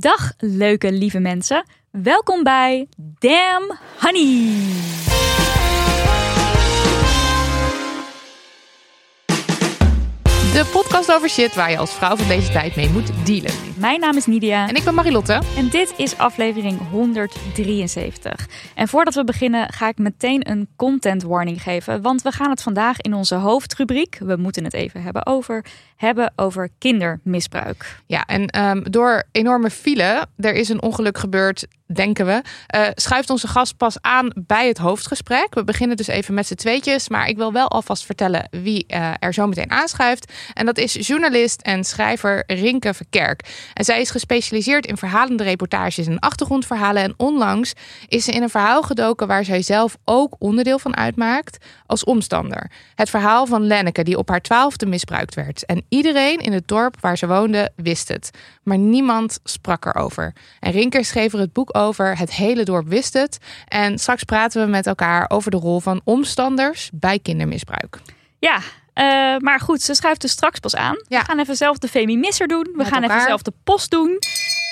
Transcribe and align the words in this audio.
Dag 0.00 0.32
leuke 0.38 0.92
lieve 0.92 1.18
mensen. 1.18 1.64
Welkom 1.90 2.42
bij 2.42 2.88
Damn 2.96 3.78
Honey. 3.98 5.27
De 10.58 10.70
podcast 10.72 11.12
over 11.12 11.28
shit 11.28 11.54
waar 11.54 11.70
je 11.70 11.78
als 11.78 11.94
vrouw 11.94 12.16
van 12.16 12.28
deze 12.28 12.52
tijd 12.52 12.76
mee 12.76 12.88
moet 12.88 13.26
dealen. 13.26 13.52
Mijn 13.76 14.00
naam 14.00 14.16
is 14.16 14.26
Nidia 14.26 14.68
En 14.68 14.74
ik 14.74 14.84
ben 14.84 14.94
Marilotte. 14.94 15.42
en 15.56 15.68
dit 15.68 15.94
is 15.96 16.18
aflevering 16.18 16.88
173. 16.90 18.48
En 18.74 18.88
voordat 18.88 19.14
we 19.14 19.24
beginnen 19.24 19.72
ga 19.72 19.88
ik 19.88 19.98
meteen 19.98 20.50
een 20.50 20.68
content 20.76 21.22
warning 21.22 21.62
geven, 21.62 22.02
want 22.02 22.22
we 22.22 22.32
gaan 22.32 22.50
het 22.50 22.62
vandaag 22.62 23.00
in 23.00 23.14
onze 23.14 23.34
hoofdrubriek, 23.34 24.18
we 24.20 24.36
moeten 24.36 24.64
het 24.64 24.74
even 24.74 25.02
hebben 25.02 25.26
over, 25.26 25.64
hebben 25.96 26.32
over 26.36 26.70
kindermisbruik. 26.78 28.00
Ja, 28.06 28.26
en 28.26 28.46
ehm, 28.46 28.82
door 28.82 29.22
enorme 29.32 29.70
file, 29.70 30.26
er 30.36 30.54
is 30.54 30.68
een 30.68 30.82
ongeluk 30.82 31.18
gebeurd, 31.18 31.66
denken 31.92 32.26
we, 32.26 32.42
eh, 32.66 32.86
schuift 32.94 33.30
onze 33.30 33.48
gast 33.48 33.76
pas 33.76 33.96
aan 34.00 34.32
bij 34.34 34.68
het 34.68 34.78
hoofdgesprek. 34.78 35.54
We 35.54 35.64
beginnen 35.64 35.96
dus 35.96 36.06
even 36.06 36.34
met 36.34 36.46
z'n 36.46 36.54
tweetjes, 36.54 37.08
maar 37.08 37.28
ik 37.28 37.36
wil 37.36 37.52
wel 37.52 37.68
alvast 37.68 38.04
vertellen 38.04 38.48
wie 38.50 38.86
eh, 38.86 39.12
er 39.18 39.34
zo 39.34 39.46
meteen 39.46 39.70
aanschuift. 39.70 40.32
En 40.54 40.66
dat 40.66 40.78
is 40.78 41.06
journalist 41.06 41.60
en 41.60 41.84
schrijver 41.84 42.42
Rinke 42.46 42.94
Verkerk. 42.94 43.70
En 43.74 43.84
zij 43.84 44.00
is 44.00 44.10
gespecialiseerd 44.10 44.86
in 44.86 44.96
verhalende 44.96 45.42
reportages 45.42 46.06
en 46.06 46.18
achtergrondverhalen. 46.18 47.02
En 47.02 47.14
onlangs 47.16 47.72
is 48.06 48.24
ze 48.24 48.32
in 48.32 48.42
een 48.42 48.50
verhaal 48.50 48.82
gedoken 48.82 49.26
waar 49.26 49.44
zij 49.44 49.62
zelf 49.62 49.96
ook 50.04 50.34
onderdeel 50.38 50.78
van 50.78 50.96
uitmaakt 50.96 51.64
als 51.86 52.04
omstander. 52.04 52.70
Het 52.94 53.10
verhaal 53.10 53.46
van 53.46 53.66
Lenneke 53.66 54.02
die 54.02 54.18
op 54.18 54.28
haar 54.28 54.40
twaalfde 54.40 54.86
misbruikt 54.86 55.34
werd. 55.34 55.66
En 55.66 55.84
iedereen 55.88 56.38
in 56.38 56.52
het 56.52 56.68
dorp 56.68 57.00
waar 57.00 57.18
ze 57.18 57.26
woonde 57.26 57.70
wist 57.76 58.08
het. 58.08 58.30
Maar 58.62 58.78
niemand 58.78 59.38
sprak 59.44 59.84
erover. 59.84 60.34
En 60.60 60.72
Rinke 60.72 61.04
schreef 61.04 61.32
er 61.32 61.38
het 61.38 61.52
boek 61.52 61.70
over. 61.78 62.18
Het 62.18 62.32
hele 62.32 62.62
dorp 62.64 62.88
wist 62.88 63.12
het. 63.12 63.38
En 63.68 63.98
straks 63.98 64.24
praten 64.24 64.64
we 64.64 64.70
met 64.70 64.86
elkaar 64.86 65.24
over 65.30 65.50
de 65.50 65.56
rol 65.56 65.80
van 65.80 66.00
omstanders 66.04 66.90
bij 66.92 67.18
kindermisbruik. 67.18 67.98
Ja, 68.38 68.58
eh, 68.92 69.04
maar 69.38 69.60
goed, 69.60 69.82
ze 69.82 69.94
schuift 69.94 70.20
dus 70.20 70.30
straks 70.30 70.58
pas 70.58 70.76
aan. 70.76 70.96
Ja. 71.08 71.18
We 71.20 71.24
gaan 71.24 71.38
even 71.38 71.56
zelf 71.56 71.78
de 71.78 71.88
Femi 71.88 72.16
Misser 72.16 72.46
doen. 72.48 72.62
We 72.72 72.76
Met 72.76 72.86
gaan 72.88 73.02
even 73.02 73.20
zelf 73.22 73.42
de 73.42 73.52
post 73.64 73.90
doen. 73.90 74.18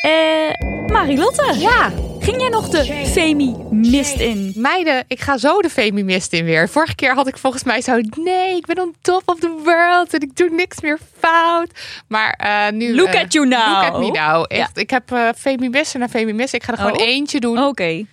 Eh 0.02 0.86
Marilotte, 0.86 1.54
Ja, 1.58 1.90
ging 2.26 2.40
jij 2.40 2.48
nog 2.48 2.68
de 2.68 2.84
Femi 3.06 3.54
Mist 3.70 4.20
in? 4.20 4.52
Meiden, 4.56 5.04
ik 5.08 5.20
ga 5.20 5.36
zo 5.38 5.60
de 5.60 5.70
Femimist 5.70 6.32
in 6.32 6.44
weer. 6.44 6.68
Vorige 6.68 6.94
keer 6.94 7.14
had 7.14 7.26
ik 7.26 7.38
volgens 7.38 7.64
mij 7.64 7.80
zo... 7.80 8.00
Nee, 8.14 8.56
ik 8.56 8.66
ben 8.66 8.78
on 8.78 8.94
top 9.00 9.22
of 9.24 9.38
the 9.38 9.60
world 9.64 10.14
en 10.14 10.20
ik 10.20 10.36
doe 10.36 10.50
niks 10.50 10.80
meer 10.80 10.98
fout. 11.18 11.70
Maar 12.08 12.32
eh, 12.32 12.72
nu... 12.72 12.94
Look 12.94 13.08
eh, 13.08 13.20
at 13.20 13.32
you 13.32 13.46
now. 13.46 13.68
Look 13.68 13.92
at 13.92 13.98
me 13.98 14.10
now. 14.10 14.52
Ja. 14.52 14.68
Ik 14.74 14.90
heb 14.90 15.12
uh, 15.12 15.28
Femimist 15.36 15.94
en 15.94 16.08
Femimist. 16.08 16.54
Ik 16.54 16.62
ga 16.62 16.72
er 16.72 16.78
gewoon 16.78 17.00
Oh. 17.00 17.06
eentje 17.06 17.40
doen. 17.40 17.58
Oké, 17.58 18.04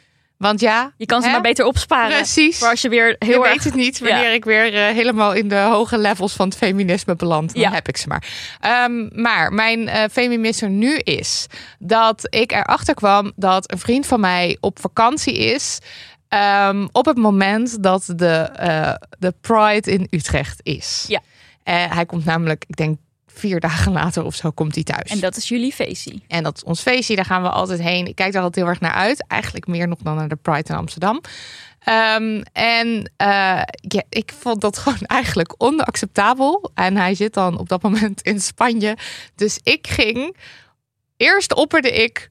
Want 0.43 0.59
ja... 0.59 0.93
je 0.97 1.05
kan 1.05 1.21
ze 1.21 1.27
hè? 1.27 1.33
maar 1.33 1.41
beter 1.41 1.65
opsparen. 1.65 2.15
Precies. 2.15 2.57
Voor 2.59 2.69
als 2.69 2.81
je 2.81 2.89
weer 2.89 3.07
Je 3.09 3.15
heel 3.25 3.41
weet 3.41 3.63
het 3.63 3.73
niet 3.73 3.99
wanneer 3.99 4.23
Ja. 4.23 4.29
ik 4.29 4.45
weer 4.45 4.73
eh, 4.73 4.93
helemaal 4.93 5.33
in 5.33 5.47
de 5.47 5.55
hoge 5.57 5.97
levels 5.97 6.33
van 6.33 6.47
het 6.47 6.57
feminisme 6.57 7.15
beland. 7.15 7.53
Dan 7.53 7.61
Ja. 7.61 7.71
heb 7.71 7.87
ik 7.87 7.97
ze 7.97 8.07
maar. 8.07 8.23
Ehm, 8.59 9.21
maar 9.21 9.53
mijn 9.53 9.87
eh 9.87 10.03
feminisme 10.11 10.67
nu 10.67 10.97
is 10.97 11.47
dat 11.79 12.27
ik 12.29 12.51
erachter 12.51 12.93
kwam 12.93 13.31
dat 13.35 13.71
een 13.71 13.79
vriend 13.79 14.05
van 14.05 14.19
mij 14.19 14.57
op 14.59 14.79
vakantie 14.79 15.37
is. 15.37 15.79
ehm, 16.27 16.87
op 16.91 17.05
het 17.05 17.17
moment 17.17 17.83
dat 17.83 18.03
de, 18.15 18.27
eh, 18.55 18.93
de 19.19 19.33
Pride 19.41 19.91
in 19.91 20.07
Utrecht 20.09 20.59
is. 20.63 21.05
Ja. 21.07 21.21
Hij 21.63 22.05
komt 22.05 22.25
namelijk, 22.25 22.63
ik 22.67 22.75
denk 22.75 22.97
vier 23.33 23.59
dagen 23.59 23.91
later 23.91 24.23
of 24.23 24.35
zo, 24.35 24.51
komt 24.51 24.75
hij 24.75 24.83
thuis. 24.83 25.09
En 25.09 25.19
dat 25.19 25.35
is 25.35 25.47
jullie 25.47 25.73
feestje. 25.73 26.21
En 26.27 26.43
dat 26.43 26.55
is 26.55 26.63
ons 26.63 26.81
feestje, 26.81 27.15
daar 27.15 27.25
gaan 27.25 27.41
we 27.41 27.49
altijd 27.49 27.81
heen. 27.81 28.07
Ik 28.07 28.15
kijk 28.15 28.33
daar 28.33 28.41
altijd 28.41 28.65
heel 28.65 28.73
erg 28.73 28.81
naar 28.81 28.93
uit. 28.93 29.27
Eigenlijk 29.27 29.67
meer 29.67 29.87
nog 29.87 29.99
dan 29.99 30.15
naar 30.15 30.27
de 30.27 30.35
Pride 30.35 30.69
in 30.69 30.75
Amsterdam. 30.75 31.21
Ehm, 31.79 32.41
en 32.53 33.11
eh, 33.17 33.61
ja, 33.75 34.03
ik 34.09 34.33
vond 34.39 34.61
dat 34.61 34.77
gewoon 34.83 35.01
eigenlijk 35.01 35.55
onacceptabel. 35.57 36.71
En 36.73 36.97
hij 36.97 37.15
zit 37.15 37.33
dan 37.33 37.57
op 37.57 37.69
dat 37.69 37.81
moment 37.81 38.21
in 38.21 38.41
Spanje. 38.41 38.97
Dus 39.35 39.59
ik 39.63 39.87
ging. 39.87 40.37
Eerst 41.17 41.53
opperde 41.53 41.91
ik: 41.91 42.29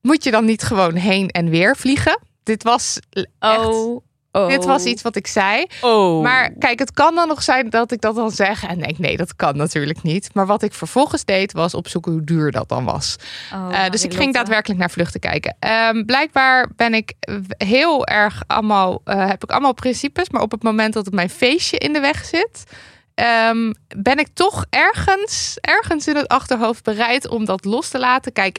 moet 0.00 0.24
je 0.24 0.30
dan 0.30 0.44
niet 0.44 0.62
gewoon 0.62 0.94
heen 0.94 1.28
en 1.28 1.48
weer 1.48 1.76
vliegen? 1.76 2.20
Dit 2.42 2.62
was 2.62 2.98
echt. 3.38 3.66
Oh, 3.66 4.02
oh. 4.32 4.48
Dit 4.48 4.64
was 4.64 4.84
iets 4.84 5.02
wat 5.02 5.16
ik 5.16 5.26
zei. 5.26 5.66
Oh. 5.80 6.22
Maar 6.22 6.50
kijk, 6.58 6.78
het 6.78 6.92
kan 6.92 7.14
dan 7.14 7.28
nog 7.28 7.42
zijn 7.42 7.70
dat 7.70 7.92
ik 7.92 8.00
dat 8.00 8.14
dan 8.14 8.30
zeg. 8.30 8.64
En 8.64 8.78
denk, 8.78 8.98
nee, 8.98 9.16
dat 9.16 9.36
kan 9.36 9.56
natuurlijk 9.56 10.02
niet. 10.02 10.30
Maar 10.34 10.46
wat 10.46 10.62
ik 10.62 10.72
vervolgens 10.74 11.24
deed, 11.24 11.52
was 11.52 11.74
opzoeken 11.74 12.12
hoe 12.12 12.24
duur 12.24 12.50
dat 12.50 12.68
dan 12.68 12.84
was. 12.84 13.16
Oh, 13.54 13.68
Eh, 13.70 13.90
dus 13.90 14.04
ik 14.04 14.14
ging 14.14 14.34
daadwerkelijk 14.34 14.80
naar 14.80 14.90
vluchten 14.90 15.20
kijken. 15.20 15.56
Ehm, 15.58 16.04
blijkbaar 16.04 16.68
ben 16.76 16.94
ik 16.94 17.12
heel 17.56 18.06
erg 18.06 18.42
allemaal, 18.46 19.00
eh, 19.04 19.26
heb 19.28 19.42
ik 19.42 19.50
allemaal 19.50 19.74
principes. 19.74 20.30
Maar 20.30 20.42
op 20.42 20.50
het 20.50 20.62
moment 20.62 20.92
dat 20.94 21.04
het 21.04 21.14
mijn 21.14 21.30
feestje 21.30 21.78
in 21.78 21.92
de 21.92 22.00
weg 22.00 22.24
zit, 22.24 22.64
ehm, 23.20 23.72
ben 23.96 24.18
ik 24.18 24.28
toch 24.34 24.64
ergens, 24.70 25.56
ergens 25.60 26.06
in 26.06 26.16
het 26.16 26.28
achterhoofd 26.28 26.84
bereid 26.84 27.28
om 27.28 27.44
dat 27.44 27.64
los 27.64 27.88
te 27.88 27.98
laten. 27.98 28.32
Kijk, 28.32 28.58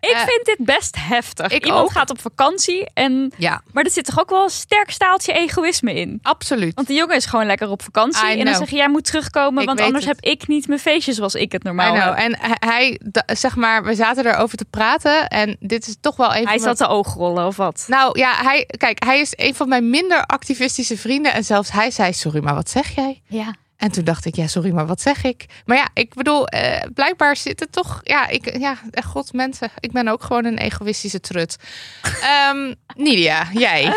Ik 0.00 0.10
eh, 0.10 0.18
vind 0.18 0.44
dit 0.44 0.56
best 0.58 0.96
heftig. 0.98 1.52
ik 1.52 1.64
Iemand 1.66 1.82
ook. 1.84 1.92
gaat 1.92 2.10
op 2.10 2.20
vakantie 2.20 2.88
en... 2.94 3.32
ja, 3.36 3.62
Maar 3.72 3.84
er 3.84 3.90
zit 3.90 4.04
toch 4.04 4.20
ook 4.20 4.30
wel 4.30 4.42
een 4.44 4.50
sterk 4.50 4.90
staaltje 4.90 5.32
egoïsme 5.32 5.94
in? 5.94 6.18
absoluut. 6.22 6.74
Want 6.74 6.86
die 6.86 6.96
jongen 6.96 7.16
is 7.16 7.26
gewoon 7.26 7.46
lekker 7.46 7.70
op 7.70 7.82
vakantie. 7.82 8.26
En 8.28 8.44
dan 8.44 8.54
zeg 8.54 8.70
je, 8.70 8.76
jij 8.76 8.88
moet 8.88 9.04
terugkomen, 9.04 9.60
Ik 9.62 9.66
want 9.68 9.80
anders 9.80 10.04
het. 10.04 10.14
heb 10.16 10.24
ik 10.32 10.46
niet 10.48 10.68
mijn 10.68 10.80
feestje 10.80 11.12
zoals 11.12 11.34
ik 11.34 11.52
het 11.52 11.62
normaal 11.62 11.94
heb. 11.94 12.14
En 12.14 12.36
hij- 12.40 13.00
zeg 13.26 13.56
maar, 13.56 13.84
we 13.84 13.94
zaten 13.94 14.26
erover 14.26 14.56
te 14.58 14.64
praten. 14.64 15.28
En 15.28 15.56
dit 15.60 15.86
is 15.86 15.96
toch 16.00 16.16
wel 16.16 16.34
een 16.34 16.46
Hij 16.46 16.58
zat 16.58 16.78
de 16.78 16.86
oogrollen 16.88 17.46
of 17.46 17.56
wat? 17.56 17.84
Nou 17.88 18.18
ja, 18.18 18.32
hij, 18.42 18.68
kijk, 18.76 19.04
hij 19.04 19.20
is 19.20 19.32
een 19.36 19.54
van 19.54 19.68
mijn 19.68 19.90
minder 19.90 20.24
activistische 20.26 20.96
vrienden. 20.98 21.32
En 21.32 21.44
zelfs 21.44 21.70
hij 21.72 21.90
zei, 21.90 22.12
sorry, 22.12 22.42
maar 22.42 22.54
wat 22.54 22.70
zeg 22.70 22.94
jij? 22.94 23.22
Ja. 23.26 23.54
En 23.78 23.92
toen 23.92 24.04
dacht 24.04 24.24
ik, 24.24 24.34
ja, 24.34 24.46
sorry, 24.46 24.70
maar 24.70 24.86
wat 24.86 25.00
zeg 25.00 25.24
ik? 25.24 25.46
Maar 25.64 25.76
ja, 25.76 25.88
ik 25.94 26.14
bedoel, 26.14 26.46
eh, 26.46 26.86
blijkbaar 26.94 27.36
zit 27.36 27.60
het 27.60 27.72
toch... 27.72 28.00
Ja, 28.02 28.28
ik, 28.28 28.58
ja, 28.58 28.78
echt 28.90 29.06
god, 29.06 29.32
mensen. 29.32 29.70
Ik 29.80 29.92
ben 29.92 30.08
ook 30.08 30.22
gewoon 30.22 30.44
een 30.44 30.58
egoïstische 30.58 31.20
trut. 31.20 31.56
Ehm 32.22 32.74
Nidia, 32.96 33.48
jij. 33.52 33.92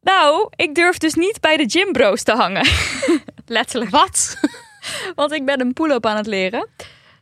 Nou, 0.00 0.48
ik 0.56 0.74
durf 0.74 0.98
dus 0.98 1.14
niet 1.14 1.40
bij 1.40 1.56
de 1.56 1.64
gymbro's 1.66 2.22
te 2.22 2.32
hangen. 2.32 2.66
Letterlijk. 3.46 3.90
Wat? 3.90 4.36
Want 5.14 5.32
ik 5.32 5.44
ben 5.44 5.60
een 5.60 5.72
pull-up 5.72 6.06
aan 6.06 6.16
het 6.16 6.26
leren. 6.26 6.68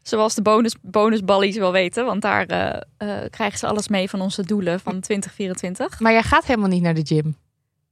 Zoals 0.02 0.34
de 0.34 0.42
bonus, 0.42 0.74
bonusballies 0.82 1.56
wel 1.56 1.72
weten. 1.72 2.04
Want 2.04 2.22
daar 2.22 2.46
eh, 2.46 2.80
eh, 2.96 3.30
krijgen 3.30 3.58
ze 3.58 3.66
alles 3.66 3.88
mee 3.88 4.10
van 4.10 4.20
onze 4.20 4.42
doelen 4.42 4.80
van 4.80 5.00
2024. 5.00 6.00
Maar 6.00 6.12
jij 6.12 6.22
gaat 6.22 6.44
helemaal 6.44 6.68
niet 6.68 6.82
naar 6.82 6.94
de 6.94 7.06
gym. 7.06 7.36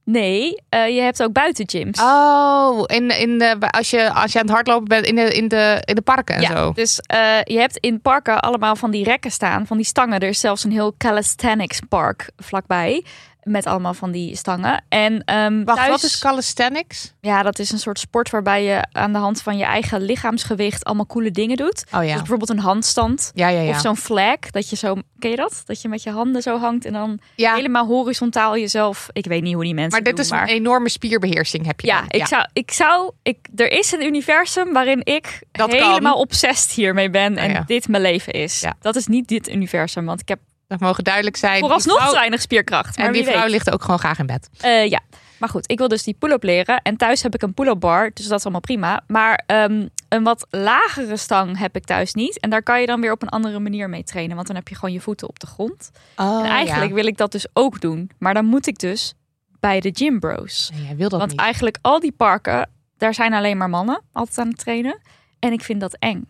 Nee, 0.05 0.61
eh, 0.69 0.95
je 0.95 1.01
hebt 1.01 1.23
ook 1.23 1.31
buitengyms. 1.31 2.01
Oh, 2.01 2.83
in, 2.85 3.19
in 3.19 3.37
de, 3.37 3.55
als, 3.59 3.89
je, 3.89 4.13
als 4.13 4.31
je 4.31 4.39
aan 4.39 4.45
het 4.45 4.53
hardlopen 4.53 4.87
bent 4.87 5.05
in 5.05 5.15
de, 5.15 5.21
in 5.21 5.47
de, 5.47 5.81
in 5.85 5.95
de 5.95 6.01
parken 6.01 6.35
en 6.35 6.41
ja, 6.41 6.49
zo. 6.49 6.71
dus 6.71 6.99
eh, 6.99 7.41
je 7.43 7.59
hebt 7.59 7.77
in 7.77 8.01
parken 8.01 8.39
allemaal 8.39 8.75
van 8.75 8.91
die 8.91 9.03
rekken 9.03 9.31
staan, 9.31 9.67
van 9.67 9.77
die 9.77 9.85
stangen. 9.85 10.19
Er 10.19 10.27
is 10.27 10.39
zelfs 10.39 10.63
een 10.63 10.71
heel 10.71 10.95
calisthenics 10.97 11.79
park 11.89 12.29
vlakbij. 12.37 13.03
Met 13.43 13.65
allemaal 13.65 13.93
van 13.93 14.11
die 14.11 14.35
stangen. 14.35 14.83
En 14.89 15.23
ehm, 15.25 15.63
Wacht, 15.63 15.77
thuis, 15.77 15.89
wat 15.89 16.03
is 16.03 16.19
calisthenics? 16.19 17.13
Ja, 17.21 17.43
dat 17.43 17.59
is 17.59 17.71
een 17.71 17.79
soort 17.79 17.99
sport 17.99 18.29
waarbij 18.29 18.63
je 18.63 18.85
aan 18.91 19.11
de 19.13 19.19
hand 19.19 19.41
van 19.41 19.57
je 19.57 19.63
eigen 19.63 20.01
lichaamsgewicht 20.01 20.83
allemaal 20.83 21.05
coole 21.05 21.31
dingen 21.31 21.57
doet. 21.57 21.83
Oh 21.93 21.99
Dus 21.99 22.09
ja. 22.09 22.15
bijvoorbeeld 22.17 22.49
een 22.49 22.59
handstand. 22.59 23.31
Ja, 23.35 23.47
ja, 23.47 23.59
ja. 23.61 23.69
Of 23.69 23.79
zo'n 23.79 23.97
flag, 23.97 24.39
dat 24.39 24.69
je 24.69 24.75
zo, 24.75 24.95
ken 25.19 25.29
je 25.29 25.35
dat? 25.35 25.61
Dat 25.65 25.81
je 25.81 25.87
met 25.89 26.03
je 26.03 26.11
handen 26.11 26.41
zo 26.41 26.59
hangt 26.59 26.85
en 26.85 26.93
dan 26.93 27.19
helemaal 27.35 27.85
horizontaal 27.87 28.57
jezelf. 28.57 29.07
Ik 29.11 29.25
weet 29.25 29.41
niet 29.41 29.53
hoe 29.53 29.63
die 29.63 29.73
mensen 29.73 29.91
Maar 29.91 30.03
dit 30.03 30.15
doen, 30.15 30.25
is 30.25 30.31
maar... 30.31 30.41
een 30.41 30.47
enorme 30.55 30.89
spierbeheersing 30.89 31.65
heb 31.65 31.79
je 31.81 31.87
Ja, 31.87 31.99
dan. 31.99 32.07
ik 32.21 32.27
zou, 32.27 32.45
ik 32.53 32.71
zou, 32.71 33.11
ik, 33.23 33.37
er 33.55 33.71
is 33.71 33.91
een 33.91 34.03
universum 34.05 34.73
waarin 34.73 35.01
ik 35.03 35.41
Dat 35.51 35.71
helemaal 35.71 36.13
kan. 36.13 36.21
obsessed 36.21 36.71
hiermee 36.71 37.09
ben 37.09 37.23
en 37.23 37.33
Nou 37.35 37.51
ja. 37.51 37.63
dit 37.67 37.87
mijn 37.87 38.01
leven 38.03 38.33
is. 38.33 38.65
Dat 38.81 38.95
is 38.95 39.07
niet 39.07 39.27
dit 39.27 39.49
universum, 39.49 40.05
want 40.05 40.21
ik 40.21 40.27
heb 40.27 40.39
Dat 40.79 40.87
mogen 40.87 41.03
duidelijk 41.03 41.35
zijn. 41.37 41.59
vooralsnog 41.59 41.93
Die 41.95 42.03
te 42.03 42.09
vrouw- 42.09 42.19
weinig 42.19 42.41
spierkracht. 42.41 42.97
Maar 42.97 43.05
En 43.07 43.13
die 43.13 43.23
vrouw 43.23 43.41
weet. 43.41 43.49
ligt 43.51 43.71
ook 43.71 43.81
gewoon 43.81 43.99
graag 43.99 44.19
in 44.19 44.25
bed. 44.25 44.49
Eh, 44.61 44.89
ja, 44.89 44.99
Maar 45.37 45.49
goed, 45.51 45.71
ik 45.71 45.77
wil 45.77 45.87
dus 45.87 46.03
die 46.03 46.15
pull-up 46.19 46.43
leren. 46.43 46.81
En 46.81 46.97
thuis 46.97 47.21
heb 47.23 47.33
ik 47.33 47.41
een 47.41 47.53
pull-up 47.53 47.79
bar, 47.79 48.11
dus 48.13 48.27
dat 48.27 48.37
is 48.37 48.43
allemaal 48.43 48.61
prima. 48.61 49.03
Maar 49.07 49.43
ehm, 49.45 49.87
een 50.09 50.23
wat 50.23 50.47
lagere 50.49 51.17
stang 51.17 51.57
heb 51.57 51.75
ik 51.75 51.85
thuis 51.85 52.13
niet. 52.13 52.39
En 52.39 52.49
daar 52.49 52.63
kan 52.63 52.79
je 52.81 52.85
dan 52.85 53.01
weer 53.01 53.11
op 53.11 53.21
een 53.21 53.29
andere 53.29 53.59
manier 53.59 53.89
mee 53.89 54.03
trainen. 54.03 54.35
Want 54.35 54.47
dan 54.47 54.55
heb 54.55 54.67
je 54.67 54.75
gewoon 54.75 54.91
je 54.93 55.01
voeten 55.01 55.27
op 55.27 55.39
de 55.39 55.47
grond. 55.47 55.91
Oh, 56.17 56.39
en 56.45 56.51
eigenlijk 56.51 56.93
wil 56.93 57.05
ik 57.05 57.17
dat 57.17 57.31
dus 57.31 57.45
ook 57.53 57.81
doen. 57.81 58.11
Maar 58.19 58.33
dan 58.33 58.45
moet 58.45 58.67
ik 58.67 58.77
dus 58.79 59.13
bij 59.59 59.79
de 59.79 59.89
gym 59.93 60.19
bros. 60.19 60.69
Nee, 60.73 60.83
jij 60.85 60.95
wil 60.95 61.09
dat 61.09 61.19
Want 61.19 61.31
niet. 61.31 61.39
eigenlijk 61.39 61.77
al 61.81 61.99
die 61.99 62.11
parken, 62.11 62.69
daar 62.97 63.13
zijn 63.13 63.33
alleen 63.33 63.57
maar 63.57 63.69
mannen 63.69 64.01
altijd 64.11 64.37
aan 64.37 64.47
het 64.47 64.57
trainen. 64.57 64.99
En 65.39 65.51
ik 65.51 65.61
vind 65.61 65.79
dat 65.81 65.95
eng. 65.99 66.27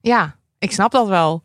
Ja, 0.00 0.36
ik 0.58 0.72
snap 0.72 0.90
dat 0.92 1.08
wel. 1.08 1.42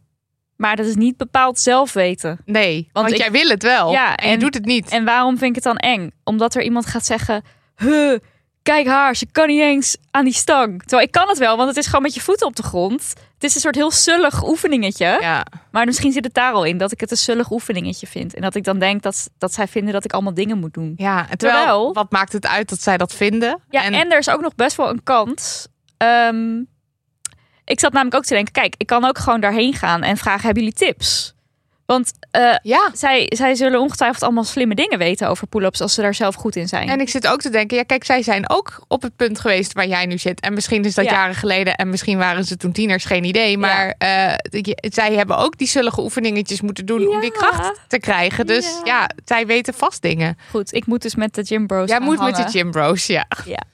Maar 0.63 0.75
dat 0.75 0.85
is 0.85 0.95
niet 0.95 1.17
bepaald 1.17 1.59
zelf 1.59 1.93
weten. 1.93 2.39
Nee, 2.45 2.89
want, 2.93 3.11
ik- 3.11 3.17
jij 3.17 3.31
wil 3.31 3.47
het 3.49 3.63
wel. 3.63 3.91
Ja, 3.91 4.15
en, 4.15 4.29
je 4.31 4.37
doet 4.37 4.53
het 4.53 4.65
niet. 4.65 4.89
En 4.89 5.05
waarom 5.05 5.37
vind 5.37 5.49
ik 5.49 5.55
het 5.55 5.63
dan 5.63 5.77
eng? 5.77 6.11
Omdat 6.23 6.55
er 6.55 6.61
iemand 6.63 6.85
gaat 6.85 7.05
zeggen: 7.05 7.43
Huh, 7.75 8.17
kijk 8.61 8.87
haar, 8.87 9.15
ze 9.15 9.25
kan 9.31 9.47
niet 9.47 9.61
eens 9.61 9.97
aan 10.11 10.23
die 10.23 10.33
stang. 10.33 10.79
Terwijl 10.81 11.01
ik 11.07 11.11
kan 11.11 11.27
het 11.27 11.37
wel, 11.37 11.57
want 11.57 11.69
het 11.69 11.77
is 11.77 11.85
gewoon 11.85 12.01
met 12.01 12.13
je 12.13 12.21
voeten 12.21 12.47
op 12.47 12.55
de 12.55 12.63
grond. 12.63 13.13
Het 13.33 13.43
is 13.43 13.55
een 13.55 13.61
soort 13.61 13.75
heel 13.75 13.91
sullig 13.91 14.43
oefeningetje. 14.47 15.17
ja. 15.21 15.45
Maar 15.71 15.85
misschien 15.85 16.11
zit 16.11 16.23
het 16.23 16.33
daar 16.33 16.53
al 16.53 16.63
in 16.63 16.77
dat 16.77 16.91
ik 16.91 16.99
het 16.99 17.11
een 17.11 17.17
sullig 17.17 17.51
oefeningetje 17.51 18.07
vind. 18.07 18.33
En 18.33 18.41
dat 18.41 18.55
ik 18.55 18.63
dan 18.63 18.79
denk 18.79 19.01
dat, 19.01 19.29
dat 19.37 19.53
zij 19.53 19.67
vinden 19.67 19.93
dat 19.93 20.05
ik 20.05 20.13
allemaal 20.13 20.33
dingen 20.33 20.57
moet 20.59 20.73
doen. 20.73 20.93
ja, 20.97 21.29
en 21.29 21.37
terwijl, 21.37 21.59
Terwijl- 21.63 21.93
wat 21.93 22.11
maakt 22.11 22.33
het 22.33 22.47
uit 22.47 22.69
dat 22.69 22.81
zij 22.81 22.97
dat 22.97 23.13
vinden? 23.13 23.61
Ja, 23.69 23.83
en, 23.83 24.11
er 24.11 24.17
is 24.17 24.29
ook 24.29 24.41
nog 24.41 24.55
best 24.55 24.77
wel 24.77 24.89
een 24.89 25.03
kans. 25.03 25.67
Ehm, 25.97 26.61
ik 27.65 27.79
zat 27.79 27.91
namelijk 27.93 28.15
ook 28.17 28.25
te 28.25 28.33
denken: 28.33 28.53
kijk, 28.53 28.75
ik 28.77 28.87
kan 28.87 29.05
ook 29.05 29.17
gewoon 29.17 29.39
daarheen 29.41 29.73
gaan 29.73 30.03
en 30.03 30.17
vragen: 30.17 30.45
hebben 30.45 30.63
jullie 30.63 30.77
tips? 30.77 31.33
Want 31.85 32.11
eh, 32.31 32.55
ja, 32.61 32.89
zij, 32.93 33.25
zij 33.35 33.55
zullen 33.55 33.79
ongetwijfeld 33.79 34.23
allemaal 34.23 34.43
slimme 34.43 34.75
dingen 34.75 34.97
weten 34.97 35.29
over 35.29 35.47
pull-ups 35.47 35.81
als 35.81 35.93
ze 35.93 36.01
daar 36.01 36.13
zelf 36.13 36.35
goed 36.35 36.55
in 36.55 36.67
zijn. 36.67 36.89
En 36.89 36.99
ik 36.99 37.09
zit 37.09 37.27
ook 37.27 37.41
te 37.41 37.49
denken, 37.49 37.77
ja, 37.77 37.83
kijk, 37.83 38.03
zij 38.03 38.21
zijn 38.23 38.49
ook 38.49 38.83
op 38.87 39.01
het 39.01 39.15
punt 39.15 39.39
geweest 39.39 39.73
waar 39.73 39.87
jij 39.87 40.05
nu 40.05 40.17
zit. 40.17 40.39
En 40.39 40.53
misschien 40.53 40.83
is 40.85 40.95
dat 40.95 41.05
Ja. 41.05 41.11
jaren 41.11 41.35
geleden 41.35 41.75
en 41.75 41.89
misschien 41.89 42.17
waren 42.17 42.45
ze 42.45 42.57
toen 42.57 42.71
tieners, 42.71 43.05
geen 43.05 43.23
idee. 43.23 43.57
Maar 43.57 43.95
eh, 43.97 44.33
zij 44.75 45.13
hebben 45.13 45.37
ook 45.37 45.57
die 45.57 45.67
zullige 45.67 46.01
oefeningetjes 46.01 46.61
moeten 46.61 46.85
doen 46.85 47.07
om 47.07 47.19
die 47.19 47.31
kracht 47.31 47.79
te 47.87 47.99
krijgen. 47.99 48.45
Dus 48.45 48.65
Ja. 48.65 48.81
ja. 48.83 49.09
zij 49.25 49.45
weten 49.45 49.73
vast 49.73 50.01
dingen. 50.01 50.37
Goed, 50.49 50.73
ik 50.73 50.85
moet 50.85 51.01
dus 51.01 51.15
met 51.15 51.35
de 51.35 51.43
gym 51.43 51.67
bros 51.67 51.87
Jij 51.89 51.97
gaan 51.97 52.05
moet 52.05 52.19
met 52.19 52.35
de 52.35 52.49
gym 52.49 52.71
bros, 52.71 53.05
ja. 53.05 53.25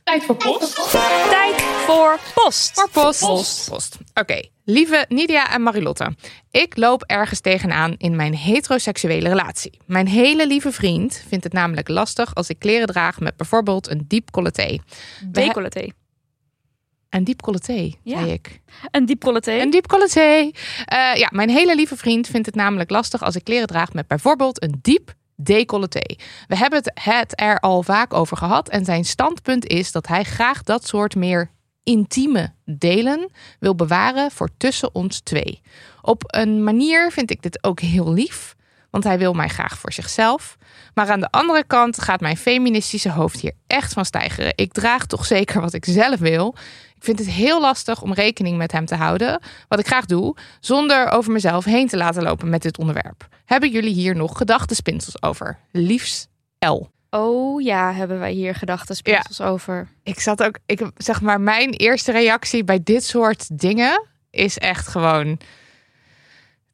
Tijd 0.03 0.23
voor 0.23 0.35
post. 0.35 0.91
Tijd 0.91 1.61
voor 1.61 1.71
post. 1.71 1.78
Voor 1.89 2.19
post. 2.33 2.87
Post. 2.91 3.69
Post. 3.69 3.97
Oké, 4.13 4.41
lieve 4.63 5.05
Nidia 5.07 5.51
en 5.51 5.61
Marilotte. 5.61 6.15
Ik 6.51 6.77
loop 6.77 7.03
ergens 7.03 7.39
tegenaan 7.39 7.95
in 7.97 8.15
mijn 8.15 8.35
heteroseksuele 8.35 9.29
relatie. 9.29 9.79
Mijn 9.85 10.07
hele 10.07 10.47
lieve 10.47 10.71
vriend 10.71 11.23
vindt 11.27 11.43
het 11.43 11.53
namelijk 11.53 11.87
lastig 11.87 12.35
als 12.35 12.49
ik 12.49 12.59
kleren 12.59 12.87
draag 12.87 13.19
met 13.19 13.37
bijvoorbeeld 13.37 13.89
een 13.89 14.05
diep 14.07 14.31
colleté. 14.31 14.77
Decolleté. 15.25 15.87
Een 17.09 17.23
diep 17.23 17.41
colleté, 17.41 17.91
Ja. 18.03 18.19
zei 18.19 18.31
ik. 18.31 18.61
Een 18.91 19.05
diep 19.05 19.21
colleté. 19.23 19.51
Een 19.51 19.69
diep 19.69 19.87
colleté. 19.87 20.51
Eh, 20.85 21.15
ja, 21.15 21.29
mijn 21.31 21.49
hele 21.49 21.75
lieve 21.75 21.97
vriend 21.97 22.27
vindt 22.27 22.45
het 22.45 22.55
namelijk 22.55 22.89
lastig 22.89 23.23
als 23.23 23.35
ik 23.35 23.43
kleren 23.43 23.67
draag 23.67 23.93
met 23.93 24.07
bijvoorbeeld 24.07 24.63
een 24.63 24.79
diep 24.81 25.13
decolleté. 25.35 26.15
We 26.47 26.57
hebben 26.57 26.79
het, 26.79 26.91
het 27.03 27.41
er 27.41 27.59
al 27.59 27.83
vaak 27.83 28.13
over 28.13 28.37
gehad 28.37 28.69
en 28.69 28.85
zijn 28.85 29.05
standpunt 29.05 29.67
is 29.67 29.91
dat 29.91 30.07
hij 30.07 30.23
graag 30.23 30.63
dat 30.63 30.87
soort 30.87 31.15
meer 31.15 31.57
intieme 31.83 32.53
delen 32.65 33.31
wil 33.59 33.75
bewaren 33.75 34.31
voor 34.31 34.49
tussen 34.57 34.95
ons 34.95 35.19
twee. 35.19 35.61
Op 36.01 36.23
een 36.25 36.63
manier 36.63 37.11
vind 37.11 37.31
ik 37.31 37.41
dit 37.41 37.63
ook 37.63 37.79
heel 37.79 38.13
lief, 38.13 38.55
want 38.89 39.03
hij 39.03 39.17
wil 39.17 39.33
mij 39.33 39.47
graag 39.47 39.79
voor 39.79 39.93
zichzelf. 39.93 40.57
Maar 40.93 41.09
aan 41.09 41.19
de 41.19 41.31
andere 41.31 41.63
kant 41.67 42.01
gaat 42.01 42.21
mijn 42.21 42.37
feministische 42.37 43.11
hoofd 43.11 43.39
hier 43.39 43.53
echt 43.67 43.93
van 43.93 44.05
stijgeren. 44.05 44.53
Ik 44.55 44.73
draag 44.73 45.05
toch 45.05 45.25
zeker 45.25 45.61
wat 45.61 45.73
ik 45.73 45.85
zelf 45.85 46.19
wil. 46.19 46.55
Ik 46.95 47.05
vind 47.05 47.19
het 47.19 47.29
heel 47.29 47.61
lastig 47.61 48.01
om 48.01 48.13
rekening 48.13 48.57
met 48.57 48.71
hem 48.71 48.85
te 48.85 48.95
houden, 48.95 49.41
wat 49.67 49.79
ik 49.79 49.87
graag 49.87 50.05
doe, 50.05 50.35
zonder 50.59 51.09
over 51.09 51.31
mezelf 51.31 51.65
heen 51.65 51.87
te 51.87 51.97
laten 51.97 52.23
lopen 52.23 52.49
met 52.49 52.61
dit 52.61 52.77
onderwerp. 52.77 53.27
Hebben 53.45 53.71
jullie 53.71 53.93
hier 53.93 54.15
nog 54.15 54.37
gedachtenspinsels 54.37 55.21
over? 55.21 55.59
Liefs 55.71 56.27
L. 56.59 56.98
Oh 57.09 57.61
ja, 57.61 57.93
hebben 57.93 58.19
wij 58.19 58.31
hier 58.31 58.55
gedachten 58.55 59.45
over. 59.45 59.87
Ik 60.03 60.19
zat 60.19 60.43
ook, 60.43 60.59
ik 60.65 60.81
zeg 60.97 61.21
maar, 61.21 61.41
mijn 61.41 61.69
eerste 61.69 62.11
reactie 62.11 62.63
bij 62.63 62.79
dit 62.83 63.03
soort 63.03 63.59
dingen 63.59 64.05
is 64.29 64.57
echt 64.57 64.87
gewoon. 64.87 65.39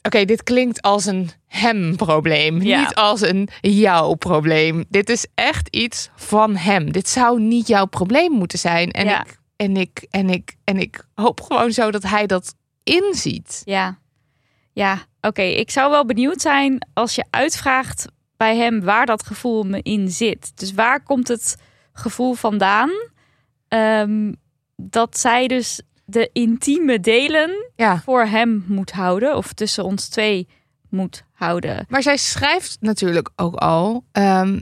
Oké, 0.02 0.26
dit 0.26 0.44
klinkt 0.44 0.82
als 0.82 1.06
een 1.06 1.30
hem-probleem, 1.48 2.62
Ja. 2.62 2.80
niet 2.80 2.96
als 2.96 3.22
een 3.22 3.50
jou-probleem. 3.62 4.86
Dit 4.90 5.10
is 5.10 5.28
echt 5.36 5.68
iets 5.76 6.10
van 6.16 6.56
hem. 6.56 6.92
Dit 6.92 7.10
zou 7.10 7.40
niet 7.42 7.68
jouw 7.68 7.86
probleem 7.86 8.32
moeten 8.32 8.60
zijn. 8.60 8.92
En, 8.92 9.06
Ja. 9.06 9.22
ik, 9.26 9.38
en, 9.56 9.78
ik, 9.78 10.06
en, 10.10 10.30
ik, 10.30 10.56
en 10.64 10.78
ik 10.80 11.06
hoop 11.16 11.42
gewoon 11.42 11.72
zo 11.72 11.92
dat 11.92 12.04
hij 12.04 12.26
dat 12.28 12.56
inziet. 12.84 13.62
Ja. 13.66 14.00
Ja, 14.74 15.06
oké. 15.22 15.42
Ik 15.42 15.72
zou 15.72 15.92
wel 15.92 16.06
benieuwd 16.06 16.42
zijn 16.42 16.88
als 16.94 17.16
je 17.16 17.26
uitvraagt 17.30 18.06
bij 18.38 18.58
hem 18.58 18.82
waar 18.82 19.06
dat 19.06 19.26
gevoel 19.26 19.64
me 19.64 19.82
in 19.82 20.10
zit. 20.10 20.52
Dus 20.56 20.74
waar 20.74 21.04
komt 21.04 21.28
het 21.28 21.56
gevoel 21.94 22.34
vandaan 22.34 22.90
ehm, 23.68 24.34
dat 24.76 25.18
zij 25.18 25.48
dus 25.48 25.82
de 26.06 26.30
intieme 26.34 27.00
delen 27.00 27.72
Ja. 27.76 28.02
voor 28.02 28.26
hem 28.26 28.64
moet 28.68 28.92
houden 28.92 29.38
of 29.38 29.54
tussen 29.54 29.84
ons 29.84 30.08
twee 30.10 30.48
moet 30.90 31.24
houden? 31.34 31.86
Maar 31.90 32.02
zij 32.04 32.18
schrijft 32.18 32.78
natuurlijk 32.80 33.30
ook 33.36 33.56
al. 33.56 34.04
ehm, 34.12 34.60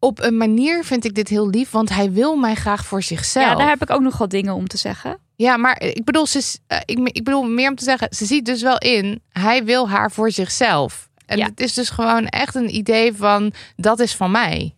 op 0.00 0.20
een 0.22 0.36
manier 0.36 0.84
vind 0.84 1.04
ik 1.04 1.14
dit 1.14 1.28
heel 1.28 1.48
lief, 1.48 1.70
want 1.70 1.88
hij 1.88 2.12
wil 2.12 2.36
mij 2.36 2.54
graag 2.54 2.86
voor 2.86 3.02
zichzelf. 3.02 3.46
Ja, 3.46 3.54
daar 3.54 3.68
heb 3.68 3.82
ik 3.82 3.90
ook 3.90 4.00
nog 4.00 4.18
wel 4.18 4.28
dingen 4.28 4.54
om 4.54 4.66
te 4.68 4.76
zeggen. 4.76 5.18
Ja, 5.36 5.56
maar 5.56 5.82
ik 5.82 6.04
bedoel, 6.04 6.26
ze, 6.26 6.58
eh, 6.66 6.78
ik, 6.84 6.98
ik 6.98 7.24
bedoel 7.24 7.42
meer 7.42 7.68
om 7.68 7.74
te 7.74 7.84
zeggen, 7.84 8.08
ze 8.10 8.24
ziet 8.24 8.44
dus 8.44 8.62
wel 8.62 8.78
in, 8.78 9.22
hij 9.30 9.64
wil 9.64 9.88
haar 9.88 10.10
voor 10.10 10.30
zichzelf. 10.30 11.08
En 11.28 11.38
Ja. 11.38 11.44
het 11.46 11.60
is 11.60 11.74
dus 11.74 11.90
gewoon 11.90 12.26
echt 12.26 12.54
een 12.54 12.74
idee 12.74 13.12
van, 13.16 13.52
dat 13.76 13.98
is 14.00 14.14
van 14.16 14.30
mij. 14.30 14.72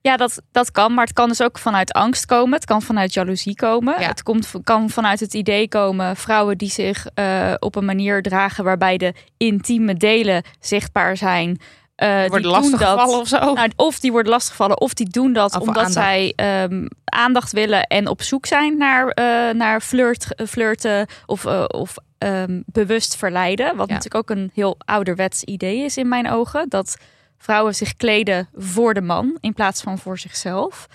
Ja, 0.00 0.16
dat, 0.16 0.42
dat 0.52 0.70
kan, 0.70 0.94
maar 0.94 1.04
het 1.04 1.12
kan 1.14 1.28
dus 1.28 1.42
ook 1.42 1.58
vanuit 1.58 1.92
angst 1.92 2.26
komen. 2.26 2.52
Het 2.54 2.64
kan 2.64 2.82
vanuit 2.82 3.14
jaloezie 3.14 3.54
komen. 3.54 4.00
Ja. 4.00 4.06
Het 4.08 4.22
komt, 4.22 4.50
kan 4.64 4.90
vanuit 4.90 5.20
het 5.20 5.34
idee 5.34 5.68
komen, 5.68 6.16
vrouwen 6.16 6.58
die 6.58 6.70
zich 6.70 7.06
eh, 7.14 7.52
op 7.58 7.74
een 7.76 7.84
manier 7.84 8.22
dragen 8.22 8.64
waarbij 8.64 8.96
de 8.96 9.14
intieme 9.36 9.94
delen 9.94 10.42
zichtbaar 10.60 11.16
zijn. 11.16 11.60
die 11.96 12.08
Wordt 12.28 12.42
doen 12.42 12.52
lastiggevallen 12.52 13.18
of 13.18 13.28
zo. 13.28 13.52
Nou, 13.52 13.70
of 13.76 14.00
die 14.00 14.12
worden 14.12 14.32
lastiggevallen, 14.32 14.80
of 14.80 14.94
die 14.94 15.08
doen 15.10 15.32
dat 15.32 15.54
Of 15.54 15.60
omdat 15.60 15.76
aandacht. 15.76 15.92
zij 15.92 16.32
ehm, 16.36 16.86
aandacht 17.04 17.52
willen 17.52 17.82
en 17.86 18.08
op 18.08 18.22
zoek 18.22 18.46
zijn 18.46 18.76
naar, 18.76 19.08
eh, 19.08 19.54
naar 19.54 19.80
flirt, 19.80 20.26
flirten 20.48 21.06
of, 21.26 21.46
of 21.66 21.94
ehm, 22.22 22.62
bewust 22.66 23.16
verleiden. 23.16 23.76
Wat 23.76 23.88
Ja. 23.88 23.94
natuurlijk 23.94 24.30
ook 24.30 24.36
een 24.36 24.50
heel 24.54 24.76
ouderwets 24.78 25.44
idee 25.44 25.84
is 25.84 25.96
in 25.96 26.08
mijn 26.08 26.30
ogen. 26.30 26.68
Dat 26.68 26.96
vrouwen 27.38 27.74
zich 27.74 27.96
kleden 27.96 28.48
voor 28.54 28.94
de 28.94 29.00
man 29.00 29.36
in 29.40 29.52
plaats 29.54 29.82
van 29.82 29.98
voor 29.98 30.18
zichzelf. 30.18 30.86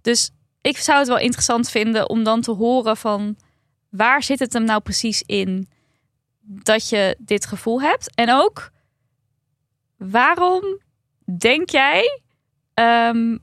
Dus 0.00 0.30
ik 0.60 0.76
zou 0.78 0.98
het 0.98 1.08
wel 1.08 1.18
interessant 1.18 1.70
vinden 1.70 2.08
om 2.08 2.24
dan 2.24 2.40
te 2.40 2.50
horen 2.50 2.96
van 2.96 3.36
waar 3.88 4.22
zit 4.22 4.38
het 4.38 4.52
hem 4.52 4.64
nou 4.64 4.80
precies 4.80 5.22
in 5.26 5.68
dat 6.40 6.88
je 6.88 7.16
dit 7.18 7.46
gevoel 7.46 7.80
hebt? 7.82 8.14
En 8.14 8.30
ook 8.32 8.70
waarom 9.96 10.80
denk 11.38 11.70
jij 11.70 12.20
ehm, 12.74 13.36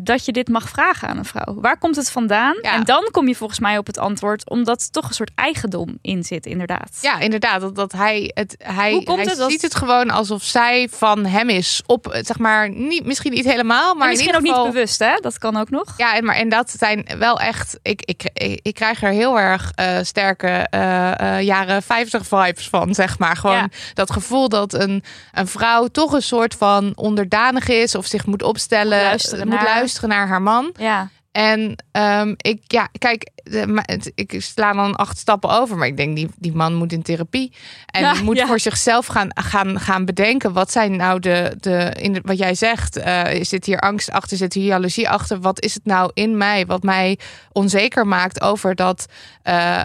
dat 0.00 0.24
je 0.24 0.32
dit 0.32 0.48
mag 0.48 0.68
vragen 0.68 1.08
aan 1.08 1.18
een 1.18 1.24
vrouw? 1.24 1.54
Waar 1.60 1.78
komt 1.78 1.96
het 1.96 2.10
vandaan? 2.10 2.54
Ja. 2.62 2.72
En 2.72 2.84
dan 2.84 3.08
kom 3.10 3.28
je 3.28 3.34
volgens 3.34 3.58
mij 3.60 3.78
op 3.78 3.86
het 3.86 3.98
antwoord, 3.98 4.50
omdat 4.50 4.82
er 4.82 4.90
toch 4.90 5.08
een 5.08 5.14
soort 5.14 5.30
eigendom 5.34 5.98
in 6.02 6.22
zit, 6.24 6.46
inderdaad. 6.46 6.98
Ja, 7.00 7.18
inderdaad. 7.18 7.60
Dat, 7.60 7.74
dat 7.74 7.92
hij 7.92 8.30
het, 8.34 8.54
hij, 8.58 8.92
Hoe 8.92 9.02
komt 9.04 9.18
hij 9.18 9.26
het 9.28 9.36
dat- 9.38 9.50
ziet 9.50 9.62
het 9.62 9.74
gewoon 9.74 10.10
alsof 10.10 10.42
zij 10.42 10.88
van 10.90 11.24
hem 11.26 11.48
is. 11.48 11.82
Op, 11.86 12.18
zeg 12.22 12.38
maar, 12.38 12.70
niet, 12.70 13.04
misschien 13.04 13.32
niet 13.32 13.44
helemaal, 13.44 13.94
maar 13.94 14.02
en 14.04 14.08
misschien 14.08 14.30
in 14.32 14.36
ook 14.38 14.40
ieder 14.40 14.54
geval, 14.56 14.64
niet 14.72 14.74
bewust, 14.74 14.98
hè? 14.98 15.14
Dat 15.20 15.38
kan 15.38 15.56
ook 15.56 15.70
nog. 15.70 15.94
Ja, 15.96 16.14
en, 16.16 16.24
maar, 16.24 16.36
en 16.36 16.48
dat 16.48 16.70
zijn 16.78 17.06
wel 17.18 17.40
echt. 17.40 17.78
Ik, 17.82 18.02
ik, 18.04 18.30
ik, 18.32 18.60
ik 18.62 18.74
krijg 18.74 19.02
er 19.02 19.10
heel 19.10 19.38
erg 19.38 19.72
eh, 19.74 19.98
sterke 20.02 20.48
eh, 20.48 21.20
eh, 21.38 21.42
jaren 21.44 21.82
50 21.82 22.26
vibes 22.26 22.68
van, 22.68 22.94
zeg 22.94 23.18
maar. 23.18 23.36
Gewoon 23.36 23.56
Ja. 23.56 23.68
dat 23.94 24.10
gevoel 24.12 24.48
dat 24.48 24.72
een, 24.72 25.02
een 25.32 25.46
vrouw 25.46 25.86
toch 25.86 26.12
een 26.12 26.22
soort 26.22 26.54
van 26.54 26.92
onderdanig 26.94 27.68
is 27.68 27.94
of 27.94 28.06
zich 28.06 28.26
moet 28.26 28.42
opstellen, 28.42 28.98
Moet 28.98 29.06
luisteren 29.08 29.48
moet 29.48 29.54
naar- 29.60 29.64
luisteren 29.88 30.08
naar 30.08 30.28
haar 30.28 30.42
man. 30.42 30.74
Ja, 30.78 31.10
En 31.32 31.84
ehm, 31.92 32.34
ik, 32.36 32.62
ja, 32.66 32.88
kijk, 32.98 33.30
de, 33.42 34.12
ik 34.14 34.34
sla 34.38 34.72
dan 34.72 34.96
acht 34.96 35.18
stappen 35.18 35.50
over, 35.50 35.76
maar 35.76 35.86
ik 35.86 35.96
denk 35.96 36.16
die, 36.16 36.28
die 36.38 36.54
man 36.54 36.74
moet 36.74 36.92
in 36.92 37.02
therapie 37.02 37.52
en 37.86 38.00
Ja, 38.00 38.14
moet 38.22 38.36
ja. 38.36 38.46
voor 38.46 38.60
zichzelf 38.60 39.06
gaan, 39.06 39.28
gaan, 39.34 39.80
gaan 39.80 40.04
bedenken. 40.04 40.52
Wat 40.52 40.72
zijn 40.72 40.96
nou 40.96 41.20
de, 41.20 41.56
de, 41.60 41.92
in 42.00 42.12
de 42.12 42.20
wat 42.22 42.38
jij 42.38 42.54
zegt? 42.54 42.96
eh 42.96 43.42
zit 43.42 43.64
hier 43.64 43.78
angst 43.80 44.10
achter? 44.10 44.36
Zit 44.36 44.54
hier 44.54 44.64
jaloezie 44.64 45.08
achter? 45.08 45.40
Wat 45.40 45.62
is 45.62 45.74
het 45.74 45.84
nou 45.84 46.10
in 46.14 46.36
mij 46.36 46.66
wat 46.66 46.82
mij 46.82 47.18
onzeker 47.52 48.06
maakt 48.06 48.40
over 48.40 48.74
dat 48.74 49.06
eh, 49.42 49.82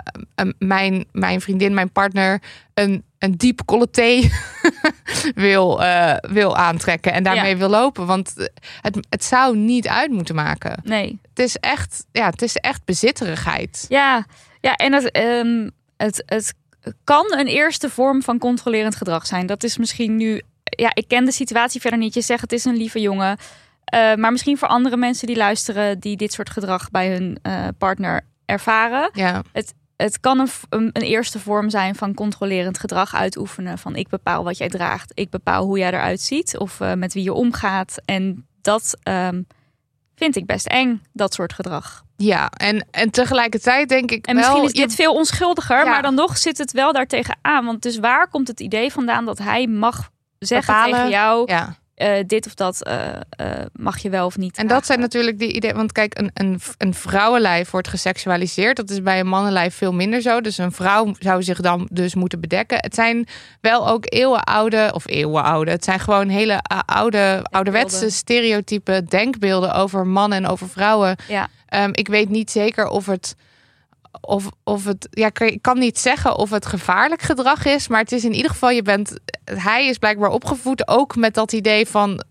mijn, 0.58 1.06
mijn 1.12 1.42
vriendin, 1.42 1.74
mijn 1.74 1.92
partner 1.92 2.42
een 2.74 3.04
een 3.24 3.38
diep 3.38 3.66
colleté 3.66 4.30
wil, 5.36 5.84
eh, 5.84 6.16
wil 6.32 6.58
aantrekken 6.58 7.14
en 7.14 7.24
daarmee 7.24 7.52
Ja. 7.52 7.58
wil 7.58 7.70
lopen. 7.70 8.06
Want 8.06 8.34
het, 8.82 9.08
het 9.10 9.24
zou 9.24 9.58
niet 9.58 9.88
uit 9.88 10.12
moeten 10.12 10.36
maken. 10.36 10.80
Nee. 10.84 11.20
Het 11.30 11.40
is 11.40 11.56
echt, 11.58 12.06
ja, 12.12 12.30
het 12.30 12.42
is 12.42 12.56
echt 12.56 12.86
bezitterigheid. 12.86 13.86
Ja, 13.90 14.26
ja 14.60 14.76
en 14.76 14.94
het, 14.94 15.12
ehm, 15.12 15.70
het, 15.98 16.24
het 16.26 16.54
kan 17.04 17.26
een 17.38 17.48
eerste 17.48 17.90
vorm 17.90 18.22
van 18.22 18.38
controlerend 18.38 18.96
gedrag 18.96 19.26
zijn. 19.26 19.46
Dat 19.46 19.64
is 19.64 19.78
misschien 19.78 20.16
nu. 20.18 20.42
Ja, 20.64 20.92
ik 20.94 21.08
ken 21.08 21.26
de 21.26 21.32
situatie 21.32 21.82
verder 21.82 22.00
niet. 22.00 22.14
Je 22.14 22.22
zegt 22.22 22.42
het 22.42 22.52
is 22.52 22.66
een 22.66 22.78
lieve 22.78 23.00
jongen. 23.00 23.38
Eh, 23.84 24.16
maar 24.16 24.32
misschien 24.32 24.58
voor 24.58 24.68
andere 24.68 24.98
mensen 24.98 25.28
die 25.28 25.36
luisteren, 25.36 26.00
die 26.00 26.18
dit 26.18 26.34
soort 26.34 26.50
gedrag 26.50 26.92
bij 26.92 27.12
hun 27.12 27.40
eh, 27.42 27.68
partner 27.78 28.22
ervaren. 28.46 29.10
Ja, 29.14 29.42
Het 29.52 29.74
kan 30.20 30.40
een, 30.40 30.48
een, 30.70 30.90
een 30.94 31.02
eerste 31.02 31.40
vorm 31.40 31.70
zijn 31.70 31.96
van 31.96 32.14
controlerend 32.14 32.80
gedrag 32.80 33.16
uitoefenen. 33.16 33.78
Van 33.78 33.96
ik 33.96 34.08
bepaal 34.10 34.44
wat 34.44 34.58
jij 34.58 34.70
draagt, 34.70 35.12
ik 35.14 35.30
bepaal 35.30 35.66
hoe 35.66 35.78
jij 35.78 35.88
eruit 35.88 36.22
ziet 36.22 36.58
of 36.58 36.80
eh, 36.80 36.94
met 36.94 37.14
wie 37.14 37.24
je 37.24 37.34
omgaat. 37.34 37.96
En 38.06 38.48
dat 38.62 38.98
ehm, 39.04 39.42
vind 40.16 40.36
ik 40.36 40.46
best 40.46 40.68
eng, 40.68 41.02
dat 41.14 41.34
soort 41.34 41.54
gedrag. 41.54 42.04
ja. 42.18 42.50
En, 42.50 42.88
en 42.92 43.10
tegelijkertijd 43.12 43.90
denk 43.90 44.12
ik 44.12 44.26
En 44.28 44.36
wel... 44.36 44.44
misschien 44.44 44.64
is 44.66 44.72
je- 44.72 44.88
dit 44.88 44.96
veel 44.96 45.14
onschuldiger, 45.14 45.78
Ja. 45.84 45.90
maar 45.90 46.02
dan 46.02 46.16
nog 46.16 46.38
zit 46.38 46.58
het 46.58 46.72
wel 46.72 46.94
daartegen 46.94 47.38
aan. 47.42 47.66
Want 47.66 47.82
dus 47.82 47.98
waar 48.00 48.28
komt 48.30 48.48
het 48.48 48.60
idee 48.60 48.92
vandaan 48.92 49.26
dat 49.26 49.38
hij 49.38 49.68
mag 49.68 50.10
zeggen 50.40 50.74
Bepalen. 50.74 50.96
tegen 50.96 51.10
jou... 51.10 51.52
ja. 51.52 51.76
Eh, 51.96 52.14
dit 52.28 52.46
of 52.46 52.54
dat 52.54 52.84
eh, 52.84 53.16
eh, 53.30 53.66
mag 53.74 53.98
je 53.98 54.10
wel 54.10 54.26
of 54.26 54.38
niet 54.38 54.58
En 54.58 54.68
dat 54.68 54.86
zijn 54.86 55.00
natuurlijk 55.00 55.40
die 55.40 55.54
ideeën. 55.54 55.76
Want 55.76 55.92
kijk, 55.92 56.20
een, 56.20 56.32
een, 56.34 56.60
een 56.78 56.94
vrouwenlijf 56.94 57.72
wordt 57.72 57.88
geseksualiseerd. 57.88 58.78
Dat 58.78 58.90
is 58.90 59.02
bij 59.02 59.20
een 59.20 59.28
mannenlijf 59.28 59.76
veel 59.76 59.94
minder 59.94 60.22
zo. 60.22 60.42
Dus 60.42 60.58
een 60.58 60.72
vrouw 60.72 61.14
zou 61.20 61.44
zich 61.44 61.62
dan 61.62 61.88
dus 61.92 62.16
moeten 62.16 62.40
bedekken. 62.40 62.78
Het 62.78 62.96
zijn 62.96 63.28
wel 63.62 63.90
ook 63.90 64.06
eeuwenoude, 64.08 64.92
of 64.94 65.08
eeuwenoude. 65.08 65.72
Het 65.72 65.84
zijn 65.84 66.00
gewoon 66.00 66.30
hele 66.30 66.62
oude, 66.86 67.40
ouderwetse 67.50 68.10
stereotype 68.10 69.04
denkbeelden 69.10 69.74
over 69.74 70.08
mannen 70.08 70.38
en 70.38 70.48
over 70.48 70.70
vrouwen. 70.70 71.16
Ja. 71.28 71.48
Ehm, 71.66 71.90
ik 71.92 72.08
weet 72.08 72.30
niet 72.30 72.52
zeker 72.52 72.88
of 72.88 73.06
het. 73.06 73.36
Of, 74.22 74.50
of 74.64 74.86
het, 74.86 75.08
ja, 75.12 75.30
ik- 75.34 75.62
kan 75.62 75.80
niet 75.80 76.00
zeggen 76.00 76.38
of 76.38 76.50
het 76.50 76.66
gevaarlijk 76.66 77.22
gedrag 77.22 77.66
is, 77.66 77.88
maar 77.88 78.00
het 78.00 78.12
is 78.12 78.24
in 78.24 78.34
ieder 78.34 78.52
geval, 78.52 78.70
je 78.70 78.82
bent, 78.82 79.14
hij 79.44 79.88
is 79.88 79.98
blijkbaar 79.98 80.30
opgevoed 80.30 80.88
ook 80.88 81.16
met 81.16 81.34
dat 81.34 81.52
idee 81.54 81.88
van, 81.88 82.24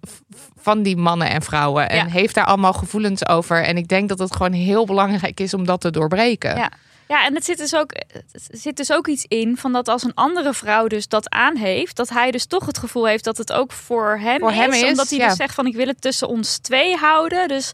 van 0.61 0.83
die 0.83 0.97
mannen 0.97 1.31
en 1.31 1.43
vrouwen. 1.43 1.89
En 1.89 1.97
Ja. 1.97 2.07
heeft 2.07 2.35
daar 2.35 2.45
allemaal 2.45 2.73
gevoelens 2.73 3.27
over. 3.29 3.65
En 3.65 3.77
ik 3.77 3.89
denk 3.89 4.09
dat 4.09 4.19
het 4.19 4.37
gewoon 4.37 4.53
heel 4.53 4.87
belangrijk 4.87 5.41
is 5.41 5.55
om 5.55 5.65
dat 5.67 5.81
te 5.81 5.91
doorbreken. 5.91 6.57
Ja. 6.57 6.71
Ja, 7.09 7.27
en 7.27 7.35
het 7.35 7.45
zit, 7.45 7.59
dus 7.59 7.75
ook, 7.75 7.93
het 8.33 8.49
zit 8.51 8.77
dus 8.77 8.93
ook 8.93 9.07
iets 9.07 9.25
in 9.29 9.57
van 9.57 9.73
dat 9.73 9.89
als 9.89 10.03
een 10.03 10.15
andere 10.15 10.55
vrouw 10.55 10.87
dus 10.87 11.09
dat 11.09 11.31
aan 11.31 11.57
heeft, 11.57 11.97
dat 11.97 12.09
hij 12.09 12.31
dus 12.31 12.47
toch 12.47 12.67
het 12.67 12.79
gevoel 12.79 13.07
heeft 13.07 13.25
dat 13.25 13.37
het 13.37 13.53
ook 13.53 13.73
voor 13.73 14.19
hem, 14.19 14.39
Voor 14.39 14.51
is, 14.51 14.57
hem 14.57 14.73
is, 14.73 14.83
Omdat 14.89 15.09
hij 15.11 15.19
ja. 15.19 15.29
dus 15.29 15.37
zegt 15.37 15.55
van 15.55 15.67
ik 15.67 15.77
wil 15.77 15.87
het 15.87 16.01
tussen 16.01 16.29
ons 16.29 16.59
twee 16.59 16.97
houden. 16.97 17.49
Dus 17.49 17.73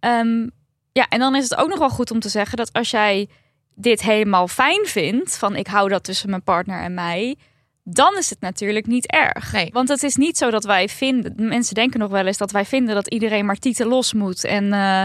ehm, 0.00 0.46
ja, 0.92 1.06
en 1.08 1.18
dan 1.18 1.34
is 1.36 1.42
het 1.42 1.54
ook 1.56 1.68
nog 1.68 1.78
wel 1.78 1.90
goed 1.90 2.10
om 2.10 2.20
te 2.20 2.28
zeggen 2.28 2.56
dat 2.56 2.72
als 2.72 2.90
jij 2.90 3.28
dit 3.74 4.02
helemaal 4.02 4.48
fijn 4.48 4.86
vindt, 4.86 5.36
van 5.38 5.56
ik 5.56 5.66
hou 5.66 5.88
dat 5.88 6.04
tussen 6.04 6.30
mijn 6.30 6.42
partner 6.42 6.80
en 6.82 6.94
mij, 6.94 7.36
dan 7.84 8.16
is 8.18 8.30
het 8.30 8.40
natuurlijk 8.40 8.86
niet 8.86 9.06
erg. 9.06 9.52
Nee. 9.52 9.70
Want 9.72 9.88
het 9.88 10.02
is 10.02 10.16
niet 10.16 10.38
zo 10.38 10.50
dat 10.50 10.64
wij 10.64 10.88
vinden, 10.88 11.34
mensen 11.36 11.74
denken 11.74 12.00
nog 12.00 12.10
wel 12.10 12.26
eens 12.26 12.36
dat 12.38 12.50
wij 12.50 12.64
vinden 12.64 12.94
dat 12.94 13.08
iedereen 13.08 13.46
maar 13.46 13.56
tieten 13.58 13.86
los 13.86 14.12
moet. 14.12 14.44
En 14.44 14.72
eh, 14.72 15.04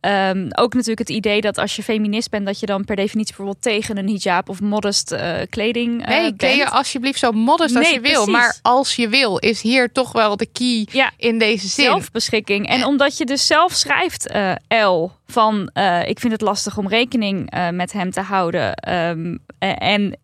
ehm, 0.00 0.46
ook 0.50 0.72
natuurlijk 0.72 0.98
het 0.98 1.08
idee 1.16 1.40
dat 1.40 1.58
als 1.58 1.76
je 1.76 1.82
feminist 1.82 2.30
bent, 2.30 2.46
dat 2.46 2.60
je 2.60 2.66
dan 2.66 2.84
per 2.84 2.96
definitie 2.96 3.34
bijvoorbeeld 3.36 3.62
tegen 3.62 3.96
een 3.98 4.08
hijab 4.08 4.48
of 4.48 4.60
modest 4.60 5.12
eh, 5.12 5.36
kleding 5.50 6.02
eh, 6.02 6.08
Nee, 6.08 6.34
bent. 6.34 6.56
je 6.56 6.68
alsjeblieft 6.70 7.18
zo 7.18 7.32
modest 7.32 7.76
als 7.76 7.84
Nee, 7.84 7.94
je 7.94 8.00
wil. 8.00 8.12
precies. 8.24 8.32
Maar 8.32 8.58
als 8.62 8.96
je 8.96 9.08
wil, 9.08 9.36
is 9.38 9.62
hier 9.62 9.92
toch 9.92 10.12
wel 10.12 10.36
de 10.36 10.46
key 10.52 10.86
Ja. 10.92 11.10
in 11.16 11.38
deze 11.38 11.68
zin. 11.68 11.84
zelfbeschikking. 11.84 12.68
En 12.68 12.84
omdat 12.84 13.16
je 13.18 13.24
dus 13.24 13.46
zelf 13.46 13.72
schrijft, 13.72 14.32
L, 14.68 15.08
van 15.32 15.70
eh, 15.72 16.08
ik 16.08 16.20
vind 16.20 16.32
het 16.32 16.40
lastig 16.42 16.76
om 16.76 16.88
rekening 16.88 17.50
eh, 17.50 17.68
met 17.68 17.92
hem 17.92 18.10
te 18.10 18.20
houden. 18.20 18.74
ehm, 18.74 19.36
eh, 19.58 19.68
en 19.78 20.18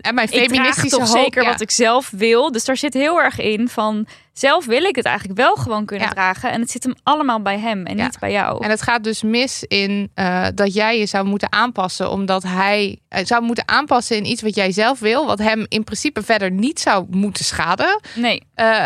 En 0.00 0.14
mijn 0.14 0.28
ik 0.30 0.40
feministische 0.50 0.98
toch 0.98 1.08
hoop, 1.08 1.22
zeker 1.24 1.42
ja. 1.42 1.50
wat 1.50 1.60
ik 1.60 1.70
zelf 1.70 2.10
wil. 2.10 2.52
Dus 2.52 2.64
daar 2.64 2.76
zit 2.76 2.94
heel 2.94 3.20
erg 3.20 3.38
in 3.38 3.68
van 3.68 4.06
zelf 4.32 4.66
wil 4.66 4.82
ik 4.82 4.96
het 4.96 5.04
eigenlijk 5.04 5.38
wel 5.38 5.54
gewoon 5.54 5.84
kunnen 5.84 6.06
Ja. 6.06 6.12
dragen. 6.12 6.50
En 6.50 6.60
het 6.60 6.70
zit 6.70 6.82
hem 6.84 6.94
allemaal 7.02 7.42
bij 7.42 7.58
hem 7.58 7.86
en 7.86 7.96
Ja. 7.96 8.04
niet 8.04 8.18
bij 8.18 8.32
jou. 8.32 8.64
En 8.64 8.70
het 8.70 8.82
gaat 8.82 9.04
dus 9.04 9.22
mis 9.22 9.64
in 9.64 10.10
eh, 10.14 10.46
dat 10.54 10.74
jij 10.74 10.98
je 10.98 11.06
zou 11.06 11.26
moeten 11.26 11.52
aanpassen, 11.52 12.10
omdat 12.10 12.42
hij 12.42 12.98
zou 13.08 13.42
moeten 13.42 13.68
aanpassen 13.68 14.16
in 14.16 14.26
iets 14.26 14.42
wat 14.42 14.54
jij 14.54 14.72
zelf 14.72 14.98
wil, 14.98 15.26
wat 15.26 15.38
hem 15.38 15.66
in 15.68 15.84
principe 15.84 16.22
verder 16.22 16.50
niet 16.50 16.80
zou 16.80 17.06
moeten 17.10 17.44
schaden. 17.44 18.00
Nee, 18.14 18.42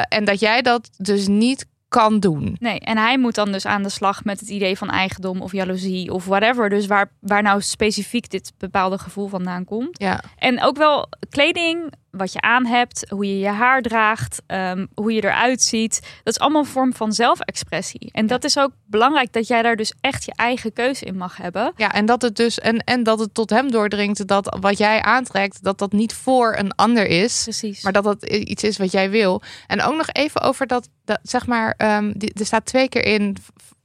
en 0.08 0.24
dat 0.24 0.40
jij 0.40 0.62
dat 0.62 0.90
dus 0.96 1.26
niet 1.28 1.66
kan 1.94 2.20
doen. 2.20 2.56
nee. 2.60 2.78
En 2.80 2.96
hij 2.96 3.18
moet 3.18 3.34
dan 3.34 3.52
dus 3.52 3.66
aan 3.66 3.82
de 3.82 3.88
slag 3.88 4.24
met 4.24 4.40
het 4.40 4.48
idee 4.48 4.78
van 4.78 4.90
eigendom 4.90 5.40
of 5.40 5.52
jaloezie 5.52 6.12
of 6.12 6.24
whatever. 6.24 6.68
Dus 6.68 6.86
waar, 6.86 7.10
waar 7.20 7.42
nou 7.42 7.60
specifiek 7.60 8.30
dit 8.30 8.52
bepaalde 8.58 8.98
gevoel 8.98 9.28
vandaan 9.28 9.64
komt. 9.64 10.00
Ja, 10.00 10.22
En 10.36 10.62
ook 10.62 10.76
wel 10.76 11.08
kleding, 11.28 11.92
wat 12.16 12.32
je 12.32 12.40
aan 12.40 12.66
hebt, 12.66 13.10
hoe 13.10 13.26
je 13.26 13.38
je 13.38 13.48
haar 13.48 13.82
draagt, 13.82 14.42
ehm, 14.46 14.86
hoe 14.94 15.12
je 15.12 15.24
eruit 15.24 15.62
ziet. 15.62 16.00
Dat 16.22 16.34
is 16.34 16.40
allemaal 16.40 16.60
een 16.60 16.66
vorm 16.66 16.94
van 16.94 17.12
zelfexpressie. 17.12 18.08
En 18.12 18.26
dat 18.26 18.44
is 18.44 18.58
ook 18.58 18.70
belangrijk 18.86 19.32
dat 19.32 19.46
jij 19.46 19.62
daar 19.62 19.76
dus 19.76 19.92
echt 20.00 20.24
je 20.24 20.32
eigen 20.36 20.72
keuze 20.72 21.04
in 21.04 21.16
mag 21.16 21.36
hebben. 21.36 21.72
ja 21.76 21.92
en 21.92 22.06
dat 22.06 22.22
het 22.22 22.36
dus 22.36 22.58
en, 22.58 22.78
en 22.78 23.02
dat 23.02 23.18
het 23.18 23.34
tot 23.34 23.50
hem 23.50 23.70
doordringt 23.70 24.26
dat 24.26 24.56
wat 24.60 24.78
jij 24.78 25.02
aantrekt, 25.02 25.62
dat 25.62 25.78
dat 25.78 25.92
niet 25.92 26.12
voor 26.12 26.56
een 26.56 26.74
ander 26.74 27.06
is. 27.06 27.42
Precies. 27.42 27.82
Maar 27.82 27.92
dat 27.92 28.04
dat 28.04 28.24
iets 28.24 28.62
is 28.62 28.76
wat 28.76 28.92
jij 28.92 29.10
wil. 29.10 29.42
En 29.66 29.82
ook 29.82 29.96
nog 29.96 30.08
even 30.12 30.40
over 30.40 30.66
dat, 30.66 30.88
dat 31.04 31.18
zeg 31.22 31.46
maar, 31.46 31.74
ehm, 31.76 32.12
die, 32.16 32.32
er 32.34 32.46
staat 32.46 32.66
twee 32.66 32.88
keer 32.88 33.04
in, 33.04 33.36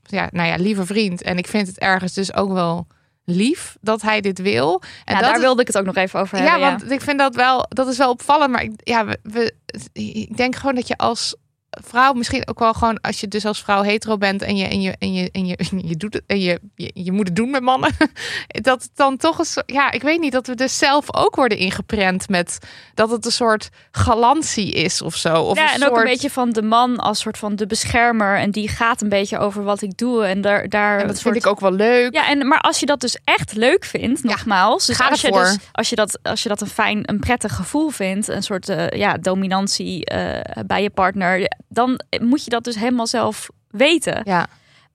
ja, 0.03 0.29
nou 0.31 0.47
ja, 0.47 0.55
lieve 0.55 0.85
vriend. 0.85 1.21
En 1.21 1.37
ik 1.37 1.47
vind 1.47 1.67
het 1.67 1.79
ergens 1.79 2.13
dus 2.13 2.33
ook 2.33 2.51
wel 2.51 2.87
lief 3.29 3.77
dat 3.81 4.01
hij 4.01 4.21
dit 4.21 4.41
wil. 4.41 4.81
En 5.05 5.13
ja, 5.13 5.19
dat 5.19 5.21
daar 5.29 5.35
is- 5.35 5.41
wilde 5.41 5.61
ik 5.61 5.67
het 5.67 5.77
ook 5.77 5.85
nog 5.85 5.95
even 5.95 6.19
over 6.19 6.37
hebben. 6.37 6.59
Ja, 6.59 6.69
want 6.69 6.91
ik 6.91 7.01
vind 7.01 7.19
dat 7.19 7.35
wel, 7.35 7.65
dat 7.69 7.87
is 7.87 7.97
wel 7.97 8.09
opvallend. 8.09 8.51
Maar 8.51 8.63
ik, 8.63 8.71
ja, 8.83 9.05
we, 9.05 9.19
we, 9.23 9.53
ik 9.93 10.37
denk 10.37 10.55
gewoon 10.55 10.75
dat 10.75 10.87
je 10.87 10.97
als 10.97 11.35
vrouw 11.69 12.13
misschien 12.13 12.47
ook 12.47 12.59
wel 12.59 12.73
gewoon 12.73 13.01
als 13.01 13.19
je 13.19 13.27
dus 13.27 13.45
als 13.45 13.61
vrouw 13.61 13.81
hetero 13.81 14.17
bent 14.17 14.41
en 14.41 14.55
je 14.55 14.67
en 14.67 14.81
je 14.81 14.95
en 14.99 15.13
je 15.13 15.29
en 15.31 15.45
je, 15.45 15.57
je 15.89 15.95
doet 15.95 16.13
het 16.13 16.23
en 16.27 16.39
je, 16.39 16.59
je 16.75 16.91
je 16.93 17.11
moet 17.11 17.27
het 17.27 17.35
doen 17.35 17.49
met 17.49 17.61
mannen 17.61 17.91
dat 18.47 18.81
het 18.81 18.91
dan 18.95 19.17
toch 19.17 19.39
een 19.39 19.45
soort 19.45 19.71
ja 19.71 19.91
ik 19.91 20.01
weet 20.01 20.19
niet 20.19 20.31
dat 20.31 20.47
we 20.47 20.55
dus 20.55 20.77
zelf 20.77 21.15
ook 21.15 21.35
worden 21.35 21.57
ingeprent 21.57 22.29
met 22.29 22.57
dat 22.93 23.09
het 23.09 23.25
een 23.25 23.31
soort 23.31 23.69
galantie 23.91 24.71
is 24.71 25.01
of 25.01 25.15
zo 25.15 25.41
of 25.41 25.57
ja, 25.57 25.63
een 25.63 25.69
en 25.69 25.79
soort 25.79 25.91
ook 25.91 25.97
een 25.97 26.03
beetje 26.03 26.29
van 26.29 26.49
de 26.49 26.61
man 26.61 26.97
als 26.97 27.19
soort 27.19 27.37
van 27.37 27.55
de 27.55 27.65
beschermer. 27.67 28.37
En 28.37 28.51
die 28.51 28.67
gaat 28.67 29.01
een 29.01 29.09
beetje 29.09 29.37
over 29.37 29.63
wat 29.63 29.81
ik 29.81 29.97
doe. 29.97 30.25
En 30.25 30.41
daar, 30.41 30.69
daar 30.69 30.99
en 30.99 31.07
dat 31.07 31.17
soort- 31.17 31.33
vind 31.33 31.45
ik 31.45 31.51
ook 31.51 31.59
wel 31.59 31.71
leuk 31.71 32.13
Ja, 32.13 32.27
en, 32.29 32.47
maar 32.47 32.59
als 32.59 32.79
je 32.79 32.85
dat 32.85 33.01
dus 33.01 33.17
echt 33.23 33.53
leuk 33.53 33.85
vindt, 33.85 34.23
nogmaals. 34.23 34.85
Dus 34.85 34.95
ga 34.95 35.07
als 35.09 35.21
je, 35.21 35.31
dus, 35.31 35.57
als, 35.71 35.89
je 35.89 35.95
dat, 35.95 36.19
als 36.21 36.43
je 36.43 36.49
dat 36.49 36.61
een 36.61 36.67
fijn, 36.67 37.01
een 37.05 37.19
prettig 37.19 37.55
gevoel 37.55 37.89
vindt, 37.89 38.27
een 38.27 38.43
soort 38.43 38.69
eh, 38.69 38.89
ja, 38.89 39.13
dominantie 39.13 40.05
eh, 40.05 40.63
bij 40.65 40.81
je 40.81 40.89
partner, 40.89 41.51
dan 41.69 42.01
moet 42.21 42.43
je 42.43 42.49
dat 42.49 42.63
dus 42.63 42.75
helemaal 42.75 43.07
zelf 43.07 43.49
weten. 43.67 44.21
ja 44.25 44.47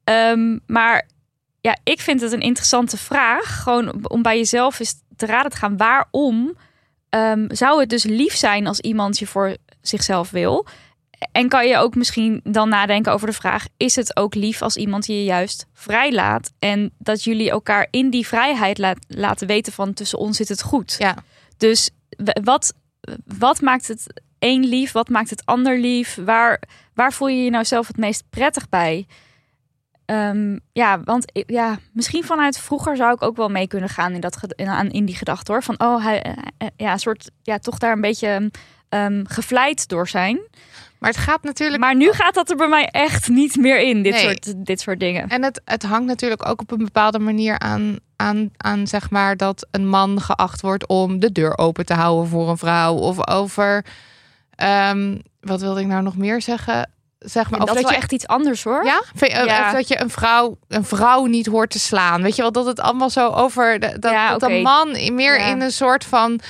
Ehm, 0.05 0.59
maar 0.67 1.09
ja, 1.61 1.77
ik 1.83 2.01
vind 2.01 2.21
het 2.21 2.33
een 2.33 2.41
interessante 2.41 2.97
vraag. 2.97 3.63
Gewoon 3.63 4.09
om 4.09 4.23
bij 4.23 4.37
jezelf 4.37 4.81
eens 4.81 4.95
te 5.17 5.27
raden 5.27 5.51
te 5.51 5.57
gaan. 5.57 5.77
Waarom 5.77 6.57
ehm, 7.09 7.45
zou 7.49 7.81
het 7.81 7.89
dus 7.89 8.05
lief 8.05 8.37
zijn 8.37 8.67
als 8.67 8.81
iemand 8.81 9.19
je 9.19 9.27
voor 9.27 9.57
zichzelf 9.81 10.31
wil? 10.31 10.67
En 11.33 11.49
kan 11.49 11.67
je 11.67 11.77
ook 11.77 11.95
misschien 11.95 12.41
dan 12.43 12.69
nadenken 12.69 13.13
over 13.13 13.27
de 13.27 13.33
vraag: 13.33 13.67
is 13.77 13.97
het 13.97 14.17
ook 14.17 14.35
lief 14.35 14.63
als 14.63 14.77
iemand 14.77 15.07
je 15.07 15.25
juist 15.25 15.67
vrijlaat? 15.73 16.53
En 16.59 16.93
dat 16.99 17.25
jullie 17.25 17.51
elkaar 17.51 17.89
in 17.91 18.11
die 18.11 18.27
vrijheid 18.27 18.79
laat, 18.79 18.99
laten 19.09 19.47
weten 19.47 19.73
van 19.73 19.93
tussen 19.93 20.19
ons 20.19 20.37
zit 20.37 20.49
het 20.49 20.63
goed. 20.63 20.97
ja 20.99 21.17
Dus 21.57 21.91
wat, 22.43 22.75
wat 23.39 23.61
maakt 23.61 23.89
het 23.89 24.23
een 24.39 24.65
lief? 24.65 24.93
Wat 24.93 25.09
maakt 25.09 25.31
het 25.31 25.43
ander 25.47 25.79
lief? 25.79 26.19
Waar, 26.25 26.63
waar 26.95 27.13
voel 27.13 27.29
je 27.29 27.45
je 27.45 27.51
nou 27.51 27.65
zelf 27.65 27.87
het 27.87 27.97
meest 27.97 28.25
prettig 28.31 28.69
bij? 28.69 29.07
Ehm, 30.05 30.59
ja, 30.73 31.03
want 31.03 31.25
ik- 31.33 31.51
ja, 31.51 31.79
misschien 31.93 32.25
vanuit 32.25 32.59
vroeger 32.59 32.97
zou 32.97 33.15
ik 33.15 33.23
ook 33.23 33.37
wel 33.37 33.49
mee 33.49 33.67
kunnen 33.67 33.89
gaan 33.89 34.13
in, 34.13 34.21
dat, 34.21 34.37
in, 34.57 34.69
aan- 34.69 34.91
in 34.91 35.05
die 35.05 35.17
gedachte 35.17 35.53
hoor. 35.53 35.63
Van 35.63 35.81
oh, 35.81 36.05
hij, 36.05 36.23
eh, 36.23 36.33
eh, 36.59 36.69
ja, 36.77 36.93
een 36.93 36.99
soort, 36.99 37.31
ja, 37.43 37.59
toch 37.59 37.79
daar 37.79 37.93
een 37.93 38.01
beetje 38.01 38.51
ehm 38.89 39.25
gevleid 39.27 39.89
door 39.89 40.09
zijn. 40.09 40.41
maar 40.99 41.11
het 41.11 41.19
gaat 41.19 41.43
natuurlijk 41.43 41.81
Maar 41.81 41.97
nu 41.97 42.13
gaat 42.13 42.35
dat 42.35 42.51
er 42.51 42.57
bij 42.57 42.69
mij 42.69 42.89
echt 42.91 43.29
niet 43.29 43.57
meer 43.57 43.81
in, 43.81 44.03
dit, 44.03 44.13
Nee. 44.13 44.23
soort, 44.23 44.67
dit 44.67 44.81
soort 44.81 45.01
dingen. 45.01 45.29
En 45.29 45.43
het, 45.43 45.61
het 45.65 45.83
hangt 45.83 46.07
natuurlijk 46.07 46.49
ook 46.49 46.61
op 46.61 46.71
een 46.71 46.79
bepaalde 46.85 47.19
manier 47.19 47.59
aan, 47.59 47.97
aan, 48.17 48.51
aan, 48.57 48.87
zeg 48.87 49.11
maar, 49.11 49.37
dat 49.37 49.67
een 49.71 49.89
man 49.89 50.21
geacht 50.21 50.61
wordt 50.61 50.87
om 50.87 51.19
de 51.21 51.33
deur 51.33 51.59
open 51.59 51.87
te 51.87 51.95
houden 51.95 52.29
voor 52.31 52.49
een 52.49 52.59
vrouw. 52.59 52.95
Of 52.95 53.29
over, 53.29 53.85
ehm, 54.57 55.19
wat 55.41 55.61
wilde 55.61 55.81
ik 55.81 55.87
nou 55.87 56.03
nog 56.03 56.17
meer 56.17 56.43
zeggen? 56.43 56.91
Zeg 57.19 57.51
maar, 57.51 57.61
of 57.61 57.67
dat 57.67 57.77
is 57.77 57.83
dat 57.83 57.91
je 57.91 57.97
echt 57.97 58.13
iets 58.13 58.27
anders 58.27 58.65
hoor. 58.65 58.85
Ja? 58.85 59.03
Of 59.67 59.73
dat 59.73 59.89
je 59.89 60.01
een 60.01 60.11
vrouw, 60.11 60.59
een 60.69 60.85
vrouw 60.85 61.25
niet 61.25 61.47
hoort 61.47 61.71
te 61.71 61.79
slaan. 61.79 62.23
Weet 62.23 62.37
je 62.37 62.43
wel, 62.43 62.53
dat 62.53 62.67
het 62.67 62.81
allemaal 62.81 63.11
zo 63.11 63.29
over... 63.31 63.81
de- 63.81 63.99
Dat, 63.99 64.13
Ja, 64.13 64.31
dat 64.33 64.43
oké. 64.43 64.53
een 64.53 64.63
man 64.63 65.15
meer 65.15 65.37
in 65.37 65.61
een 65.61 65.71
soort 65.73 66.05
van... 66.05 66.41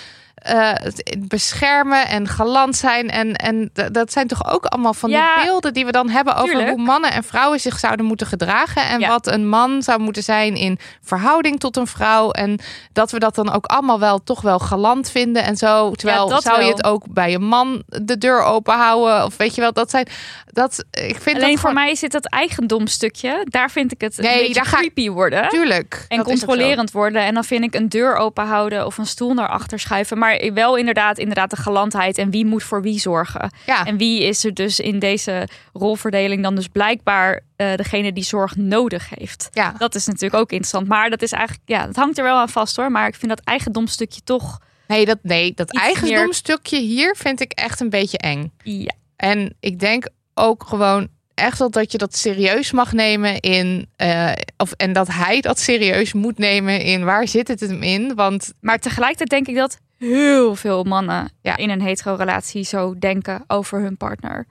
het 0.52 1.02
beschermen 1.28 2.08
en 2.08 2.28
galant 2.28 2.76
zijn. 2.76 3.08
En, 3.10 3.32
en 3.34 3.70
dat 3.92 4.12
zijn 4.12 4.26
toch 4.26 4.52
ook 4.52 4.64
allemaal 4.64 4.94
van 4.94 5.10
Ja, 5.10 5.34
die 5.36 5.44
beelden 5.44 5.74
die 5.74 5.84
we 5.84 5.92
dan 5.92 6.08
hebben 6.08 6.34
over 6.36 6.48
tuurlijk. 6.48 6.68
hoe 6.70 6.82
mannen 6.84 7.12
en 7.12 7.24
vrouwen 7.24 7.60
zich 7.60 7.78
zouden 7.78 8.06
moeten 8.06 8.26
gedragen. 8.26 8.82
En 8.88 9.00
Ja. 9.00 9.08
wat 9.08 9.26
een 9.26 9.48
man 9.48 9.82
zou 9.82 10.00
moeten 10.00 10.22
zijn 10.22 10.54
in 10.56 10.78
verhouding 11.02 11.60
tot 11.60 11.76
een 11.76 11.86
vrouw. 11.86 12.30
En 12.30 12.58
dat 12.92 13.10
we 13.10 13.18
dat 13.18 13.34
dan 13.34 13.52
ook 13.52 13.64
allemaal 13.66 13.98
wel 14.00 14.22
toch 14.22 14.40
wel 14.40 14.58
galant 14.58 15.10
vinden 15.10 15.42
en 15.44 15.56
zo. 15.56 15.90
Terwijl 15.90 16.40
zou 16.40 16.62
je 16.62 16.70
het 16.70 16.84
ook 16.84 17.04
bij 17.12 17.34
een 17.34 17.44
man 17.46 17.82
de 17.86 18.18
deur 18.18 18.42
open 18.42 18.74
houden? 18.74 19.24
Of 19.24 19.36
weet 19.36 19.54
je 19.54 19.60
wel, 19.60 19.72
dat 19.72 19.90
zijn. 19.90 20.06
Dat, 20.46 20.84
ik 20.90 21.16
vind 21.20 21.36
Alleen 21.36 21.40
dat 21.40 21.60
voor 21.60 21.68
gewoon- 21.70 21.74
mij 21.84 21.94
zit 21.94 22.12
dat 22.12 22.26
eigendomstukje. 22.28 23.46
Daar 23.50 23.70
vind 23.70 23.92
ik 23.92 24.00
het 24.00 24.18
een 24.18 24.24
Nee, 24.24 24.38
beetje 24.38 24.54
daar 24.54 24.64
ga 24.66 24.76
ik- 24.76 24.82
creepy 24.94 25.10
worden. 25.10 25.48
Tuurlijk. 25.48 26.04
En 26.08 26.22
controlerend 26.22 26.90
worden. 26.90 27.22
En 27.22 27.34
dan 27.34 27.44
vind 27.44 27.64
ik 27.64 27.74
een 27.74 27.88
deur 27.88 28.16
open 28.16 28.46
houden 28.46 28.86
of 28.86 28.98
een 28.98 29.06
stoel 29.06 29.34
naar 29.34 29.48
achter 29.48 29.78
schuiven. 29.78 30.18
Maar 30.18 30.33
wel 30.54 30.76
inderdaad, 30.76 31.18
inderdaad 31.18 31.50
de 31.50 31.56
galantheid. 31.56 32.18
En 32.18 32.30
wie 32.30 32.44
moet 32.46 32.62
voor 32.62 32.82
wie 32.82 32.98
zorgen. 33.00 33.50
Ja. 33.66 33.84
En 33.84 33.96
wie 33.96 34.22
is 34.22 34.44
er 34.44 34.54
dus 34.54 34.80
in 34.80 34.98
deze 34.98 35.48
rolverdeling 35.72 36.42
dan 36.42 36.54
dus 36.54 36.68
blijkbaar 36.68 37.40
eh, 37.56 37.74
degene 37.74 38.12
die 38.12 38.24
zorg 38.24 38.56
nodig 38.56 39.08
heeft. 39.14 39.48
Ja. 39.52 39.74
Dat 39.78 39.94
is 39.94 40.06
natuurlijk 40.06 40.34
ook 40.42 40.50
interessant. 40.50 40.88
Maar 40.88 41.10
dat 41.10 41.22
is 41.22 41.32
eigenlijk, 41.32 41.68
ja, 41.68 41.86
dat 41.86 41.96
hangt 41.96 42.18
er 42.18 42.24
wel 42.24 42.36
aan 42.38 42.48
vast 42.48 42.76
hoor. 42.76 42.90
Maar 42.90 43.06
ik 43.06 43.14
vind 43.14 43.28
dat 43.30 43.40
eigendomstukje 43.44 44.20
toch, 44.24 44.58
Nee, 44.86 45.04
dat, 45.04 45.18
nee, 45.22 45.52
dat 45.54 45.72
eigendomstukje 45.76 46.78
hier 46.78 47.14
vind 47.18 47.40
ik 47.40 47.52
echt 47.52 47.80
een 47.80 47.90
beetje 47.90 48.18
eng. 48.18 48.52
ja. 48.62 48.92
En 49.16 49.54
ik 49.60 49.78
denk 49.80 50.06
ook 50.34 50.64
gewoon 50.66 51.08
echt 51.34 51.58
wel 51.58 51.70
dat 51.70 51.92
je 51.92 51.98
dat 51.98 52.16
serieus 52.16 52.72
mag 52.72 52.92
nemen 52.92 53.40
in. 53.40 53.88
eh, 53.96 54.32
of, 54.56 54.72
en 54.72 54.92
dat 54.92 55.08
hij 55.12 55.40
dat 55.40 55.58
serieus 55.58 56.12
moet 56.12 56.38
nemen 56.38 56.80
in 56.80 57.04
waar 57.04 57.28
zit 57.28 57.48
het 57.48 57.60
hem 57.60 57.82
in? 57.82 58.14
Want 58.14 58.52
Maar 58.60 58.78
tegelijkertijd 58.78 59.30
denk 59.30 59.46
ik 59.48 59.54
dat 59.56 59.78
heel 60.04 60.54
veel 60.54 60.84
mannen 60.84 61.30
Ja. 61.40 61.56
in 61.56 61.70
een 61.70 61.82
hetero-relatie 61.82 62.64
zo 62.64 62.98
denken 62.98 63.44
over 63.46 63.80
hun 63.80 63.96
partner. 63.96 64.46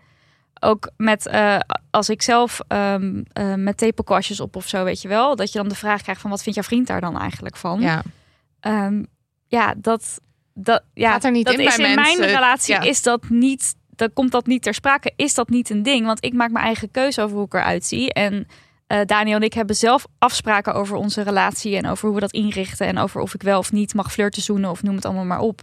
Ook 0.60 0.92
met, 0.98 1.26
eh, 1.28 1.60
als 1.92 2.10
ik 2.10 2.22
zelf 2.22 2.60
ehm, 2.68 3.22
eh, 3.34 3.54
met 3.54 3.78
tepelkwastjes 3.78 4.40
op 4.40 4.56
of 4.56 4.68
zo, 4.68 4.84
weet 4.84 5.02
je 5.02 5.08
wel. 5.08 5.36
Dat 5.36 5.52
je 5.52 5.58
dan 5.60 5.70
de 5.70 5.76
vraag 5.76 6.02
krijgt 6.02 6.22
van, 6.22 6.30
wat 6.30 6.42
vindt 6.44 6.58
jouw 6.60 6.68
vriend 6.68 6.88
daar 6.88 7.02
dan 7.02 7.20
eigenlijk 7.20 7.56
van? 7.58 7.82
ja, 7.82 8.02
Ehm, 8.60 9.04
ja, 9.48 9.74
dat, 9.78 10.20
dat, 10.54 10.84
ja, 10.94 11.12
Gaat 11.12 11.24
er 11.24 11.32
niet 11.32 11.46
dat 11.46 11.54
in 11.54 11.60
is 11.60 11.76
bij 11.76 11.90
in 11.90 11.96
mensen. 11.96 12.20
mijn 12.20 12.32
relatie 12.34 12.74
Ja. 12.74 12.82
is 12.82 13.02
dat 13.02 13.30
niet, 13.30 13.76
dan 13.90 14.14
komt 14.14 14.32
dat 14.32 14.46
niet 14.46 14.62
ter 14.64 14.74
sprake. 14.74 15.14
Is 15.16 15.34
dat 15.34 15.50
niet 15.50 15.70
een 15.70 15.84
ding? 15.84 16.06
Want 16.06 16.24
ik 16.26 16.34
maak 16.34 16.52
mijn 16.52 16.66
eigen 16.66 16.92
keuze 16.92 17.22
over 17.22 17.36
hoe 17.38 17.46
ik 17.46 17.54
eruit 17.54 17.86
zie. 17.86 18.14
En 18.14 18.48
eh, 18.94 19.06
Daniel 19.06 19.36
en 19.36 19.42
ik 19.42 19.54
hebben 19.54 19.76
zelf 19.76 20.06
afspraken 20.20 20.74
over 20.74 20.96
onze 20.96 21.22
relatie 21.22 21.78
en 21.78 21.88
over 21.88 22.06
hoe 22.06 22.16
we 22.16 22.22
dat 22.22 22.32
inrichten 22.32 22.88
en 22.88 22.98
over 22.98 23.22
of 23.22 23.34
ik 23.34 23.42
wel 23.42 23.58
of 23.60 23.72
niet 23.72 23.94
mag 23.94 24.12
flirten, 24.12 24.42
zoenen 24.42 24.70
of 24.70 24.84
noem 24.84 24.96
het 24.96 25.06
allemaal 25.06 25.26
maar 25.26 25.40
op. 25.40 25.62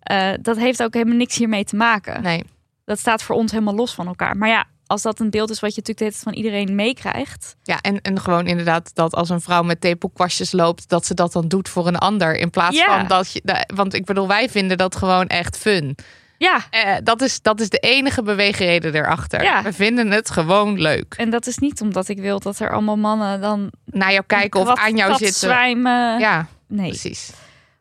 Eh, 0.00 0.28
dat 0.40 0.56
heeft 0.56 0.82
ook 0.82 0.94
helemaal 0.94 1.16
niks 1.16 1.36
hiermee 1.36 1.64
te 1.64 1.76
maken. 1.76 2.22
nee. 2.22 2.44
Dat 2.84 2.98
staat 2.98 3.22
voor 3.22 3.36
ons 3.36 3.52
helemaal 3.52 3.74
los 3.74 3.94
van 3.94 4.06
elkaar. 4.06 4.36
Maar 4.36 4.48
ja, 4.48 4.64
als 4.86 5.02
dat 5.02 5.20
een 5.20 5.30
beeld 5.30 5.50
is 5.50 5.60
wat 5.60 5.74
je 5.74 5.82
natuurlijk 5.86 6.18
van 6.18 6.32
iedereen 6.32 6.74
meekrijgt. 6.74 7.56
Ja, 7.62 7.80
en, 7.80 8.00
en 8.00 8.20
gewoon 8.20 8.46
inderdaad 8.46 8.94
dat 8.94 9.14
als 9.14 9.28
een 9.28 9.40
vrouw 9.40 9.62
met 9.62 9.80
tepelkwastjes 9.80 10.52
loopt, 10.52 10.88
dat 10.88 11.06
ze 11.06 11.14
dat 11.14 11.32
dan 11.32 11.48
doet 11.48 11.68
voor 11.68 11.86
een 11.86 11.96
ander. 11.98 12.36
In 12.36 12.50
plaats 12.50 12.76
Ja. 12.76 12.98
van 12.98 13.06
dat 13.06 13.32
je. 13.32 13.40
da- 13.44 13.64
Want 13.74 13.94
ik 13.94 14.04
bedoel, 14.04 14.28
wij 14.28 14.48
vinden 14.48 14.76
dat 14.78 14.96
gewoon 14.96 15.26
echt 15.26 15.56
fun. 15.56 15.96
Ja, 16.42 16.60
Eh, 16.70 16.94
dat, 17.02 17.22
is, 17.22 17.42
dat 17.42 17.60
is 17.60 17.68
de 17.68 17.78
enige 17.78 18.22
beweegreden 18.22 18.94
erachter. 18.94 19.42
Ja. 19.42 19.62
We 19.62 19.72
vinden 19.72 20.10
het 20.10 20.30
gewoon 20.30 20.80
leuk. 20.80 21.14
en 21.16 21.30
dat 21.30 21.46
is 21.46 21.58
niet 21.58 21.80
omdat 21.80 22.08
ik 22.08 22.18
wil 22.18 22.38
dat 22.40 22.58
er 22.58 22.72
allemaal 22.72 22.96
mannen 22.96 23.40
dan 23.40 23.70
Naar 23.84 24.12
jou 24.12 24.24
kijken 24.26 24.60
of 24.60 24.74
aan 24.78 24.96
jou 24.96 25.14
zitten. 25.16 25.34
zwijmen. 25.34 26.18
Ja, 26.18 26.46
nee. 26.68 26.88
precies. 26.88 27.30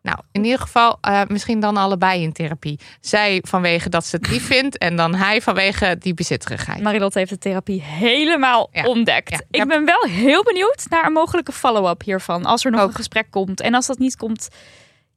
Nou, 0.01 0.17
in 0.31 0.43
ieder 0.43 0.59
geval 0.59 0.97
eh, 1.01 1.21
misschien 1.27 1.59
dan 1.59 1.77
allebei 1.77 2.21
in 2.21 2.31
therapie. 2.33 2.79
Zij 3.01 3.43
vanwege 3.47 3.89
dat 3.89 4.05
ze 4.05 4.15
het 4.15 4.29
lief 4.29 4.45
vindt 4.45 4.77
en 4.77 4.95
dan 4.95 5.15
hij 5.15 5.41
vanwege 5.41 5.95
die 5.99 6.13
bezitterigheid. 6.13 6.81
Marilot 6.81 7.13
heeft 7.13 7.29
de 7.29 7.37
therapie 7.37 7.81
helemaal 7.81 8.69
Ja. 8.71 8.83
ontdekt. 8.85 9.29
Ja. 9.31 9.61
Ik 9.61 9.67
ben 9.67 9.85
wel 9.85 10.01
heel 10.03 10.43
benieuwd 10.43 10.85
naar 10.89 11.05
een 11.05 11.11
mogelijke 11.13 11.51
follow-up 11.51 12.01
hiervan. 12.03 12.45
Als 12.45 12.65
er 12.65 12.71
nog 12.71 12.81
Ook. 12.81 12.87
een 12.87 12.95
gesprek 12.95 13.27
komt. 13.29 13.61
En 13.61 13.73
als 13.73 13.85
dat 13.87 13.97
niet 13.97 14.15
komt, 14.15 14.47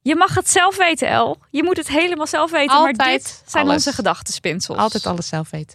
je 0.03 0.17
mag 0.17 0.35
het 0.35 0.51
zelf 0.51 0.77
weten, 0.77 1.09
El. 1.09 1.37
Je 1.51 1.63
moet 1.63 1.77
het 1.77 1.89
helemaal 1.89 2.27
zelf 2.27 2.51
weten. 2.51 2.67
maar 2.81 2.87
Altijd 2.87 3.23
dit 3.23 3.43
zijn 3.47 3.65
alles. 3.65 3.75
onze 3.77 3.93
gedachtenspinsels. 3.93 4.79
Altijd 4.79 5.07
alles 5.07 5.29
zelf 5.29 5.51
weten. 5.51 5.75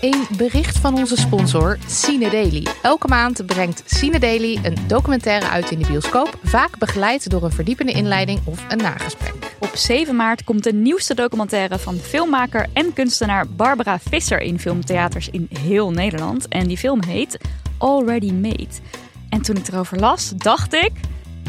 Een 0.00 0.26
bericht 0.36 0.78
van 0.78 0.94
onze 0.94 1.16
sponsor 1.16 1.78
Cine 1.86 2.30
Daily. 2.30 2.66
Elke 2.82 3.08
maand 3.08 3.46
brengt 3.46 3.82
Cine 3.86 4.18
Daily 4.18 4.58
een 4.62 4.76
documentaire 4.86 5.48
uit 5.48 5.70
in 5.70 5.78
de 5.78 5.86
bioscoop, 5.86 6.38
vaak 6.42 6.78
begeleid 6.78 7.30
door 7.30 7.42
een 7.42 7.52
verdiepende 7.52 7.92
inleiding 7.92 8.40
of 8.44 8.64
een 8.68 8.78
nagesprek. 8.78 9.34
Op 9.58 9.70
7 9.76 10.16
maart 10.16 10.44
komt 10.44 10.64
de 10.64 10.72
nieuwste 10.72 11.14
documentaire 11.14 11.78
van 11.78 11.96
filmmaker 11.96 12.66
en 12.72 12.92
kunstenaar 12.92 13.48
Barbara 13.48 13.98
Visser 13.98 14.40
in 14.40 14.60
filmtheaters 14.60 15.28
in 15.28 15.48
heel 15.60 15.90
Nederland. 15.90 16.48
En 16.48 16.66
die 16.66 16.78
film 16.78 17.02
heet 17.02 17.38
Already 17.78 18.32
Made. 18.32 18.68
En 19.28 19.42
toen 19.42 19.56
ik 19.56 19.68
erover 19.68 19.98
las, 19.98 20.32
dacht 20.36 20.74
ik: 20.74 20.92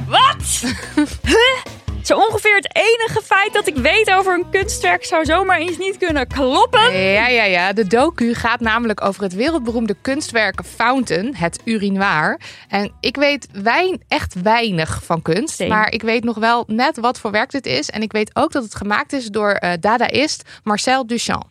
Wat? 0.05 0.63
Huh? 1.21 1.73
Zo 2.07 2.17
ongeveer 2.17 2.55
het 2.55 2.75
enige 2.75 3.21
feit 3.23 3.53
dat 3.53 3.67
ik 3.67 3.75
weet 3.75 4.11
over 4.11 4.33
een 4.33 4.49
kunstwerk 4.49 5.05
zou 5.05 5.25
zomaar 5.25 5.57
eens 5.57 5.77
niet 5.77 5.97
kunnen 5.97 6.27
kloppen. 6.27 6.99
Ja, 6.99 7.27
ja, 7.27 7.43
ja. 7.43 7.73
De 7.73 7.87
docu 7.87 8.33
gaat 8.33 8.59
namelijk 8.59 9.05
over 9.05 9.23
het 9.23 9.33
wereldberoemde 9.33 9.95
kunstwerk 10.01 10.65
Fountain, 10.65 11.35
het 11.35 11.61
urinoir. 11.63 12.39
En 12.67 12.91
ik 12.99 13.15
weet 13.15 13.47
wein, 13.51 14.03
echt 14.07 14.41
weinig 14.41 15.03
van 15.03 15.21
kunst. 15.21 15.55
Same. 15.55 15.69
Maar 15.69 15.91
ik 15.91 16.01
weet 16.01 16.23
nog 16.23 16.37
wel 16.37 16.63
net 16.67 16.97
wat 16.97 17.19
voor 17.19 17.31
werk 17.31 17.51
dit 17.51 17.65
is. 17.65 17.89
En 17.89 18.01
ik 18.01 18.11
weet 18.11 18.35
ook 18.35 18.51
dat 18.51 18.63
het 18.63 18.75
gemaakt 18.75 19.13
is 19.13 19.25
door 19.25 19.51
eh 19.51 19.71
dadaïst 19.79 20.49
Marcel 20.63 21.07
Duchamp. 21.07 21.45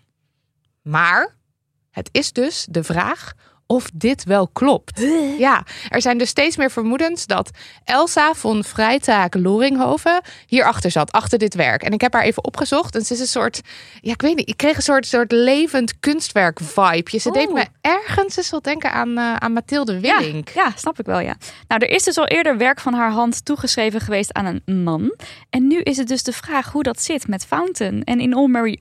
Maar 0.82 1.36
het 1.90 2.08
is 2.12 2.32
dus 2.32 2.66
de 2.70 2.84
vraag 2.84 3.32
of 3.66 3.90
dit 3.94 4.24
wel 4.24 4.48
klopt. 4.48 5.00
Ja, 5.38 5.64
er 5.88 6.02
zijn 6.02 6.18
dus 6.18 6.28
steeds 6.28 6.56
meer 6.56 6.70
vermoedens 6.70 7.26
dat 7.26 7.50
Elsa 7.84 8.34
von 8.34 8.64
Freitag 8.64 9.28
Loringhoven 9.30 10.20
hierachter 10.46 10.90
zat, 10.90 11.12
achter 11.12 11.38
dit 11.38 11.54
werk. 11.54 11.82
En 11.82 11.92
ik 11.92 12.00
heb 12.00 12.12
haar 12.12 12.22
even 12.22 12.44
opgezocht 12.44 12.94
en 12.94 13.04
ze 13.04 13.12
is 13.12 13.20
een 13.20 13.26
soort, 13.26 13.60
ja, 14.00 14.12
ik 14.12 14.22
weet 14.22 14.36
niet, 14.36 14.48
ik 14.48 14.56
kreeg 14.56 14.76
een 14.76 14.82
soort, 14.82 15.06
soort 15.06 15.32
levend 15.32 15.98
kunstwerk 16.00 16.60
vibe. 16.60 17.18
Ze 17.18 17.30
deed 17.30 17.52
me 17.52 17.66
ergens 17.80 18.36
eens 18.36 18.50
wel 18.50 18.62
denken 18.62 18.92
aan, 18.92 19.18
eh, 19.18 19.34
aan 19.34 19.52
Mathilde 19.52 20.00
Willink. 20.00 20.48
ja, 20.48 20.72
snap 20.76 20.98
ik 20.98 21.06
wel, 21.06 21.20
ja. 21.20 21.36
Nou, 21.68 21.82
er 21.84 21.90
is 21.90 22.02
dus 22.02 22.18
al 22.18 22.26
eerder 22.26 22.56
werk 22.56 22.80
van 22.80 22.94
haar 22.94 23.10
hand 23.10 23.44
toegeschreven 23.44 24.00
geweest 24.00 24.32
aan 24.32 24.60
een 24.64 24.84
man. 24.84 25.14
En 25.50 25.66
nu 25.66 25.80
is 25.80 25.96
het 25.96 26.08
dus 26.08 26.22
de 26.22 26.32
vraag 26.32 26.72
hoe 26.72 26.82
dat 26.82 27.02
zit 27.02 27.28
met 27.28 27.46
Fountain. 27.46 28.04
En 28.04 28.20
in 28.20 28.34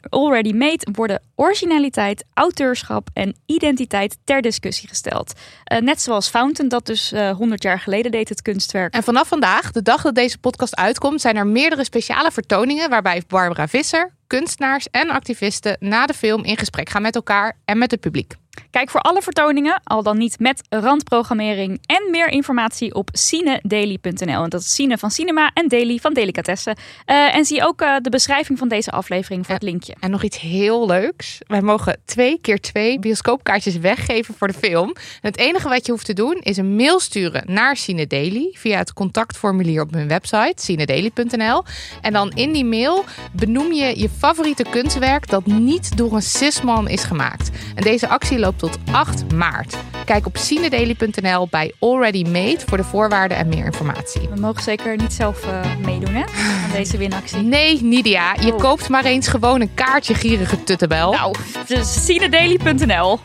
Already 0.10 0.52
Made 0.52 0.88
worden 0.92 1.22
originaliteit, 1.36 2.26
auteurschap 2.34 3.08
en 3.14 3.36
identiteit 3.46 4.18
ter 4.24 4.42
discussie 4.42 4.88
gesteld. 4.88 5.34
Eh, 5.64 5.80
net 5.80 6.02
zoals 6.02 6.30
Fountain 6.30 6.70
dat 6.70 6.86
dus 6.86 7.12
eh 7.12 7.32
100 7.32 7.64
jaar 7.64 7.80
geleden 7.80 8.12
deed 8.12 8.30
het 8.30 8.42
kunstwerk. 8.42 8.94
En 8.94 9.04
vanaf 9.04 9.28
vandaag, 9.28 9.72
de 9.72 9.82
dag 9.82 10.02
dat 10.02 10.16
deze 10.16 10.38
podcast 10.38 10.76
uitkomt, 10.76 11.22
zijn 11.22 11.36
er 11.36 11.48
meerdere 11.48 11.84
speciale 11.84 12.32
vertoningen 12.32 12.90
waarbij 12.90 13.24
Barbara 13.28 13.68
Visser, 13.68 14.14
kunstenaars 14.28 14.88
en 14.92 15.10
activisten 15.10 15.78
na 15.80 16.06
de 16.06 16.14
film 16.14 16.44
in 16.44 16.58
gesprek 16.58 16.90
gaan 16.90 17.02
met 17.02 17.16
elkaar 17.16 17.58
en 17.66 17.78
met 17.78 17.92
het 17.92 18.00
publiek. 18.00 18.36
Kijk 18.72 18.90
voor 18.90 19.02
alle 19.02 19.22
vertoningen, 19.22 19.82
al 19.84 20.04
dan 20.04 20.18
niet 20.18 20.40
met 20.40 20.62
randprogrammering 20.70 21.80
en 21.86 22.12
meer 22.12 22.28
informatie 22.28 22.94
op 22.94 23.10
cinedaily.nl. 23.12 24.44
En 24.44 24.50
dat 24.50 24.62
is 24.62 24.74
Cine 24.74 24.98
van 24.98 25.12
Cinema 25.12 25.52
en 25.54 25.68
Daily 25.68 25.98
van 25.98 26.14
Delicatessen. 26.14 26.78
Eh, 27.06 27.36
en 27.36 27.46
zie 27.46 27.66
ook 27.66 27.82
eh, 27.82 27.96
de 28.02 28.10
beschrijving 28.10 28.58
van 28.58 28.68
deze 28.68 28.92
aflevering 28.92 29.46
voor 29.46 29.54
het 29.54 29.64
linkje. 29.64 29.96
En 30.00 30.12
nog 30.12 30.24
iets 30.24 30.40
heel 30.40 30.88
leuks. 30.88 31.38
Wij 31.48 31.62
mogen 31.62 32.02
twee 32.06 32.40
keer 32.42 32.60
twee 32.60 33.00
bioscoopkaartjes 33.00 33.78
weggeven 33.78 34.34
voor 34.38 34.48
de 34.48 34.54
film. 34.54 34.88
En 34.88 34.96
het 35.22 35.38
enige 35.38 35.70
wat 35.70 35.86
je 35.86 35.92
hoeft 35.92 36.06
te 36.06 36.14
doen 36.14 36.38
is 36.42 36.58
een 36.58 36.76
mail 36.76 37.00
sturen 37.00 37.44
naar 37.46 37.78
Cine 37.78 38.08
Daily 38.08 38.50
via 38.54 38.78
het 38.78 38.94
contactformulier 38.94 39.82
op 39.82 39.94
hun 39.94 40.08
website 40.08 40.54
cinedaily.nl. 40.56 41.64
En 42.02 42.14
dan 42.14 42.32
in 42.32 42.52
die 42.52 42.66
mail 42.66 43.04
benoem 43.32 43.74
je 43.74 44.00
je 44.00 44.10
favoriete 44.18 44.66
kunstwerk 44.70 45.30
dat 45.30 45.46
niet 45.46 45.98
door 45.98 46.14
een 46.14 46.22
cisman 46.22 46.88
is 46.90 47.04
gemaakt. 47.04 47.50
En 47.76 47.84
deze 47.84 48.08
actie 48.08 48.40
loopt 48.40 48.60
tot 48.60 48.78
8 48.92 49.34
maart. 49.34 49.76
Kijk 50.06 50.26
op 50.26 50.38
cinedaily.nl 50.38 51.48
bij 51.50 51.74
Already 51.80 52.24
Made 52.24 52.60
voor 52.66 52.78
de 52.78 52.84
voorwaarden 52.84 53.38
en 53.38 53.48
meer 53.50 53.66
informatie. 53.66 54.30
We 54.30 54.40
mogen 54.40 54.64
zeker 54.64 54.98
niet 54.98 55.14
zelf 55.14 55.44
eh, 55.48 55.76
meedoen 55.86 56.14
hè, 56.14 56.24
aan 56.64 56.72
deze 56.72 56.98
winactie. 56.98 57.38
Nee, 57.42 57.84
Nidia, 57.84 58.36
je 58.40 58.54
Oh. 58.54 58.60
koopt 58.60 58.90
maar 58.90 59.06
eens 59.06 59.28
gewoon 59.28 59.62
een 59.62 59.74
kaartje, 59.74 60.14
gierige 60.14 60.64
tuttebel. 60.64 61.12
Nou, 61.12 61.36
dus 61.68 62.06
cinedaily.nl. 62.06 63.20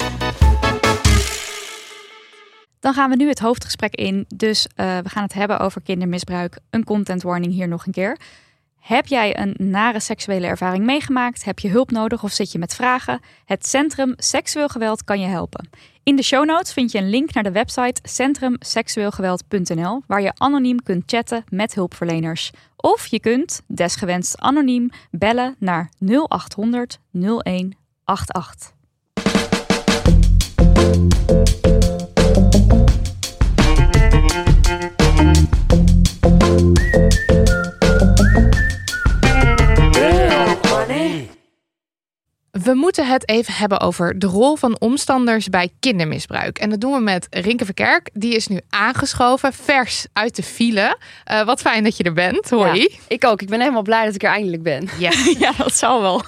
Dan 2.80 2.94
gaan 2.94 3.10
we 3.10 3.16
nu 3.16 3.28
het 3.28 3.38
hoofdgesprek 3.38 3.94
in. 3.94 4.24
Dus 4.34 4.66
eh, 4.74 4.98
we 4.98 5.08
gaan 5.08 5.22
het 5.22 5.32
hebben 5.32 5.58
over 5.60 5.80
kindermisbruik. 5.82 6.58
Een 6.70 6.84
content 6.84 7.22
warning 7.22 7.52
hier 7.52 7.68
nog 7.68 7.86
een 7.86 7.92
keer. 7.92 8.18
Heb 8.90 9.06
jij 9.06 9.38
een 9.38 9.54
nare 9.58 10.00
seksuele 10.00 10.46
ervaring 10.46 10.84
meegemaakt? 10.84 11.44
Heb 11.44 11.58
je 11.58 11.68
hulp 11.68 11.90
nodig 11.90 12.22
of 12.22 12.32
zit 12.32 12.52
je 12.52 12.58
met 12.58 12.74
vragen? 12.74 13.20
Het 13.44 13.66
Centrum 13.66 14.14
Seksueel 14.16 14.68
Geweld 14.68 15.04
kan 15.04 15.20
je 15.20 15.26
helpen. 15.26 15.68
In 16.02 16.16
de 16.16 16.22
show 16.22 16.44
notes 16.44 16.72
vind 16.72 16.92
je 16.92 16.98
een 16.98 17.10
link 17.10 17.32
naar 17.32 17.42
de 17.42 17.52
website 17.52 18.00
centrumseksueelgeweld.nl 18.02 20.02
waar 20.06 20.22
je 20.22 20.32
anoniem 20.36 20.82
kunt 20.82 21.02
chatten 21.06 21.44
met 21.48 21.74
hulpverleners. 21.74 22.50
Of 22.76 23.06
je 23.06 23.20
kunt, 23.20 23.62
desgewenst 23.66 24.38
anoniem, 24.38 24.90
bellen 25.10 25.56
naar 25.58 25.90
0800 25.98 26.98
0188. 27.10 28.72
We 42.62 42.74
moeten 42.74 43.06
het 43.06 43.28
even 43.28 43.54
hebben 43.54 43.80
over 43.80 44.18
de 44.18 44.26
rol 44.26 44.56
van 44.56 44.80
omstanders 44.80 45.48
bij 45.48 45.70
kindermisbruik. 45.80 46.58
En 46.58 46.70
dat 46.70 46.80
doen 46.80 46.92
we 46.92 47.00
met 47.00 47.26
Rinke 47.30 47.64
Verkerk. 47.64 48.10
Die 48.12 48.34
is 48.34 48.46
nu 48.46 48.60
aangeschoven, 48.70 49.52
vers 49.52 50.06
uit 50.12 50.36
de 50.36 50.42
file. 50.42 50.98
Uh, 51.30 51.44
wat 51.44 51.60
fijn 51.60 51.84
dat 51.84 51.96
je 51.96 52.02
er 52.02 52.12
bent. 52.12 52.50
Hoi. 52.50 52.80
Ja, 52.80 52.88
ik 53.08 53.24
ook. 53.24 53.42
Ik 53.42 53.48
ben 53.48 53.60
helemaal 53.60 53.82
blij 53.82 54.04
dat 54.04 54.14
ik 54.14 54.22
er 54.22 54.30
eindelijk 54.30 54.62
ben. 54.62 54.88
Yes. 54.98 55.32
ja, 55.38 55.52
dat 55.56 55.74
zal 55.74 56.00
wel. 56.00 56.22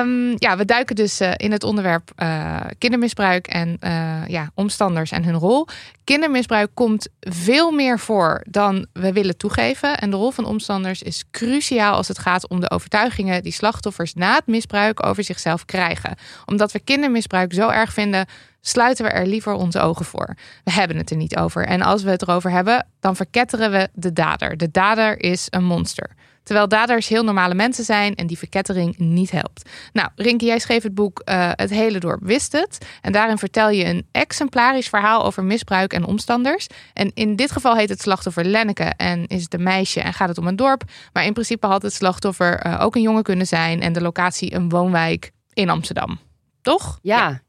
um, 0.00 0.34
ja, 0.46 0.56
we 0.56 0.64
duiken 0.64 0.96
dus 0.96 1.20
uh, 1.20 1.32
in 1.36 1.52
het 1.52 1.64
onderwerp 1.64 2.10
uh, 2.16 2.60
kindermisbruik 2.78 3.46
en 3.46 3.78
ja, 4.28 4.50
omstanders 4.54 5.10
en 5.10 5.24
hun 5.24 5.34
rol. 5.34 5.66
Kindermisbruik 6.04 6.70
komt 6.74 7.08
veel 7.20 7.70
meer 7.70 7.98
voor 7.98 8.44
dan 8.48 8.86
we 8.92 9.12
willen 9.12 9.36
toegeven. 9.36 9.98
En 9.98 10.10
de 10.10 10.16
rol 10.16 10.30
van 10.30 10.44
omstanders 10.44 11.02
is 11.02 11.24
cruciaal 11.30 11.94
als 11.94 12.08
het 12.08 12.18
gaat 12.18 12.48
om 12.48 12.60
de 12.60 12.70
overtuigingen 12.70 13.42
die 13.42 13.52
slachtoffers 13.52 14.14
na 14.14 14.34
het 14.34 14.46
misbruik 14.46 15.06
over 15.06 15.24
zichzelf 15.24 15.55
krijgen. 15.64 16.16
Omdat 16.44 16.72
we 16.72 16.80
kindermisbruik 16.80 17.52
zo 17.52 17.68
erg 17.68 17.92
vinden, 17.92 18.26
sluiten 18.60 19.04
we 19.04 19.10
er 19.10 19.26
liever 19.26 19.52
onze 19.52 19.80
ogen 19.80 20.04
voor. 20.04 20.36
We 20.64 20.72
hebben 20.72 20.96
het 20.96 21.10
er 21.10 21.16
niet 21.16 21.36
over. 21.36 21.66
En 21.66 21.82
als 21.82 22.02
we 22.02 22.10
het 22.10 22.22
erover 22.22 22.50
hebben, 22.50 22.86
dan 23.00 23.16
verketteren 23.16 23.70
we 23.70 23.88
de 23.92 24.12
dader. 24.12 24.56
De 24.56 24.70
dader 24.70 25.22
is 25.22 25.46
een 25.50 25.64
monster. 25.64 26.10
Terwijl 26.46 26.68
daders 26.68 27.08
heel 27.08 27.24
normale 27.24 27.54
mensen 27.54 27.84
zijn 27.84 28.14
en 28.14 28.26
die 28.26 28.38
verkettering 28.38 28.98
niet 28.98 29.30
helpt. 29.30 29.70
Nou, 29.92 30.08
Rinke, 30.16 30.44
jij 30.44 30.58
schreef 30.58 30.82
het 30.82 30.94
boek 30.94 31.22
uh, 31.24 31.50
Het 31.52 31.70
hele 31.70 31.98
dorp 31.98 32.20
wist 32.22 32.52
het. 32.52 32.78
En 33.00 33.12
daarin 33.12 33.38
vertel 33.38 33.70
je 33.70 33.84
een 33.84 34.06
exemplarisch 34.12 34.88
verhaal 34.88 35.24
over 35.24 35.44
misbruik 35.44 35.92
en 35.92 36.04
omstanders. 36.04 36.66
En 36.92 37.10
in 37.14 37.36
dit 37.36 37.52
geval 37.52 37.76
heet 37.76 37.88
het 37.88 38.00
slachtoffer 38.00 38.44
Lenneke 38.44 38.92
en 38.96 39.26
is 39.26 39.42
het 39.42 39.54
een 39.54 39.62
meisje 39.62 40.00
en 40.00 40.12
gaat 40.12 40.28
het 40.28 40.38
om 40.38 40.46
een 40.46 40.56
dorp. 40.56 40.82
Maar 41.12 41.24
in 41.24 41.32
principe 41.32 41.66
had 41.66 41.82
het 41.82 41.92
slachtoffer 41.92 42.66
uh, 42.66 42.80
ook 42.80 42.94
een 42.94 43.02
jongen 43.02 43.22
kunnen 43.22 43.46
zijn 43.46 43.82
en 43.82 43.92
de 43.92 44.00
locatie 44.00 44.54
een 44.54 44.68
woonwijk 44.68 45.30
in 45.56 45.70
Amsterdam. 45.70 46.18
Toch? 46.62 46.98
Ja. 47.02 47.18
ja. 47.18 47.40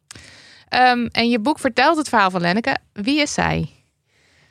Um, 0.69 1.07
en 1.07 1.29
je 1.29 1.39
boek 1.39 1.59
vertelt 1.59 1.97
het 1.97 2.09
verhaal 2.09 2.31
van 2.31 2.41
Lenneke. 2.41 2.77
Wie 2.93 3.21
is 3.21 3.33
zij? 3.33 3.69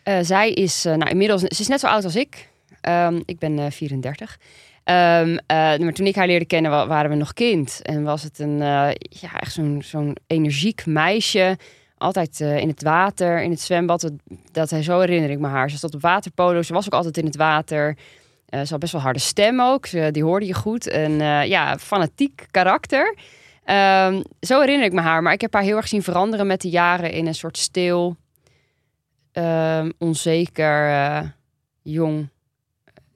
Uh, 0.04 0.18
zij 0.20 0.52
is 0.52 0.82
nou, 0.82 1.08
inmiddels, 1.08 1.40
ze 1.40 1.60
is 1.60 1.68
net 1.68 1.80
zo 1.80 1.86
oud 1.86 2.04
als 2.04 2.16
ik. 2.16 2.48
Um, 2.88 3.22
ik 3.24 3.38
ben 3.38 3.58
uh, 3.58 3.66
34. 3.70 4.38
Um, 4.84 4.94
uh, 4.94 5.38
maar 5.48 5.92
toen 5.92 6.06
ik 6.06 6.14
haar 6.14 6.26
leerde 6.26 6.44
kennen, 6.44 6.70
waren 6.70 7.10
we 7.10 7.16
nog 7.16 7.32
kind. 7.32 7.80
En 7.82 8.02
was 8.02 8.22
het 8.22 8.38
een, 8.38 8.58
ja, 8.58 9.38
echt 9.38 9.52
zo'n 9.52 9.82
zo'n 9.84 10.16
energiek 10.26 10.86
meisje. 10.86 11.56
Altijd 11.98 12.40
in 12.40 12.68
het 12.68 12.82
water, 12.82 13.42
in 13.42 13.50
het 13.50 13.60
zwembad. 13.60 14.00
Dat, 14.00 14.12
dat 14.52 14.84
zo 14.84 15.00
herinner 15.00 15.30
ik 15.30 15.38
me 15.38 15.48
haar. 15.48 15.70
Ze 15.70 15.76
stond 15.76 15.94
op 15.94 16.00
waterpolo. 16.00 16.62
Ze 16.62 16.72
was 16.72 16.86
ook 16.86 16.92
altijd 16.92 17.18
in 17.18 17.24
het 17.24 17.36
water. 17.36 17.96
Ze 18.50 18.66
had 18.68 18.78
best 18.78 18.92
wel 18.92 19.00
harde 19.00 19.18
stem 19.18 19.60
ook. 19.60 19.86
Ze, 19.86 20.08
die 20.12 20.24
hoorde 20.24 20.46
je 20.46 20.54
goed. 20.54 20.88
En 20.88 21.12
ja, 21.48 21.78
fanatiek 21.78 22.46
karakter. 22.50 23.16
Um, 23.70 24.22
zo 24.40 24.60
herinner 24.60 24.86
ik 24.86 24.92
me 24.92 25.00
haar. 25.00 25.22
Maar 25.22 25.32
ik 25.32 25.40
heb 25.40 25.52
haar 25.52 25.62
heel 25.62 25.76
erg 25.76 25.88
zien 25.88 26.02
veranderen 26.02 26.46
met 26.46 26.60
de 26.60 26.68
jaren 26.68 27.10
in 27.12 27.26
een 27.26 27.34
soort 27.34 27.58
stil, 27.58 28.16
ehm, 29.32 29.90
onzeker, 29.98 31.34
jong 31.82 32.28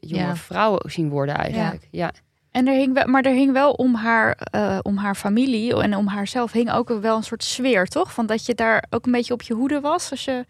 jonge 0.01 0.25
ja. 0.25 0.37
vrouwen 0.37 0.91
zien 0.91 1.09
worden 1.09 1.35
eigenlijk. 1.35 1.89
Ja. 1.91 2.05
ja. 2.05 2.13
En 2.51 2.67
er 2.67 2.75
hing 2.75 2.95
wel, 2.95 3.07
maar 3.07 3.23
er 3.23 3.33
hing 3.33 3.53
wel 3.53 3.73
om 3.73 3.95
haar, 3.95 4.39
uh, 4.55 4.79
om 4.83 4.97
haar 4.97 5.15
familie 5.15 5.81
en 5.81 5.97
om 5.97 6.07
haarzelf 6.07 6.53
hing 6.53 6.73
ook 6.73 6.89
wel 6.89 7.17
een 7.17 7.23
soort 7.23 7.45
sfeer, 7.45 7.87
toch? 7.87 8.13
Van 8.13 8.27
dat 8.27 8.47
je 8.47 8.55
daar 8.55 8.85
ook 8.91 9.07
een 9.07 9.13
beetje 9.13 9.33
op 9.33 9.43
je 9.43 9.55
hoede 9.55 9.81
was 9.81 10.11
als 10.11 10.25
je 10.25 10.47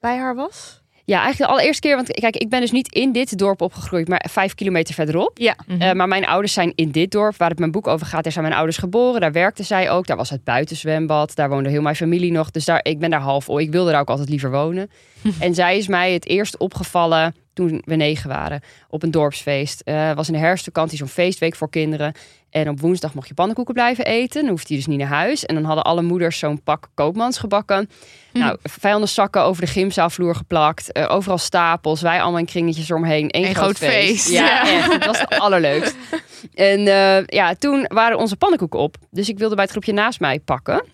bij 0.00 0.18
haar 0.18 0.34
was. 0.34 0.81
Ja, 1.12 1.22
eigenlijk 1.22 1.50
de 1.50 1.56
allereerste 1.56 1.80
keer. 1.86 1.96
Want 1.96 2.12
kijk, 2.12 2.36
ik 2.36 2.48
ben 2.48 2.60
dus 2.60 2.70
niet 2.70 2.92
in 2.92 3.12
dit 3.12 3.38
dorp 3.38 3.60
opgegroeid, 3.60 4.08
maar 4.08 4.26
vijf 4.30 4.54
kilometer 4.54 4.94
verderop. 4.94 5.38
Ja. 5.38 5.56
Mm 5.66 5.78
-hmm. 5.78 5.88
uh, 5.88 5.92
maar 5.92 6.08
mijn 6.08 6.26
ouders 6.26 6.52
zijn 6.52 6.72
in 6.74 6.90
dit 6.90 7.10
dorp, 7.10 7.36
waar 7.36 7.48
het 7.48 7.58
mijn 7.58 7.70
boek 7.70 7.86
over 7.86 8.06
gaat. 8.06 8.22
Daar 8.22 8.32
zijn 8.32 8.44
mijn 8.44 8.56
ouders 8.56 8.78
geboren. 8.78 9.20
Daar 9.20 9.32
werkten 9.32 9.64
zij 9.64 9.90
ook. 9.90 10.06
Daar 10.06 10.16
was 10.16 10.30
het 10.30 10.44
buitenzwembad. 10.44 11.34
Daar 11.34 11.48
woonde 11.48 11.68
heel 11.68 11.82
mijn 11.82 11.96
familie 11.96 12.32
nog. 12.32 12.50
Dus 12.50 12.64
daar, 12.64 12.80
ik 12.82 12.98
ben 12.98 13.10
daar 13.10 13.20
half. 13.20 13.48
Oh, 13.48 13.60
ik 13.60 13.70
wilde 13.70 13.90
daar 13.90 14.00
ook 14.00 14.08
altijd 14.08 14.28
liever 14.28 14.50
wonen. 14.50 14.90
en 15.38 15.54
zij 15.54 15.78
is 15.78 15.86
mij 15.88 16.12
het 16.12 16.26
eerst 16.26 16.56
opgevallen 16.56 17.34
toen 17.52 17.82
we 17.84 17.94
negen 17.94 18.28
waren. 18.28 18.60
Op 18.88 19.02
een 19.02 19.10
dorpsfeest. 19.10 19.82
Uh, 19.84 20.12
was 20.12 20.26
in 20.26 20.32
de 20.32 20.38
herfstvakantie 20.38 20.98
zo'n 20.98 21.08
feestweek 21.08 21.54
voor 21.54 21.70
kinderen. 21.70 22.12
En 22.50 22.68
op 22.68 22.80
woensdag 22.80 23.14
mocht 23.14 23.28
je 23.28 23.34
pannenkoeken 23.34 23.74
blijven 23.74 24.04
eten. 24.04 24.40
Dan 24.40 24.50
hoefde 24.50 24.72
je 24.72 24.78
dus 24.78 24.88
niet 24.88 24.98
naar 24.98 25.08
huis. 25.08 25.46
En 25.46 25.54
dan 25.54 25.64
hadden 25.64 25.84
alle 25.84 26.02
moeders 26.02 26.38
zo'n 26.38 26.62
pak 26.62 26.88
koopmansgebakken. 26.94 27.90
Mm. 28.32 28.40
Nou, 28.40 28.56
vuilniszakken 28.62 29.42
over 29.42 29.64
de 29.64 29.70
gymzaalvloer 29.70 30.34
geplakt. 30.34 30.98
Uh, 30.98 31.10
overal 31.10 31.38
stapels. 31.38 32.00
Wij 32.00 32.20
allemaal 32.20 32.38
in 32.40 32.46
kringetjes 32.46 32.90
eromheen. 32.90 33.28
Eén 33.30 33.46
Een 33.46 33.54
groot, 33.54 33.76
groot 33.76 33.90
feest. 33.90 34.24
feest. 34.24 34.30
Ja, 34.30 34.44
ja. 34.44 34.78
Echt, 34.78 34.90
dat 34.90 35.04
was 35.04 35.20
het 35.20 35.38
allerleukst. 35.38 35.96
En 36.54 36.80
uh, 36.80 37.24
ja, 37.26 37.54
toen 37.54 37.84
waren 37.88 38.18
onze 38.18 38.36
pannenkoeken 38.36 38.78
op. 38.78 38.96
Dus 39.10 39.28
ik 39.28 39.38
wilde 39.38 39.54
bij 39.54 39.64
het 39.64 39.72
groepje 39.72 39.92
naast 39.92 40.20
mij 40.20 40.40
pakken. 40.40 40.84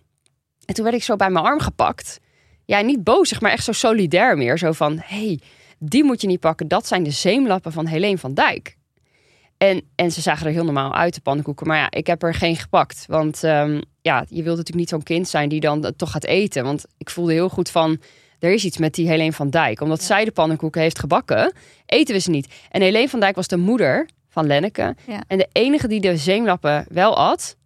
En 0.64 0.74
toen 0.74 0.84
werd 0.84 0.96
ik 0.96 1.02
zo 1.02 1.16
bij 1.16 1.30
mijn 1.30 1.44
arm 1.44 1.60
gepakt. 1.60 2.20
Ja, 2.64 2.80
niet 2.80 3.04
bozig, 3.04 3.40
maar 3.40 3.50
echt 3.50 3.64
zo 3.64 3.72
solidair 3.72 4.36
meer. 4.36 4.58
Zo 4.58 4.72
van, 4.72 5.00
hey, 5.04 5.40
die 5.78 6.04
moet 6.04 6.20
je 6.20 6.26
niet 6.26 6.40
pakken. 6.40 6.68
Dat 6.68 6.86
zijn 6.86 7.02
de 7.02 7.10
zeemlappen 7.10 7.72
van 7.72 7.86
Helene 7.86 8.18
van 8.18 8.34
Dijk. 8.34 8.76
En, 9.56 9.82
en 9.94 10.12
ze 10.12 10.20
zagen 10.20 10.46
er 10.46 10.52
heel 10.52 10.64
normaal 10.64 10.94
uit, 10.94 11.14
de 11.14 11.20
pannenkoeken. 11.20 11.66
Maar 11.66 11.78
ja, 11.78 11.90
ik 11.90 12.06
heb 12.06 12.22
er 12.22 12.34
geen 12.34 12.56
gepakt. 12.56 13.04
Want 13.06 13.42
um, 13.42 13.82
ja, 14.00 14.24
je 14.28 14.42
wilt 14.42 14.56
natuurlijk 14.56 14.76
niet 14.76 14.88
zo'n 14.88 15.02
kind 15.02 15.28
zijn 15.28 15.48
die 15.48 15.60
dan 15.60 15.92
toch 15.96 16.10
gaat 16.10 16.24
eten. 16.24 16.64
Want 16.64 16.84
ik 16.98 17.10
voelde 17.10 17.32
heel 17.32 17.48
goed 17.48 17.70
van, 17.70 18.00
er 18.38 18.52
is 18.52 18.64
iets 18.64 18.78
met 18.78 18.94
die 18.94 19.08
Helene 19.08 19.32
van 19.32 19.50
Dijk. 19.50 19.80
Omdat 19.80 20.00
ja. 20.00 20.06
zij 20.06 20.24
de 20.24 20.30
pannenkoeken 20.30 20.80
heeft 20.80 20.98
gebakken, 20.98 21.52
eten 21.86 22.14
we 22.14 22.20
ze 22.20 22.30
niet. 22.30 22.48
En 22.70 22.82
Helene 22.82 23.08
van 23.08 23.20
Dijk 23.20 23.36
was 23.36 23.48
de 23.48 23.56
moeder 23.56 24.08
van 24.28 24.46
Lenneke. 24.46 24.96
Ja. 25.06 25.22
En 25.26 25.38
de 25.38 25.48
enige 25.52 25.88
die 25.88 26.00
de 26.00 26.16
zeemlappen 26.16 26.86
wel 26.88 27.16
at, 27.16 27.56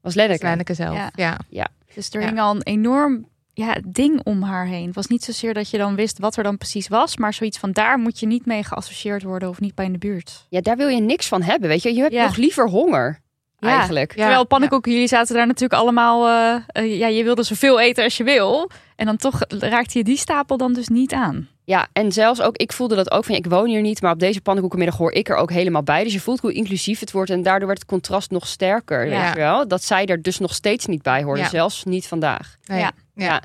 was 0.00 0.14
Lenneke. 0.14 0.44
Lenneke 0.44 0.74
zelf, 0.74 0.96
ja. 0.96 1.10
ja. 1.14 1.38
ja. 1.48 1.68
Dus 1.94 2.10
er 2.10 2.22
hing 2.22 2.40
al 2.40 2.54
een 2.54 2.62
enorm 2.62 3.26
ja, 3.54 3.76
ding 3.86 4.20
om 4.24 4.42
haar 4.42 4.66
heen. 4.66 4.86
Het 4.86 4.94
was 4.94 5.06
niet 5.06 5.24
zozeer 5.24 5.54
dat 5.54 5.70
je 5.70 5.78
dan 5.78 5.94
wist 5.94 6.18
wat 6.18 6.36
er 6.36 6.42
dan 6.42 6.58
precies 6.58 6.88
was, 6.88 7.16
maar 7.16 7.34
zoiets 7.34 7.58
van 7.58 7.72
daar 7.72 7.98
moet 7.98 8.20
je 8.20 8.26
niet 8.26 8.46
mee 8.46 8.64
geassocieerd 8.64 9.22
worden 9.22 9.48
of 9.48 9.60
niet 9.60 9.74
bij 9.74 9.84
in 9.84 9.92
de 9.92 9.98
buurt. 9.98 10.46
Ja, 10.48 10.60
daar 10.60 10.76
wil 10.76 10.88
je 10.88 11.00
niks 11.00 11.28
van 11.28 11.42
hebben, 11.42 11.68
weet 11.68 11.82
je. 11.82 11.94
Je 11.94 12.00
hebt 12.00 12.12
ja. 12.12 12.24
nog 12.24 12.36
liever 12.36 12.68
honger. 12.68 13.20
Ja. 13.58 13.68
Eigenlijk. 13.68 14.10
Ja. 14.10 14.22
Terwijl 14.22 14.46
pannenkoeken, 14.46 14.92
jullie 14.92 15.08
zaten 15.08 15.34
daar 15.34 15.46
natuurlijk 15.46 15.80
allemaal. 15.80 16.28
Uh, 16.28 16.54
uh, 16.84 16.98
ja, 16.98 17.06
je 17.06 17.24
wilde 17.24 17.42
zoveel 17.42 17.80
eten 17.80 18.04
als 18.04 18.16
je 18.16 18.24
wil. 18.24 18.70
En 18.96 19.06
dan 19.06 19.16
toch 19.16 19.40
raakte 19.48 19.98
je 19.98 20.04
die 20.04 20.16
stapel 20.16 20.56
dan 20.56 20.72
dus 20.72 20.88
niet 20.88 21.12
aan. 21.12 21.48
Ja, 21.64 21.88
en 21.92 22.12
zelfs 22.12 22.40
ook, 22.40 22.56
ik 22.56 22.72
voelde 22.72 22.94
dat 22.94 23.10
ook 23.10 23.24
van, 23.24 23.34
ik 23.34 23.46
woon 23.46 23.66
hier 23.66 23.80
niet, 23.80 24.02
maar 24.02 24.12
op 24.12 24.18
deze 24.18 24.40
pannenkoekenmiddag 24.40 24.98
hoor 24.98 25.12
ik 25.12 25.28
er 25.28 25.36
ook 25.36 25.50
helemaal 25.50 25.82
bij. 25.82 26.04
Dus 26.04 26.12
je 26.12 26.20
voelt 26.20 26.40
hoe 26.40 26.52
inclusief 26.52 27.00
het 27.00 27.12
wordt 27.12 27.30
en 27.30 27.42
daardoor 27.42 27.66
werd 27.66 27.80
het 27.80 27.88
contrast 27.88 28.30
nog 28.30 28.46
sterker, 28.46 29.06
Ja. 29.06 29.22
weet 29.22 29.32
je 29.32 29.38
wel. 29.38 29.68
Dat 29.68 29.84
zij 29.84 30.06
er 30.06 30.22
dus 30.22 30.38
nog 30.38 30.54
steeds 30.54 30.86
niet 30.86 31.02
bij 31.02 31.22
hoorde, 31.22 31.40
Ja. 31.40 31.48
zelfs 31.48 31.84
niet 31.84 32.06
vandaag. 32.06 32.56
Ja. 32.62 32.92
Ja. 33.14 33.42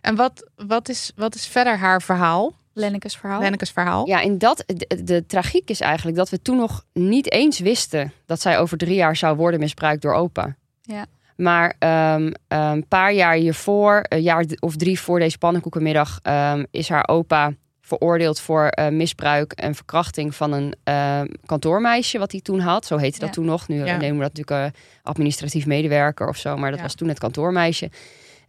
En 0.00 0.16
wat, 0.16 0.50
wat, 0.56 0.88
is, 0.88 1.12
wat 1.16 1.34
is 1.34 1.46
verder 1.46 1.78
haar 1.78 2.02
verhaal? 2.02 2.52
Lennekes 2.74 3.16
verhaal. 3.16 3.40
Lennekes 3.40 3.70
verhaal? 3.70 4.06
Ja, 4.06 4.22
en 4.22 4.38
dat, 4.38 4.64
de, 4.66 5.02
de 5.04 5.26
tragiek 5.26 5.70
is 5.70 5.80
eigenlijk 5.80 6.16
dat 6.16 6.30
we 6.30 6.42
toen 6.42 6.56
nog 6.56 6.84
niet 6.92 7.32
eens 7.32 7.58
wisten 7.58 8.12
dat 8.26 8.40
zij 8.40 8.58
over 8.58 8.78
drie 8.78 8.94
jaar 8.94 9.16
zou 9.16 9.36
worden 9.36 9.60
misbruikt 9.60 10.02
door 10.02 10.14
opa. 10.14 10.56
Ja. 10.82 11.06
Maar 11.36 11.74
ehm, 11.78 12.32
een 12.48 12.86
paar 12.88 13.12
jaar 13.12 13.34
hiervoor, 13.34 14.04
een 14.08 14.22
jaar 14.22 14.44
of 14.58 14.76
drie 14.76 15.00
voor 15.00 15.18
deze 15.18 15.38
pannenkoekenmiddag, 15.38 16.18
ehm, 16.22 16.64
is 16.70 16.88
haar 16.88 17.08
opa 17.08 17.52
veroordeeld 17.80 18.40
voor 18.40 18.66
eh, 18.66 18.88
misbruik 18.88 19.52
en 19.52 19.74
verkrachting 19.74 20.34
van 20.34 20.52
een 20.52 20.74
ehm, 20.84 21.26
kantoormeisje 21.46 22.18
wat 22.18 22.32
hij 22.32 22.40
toen 22.40 22.60
had. 22.60 22.86
Zo 22.86 22.96
heette 22.96 23.18
dat 23.18 23.28
Ja. 23.28 23.34
toen 23.34 23.44
nog. 23.44 23.68
Nu 23.68 23.84
Ja. 23.84 23.96
nemen 23.96 24.16
we 24.18 24.22
dat 24.24 24.36
natuurlijk 24.36 24.74
eh, 24.74 24.80
administratief 25.02 25.66
medewerker 25.66 26.28
of 26.28 26.36
zo, 26.36 26.56
maar 26.56 26.68
dat 26.70 26.78
Ja. 26.78 26.84
was 26.84 26.94
toen 26.94 27.08
het 27.08 27.18
kantoormeisje. 27.18 27.90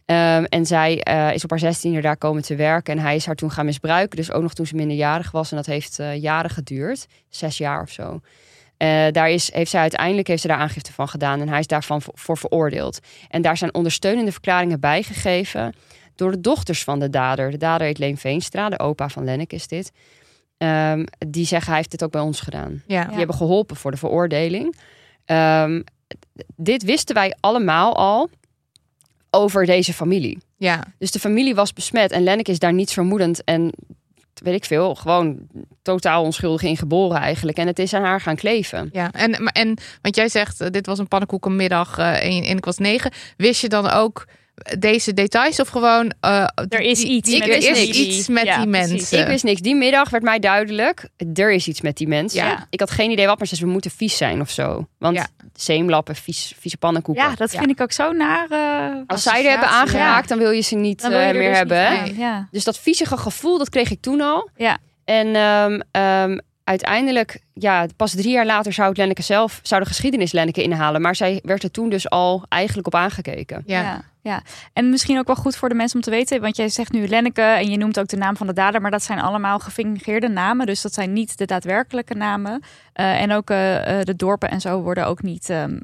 Ehm, 0.04 0.44
en 0.44 0.66
zij 0.66 1.00
eh, 1.02 1.34
is 1.34 1.44
op 1.44 1.50
haar 1.50 1.58
zestiende 1.58 2.00
daar 2.00 2.16
komen 2.16 2.42
te 2.42 2.56
werken. 2.56 2.96
En 2.96 3.02
hij 3.02 3.16
is 3.16 3.26
haar 3.26 3.34
toen 3.34 3.50
gaan 3.50 3.64
misbruiken. 3.64 4.16
Dus 4.16 4.32
ook 4.32 4.42
nog 4.42 4.54
toen 4.54 4.66
ze 4.66 4.74
minderjarig 4.74 5.30
was. 5.30 5.50
En 5.50 5.56
dat 5.56 5.66
heeft 5.66 5.98
eh, 5.98 6.16
jaren 6.20 6.50
geduurd. 6.50 7.06
Zes 7.28 7.58
jaar 7.58 7.82
of 7.82 7.90
zo. 7.90 8.20
Eh, 8.76 9.06
daar 9.10 9.30
is, 9.30 9.52
heeft 9.52 9.70
zij 9.70 9.80
uiteindelijk 9.80 10.28
heeft 10.28 10.42
ze 10.42 10.48
daar 10.48 10.58
aangifte 10.58 10.92
van 10.92 11.08
gedaan. 11.08 11.40
En 11.40 11.48
hij 11.48 11.58
is 11.58 11.66
daarvan 11.66 12.02
voor, 12.02 12.38
veroordeeld. 12.38 12.98
En 13.28 13.42
daar 13.42 13.56
zijn 13.56 13.74
ondersteunende 13.74 14.32
verklaringen 14.32 14.80
bijgegeven. 14.80 15.74
Door 16.14 16.30
de 16.30 16.40
dochters 16.40 16.84
van 16.84 16.98
de 16.98 17.10
dader. 17.10 17.50
De 17.50 17.56
dader 17.56 17.86
heet 17.86 17.98
Leen 17.98 18.16
Veenstra. 18.16 18.68
De 18.68 18.78
opa 18.78 19.08
van 19.08 19.24
Lennek 19.24 19.52
is 19.52 19.68
dit. 19.68 19.92
Ehm, 20.58 21.04
die 21.18 21.46
zeggen 21.46 21.68
hij 21.68 21.76
heeft 21.76 21.90
dit 21.90 22.04
ook 22.04 22.10
bij 22.10 22.20
ons 22.20 22.40
gedaan. 22.40 22.82
Ja. 22.86 23.04
Die 23.04 23.18
hebben 23.18 23.36
geholpen 23.36 23.76
voor 23.76 23.90
de 23.90 23.96
veroordeling. 23.96 24.76
Ehm, 25.24 25.82
dit 26.56 26.82
wisten 26.82 27.14
wij 27.14 27.36
allemaal 27.40 27.96
al. 27.96 28.30
Over 29.34 29.66
deze 29.66 29.92
familie. 29.92 30.38
Ja, 30.56 30.84
Dus 30.98 31.10
de 31.10 31.18
familie 31.18 31.54
was 31.54 31.72
besmet 31.72 32.10
en 32.12 32.22
Lenneke 32.22 32.50
is 32.50 32.58
daar 32.58 32.72
niets 32.72 32.92
vermoedend 32.92 33.44
en 33.44 33.72
weet 34.34 34.54
ik 34.54 34.64
veel, 34.64 34.94
gewoon 34.94 35.38
totaal 35.82 36.22
onschuldig 36.22 36.62
in 36.62 36.76
geboren 36.76 37.20
eigenlijk. 37.20 37.58
En 37.58 37.66
het 37.66 37.78
is 37.78 37.94
aan 37.94 38.02
haar 38.02 38.20
gaan 38.20 38.36
kleven. 38.36 38.88
ja. 38.92 39.12
En, 39.12 39.32
en 39.32 39.78
want 40.02 40.16
jij 40.16 40.28
zegt, 40.28 40.60
eh, 40.60 40.70
dit 40.70 40.86
was 40.86 40.98
een 40.98 41.08
pannenkoekenmiddag 41.08 41.98
eh, 41.98 42.24
en, 42.24 42.44
en 42.44 42.56
ik 42.56 42.64
was 42.64 42.78
negen. 42.78 43.12
Wist 43.36 43.60
je 43.60 43.68
dan 43.68 43.90
ook 43.90 44.26
deze 44.78 45.14
details 45.14 45.60
of 45.60 45.68
gewoon... 45.68 46.12
eh, 46.20 46.46
Er 46.68 46.80
is 46.80 47.02
iets 47.02 47.28
die- 47.30 47.38
met 47.38 47.48
er 47.48 47.60
die 47.60 47.68
is 47.68 47.90
iets 47.90 48.28
met 48.28 48.44
Ja, 48.44 48.56
die 48.58 48.68
precies. 48.70 48.90
mensen. 48.90 49.20
Ik 49.20 49.26
wist 49.26 49.44
niks. 49.44 49.60
Die 49.60 49.74
middag 49.74 50.10
werd 50.10 50.22
mij 50.22 50.38
duidelijk, 50.38 51.08
er 51.34 51.52
is 51.52 51.68
iets 51.68 51.80
met 51.80 51.96
die 51.96 52.08
mens. 52.08 52.32
Ja. 52.32 52.66
Ik 52.70 52.80
had 52.80 52.90
geen 52.90 53.10
idee 53.10 53.26
wat, 53.26 53.38
maar 53.38 53.46
ze 53.46 53.56
ze 53.56 53.66
moeten 53.66 53.90
vies 53.90 54.16
zijn 54.16 54.40
of 54.40 54.50
zo. 54.50 54.88
Want 54.98 55.16
Ja. 55.16 55.26
zeemlappen, 55.54 56.16
vies, 56.16 56.52
vieze 56.58 56.76
pannenkoeken. 56.76 57.24
Ja, 57.24 57.34
dat 57.34 57.50
vind 57.50 57.70
ik 57.70 57.80
ook 57.80 57.92
zo 57.92 58.12
naar. 58.12 58.46
eh, 58.50 59.00
Als 59.06 59.22
zij 59.22 59.44
er 59.44 59.50
hebben 59.50 59.68
aangeraakt, 59.68 60.28
dan 60.28 60.38
wil 60.38 60.50
je 60.50 60.60
ze 60.62 60.74
niet 60.74 61.02
je 61.02 61.08
eh, 61.08 61.28
er 61.28 61.34
meer 61.34 61.48
dus 61.48 61.56
hebben. 61.58 62.02
niet. 62.04 62.46
Dus 62.50 62.64
dat 62.64 62.78
viezige 62.78 63.16
gevoel, 63.16 63.58
dat 63.58 63.68
kreeg 63.68 63.90
ik 63.90 64.00
toen 64.00 64.20
al. 64.20 64.50
Ja. 64.56 64.78
En 65.04 65.34
ehm, 65.34 65.80
ehm, 65.90 66.38
uiteindelijk, 66.64 67.38
ja, 67.54 67.86
pas 67.96 68.10
drie 68.12 68.30
jaar 68.32 68.46
later 68.46 68.72
zou 68.72 68.88
het 68.88 68.96
Lenneke 68.98 69.22
zelf, 69.22 69.60
zou 69.62 69.80
de 69.82 69.86
geschiedenis 69.88 70.32
Lenneke 70.32 70.62
inhalen. 70.62 71.00
Maar 71.00 71.16
zij 71.16 71.40
werd 71.42 71.62
er 71.62 71.70
toen 71.70 71.88
dus 71.88 72.10
al 72.10 72.44
eigenlijk 72.48 72.86
op 72.86 72.94
aangekeken. 72.94 73.62
Ja. 73.66 74.12
Ja. 74.24 74.42
en 74.72 74.90
misschien 74.90 75.18
ook 75.18 75.26
wel 75.26 75.36
goed 75.36 75.56
voor 75.56 75.68
de 75.68 75.74
mensen 75.74 75.96
om 75.96 76.02
te 76.02 76.10
weten, 76.10 76.40
want 76.40 76.56
jij 76.56 76.68
zegt 76.68 76.92
nu 76.92 77.08
Lenneke 77.08 77.42
en 77.42 77.70
je 77.70 77.76
noemt 77.76 77.98
ook 77.98 78.08
de 78.08 78.16
naam 78.16 78.36
van 78.36 78.46
de 78.46 78.52
dader, 78.52 78.80
maar 78.80 78.90
dat 78.90 79.02
zijn 79.02 79.20
allemaal 79.20 79.58
gefingeerde 79.58 80.28
namen, 80.28 80.66
dus 80.66 80.82
dat 80.82 80.92
zijn 80.94 81.12
niet 81.12 81.38
de 81.38 81.44
daadwerkelijke 81.44 82.14
namen. 82.14 82.62
Eh, 82.92 83.20
en 83.20 83.32
ook 83.32 83.50
eh, 83.50 83.98
eh, 84.00 84.04
de 84.06 84.16
dorpen 84.16 84.50
en 84.50 84.60
zo 84.60 84.80
worden 84.80 85.06
ook 85.06 85.22
niet 85.22 85.50
ehm, 85.50 85.78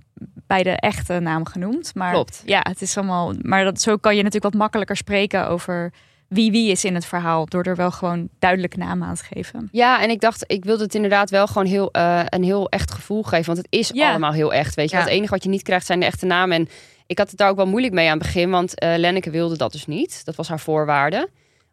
bij 0.46 0.62
de 0.62 0.70
echte 0.70 1.18
naam 1.18 1.46
genoemd. 1.46 1.94
Maar 1.94 2.12
Klopt. 2.12 2.42
ja, 2.44 2.60
het 2.68 2.82
is 2.82 2.96
allemaal. 2.96 3.34
Maar 3.42 3.64
dat, 3.64 3.80
zo 3.80 3.96
kan 3.96 4.16
je 4.16 4.22
natuurlijk 4.22 4.52
wat 4.52 4.62
makkelijker 4.62 4.96
spreken 4.96 5.48
over 5.48 5.92
wie 6.28 6.50
wie 6.50 6.70
is 6.70 6.84
in 6.84 6.94
het 6.94 7.04
verhaal, 7.06 7.46
door 7.46 7.62
er 7.62 7.76
wel 7.76 7.90
gewoon 7.90 8.28
duidelijke 8.38 8.78
namen 8.78 9.08
aan 9.08 9.14
te 9.14 9.24
geven. 9.24 9.68
Ja, 9.72 10.02
en 10.02 10.10
ik 10.10 10.20
dacht, 10.20 10.44
ik 10.46 10.64
wilde 10.64 10.82
het 10.82 10.94
inderdaad 10.94 11.30
wel 11.30 11.46
gewoon 11.46 11.66
heel, 11.66 11.88
een 12.28 12.42
heel 12.44 12.68
echt 12.68 12.90
gevoel 12.90 13.22
geven. 13.22 13.46
Want 13.46 13.58
het 13.58 13.66
is 13.70 13.90
Ja. 13.94 14.08
allemaal 14.08 14.32
heel 14.32 14.52
echt. 14.52 14.74
Weet 14.74 14.90
je, 14.90 14.96
Ja. 14.96 15.02
het 15.02 15.10
enige 15.10 15.30
wat 15.30 15.42
je 15.42 15.48
niet 15.48 15.62
krijgt 15.62 15.86
zijn 15.86 16.00
de 16.00 16.06
echte 16.06 16.26
namen. 16.26 16.56
En 16.56 16.68
ik 17.10 17.18
had 17.18 17.28
het 17.28 17.38
daar 17.38 17.48
ook 17.50 17.56
wel 17.56 17.66
moeilijk 17.66 17.94
mee 17.94 18.06
aan 18.06 18.18
het 18.18 18.22
begin, 18.22 18.50
want 18.50 18.78
eh 18.78 18.94
Lenneke 18.96 19.30
wilde 19.30 19.56
dat 19.56 19.72
dus 19.72 19.86
niet. 19.86 20.24
Dat 20.24 20.34
was 20.34 20.48
haar 20.48 20.60
voorwaarde. 20.60 21.28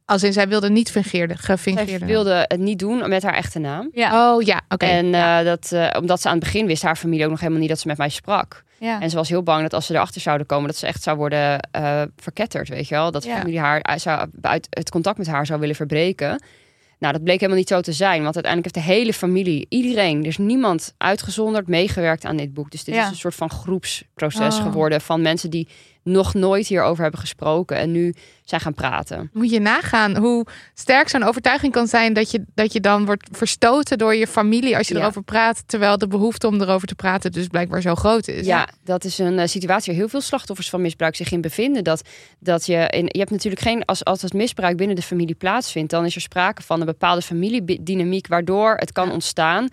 Als 0.05 0.23
in, 0.23 0.33
zij 0.33 0.47
wilde 0.47 0.69
niet 0.69 0.91
fingeerde, 0.91 1.33
Zij 1.33 1.43
gefingeerde. 1.43 2.05
wilde 2.05 2.45
het 2.47 2.59
niet 2.59 2.79
doen 2.79 3.09
met 3.09 3.23
haar 3.23 3.33
echte 3.33 3.59
naam. 3.59 3.89
Ja, 3.91 4.33
Oh 4.33 4.41
ja, 4.41 4.61
oké. 4.69 4.85
En 4.85 5.13
eh, 5.13 5.43
dat, 5.43 5.71
eh, 5.71 5.87
omdat 5.99 6.21
ze 6.21 6.27
aan 6.27 6.35
het 6.35 6.43
begin 6.43 6.65
wist 6.65 6.81
haar 6.83 6.95
familie 6.95 7.23
ook 7.23 7.29
nog 7.29 7.39
helemaal 7.39 7.59
niet 7.59 7.69
dat 7.69 7.79
ze 7.79 7.87
met 7.87 7.97
mij 7.97 8.09
sprak. 8.09 8.63
ja. 8.77 9.01
En 9.01 9.09
ze 9.09 9.15
was 9.15 9.29
heel 9.29 9.43
bang 9.43 9.61
dat 9.61 9.73
als 9.73 9.85
ze 9.85 9.93
erachter 9.93 10.21
zouden 10.21 10.47
komen, 10.47 10.67
dat 10.67 10.75
ze 10.77 10.87
echt 10.87 11.03
zou 11.03 11.17
worden 11.17 11.59
eh, 11.71 12.01
verketterd, 12.15 12.69
weet 12.69 12.87
je 12.87 12.95
wel. 12.95 13.11
Dat 13.11 13.23
de 13.23 13.29
familie 13.29 13.59
haar 13.59 13.83
uit, 13.83 14.01
zou, 14.01 14.29
uit 14.41 14.67
het 14.69 14.89
contact 14.89 15.17
met 15.17 15.27
haar 15.27 15.45
zou 15.45 15.59
willen 15.59 15.75
verbreken. 15.75 16.41
Nou, 16.99 17.13
dat 17.13 17.23
bleek 17.23 17.35
helemaal 17.39 17.59
niet 17.59 17.67
zo 17.67 17.81
te 17.81 17.93
zijn. 17.93 18.23
Want 18.23 18.35
uiteindelijk 18.35 18.73
heeft 18.75 18.87
de 18.87 18.93
hele 18.93 19.13
familie, 19.13 19.65
iedereen, 19.69 20.19
er 20.21 20.27
is 20.27 20.37
niemand 20.37 20.93
uitgezonderd, 20.97 21.67
meegewerkt 21.67 22.25
aan 22.25 22.37
dit 22.37 22.53
boek. 22.53 22.71
Dus 22.71 22.83
dit 22.83 22.95
Ja. 22.95 23.03
is 23.03 23.09
een 23.09 23.15
soort 23.15 23.35
van 23.35 23.49
groepsproces 23.49 24.57
Oh. 24.57 24.61
geworden 24.63 25.01
van 25.01 25.21
mensen 25.21 25.49
die 25.49 25.67
nog 26.07 26.33
nooit 26.33 26.67
hierover 26.67 27.01
hebben 27.01 27.19
gesproken 27.19 27.77
en 27.77 27.91
nu 27.91 28.13
zijn 28.43 28.61
gaan 28.61 28.73
praten. 28.73 29.29
Moet 29.33 29.49
je 29.49 29.59
nagaan 29.59 30.17
hoe 30.17 30.45
sterk 30.73 31.09
zo'n 31.09 31.23
overtuiging 31.23 31.73
kan 31.73 31.87
zijn 31.87 32.13
dat 32.13 32.31
je, 32.31 32.43
dat 32.53 32.73
je 32.73 32.79
dan 32.79 33.05
wordt 33.05 33.27
verstoten 33.31 33.97
door 33.97 34.15
je 34.15 34.27
familie 34.27 34.77
als 34.77 34.87
je 34.87 34.93
Ja. 34.93 34.99
erover 34.99 35.23
praat, 35.23 35.63
terwijl 35.65 35.97
de 35.97 36.07
behoefte 36.07 36.47
om 36.47 36.61
erover 36.61 36.87
te 36.87 36.95
praten 36.95 37.31
dus 37.31 37.47
blijkbaar 37.47 37.81
zo 37.81 37.95
groot 37.95 38.27
is. 38.27 38.45
Ja, 38.45 38.67
dat 38.83 39.03
is 39.03 39.17
een 39.17 39.39
eh, 39.39 39.47
situatie 39.47 39.91
waar 39.91 40.01
heel 40.01 40.09
veel 40.09 40.21
slachtoffers 40.21 40.69
van 40.69 40.81
misbruik 40.81 41.15
zich 41.15 41.31
in 41.31 41.41
bevinden. 41.41 41.83
Dat, 41.83 42.01
dat 42.39 42.65
je, 42.65 42.87
in, 42.89 43.05
je 43.07 43.19
hebt 43.19 43.31
natuurlijk 43.31 43.61
geen, 43.61 43.85
als, 43.85 44.03
als 44.03 44.21
het 44.21 44.33
misbruik 44.33 44.77
binnen 44.77 44.95
de 44.95 45.01
familie 45.01 45.35
plaatsvindt, 45.35 45.91
dan 45.91 46.05
is 46.05 46.15
er 46.15 46.21
sprake 46.21 46.61
van 46.61 46.79
een 46.79 46.85
bepaalde 46.85 47.21
familiedynamiek 47.21 48.27
waardoor 48.27 48.75
het 48.75 48.91
kan 48.91 49.11
ontstaan. 49.11 49.67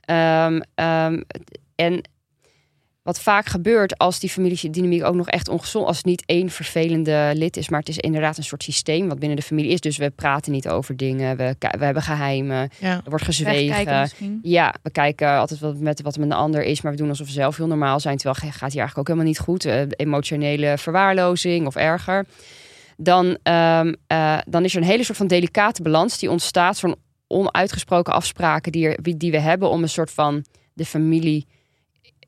Ehm, 0.00 0.60
ehm, 0.74 1.22
en 1.74 2.02
wat 3.10 3.20
vaak 3.20 3.46
gebeurt 3.46 3.98
als 3.98 4.18
die 4.18 4.30
familiedynamiek 4.30 5.04
ook 5.04 5.14
nog 5.14 5.28
echt 5.28 5.48
ongezond, 5.48 5.86
als 5.86 5.96
het 5.96 6.06
niet 6.06 6.22
één 6.26 6.50
vervelende 6.50 7.32
lid 7.34 7.56
is, 7.56 7.68
maar 7.68 7.78
het 7.78 7.88
is 7.88 7.98
inderdaad 7.98 8.36
een 8.36 8.44
soort 8.44 8.62
systeem 8.62 9.08
wat 9.08 9.18
binnen 9.18 9.36
de 9.38 9.44
familie 9.44 9.70
is. 9.70 9.80
Dus 9.80 9.96
we 9.96 10.10
praten 10.10 10.52
niet 10.52 10.68
over 10.68 10.96
dingen, 10.96 11.36
we, 11.36 11.54
we 11.58 11.84
hebben 11.84 12.02
geheimen, 12.02 12.70
Ja. 12.80 12.90
er 13.04 13.10
wordt 13.10 13.24
gezwegen. 13.24 14.40
Ja, 14.42 14.74
we 14.82 14.90
kijken 14.90 15.38
altijd 15.38 15.60
wat 15.60 15.78
met 15.78 16.02
wat 16.02 16.14
er 16.14 16.20
met 16.20 16.30
een 16.30 16.36
ander 16.36 16.62
is, 16.62 16.80
maar 16.80 16.92
we 16.92 16.98
doen 16.98 17.08
alsof 17.08 17.26
we 17.26 17.32
zelf 17.32 17.56
heel 17.56 17.66
normaal 17.66 18.00
zijn. 18.00 18.16
Terwijl 18.16 18.36
het 18.40 18.56
gaat 18.56 18.72
hier 18.72 18.80
eigenlijk 18.80 18.98
ook 18.98 19.06
helemaal 19.06 19.28
niet 19.28 19.38
goed. 19.38 19.64
Eh, 19.64 19.82
emotionele 19.96 20.78
verwaarlozing 20.78 21.66
of 21.66 21.76
erger. 21.76 22.26
Dan, 22.96 23.38
ehm, 23.42 23.94
eh, 24.06 24.38
dan 24.46 24.64
is 24.64 24.74
er 24.74 24.80
een 24.80 24.88
hele 24.88 25.04
soort 25.04 25.18
van 25.18 25.26
delicate 25.26 25.82
balans 25.82 26.18
die 26.18 26.30
ontstaat 26.30 26.80
van 26.80 26.96
onuitgesproken 27.26 28.12
afspraken 28.12 28.72
die, 28.72 28.88
er, 28.88 29.18
die 29.18 29.30
we 29.30 29.40
hebben 29.40 29.70
om 29.70 29.82
een 29.82 29.88
soort 29.88 30.10
van 30.10 30.44
de 30.72 30.84
familie 30.84 31.46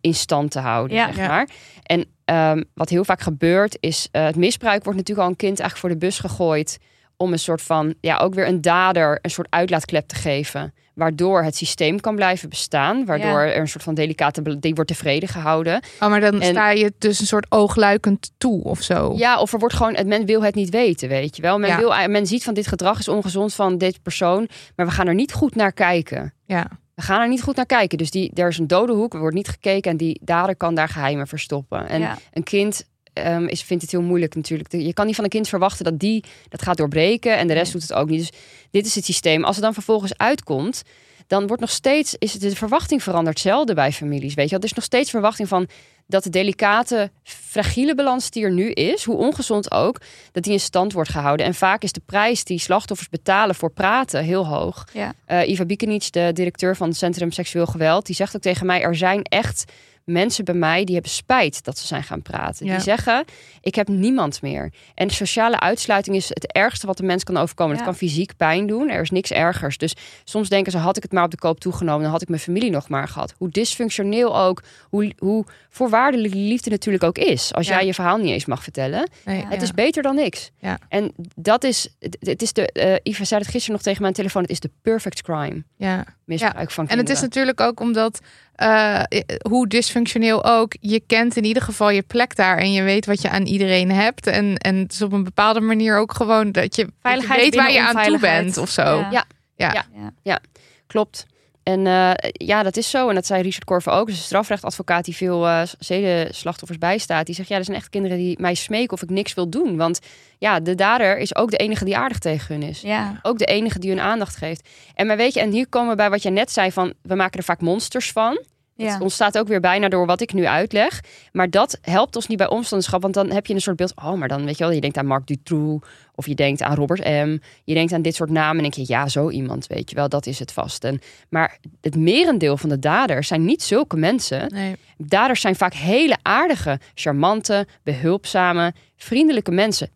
in 0.03 0.15
stand 0.15 0.51
te 0.51 0.59
houden. 0.59 0.97
Ja. 0.97 1.07
zeg 1.07 1.17
Ja. 1.17 1.29
maar. 1.29 1.49
En 1.83 2.05
ehm, 2.25 2.63
wat 2.75 2.89
heel 2.89 3.05
vaak 3.05 3.21
gebeurt 3.21 3.77
is, 3.81 4.09
eh, 4.11 4.25
het 4.25 4.37
misbruik 4.37 4.83
wordt 4.85 4.99
natuurlijk 4.99 5.27
al 5.27 5.33
een 5.33 5.39
kind 5.47 5.61
eigenlijk 5.61 5.81
voor 5.81 6.01
de 6.01 6.07
bus 6.07 6.19
gegooid 6.19 6.79
om 7.17 7.33
een 7.33 7.39
soort 7.39 7.63
van, 7.63 7.95
ja, 8.01 8.17
ook 8.19 8.35
weer 8.35 8.47
een 8.49 8.61
dader 8.61 9.19
een 9.23 9.31
soort 9.31 9.47
uitlaatklep 9.51 10.09
te 10.09 10.15
geven. 10.15 10.75
Waardoor 10.95 11.43
het 11.43 11.57
systeem 11.57 12.01
kan 12.01 12.15
blijven 12.15 12.49
bestaan. 12.49 13.05
Waardoor 13.05 13.41
Ja. 13.41 13.47
er 13.53 13.57
een 13.61 13.69
soort 13.69 13.85
van 13.85 13.95
delicate, 13.95 14.59
die 14.59 14.75
wordt 14.75 14.91
tevreden 14.91 15.29
gehouden. 15.29 15.83
Oh, 16.01 16.09
maar 16.09 16.21
dan 16.21 16.41
En- 16.41 16.51
sta 16.51 16.71
je 16.71 16.93
dus 16.99 17.21
een 17.21 17.27
soort 17.27 17.47
oogluikend 17.49 18.31
toe 18.39 18.63
of 18.65 18.81
zo. 18.83 19.13
Ja, 19.17 19.41
of 19.41 19.53
er 19.53 19.59
wordt 19.59 19.75
gewoon, 19.75 19.95
het- 19.95 20.07
men 20.07 20.27
wil 20.27 20.43
het 20.43 20.55
niet 20.55 20.71
weten, 20.71 21.09
weet 21.09 21.37
je 21.37 21.43
wel. 21.43 21.59
Men, 21.59 21.69
Ja. 21.71 21.77
wil, 21.79 22.09
men 22.09 22.27
ziet 22.27 22.45
van 22.45 22.55
dit 22.55 22.67
gedrag 22.67 22.99
is 22.99 23.09
ongezond 23.09 23.55
van 23.55 23.79
dit 23.79 24.03
persoon. 24.03 24.49
Maar 24.77 24.87
we 24.87 24.93
gaan 24.93 25.07
er 25.07 25.15
niet 25.15 25.33
goed 25.33 25.55
naar 25.55 25.73
kijken. 25.73 26.35
Ja. 26.47 26.67
We 26.95 27.03
gaan 27.03 27.21
er 27.21 27.29
niet 27.29 27.43
goed 27.43 27.57
naar 27.57 27.67
kijken. 27.67 27.99
Dus 27.99 28.11
die, 28.11 28.31
er 28.35 28.49
is 28.49 28.59
een 28.59 28.67
dode 28.67 28.93
hoek, 28.93 29.15
er 29.15 29.21
wordt 29.21 29.37
niet 29.37 29.49
gekeken. 29.49 29.91
En 29.91 29.97
die 29.97 30.21
dader 30.23 30.57
kan 30.57 30.75
daar 30.75 30.89
geheimen 30.89 31.27
verstoppen. 31.27 31.89
En 31.89 32.01
Ja. 32.01 32.19
een 32.33 32.43
kind 32.43 32.85
ehm, 33.13 33.45
is, 33.47 33.63
vindt 33.63 33.83
het 33.83 33.93
heel 33.93 34.03
moeilijk 34.03 34.35
natuurlijk. 34.35 34.73
Je 34.73 34.93
kan 34.93 35.07
niet 35.07 35.15
van 35.15 35.25
een 35.25 35.31
kind 35.31 35.49
verwachten 35.49 35.85
dat 35.85 35.99
die 35.99 36.25
dat 36.49 36.63
gaat 36.63 36.77
doorbreken. 36.77 37.37
En 37.37 37.47
de 37.47 37.53
rest 37.55 37.73
doet 37.73 37.83
het 37.83 37.93
ook 37.93 38.09
niet. 38.09 38.19
Dus 38.21 38.41
dit 38.71 38.87
is 38.87 38.95
het 38.95 39.05
systeem. 39.05 39.45
Als 39.45 39.57
het 39.57 39.65
dan 39.65 39.75
vervolgens 39.75 40.17
uitkomt, 40.19 40.83
dan 41.27 41.47
wordt 41.47 41.61
nog 41.63 41.71
steeds, 41.71 42.15
is 42.19 42.33
het 42.33 42.43
de 42.43 42.57
verwachting 42.57 43.03
veranderd 43.03 43.39
zelden 43.41 43.75
bij 43.75 43.93
families. 43.93 44.35
Weet 44.35 44.45
je 44.45 44.51
wel? 44.51 44.59
Er 44.61 44.65
is 44.65 44.73
nog 44.73 44.85
steeds 44.85 45.11
verwachting 45.11 45.49
van 45.49 45.69
dat 46.13 46.23
de 46.23 46.31
delicate, 46.31 47.11
fragiele 47.23 47.95
balans 47.95 48.31
die 48.31 48.45
er 48.45 48.53
nu 48.53 48.71
is, 48.71 49.05
hoe 49.05 49.17
ongezond 49.17 49.71
ook, 49.71 50.01
dat 50.33 50.43
die 50.43 50.53
in 50.53 50.61
stand 50.61 50.93
wordt 50.93 51.11
gehouden. 51.11 51.47
En 51.47 51.55
vaak 51.55 51.83
is 51.83 51.93
de 51.93 52.03
prijs 52.07 52.45
die 52.45 52.59
slachtoffers 52.59 53.09
betalen 53.09 53.55
voor 53.55 53.71
praten 53.71 54.25
heel 54.25 54.47
hoog. 54.47 54.89
Ja. 54.93 55.13
Eh, 55.25 55.49
Iva 55.49 55.65
Biekenic, 55.65 56.13
de 56.13 56.31
directeur 56.33 56.77
van 56.77 56.89
het 56.89 56.97
Centrum 56.97 57.31
Seksueel 57.31 57.67
Geweld, 57.67 58.07
die 58.07 58.15
zegt 58.15 58.37
ook 58.37 58.43
tegen 58.43 58.67
mij: 58.67 58.83
er 58.83 58.97
zijn 58.97 59.23
echt 59.23 59.65
mensen 60.05 60.45
bij 60.45 60.55
mij 60.55 60.85
die 60.85 60.95
hebben 60.95 61.13
spijt 61.13 61.65
dat 61.65 61.79
ze 61.79 61.87
zijn 61.87 62.03
gaan 62.03 62.23
praten. 62.23 62.67
Ja. 62.67 62.73
Die 62.73 62.83
zeggen: 62.83 63.25
ik 63.61 63.75
heb 63.75 63.89
niemand 63.89 64.43
meer. 64.43 64.73
En 64.95 65.11
sociale 65.11 65.61
uitsluiting 65.61 66.17
is 66.17 66.29
het 66.29 66.53
ergste 66.53 66.87
wat 66.87 66.97
de 66.97 67.03
mens 67.03 67.25
kan 67.25 67.37
overkomen. 67.37 67.73
Ja. 67.77 67.79
Het 67.83 67.91
kan 67.91 67.99
fysiek 68.09 68.37
pijn 68.37 68.67
doen. 68.67 68.91
Er 68.91 69.01
is 69.01 69.11
niks 69.11 69.31
ergers. 69.31 69.79
Dus 69.79 69.95
soms 70.25 70.49
denken 70.49 70.73
ze: 70.73 70.79
had 70.79 70.97
ik 70.97 71.03
het 71.03 71.13
maar 71.13 71.25
op 71.25 71.31
de 71.31 71.37
koop 71.37 71.61
toegenomen, 71.61 72.03
dan 72.03 72.11
had 72.11 72.23
ik 72.23 72.29
mijn 72.29 72.41
familie 72.41 72.71
nog 72.71 72.89
maar 72.89 73.09
gehad. 73.09 73.35
Hoe 73.39 73.49
dysfunctioneel 73.49 74.39
ook, 74.39 74.63
hoe, 74.89 75.13
hoe 75.19 75.45
voorwaardelijk 75.69 76.35
liefde 76.35 76.71
natuurlijk 76.71 77.05
ook 77.05 77.19
is. 77.19 77.55
Als 77.55 77.67
Ja. 77.67 77.75
jij 77.75 77.87
je 77.87 77.95
verhaal 77.95 78.17
niet 78.17 78.31
eens 78.31 78.45
mag 78.47 78.63
vertellen. 78.63 79.11
Nee, 79.25 79.45
Het 79.47 79.63
is 79.63 79.73
beter 79.73 80.03
dan 80.03 80.15
niks. 80.15 80.51
Ja. 80.59 80.79
En 80.89 81.13
dat 81.37 81.65
is, 81.65 81.89
het 81.99 82.17
het 82.21 82.43
is 82.43 82.53
de, 82.53 83.01
Iva 83.03 83.25
zei 83.25 83.41
het 83.41 83.51
gisteren 83.51 83.75
nog 83.75 83.83
tegen 83.85 84.03
mijn 84.03 84.15
telefoon, 84.15 84.43
het 84.43 84.51
is 84.51 84.61
de 84.61 84.71
perfect 84.83 85.23
crime. 85.23 85.63
ja. 85.77 86.05
Misbruik 86.25 86.71
van 86.71 86.89
En 86.89 86.99
het 86.99 87.09
is 87.11 87.19
kinderen. 87.21 87.29
natuurlijk 87.29 87.61
ook 87.61 87.81
omdat, 87.81 88.19
eh, 88.55 89.03
hoe 89.49 89.67
dysfunctioneel 89.69 90.45
ook, 90.45 90.73
je 90.81 91.01
kent 91.07 91.37
in 91.37 91.45
ieder 91.45 91.63
geval 91.63 91.91
je 91.91 92.03
plek 92.03 92.37
daar 92.37 92.59
en 92.59 92.73
je 92.73 92.83
weet 92.83 93.07
wat 93.07 93.23
je 93.23 93.31
aan 93.31 93.47
iedereen 93.47 93.91
hebt. 93.91 94.27
En, 94.27 94.57
en 94.57 94.77
het 94.77 94.93
is 94.93 95.03
op 95.03 95.13
een 95.13 95.25
bepaalde 95.25 95.61
manier 95.61 95.99
ook 95.99 96.15
gewoon 96.15 96.53
dat 96.53 96.77
je, 96.77 96.83
dat 96.83 96.93
je 96.93 96.93
Veiligheid 97.01 97.41
weet 97.41 97.55
waar 97.55 97.73
je 97.73 97.81
aan 97.81 98.05
toe 98.05 98.19
bent 98.19 98.57
of 98.57 98.71
zo. 98.71 98.83
Ja. 98.83 99.25
Ja. 99.57 99.73
Ja. 99.73 100.13
Ja. 100.23 100.41
Klopt. 100.87 101.27
En 101.63 101.87
eh, 101.87 102.31
ja, 102.33 102.63
dat 102.63 102.77
is 102.77 102.91
zo. 102.91 103.09
En 103.09 103.15
dat 103.15 103.27
zei 103.27 103.43
Richard 103.43 103.65
Korver 103.65 103.93
ook. 103.93 104.07
Dus 104.07 104.17
een 104.17 104.23
strafrechtadvocaat 104.23 105.05
die 105.05 105.17
veel 105.17 105.47
eh 105.47 105.63
zedenslachtoffers 105.79 106.79
bijstaat. 106.79 107.27
Die 107.27 107.35
zegt, 107.35 107.49
ja, 107.49 107.57
er 107.57 107.65
zijn 107.65 107.77
echt 107.77 107.89
kinderen 107.89 108.17
die 108.17 108.41
mij 108.41 108.55
smeken 108.55 108.93
of 108.93 109.03
ik 109.03 109.11
niks 109.11 109.35
wil 109.35 109.49
doen. 109.49 109.77
Want 109.77 110.01
ja, 110.39 110.61
de 110.61 110.75
dader 110.75 111.19
is 111.19 111.37
ook 111.37 111.51
de 111.51 111.57
enige 111.57 111.85
die 111.85 111.97
aardig 111.97 112.19
tegen 112.19 112.55
hun 112.55 112.69
is. 112.69 112.81
Ja. 112.81 113.19
Ook 113.23 113.39
de 113.39 113.45
enige 113.45 113.79
die 113.79 113.91
hun 113.91 114.01
aandacht 114.01 114.37
geeft. 114.37 114.69
En 114.95 115.07
maar 115.07 115.17
weet 115.17 115.35
je, 115.35 115.41
en 115.41 115.51
hier 115.51 115.69
komen 115.69 115.91
we 115.91 115.97
bij 115.97 116.11
wat 116.11 116.23
je 116.23 116.31
net 116.31 116.51
zei 116.51 116.73
van... 116.73 116.93
we 117.03 117.15
maken 117.15 117.39
er 117.39 117.45
vaak 117.45 117.61
monsters 117.61 118.13
van. 118.13 118.41
Ja. 118.83 118.93
Het 118.93 119.03
ontstaat 119.03 119.39
ook 119.39 119.49
weer 119.49 119.61
bijna 119.61 119.89
door 119.89 120.07
wat 120.07 120.21
ik 120.21 120.33
nu 120.33 120.47
uitleg. 120.47 121.01
Maar 121.33 121.51
dat 121.51 121.79
helpt 121.83 122.17
ons 122.17 122.27
niet 122.27 122.39
bij 122.39 122.49
omstandigschap. 122.49 123.03
Want 123.03 123.15
dan 123.15 123.31
heb 123.31 123.47
je 123.47 123.55
een 123.55 123.61
soort 123.61 123.77
beeld. 123.77 123.93
Oh, 123.97 124.13
maar 124.13 124.29
dan 124.29 124.45
weet 124.45 124.59
je 124.59 124.65
wel, 124.65 124.73
je 124.73 124.81
denkt 124.81 124.97
aan 124.97 125.07
Marc 125.07 125.27
Dutroux. 125.27 125.87
Of 126.15 126.27
je 126.27 126.35
denkt 126.35 126.63
aan 126.63 126.75
Robert 126.75 127.05
M. 127.05 127.39
Je 127.65 127.75
denkt 127.75 127.93
aan 127.93 128.03
dit 128.03 128.15
soort 128.15 128.31
namen. 128.31 128.57
En 128.57 128.63
denk 128.63 128.75
je, 128.75 128.93
ja, 128.93 129.09
zo 129.09 129.31
iemand, 129.31 129.67
weet 129.67 129.91
je 129.91 129.97
wel, 129.97 130.09
dat 130.09 130.27
is 130.27 130.39
het 130.39 130.53
vast. 130.53 130.85
En, 130.85 131.01
maar 131.29 131.59
het 131.81 131.97
merendeel 131.97 132.57
van 132.57 132.69
de 132.69 132.79
daders 132.79 133.29
zijn 133.29 133.45
niet 133.45 133.63
zulke 133.63 133.97
mensen. 133.97 134.53
Nee. 134.55 134.77
Daders 134.97 135.41
zijn 135.41 135.57
vaak 135.57 135.75
hele 135.75 136.17
aardige, 136.23 136.81
charmante, 136.95 137.67
behulpzame, 137.83 138.75
vriendelijke 138.97 139.51
mensen. 139.51 139.91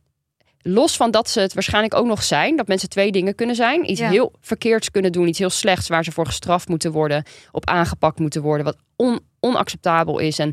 Los 0.69 0.97
van 0.97 1.11
dat 1.11 1.31
ze 1.31 1.41
het 1.41 1.55
waarschijnlijk 1.55 1.95
ook 1.95 2.07
nog 2.07 2.23
zijn, 2.23 2.57
dat 2.57 2.67
mensen 2.67 2.89
twee 2.89 3.13
dingen 3.13 3.35
kunnen 3.35 3.57
zijn. 3.57 3.91
Iets 3.91 4.01
Ja. 4.01 4.09
heel 4.11 4.33
verkeerds 4.41 4.91
kunnen 4.91 5.13
doen, 5.13 5.29
iets 5.29 5.39
heel 5.39 5.51
slechts 5.51 5.89
waar 5.89 6.05
ze 6.05 6.13
voor 6.13 6.27
gestraft 6.27 6.69
moeten 6.69 6.93
worden, 6.93 7.25
op 7.51 7.67
aangepakt 7.69 8.19
moeten 8.19 8.43
worden, 8.43 8.65
wat 8.65 8.77
on- 8.97 9.21
onacceptabel 9.41 10.19
is 10.19 10.39
en 10.39 10.53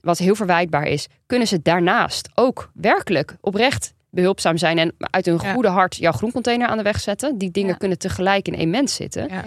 wat 0.00 0.18
heel 0.18 0.34
verwijtbaar 0.34 0.86
is. 0.86 1.06
Kunnen 1.26 1.46
ze 1.48 1.62
daarnaast 1.62 2.28
ook 2.34 2.70
werkelijk 2.74 3.36
oprecht 3.40 3.92
behulpzaam 4.10 4.56
zijn 4.58 4.78
en 4.78 4.94
uit 4.98 5.26
hun 5.26 5.38
Ja. 5.42 5.52
goede 5.52 5.68
hart 5.68 5.96
jouw 5.96 6.12
groencontainer 6.12 6.68
aan 6.68 6.76
de 6.76 6.82
weg 6.82 7.00
zetten? 7.00 7.38
Die 7.38 7.50
dingen 7.50 7.70
Ja. 7.70 7.76
kunnen 7.76 7.98
tegelijk 7.98 8.46
in 8.48 8.54
één 8.54 8.70
mens 8.70 8.94
zitten. 8.94 9.28
Ja. 9.30 9.44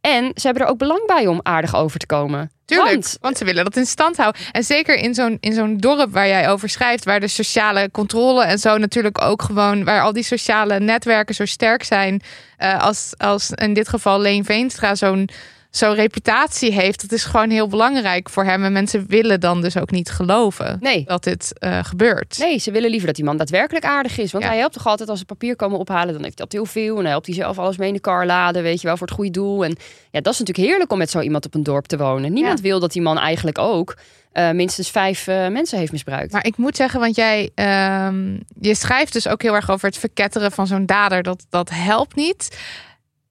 En 0.00 0.30
ze 0.34 0.46
hebben 0.46 0.62
er 0.64 0.68
ook 0.68 0.78
belang 0.78 1.06
bij 1.06 1.26
om 1.26 1.40
aardig 1.42 1.76
over 1.76 1.98
te 1.98 2.06
komen. 2.06 2.50
Tuurlijk, 2.64 2.90
Want 2.92 3.16
want, 3.20 3.38
ze 3.38 3.44
willen 3.44 3.64
dat 3.64 3.76
in 3.76 3.86
stand 3.86 4.16
houden. 4.16 4.42
En 4.52 4.64
zeker 4.64 4.96
in 4.96 5.14
zo'n, 5.14 5.36
in 5.40 5.52
zo'n 5.52 5.76
dorp 5.76 6.12
waar 6.12 6.28
jij 6.28 6.50
over 6.50 6.68
schrijft, 6.68 7.04
waar 7.04 7.20
de 7.20 7.28
sociale 7.28 7.90
controle 7.90 8.44
en 8.44 8.58
zo 8.58 8.78
natuurlijk 8.78 9.22
ook 9.22 9.42
gewoon, 9.42 9.84
waar 9.84 10.02
al 10.02 10.12
die 10.12 10.22
sociale 10.22 10.80
netwerken 10.80 11.34
zo 11.34 11.44
sterk 11.44 11.82
zijn, 11.84 12.22
eh, 12.56 12.80
als, 12.82 13.12
als 13.16 13.50
in 13.50 13.74
dit 13.74 13.88
geval 13.88 14.20
Leen 14.20 14.44
Veenstra 14.44 14.94
zo'n, 14.94 15.28
zo'n 15.76 15.94
reputatie 15.94 16.72
heeft, 16.72 17.00
dat 17.00 17.12
is 17.12 17.24
gewoon 17.24 17.50
heel 17.50 17.68
belangrijk 17.68 18.30
voor 18.30 18.44
hem. 18.44 18.64
En 18.64 18.72
mensen 18.72 19.06
willen 19.08 19.40
dan 19.40 19.60
dus 19.62 19.76
ook 19.76 19.90
niet 19.90 20.10
geloven 20.10 20.76
nee, 20.80 21.04
dat 21.04 21.24
dit 21.24 21.52
eh, 21.58 21.84
gebeurt. 21.84 22.38
Nee, 22.38 22.58
ze 22.58 22.70
willen 22.70 22.88
liever 22.90 23.06
dat 23.06 23.16
die 23.16 23.24
man 23.24 23.36
daadwerkelijk 23.36 23.84
aardig 23.84 24.18
is. 24.18 24.32
Want 24.32 24.44
Ja. 24.44 24.50
hij 24.50 24.58
helpt 24.58 24.74
toch 24.74 24.86
altijd 24.86 25.08
als 25.08 25.18
ze 25.18 25.24
papier 25.24 25.56
komen 25.56 25.78
ophalen. 25.78 26.12
Dan 26.14 26.22
heeft 26.22 26.38
hij 26.38 26.46
altijd 26.46 26.52
heel 26.52 26.82
veel. 26.82 26.94
En 26.96 27.02
hij 27.02 27.10
helpt 27.10 27.26
hij 27.26 27.34
zelf 27.34 27.58
alles 27.58 27.76
mee 27.76 27.88
in 27.88 27.94
de 27.94 28.00
kar 28.00 28.26
laden. 28.26 28.62
Weet 28.62 28.80
je 28.80 28.86
wel, 28.86 28.96
voor 28.96 29.06
het 29.06 29.16
goede 29.16 29.30
doel. 29.30 29.64
En 29.64 29.76
ja, 30.10 30.20
dat 30.20 30.32
is 30.32 30.38
natuurlijk 30.38 30.68
heerlijk 30.68 30.92
om 30.92 30.98
met 30.98 31.10
zo 31.10 31.20
iemand 31.20 31.46
op 31.46 31.54
een 31.54 31.62
dorp 31.62 31.86
te 31.86 31.96
wonen. 31.96 32.32
Niemand 32.32 32.60
wil 32.60 32.80
dat 32.80 32.92
die 32.92 33.02
man 33.02 33.18
eigenlijk 33.18 33.58
ook 33.58 33.96
eh, 34.32 34.50
minstens 34.50 34.90
vijf 34.90 35.26
eh, 35.26 35.48
mensen 35.48 35.78
heeft 35.78 35.92
misbruikt. 35.92 36.32
Maar 36.32 36.46
ik 36.46 36.56
moet 36.56 36.76
zeggen, 36.76 37.00
want 37.00 37.16
jij 37.16 37.50
ehm, 37.54 38.38
je 38.60 38.74
schrijft 38.74 39.12
dus 39.12 39.28
ook 39.28 39.42
heel 39.42 39.54
erg 39.54 39.70
over 39.70 39.86
het 39.88 39.98
verketteren 39.98 40.52
van 40.52 40.66
zo'n 40.66 40.86
dader. 40.86 41.22
Dat, 41.22 41.46
dat 41.50 41.70
helpt 41.70 42.14
niet. 42.14 42.58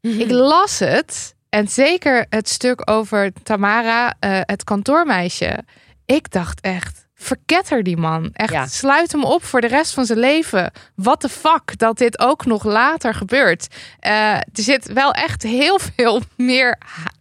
Ik 0.01 0.32
las 0.32 0.79
het. 0.79 1.36
En 1.54 1.68
zeker 1.68 2.26
het 2.30 2.50
stuk 2.50 2.89
over 2.92 3.32
Tamara, 3.44 4.13
eh, 4.20 4.39
het 4.42 4.63
kantoormeisje. 4.63 5.63
Ik 6.06 6.32
dacht 6.32 6.62
echt, 6.62 7.06
verketter 7.16 7.84
die 7.84 7.98
man. 7.98 8.30
Echt, 8.34 8.52
Ja. 8.54 8.66
sluit 8.66 9.12
hem 9.12 9.24
op 9.24 9.44
voor 9.44 9.62
de 9.62 9.68
rest 9.68 9.94
van 9.94 10.06
zijn 10.06 10.20
leven. 10.20 10.72
What 10.96 11.20
the 11.20 11.30
fuck, 11.30 11.78
dat 11.78 11.98
dit 11.98 12.20
ook 12.20 12.46
nog 12.46 12.63
later 12.63 13.13
gebeurt. 13.13 13.68
Eh, 14.00 14.34
er 14.36 14.44
zit 14.54 14.94
wel 14.94 15.12
echt 15.12 15.44
heel 15.44 15.80
veel 15.96 16.22
meer, 16.38 16.78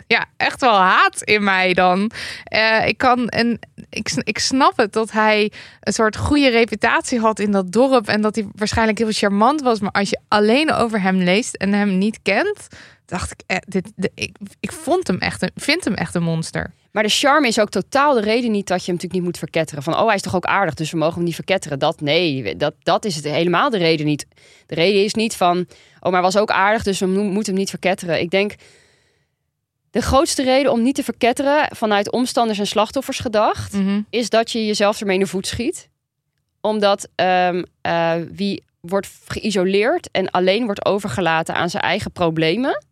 ja, 0.07 0.25
echt 0.37 0.61
wel 0.61 0.75
haat 0.77 1.23
in 1.23 1.45
mij 1.45 1.75
dan. 1.75 2.11
Eh, 2.45 2.87
ik 2.87 2.99
kan, 2.99 3.29
en 3.29 3.59
ik, 3.91 4.11
ik 4.17 4.39
snap 4.39 4.77
het 4.77 4.93
dat 4.93 5.11
hij 5.11 5.53
een 5.81 5.93
soort 5.93 6.17
goede 6.17 6.49
reputatie 6.49 7.21
had 7.21 7.39
in 7.39 7.51
dat 7.51 7.73
dorp. 7.73 8.09
En 8.09 8.21
dat 8.21 8.35
hij 8.35 8.47
waarschijnlijk 8.55 8.99
heel 8.99 9.13
charmant 9.13 9.61
was. 9.63 9.81
Maar 9.81 9.93
als 9.93 10.11
je 10.11 10.21
alleen 10.29 10.73
over 10.73 11.01
hem 11.03 11.17
leest 11.17 11.55
en 11.55 11.73
hem 11.73 11.99
niet 11.99 12.19
kent, 12.23 12.69
dacht 13.13 13.31
ik, 13.33 13.41
eh, 13.47 13.57
dit, 13.67 13.93
de- 13.97 14.11
ik, 14.15 14.37
ik 14.61 14.73
vond 14.73 15.07
hem 15.07 15.19
echt 15.19 15.43
een, 15.43 15.51
vind 15.55 15.85
hem 15.85 15.95
echt 15.95 16.15
een 16.15 16.23
monster. 16.23 16.73
Maar 16.93 17.03
de 17.03 17.09
charme 17.09 17.47
is 17.47 17.59
ook 17.61 17.69
totaal 17.71 18.15
de 18.15 18.21
reden 18.21 18.51
niet 18.51 18.67
dat 18.67 18.79
je 18.79 18.85
hem 18.85 18.95
natuurlijk 18.95 19.13
niet 19.13 19.23
moet 19.23 19.39
verketteren. 19.39 19.83
Van, 19.83 19.95
oh, 19.99 20.07
hij 20.07 20.15
is 20.15 20.21
toch 20.23 20.35
ook 20.35 20.45
aardig, 20.45 20.75
dus 20.75 20.91
we 20.91 20.97
mogen 20.97 21.15
hem 21.15 21.25
niet 21.25 21.35
verketteren. 21.35 21.79
Dat, 21.79 22.01
nee, 22.01 22.57
dat, 22.57 22.75
dat 22.83 23.05
is 23.05 23.15
het 23.17 23.25
helemaal 23.25 23.71
de 23.71 23.79
reden 23.79 24.07
niet. 24.07 24.27
De 24.67 24.75
reden 24.75 25.05
is 25.05 25.15
niet 25.15 25.37
van, 25.37 25.59
oh, 25.59 26.03
maar 26.03 26.13
hij 26.13 26.21
was 26.23 26.37
ook 26.37 26.51
aardig, 26.51 26.83
dus 26.83 26.99
we 26.99 27.07
mo- 27.07 27.23
moeten 27.23 27.53
hem 27.53 27.61
niet 27.61 27.71
verketteren. 27.71 28.21
Ik 28.21 28.31
denk, 28.31 28.55
de 29.91 30.03
grootste 30.03 30.43
reden 30.43 30.73
om 30.73 30.83
niet 30.83 30.95
te 30.95 31.05
verketteren 31.05 31.69
vanuit 31.77 32.13
omstanders 32.13 32.59
en 32.59 32.67
slachtoffers 32.67 33.19
gedacht, 33.19 33.75
is 34.11 34.29
dat 34.29 34.51
je 34.51 34.67
jezelf 34.67 35.01
ermee 35.01 35.15
in 35.15 35.21
de 35.23 35.27
voet 35.27 35.47
schiet. 35.47 35.89
Omdat 36.61 37.09
ehm, 37.15 37.63
eh, 37.81 38.15
wie 38.33 38.63
wordt 38.81 39.09
geïsoleerd 39.27 40.09
en 40.11 40.31
alleen 40.31 40.65
wordt 40.65 40.85
overgelaten 40.85 41.55
aan 41.55 41.71
zijn 41.71 41.83
eigen 41.83 42.11
problemen, 42.13 42.85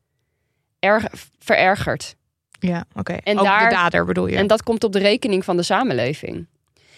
erg, 0.80 1.04
verergert. 1.38 2.14
Ja, 2.60 2.84
oké. 2.94 3.12
En 3.12 3.38
Ook 3.38 3.44
daar- 3.44 3.68
de 3.68 3.74
dader 3.74 4.04
bedoel 4.04 4.26
je? 4.26 4.36
En 4.36 4.46
dat 4.46 4.62
komt 4.62 4.84
op 4.84 4.92
de 4.92 4.98
rekening 4.98 5.44
van 5.44 5.56
de 5.56 5.62
samenleving. 5.62 6.46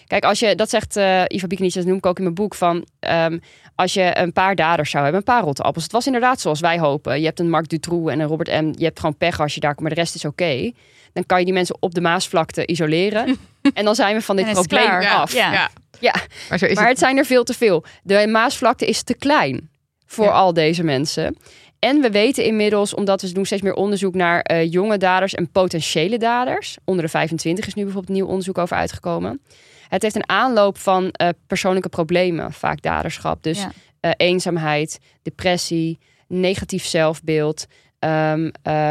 Kijk, 0.07 0.25
als 0.25 0.39
je, 0.39 0.55
dat 0.55 0.71
zegt 0.71 0.97
eh 0.97 1.23
Iva 1.27 1.47
Bikinic, 1.47 1.73
dat 1.75 1.85
noem 1.85 1.97
ik 1.97 2.07
ook 2.07 2.17
in 2.17 2.23
mijn 2.23 2.35
boek, 2.35 2.55
van 2.55 2.87
ehm, 3.01 3.39
als 3.75 3.95
je 3.95 4.19
een 4.19 4.33
paar 4.33 4.55
daders 4.55 4.91
zou 4.91 5.03
hebben, 5.03 5.21
een 5.27 5.33
paar 5.35 5.43
rotte 5.43 5.63
appels. 5.63 5.83
Het 5.85 5.93
was 5.93 6.07
inderdaad 6.07 6.41
zoals 6.41 6.61
wij 6.61 6.79
hopen. 6.79 7.19
Je 7.21 7.27
hebt 7.27 7.41
een 7.41 7.51
Marc 7.51 7.69
Dutroux 7.69 8.13
en 8.13 8.21
een 8.21 8.27
Robert 8.27 8.49
M. 8.61 8.73
Je 8.77 8.85
hebt 8.85 8.99
gewoon 9.01 9.17
pech 9.17 9.41
als 9.41 9.55
je 9.55 9.61
daar 9.61 9.75
komt, 9.75 9.81
maar 9.87 9.95
de 9.97 10.01
rest 10.01 10.15
is 10.15 10.25
oké. 10.25 10.73
Dan 11.13 11.27
kan 11.27 11.39
je 11.39 11.45
die 11.45 11.55
mensen 11.55 11.77
op 11.81 11.95
de 11.95 12.01
Maasvlakte 12.01 12.67
isoleren. 12.67 13.37
en 13.75 13.85
dan 13.85 13.95
zijn 13.95 14.15
we 14.17 14.23
van 14.23 14.37
dit 14.37 14.53
probleem 14.53 14.83
klaar. 14.85 15.09
af. 15.09 15.33
Ja. 15.33 15.53
ja. 15.53 15.71
Ja. 16.01 16.15
Maar 16.49 16.59
zo 16.59 16.67
is 16.67 16.75
Maar 16.75 16.83
het. 16.83 16.89
het 16.93 16.99
zijn 16.99 17.17
er 17.19 17.25
veel 17.25 17.45
te 17.45 17.55
veel. 17.55 17.85
De 18.03 18.27
Maasvlakte 18.27 18.87
is 18.87 19.03
te 19.03 19.15
klein 19.15 19.71
voor 20.07 20.25
Ja. 20.25 20.31
al 20.31 20.53
deze 20.53 20.83
mensen. 20.83 21.37
En 21.85 22.01
we 22.01 22.11
weten 22.11 22.45
inmiddels, 22.45 22.95
omdat 22.95 23.23
we 23.23 23.33
doen 23.33 23.45
steeds 23.47 23.63
meer 23.63 23.75
onderzoek 23.75 24.15
naar 24.15 24.41
eh, 24.41 24.73
jonge 24.73 24.97
daders 24.99 25.35
en 25.35 25.51
potentiële 25.51 26.19
daders. 26.19 26.77
Onder 26.85 27.05
de 27.05 27.11
25 27.11 27.67
is 27.67 27.75
nu 27.75 27.83
bijvoorbeeld 27.85 28.15
nieuw 28.17 28.27
onderzoek 28.27 28.59
over 28.59 28.77
uitgekomen. 28.77 29.41
Het 29.89 30.03
heeft 30.03 30.15
een 30.15 30.29
aanloop 30.29 30.79
van 30.79 31.11
eh, 31.11 31.29
persoonlijke 31.47 31.89
problemen, 31.89 32.53
vaak 32.53 32.83
daderschap. 32.83 33.43
Dus 33.43 33.59
Ja. 33.59 33.73
eh, 34.01 34.11
eenzaamheid, 34.17 34.99
depressie, 35.23 35.99
negatief 36.29 36.85
zelfbeeld. 36.85 37.67
eh, 37.99 38.33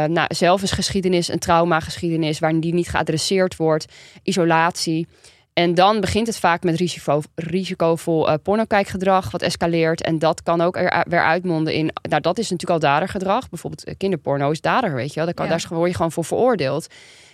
nou, 0.04 0.24
zelf 0.28 0.62
is 0.62 0.70
geschiedenis, 0.70 1.28
een 1.28 1.38
traumageschiedenis 1.38 2.38
waar 2.38 2.60
die 2.60 2.74
niet 2.74 2.88
geadresseerd 2.88 3.56
wordt, 3.56 3.84
isolatie. 4.22 5.06
En 5.52 5.74
dan 5.74 6.00
begint 6.00 6.26
het 6.26 6.38
vaak 6.38 6.62
met 6.62 6.76
risico, 6.76 7.22
risicovol 7.34 8.30
eh 8.30 8.34
pornokijkgedrag, 8.42 9.30
wat 9.30 9.42
escaleert. 9.42 10.02
En 10.02 10.18
dat 10.18 10.42
kan 10.42 10.60
ook 10.60 10.76
er 10.76 11.04
weer 11.08 11.22
uitmonden 11.24 11.74
in. 11.74 11.90
Nou, 12.08 12.22
dat 12.22 12.38
is 12.38 12.50
natuurlijk 12.50 12.82
al 12.82 12.88
dadergedrag. 12.90 13.48
Bijvoorbeeld 13.48 13.84
eh, 13.84 13.94
kinderporno 13.96 14.50
is 14.50 14.60
dader, 14.60 14.94
weet 14.94 15.08
je 15.08 15.14
wel. 15.14 15.24
Daar, 15.24 15.34
kan, 15.34 15.46
Ja. 15.46 15.50
daar 15.50 15.66
word 15.68 15.90
je 15.90 15.96
gewoon 15.96 16.12
voor 16.12 16.24
veroordeeld. 16.24 16.86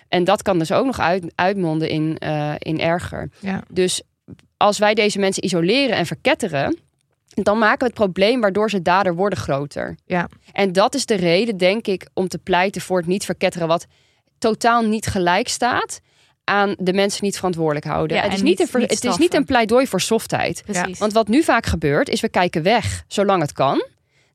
En 0.09 0.25
dat 0.25 0.43
kan 0.43 0.59
dus 0.59 0.73
ook 0.73 0.85
nog 0.87 1.01
uit, 1.01 1.33
uitmonden 1.35 1.89
in, 1.89 2.19
eh, 2.19 2.55
in 2.59 2.81
erger. 2.81 3.31
Ja. 3.41 3.63
Dus 3.69 4.03
als 4.57 4.79
wij 4.79 4.95
deze 4.95 5.19
mensen 5.19 5.45
isoleren 5.45 5.97
en 5.97 6.07
verketteren, 6.07 6.79
dan 7.29 7.59
maken 7.59 7.79
we 7.79 7.85
het 7.85 7.95
probleem 7.95 8.41
waardoor 8.41 8.71
ze 8.71 8.83
dader 8.83 9.15
worden 9.15 9.39
groter. 9.39 9.97
Ja. 10.07 10.29
En 10.53 10.73
dat 10.73 10.95
is 10.95 11.07
de 11.07 11.15
reden, 11.15 11.57
denk 11.57 11.87
ik, 11.87 12.09
om 12.15 12.29
te 12.29 12.39
pleiten 12.39 12.81
voor 12.81 12.99
het 12.99 13.07
niet 13.07 13.25
verketteren, 13.25 13.69
wat 13.69 13.87
totaal 14.39 14.83
niet 14.83 15.07
gelijk 15.07 15.49
staat 15.49 16.01
aan 16.49 16.75
de 16.79 16.93
mensen 16.93 17.25
niet 17.25 17.37
verantwoordelijk 17.37 17.87
houden. 17.87 18.17
Ja, 18.17 18.23
het, 18.23 18.33
is 18.33 18.43
niet 18.43 18.59
niet- 18.59 18.75
een, 18.75 18.81
niet 18.81 18.91
het 18.91 19.05
is 19.05 19.17
niet 19.17 19.35
een 19.35 19.45
pleidooi 19.45 19.87
voor 19.87 20.01
softheid. 20.01 20.63
Precies. 20.67 20.99
Want 20.99 21.13
wat 21.13 21.29
nu 21.29 21.43
vaak 21.43 21.67
gebeurt, 21.67 22.09
is 22.09 22.21
we 22.21 22.29
kijken 22.29 22.63
weg 22.63 23.05
zolang 23.09 23.43
het 23.43 23.53
kan. 23.53 23.87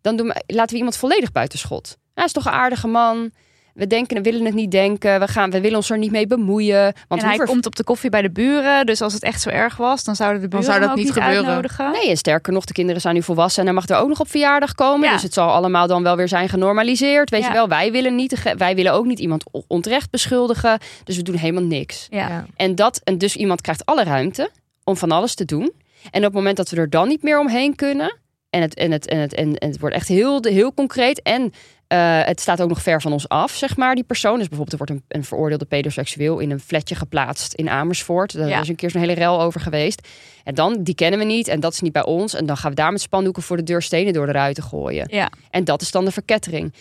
Dan 0.02 0.16
doen 0.16 0.28
we, 0.28 0.44
laten 0.48 0.72
we 0.72 0.78
iemand 0.78 0.98
volledig 0.98 1.32
buitenschot. 1.32 1.98
Hij 2.14 2.26
is 2.26 2.32
toch 2.32 2.46
een 2.46 2.52
aardige 2.52 2.88
man. 2.88 3.32
We 3.74 3.88
denken, 3.88 4.18
we 4.18 4.24
willen 4.24 4.46
het 4.46 4.54
niet 4.54 4.72
denken. 4.72 5.20
We, 5.20 5.28
gaan, 5.28 5.52
we 5.52 5.62
willen 5.62 5.78
ons 5.78 5.90
er 5.90 5.98
niet 5.98 6.12
mee 6.12 6.28
bemoeien. 6.28 6.94
Want 7.08 7.22
en 7.22 7.28
hij 7.28 7.38
komt 7.38 7.66
op 7.66 7.76
de 7.76 7.84
koffie 7.84 8.10
bij 8.10 8.22
de 8.22 8.32
buren. 8.32 8.86
Dus 8.86 9.02
als 9.02 9.14
het 9.14 9.24
echt 9.24 9.42
zo 9.42 9.50
erg 9.50 9.78
was, 9.78 10.04
dan 10.04 10.16
zouden 10.16 10.42
de 10.42 10.48
buren 10.48 10.66
zou 10.66 10.80
dat 10.80 10.96
niet 10.96 11.04
niet 11.06 11.14
gebeuren. 11.14 11.46
uitnodigen. 11.46 11.92
Nee, 11.92 12.10
en 12.10 12.18
sterker 12.18 12.54
nog, 12.54 12.66
de 12.66 12.74
kinderen 12.74 13.02
zijn 13.02 13.16
nu 13.16 13.24
volwassen 13.24 13.60
en 13.60 13.66
hij 13.68 13.76
mag 13.76 13.88
er 13.90 13.96
ook 13.98 14.08
nog 14.08 14.20
op 14.20 14.30
verjaardag 14.30 14.74
komen. 14.76 15.08
Ja. 15.08 15.14
Dus 15.14 15.24
het 15.24 15.34
zal 15.34 15.50
allemaal 15.52 15.88
dan 15.88 16.04
wel 16.04 16.16
weer 16.16 16.28
zijn 16.28 16.50
genormaliseerd. 16.50 17.30
Weet 17.30 17.42
Ja. 17.42 17.48
je 17.48 17.54
wel, 17.54 17.68
wij 17.68 17.92
willen, 17.92 18.16
niet, 18.16 18.54
wij 18.58 18.76
willen 18.76 18.94
ook 18.94 19.06
niet 19.06 19.20
iemand 19.20 19.44
onterecht 19.68 20.10
beschuldigen. 20.10 20.80
Dus 21.04 21.16
we 21.16 21.24
doen 21.24 21.36
helemaal 21.36 21.64
niks. 21.64 22.08
Ja. 22.10 22.28
Ja. 22.28 22.46
En, 22.56 22.76
dat, 22.76 23.02
en 23.04 23.18
dus 23.18 23.36
iemand 23.36 23.62
krijgt 23.62 23.86
alle 23.86 24.04
ruimte 24.04 24.50
om 24.84 24.98
van 24.98 25.12
alles 25.12 25.36
te 25.36 25.46
doen. 25.46 25.72
En 26.12 26.20
op 26.20 26.24
het 26.26 26.34
moment 26.34 26.58
dat 26.58 26.70
we 26.70 26.78
er 26.78 26.90
dan 26.90 27.08
niet 27.08 27.24
meer 27.24 27.40
omheen 27.40 27.76
kunnen. 27.76 28.18
En 28.50 28.62
het, 28.62 28.74
en 28.76 28.92
het, 28.92 29.08
en 29.08 29.20
het, 29.20 29.34
en, 29.34 29.56
en 29.58 29.68
het 29.70 29.80
wordt 29.80 29.96
echt 29.96 30.08
heel, 30.08 30.40
heel 30.44 30.74
concreet. 30.74 31.22
En 31.22 31.54
eh, 31.94 32.26
het 32.26 32.40
staat 32.40 32.62
ook 32.62 32.70
nog 32.70 32.82
ver 32.82 33.02
van 33.02 33.12
ons 33.12 33.30
af, 33.30 33.52
zeg 33.52 33.78
maar, 33.78 33.96
die 33.96 34.04
persoon. 34.04 34.38
Dus 34.38 34.48
bijvoorbeeld, 34.48 34.82
er 34.82 34.86
wordt 34.88 35.04
een, 35.12 35.18
een 35.18 35.24
veroordeelde 35.26 35.66
pedoseksueel 35.66 36.40
in 36.40 36.52
een 36.52 36.60
flatje 36.60 36.96
geplaatst 36.96 37.54
in 37.54 37.70
Amersfoort. 37.70 38.34
Daar 38.34 38.48
Ja. 38.48 38.62
is 38.62 38.68
een 38.70 38.76
keer 38.76 38.90
zo'n 38.90 39.02
hele 39.02 39.14
rel 39.14 39.42
over 39.42 39.60
geweest. 39.62 40.08
En 40.44 40.56
dan, 40.56 40.84
die 40.84 40.96
kennen 40.96 41.20
we 41.20 41.26
niet 41.26 41.48
en 41.48 41.60
dat 41.60 41.74
is 41.74 41.82
niet 41.82 41.92
bij 41.92 42.04
ons. 42.06 42.34
En 42.34 42.46
dan 42.46 42.58
gaan 42.58 42.70
we 42.70 42.76
daar 42.76 42.92
met 42.92 43.02
spandoeken 43.02 43.44
voor 43.44 43.58
de 43.58 43.64
deur 43.64 43.82
stenen 43.82 44.14
door 44.14 44.26
de 44.26 44.32
ruiten 44.32 44.64
gooien. 44.64 45.08
Ja. 45.10 45.30
En 45.50 45.64
dat 45.64 45.82
is 45.82 45.92
dan 45.92 46.06
de 46.06 46.12
verkettering. 46.12 46.74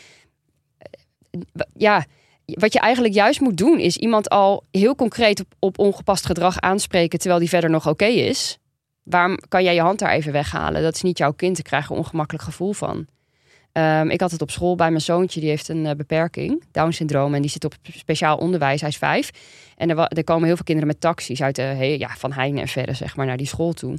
Eh, 0.79 1.63
Ja, 1.77 2.05
wat 2.45 2.73
je 2.73 2.79
eigenlijk 2.81 3.15
juist 3.15 3.41
moet 3.41 3.57
doen, 3.57 3.79
is 3.79 3.97
iemand 3.97 4.29
al 4.29 4.65
heel 4.71 4.95
concreet 4.95 5.41
op, 5.41 5.47
op 5.59 5.79
ongepast 5.79 6.27
gedrag 6.27 6.61
aanspreken 6.61 7.19
terwijl 7.19 7.41
die 7.41 7.49
verder 7.49 7.71
nog 7.71 7.89
oké 7.89 8.05
is. 8.05 8.59
Waarom 9.03 9.39
kan 9.49 9.65
jij 9.65 9.75
je 9.75 9.81
hand 9.81 9.99
daar 9.99 10.13
even 10.13 10.33
weghalen? 10.33 10.83
Dat 10.83 10.95
is 10.95 11.03
niet 11.03 11.19
jouw 11.19 11.33
kind, 11.33 11.59
ik 11.59 11.65
krijg 11.65 11.85
er 11.85 11.91
een 11.93 11.97
ongemakkelijk 11.97 12.45
gevoel 12.45 12.73
van. 12.73 13.07
Ehm, 13.73 14.09
ik 14.11 14.21
had 14.21 14.31
het 14.31 14.43
op 14.43 14.51
school 14.51 14.75
bij 14.75 14.89
mijn 14.89 15.01
zoontje, 15.03 15.41
die 15.41 15.49
heeft 15.49 15.69
een 15.69 15.87
eh, 15.87 15.95
beperking, 15.95 16.63
Down-syndroom, 16.73 17.35
en 17.35 17.41
die 17.41 17.51
zit 17.51 17.65
op 17.65 17.75
speciaal 17.83 18.37
onderwijs. 18.37 18.81
Hij 18.81 18.91
is 18.91 18.97
vijf. 18.97 19.31
En 19.77 19.91
er, 19.91 19.99
er 19.99 20.25
komen 20.25 20.47
heel 20.47 20.55
veel 20.57 20.65
kinderen 20.65 20.91
met 20.91 21.01
taxis 21.01 21.43
uit 21.43 21.57
de, 21.57 21.63
he- 21.63 21.85
ja, 21.99 22.09
van 22.19 22.33
Heine 22.33 22.61
en 22.61 22.69
verder, 22.69 22.95
zeg 22.95 23.17
maar, 23.17 23.27
naar 23.27 23.37
die 23.37 23.47
school 23.47 23.73
toe. 23.73 23.97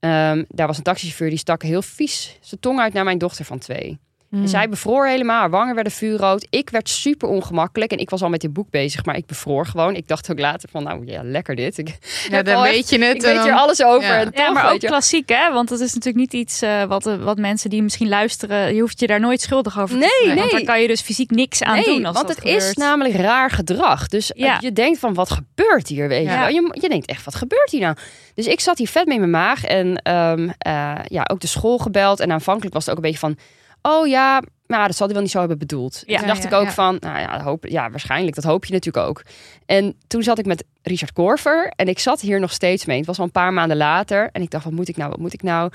Ehm, 0.00 0.44
daar 0.48 0.66
was 0.66 0.76
een 0.76 0.82
taxichauffeur 0.82 1.28
die 1.28 1.38
stak 1.38 1.62
heel 1.62 1.82
vies 1.82 2.38
zijn 2.40 2.60
tong 2.60 2.80
uit 2.80 2.92
naar 2.92 3.04
mijn 3.04 3.18
dochter 3.18 3.44
van 3.44 3.58
twee. 3.58 3.98
Hmm. 4.30 4.42
En 4.42 4.48
zij 4.48 4.68
bevroor 4.68 5.06
helemaal, 5.06 5.40
haar 5.40 5.50
wangen 5.50 5.74
werden 5.74 5.92
vuurrood. 5.92 6.46
Ik 6.50 6.70
werd 6.70 6.88
super 6.88 7.28
ongemakkelijk 7.28 7.92
en 7.92 7.98
ik 7.98 8.10
was 8.10 8.22
al 8.22 8.28
met 8.28 8.40
dit 8.40 8.52
boek 8.52 8.70
bezig, 8.70 9.04
maar 9.04 9.16
ik 9.16 9.26
bevroor 9.26 9.66
gewoon. 9.66 9.94
Ik 9.96 10.08
dacht 10.08 10.30
ook 10.30 10.38
later 10.38 10.68
van, 10.72 10.82
nou 10.82 11.06
ja, 11.06 11.20
lekker 11.24 11.54
dit. 11.56 11.78
Ik, 11.78 11.98
Ja, 12.30 12.42
dan 12.42 12.64
echt- 12.64 12.72
weet 12.72 12.88
je 12.90 12.98
het. 13.04 13.14
ik 13.16 13.22
weet 13.22 13.34
dan- 13.34 13.44
hier 13.44 13.52
alles 13.54 13.84
over. 13.84 14.02
Ja. 14.08 14.18
En 14.20 14.30
Ja, 14.34 14.44
toch, 14.44 14.54
maar 14.54 14.72
ook 14.72 14.80
je- 14.80 14.86
klassiek, 14.86 15.28
hè? 15.28 15.52
Want 15.52 15.70
het 15.70 15.80
is 15.80 15.94
natuurlijk 15.94 16.16
niet 16.32 16.32
iets 16.32 16.62
eh, 16.62 16.84
wat, 16.84 17.06
eh, 17.06 17.14
wat 17.22 17.38
mensen 17.38 17.70
die 17.70 17.82
misschien 17.82 18.08
luisteren... 18.08 18.74
je 18.74 18.80
hoeft 18.80 19.00
je 19.00 19.06
daar 19.06 19.20
nooit 19.20 19.40
schuldig 19.40 19.80
over 19.80 19.94
te 19.94 20.00
Nee, 20.00 20.10
voelen. 20.18 20.36
Want 20.36 20.50
nee. 20.52 20.60
daar 20.64 20.74
kan 20.74 20.82
je 20.82 20.88
dus 20.88 21.00
fysiek 21.00 21.30
niks 21.30 21.62
aan 21.62 21.74
nee, 21.74 21.84
doen 21.84 22.04
als 22.04 22.14
want 22.16 22.28
dat 22.28 22.36
het 22.36 22.46
is 22.46 22.74
namelijk 22.74 23.14
raar 23.14 23.50
gedrag. 23.50 24.06
Dus 24.08 24.32
eh, 24.32 24.44
Ja. 24.44 24.56
je 24.60 24.72
denkt 24.72 24.98
van, 24.98 25.14
wat 25.14 25.30
gebeurt 25.30 25.88
hier? 25.88 26.08
Weet 26.08 26.22
je, 26.24 26.30
Ja. 26.30 26.38
wel? 26.38 26.48
je, 26.48 26.78
je 26.80 26.88
denkt 26.88 27.06
echt, 27.06 27.24
wat 27.24 27.34
gebeurt 27.34 27.70
hier 27.70 27.80
nou? 27.80 27.96
Dus 28.34 28.46
ik 28.46 28.60
zat 28.60 28.78
hier 28.78 28.88
vet 28.88 29.06
mee 29.06 29.14
in 29.14 29.30
mijn 29.30 29.44
maag. 29.44 29.64
En 29.64 29.96
ehm, 30.02 30.48
eh, 30.58 30.94
ja, 31.08 31.26
ook 31.32 31.40
de 31.40 31.46
school 31.46 31.78
gebeld. 31.78 32.20
En 32.20 32.32
aanvankelijk 32.32 32.74
was 32.74 32.82
het 32.86 32.90
ook 32.90 33.04
een 33.04 33.10
beetje 33.10 33.26
van... 33.26 33.36
Oh 33.82 34.06
ja, 34.06 34.42
maar 34.66 34.86
dat 34.86 34.96
zal 34.96 35.06
hij 35.06 35.14
wel 35.14 35.24
niet 35.24 35.32
zo 35.32 35.38
hebben 35.38 35.58
bedoeld. 35.58 36.02
Ja. 36.06 36.18
toen 36.18 36.26
dacht 36.26 36.42
Ja, 36.42 36.48
ik 36.48 36.54
ook 36.54 36.64
ja. 36.64 36.72
van, 36.72 36.96
nou 37.00 37.18
ja, 37.18 37.42
hoop, 37.42 37.66
ja, 37.66 37.90
waarschijnlijk. 37.90 38.34
Dat 38.34 38.44
hoop 38.44 38.64
je 38.64 38.72
natuurlijk 38.72 39.06
ook. 39.06 39.22
En 39.66 39.96
toen 40.06 40.22
zat 40.22 40.38
ik 40.38 40.46
met 40.46 40.64
Richard 40.82 41.12
Korver. 41.12 41.72
En 41.76 41.88
ik 41.88 41.98
zat 41.98 42.20
hier 42.20 42.40
nog 42.40 42.52
steeds 42.52 42.84
mee. 42.84 42.96
Het 42.96 43.06
was 43.06 43.18
al 43.18 43.24
een 43.24 43.30
paar 43.30 43.52
maanden 43.52 43.76
later. 43.76 44.28
En 44.32 44.42
ik 44.42 44.50
dacht, 44.50 44.64
wat 44.64 44.72
moet 44.72 44.88
ik 44.88 44.96
nou, 44.96 45.10
wat 45.10 45.18
moet 45.18 45.32
ik 45.32 45.42
nou? 45.42 45.70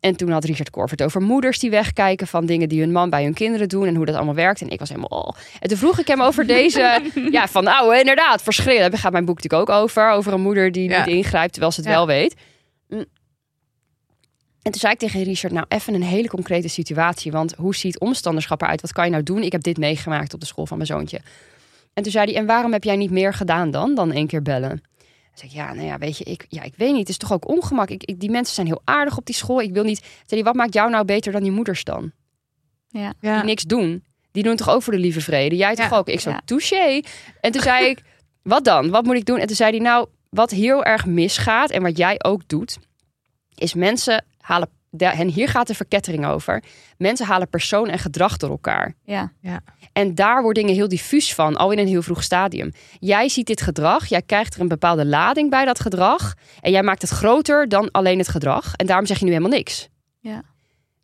En 0.00 0.16
toen 0.16 0.30
had 0.30 0.44
Richard 0.44 0.70
Korver 0.70 0.96
het 0.96 1.06
over 1.06 1.20
moeders 1.20 1.58
die 1.58 1.70
wegkijken 1.70 2.26
van 2.26 2.46
dingen 2.46 2.68
die 2.68 2.80
hun 2.80 2.92
man 2.92 3.10
bij 3.10 3.24
hun 3.24 3.34
kinderen 3.34 3.68
doen 3.68 3.86
en 3.86 3.94
hoe 3.94 4.06
dat 4.06 4.14
allemaal 4.14 4.34
werkt. 4.34 4.60
En 4.60 4.68
ik 4.68 4.78
was 4.78 4.88
helemaal. 4.88 5.18
Oh. 5.20 5.28
En 5.60 5.68
toen 5.68 5.78
vroeg 5.78 5.98
ik 5.98 6.06
hem 6.06 6.22
over 6.22 6.46
deze. 6.46 7.00
ja, 7.30 7.48
van 7.48 7.64
nou, 7.64 7.98
inderdaad, 7.98 8.42
verschrikkelijk. 8.42 8.92
Daar 8.92 9.00
gaat 9.00 9.12
mijn 9.12 9.24
boek 9.24 9.42
natuurlijk 9.42 9.70
ook 9.70 9.76
over. 9.76 10.10
Over 10.10 10.32
een 10.32 10.40
moeder 10.40 10.72
die 10.72 10.88
niet 10.88 11.06
ingrijpt 11.06 11.52
terwijl 11.52 11.72
ze 11.72 11.80
het 11.80 11.88
wel 11.88 12.06
weet. 12.06 12.34
En 14.62 14.70
toen 14.72 14.80
zei 14.80 14.92
ik 14.92 14.98
tegen 14.98 15.22
Richard, 15.22 15.52
nou 15.52 15.66
even 15.68 15.94
een 15.94 16.02
hele 16.02 16.28
concrete 16.28 16.68
situatie. 16.68 17.32
Want 17.32 17.54
hoe 17.54 17.74
ziet 17.74 17.98
omstanderschap 17.98 18.62
eruit? 18.62 18.80
Wat 18.80 18.92
kan 18.92 19.04
je 19.04 19.10
nou 19.10 19.22
doen? 19.22 19.42
Ik 19.42 19.52
heb 19.52 19.62
dit 19.62 19.76
meegemaakt 19.78 20.34
op 20.34 20.40
de 20.40 20.46
school 20.46 20.66
van 20.66 20.76
mijn 20.76 20.88
zoontje. 20.88 21.20
En 21.94 22.02
toen 22.02 22.12
zei 22.12 22.24
hij, 22.24 22.40
en 22.40 22.46
waarom 22.46 22.72
heb 22.72 22.84
jij 22.84 22.96
niet 22.96 23.10
meer 23.10 23.34
gedaan 23.34 23.70
dan, 23.70 23.94
dan 23.94 24.12
één 24.12 24.26
keer 24.26 24.42
bellen? 24.42 24.82
Toen 24.98 25.08
zei 25.34 25.50
ik, 25.50 25.56
ja, 25.56 25.72
nou 25.72 25.86
ja, 25.86 25.98
weet 25.98 26.18
je, 26.18 26.24
ik, 26.24 26.46
ja, 26.48 26.62
ik 26.62 26.74
weet 26.76 26.90
niet. 26.90 26.98
Het 26.98 27.08
is 27.08 27.16
toch 27.16 27.32
ook 27.32 27.48
ongemak. 27.48 27.88
Ik, 27.90 28.04
ik, 28.04 28.20
die 28.20 28.30
mensen 28.30 28.54
zijn 28.54 28.66
heel 28.66 28.80
aardig 28.84 29.16
op 29.16 29.26
die 29.26 29.34
school. 29.34 29.60
Ik 29.60 29.72
wil 29.72 29.84
niet... 29.84 29.98
Zei 29.98 30.40
hij, 30.40 30.42
wat 30.42 30.54
maakt 30.54 30.74
jou 30.74 30.90
nou 30.90 31.04
beter 31.04 31.32
dan 31.32 31.42
die 31.42 31.50
moeders 31.52 31.84
dan? 31.84 32.12
Ja. 32.88 33.12
Die 33.20 33.30
Ja. 33.30 33.42
niks 33.42 33.62
doen. 33.62 34.04
Die 34.32 34.42
doen 34.42 34.56
toch 34.56 34.68
ook 34.70 34.82
voor 34.82 34.92
de 34.92 34.98
lieve 34.98 35.20
vrede? 35.20 35.56
Jij 35.56 35.74
toch 35.74 35.90
Ja. 35.90 35.96
ook? 35.96 36.08
Ik 36.08 36.20
zo, 36.20 36.30
Ja. 36.30 36.40
touché. 36.44 37.00
En 37.40 37.52
toen 37.52 37.62
zei 37.62 37.86
ik, 37.88 38.02
wat 38.42 38.64
dan? 38.64 38.90
Wat 38.90 39.04
moet 39.04 39.16
ik 39.16 39.24
doen? 39.24 39.38
En 39.38 39.46
toen 39.46 39.56
zei 39.56 39.70
hij, 39.70 39.80
nou, 39.80 40.08
wat 40.30 40.50
heel 40.50 40.84
erg 40.84 41.06
misgaat 41.06 41.70
en 41.70 41.82
wat 41.82 41.96
jij 41.96 42.16
ook 42.24 42.48
doet, 42.48 42.78
is 43.54 43.74
mensen 43.74 44.24
halen, 44.42 44.68
de- 44.90 45.04
en 45.04 45.28
hier 45.28 45.48
gaat 45.48 45.66
de 45.66 45.74
verkettering 45.74 46.26
over. 46.26 46.62
Mensen 46.98 47.26
halen 47.26 47.48
persoon 47.48 47.88
en 47.88 47.98
gedrag 47.98 48.36
door 48.36 48.50
elkaar. 48.50 48.94
Ja. 49.40 49.60
En 49.92 50.14
daar 50.14 50.42
worden 50.42 50.62
dingen 50.62 50.78
heel 50.78 50.88
diffuus 50.88 51.34
van, 51.34 51.56
al 51.56 51.70
in 51.70 51.78
een 51.78 51.86
heel 51.86 52.02
vroeg 52.02 52.22
stadium. 52.22 52.72
Jij 52.98 53.28
ziet 53.28 53.46
dit 53.46 53.60
gedrag, 53.62 54.06
jij 54.06 54.22
krijgt 54.22 54.54
er 54.54 54.60
een 54.60 54.68
bepaalde 54.68 55.06
lading 55.06 55.50
bij 55.50 55.64
dat 55.64 55.80
gedrag. 55.80 56.34
En 56.60 56.70
jij 56.70 56.82
maakt 56.82 57.02
het 57.02 57.10
groter 57.10 57.68
dan 57.68 57.90
alleen 57.90 58.18
het 58.18 58.28
gedrag. 58.28 58.74
En 58.74 58.86
daarom 58.86 59.06
zeg 59.06 59.18
je 59.18 59.24
nu 59.24 59.30
helemaal 59.30 59.56
niks. 59.58 59.88
Ja. 60.20 60.42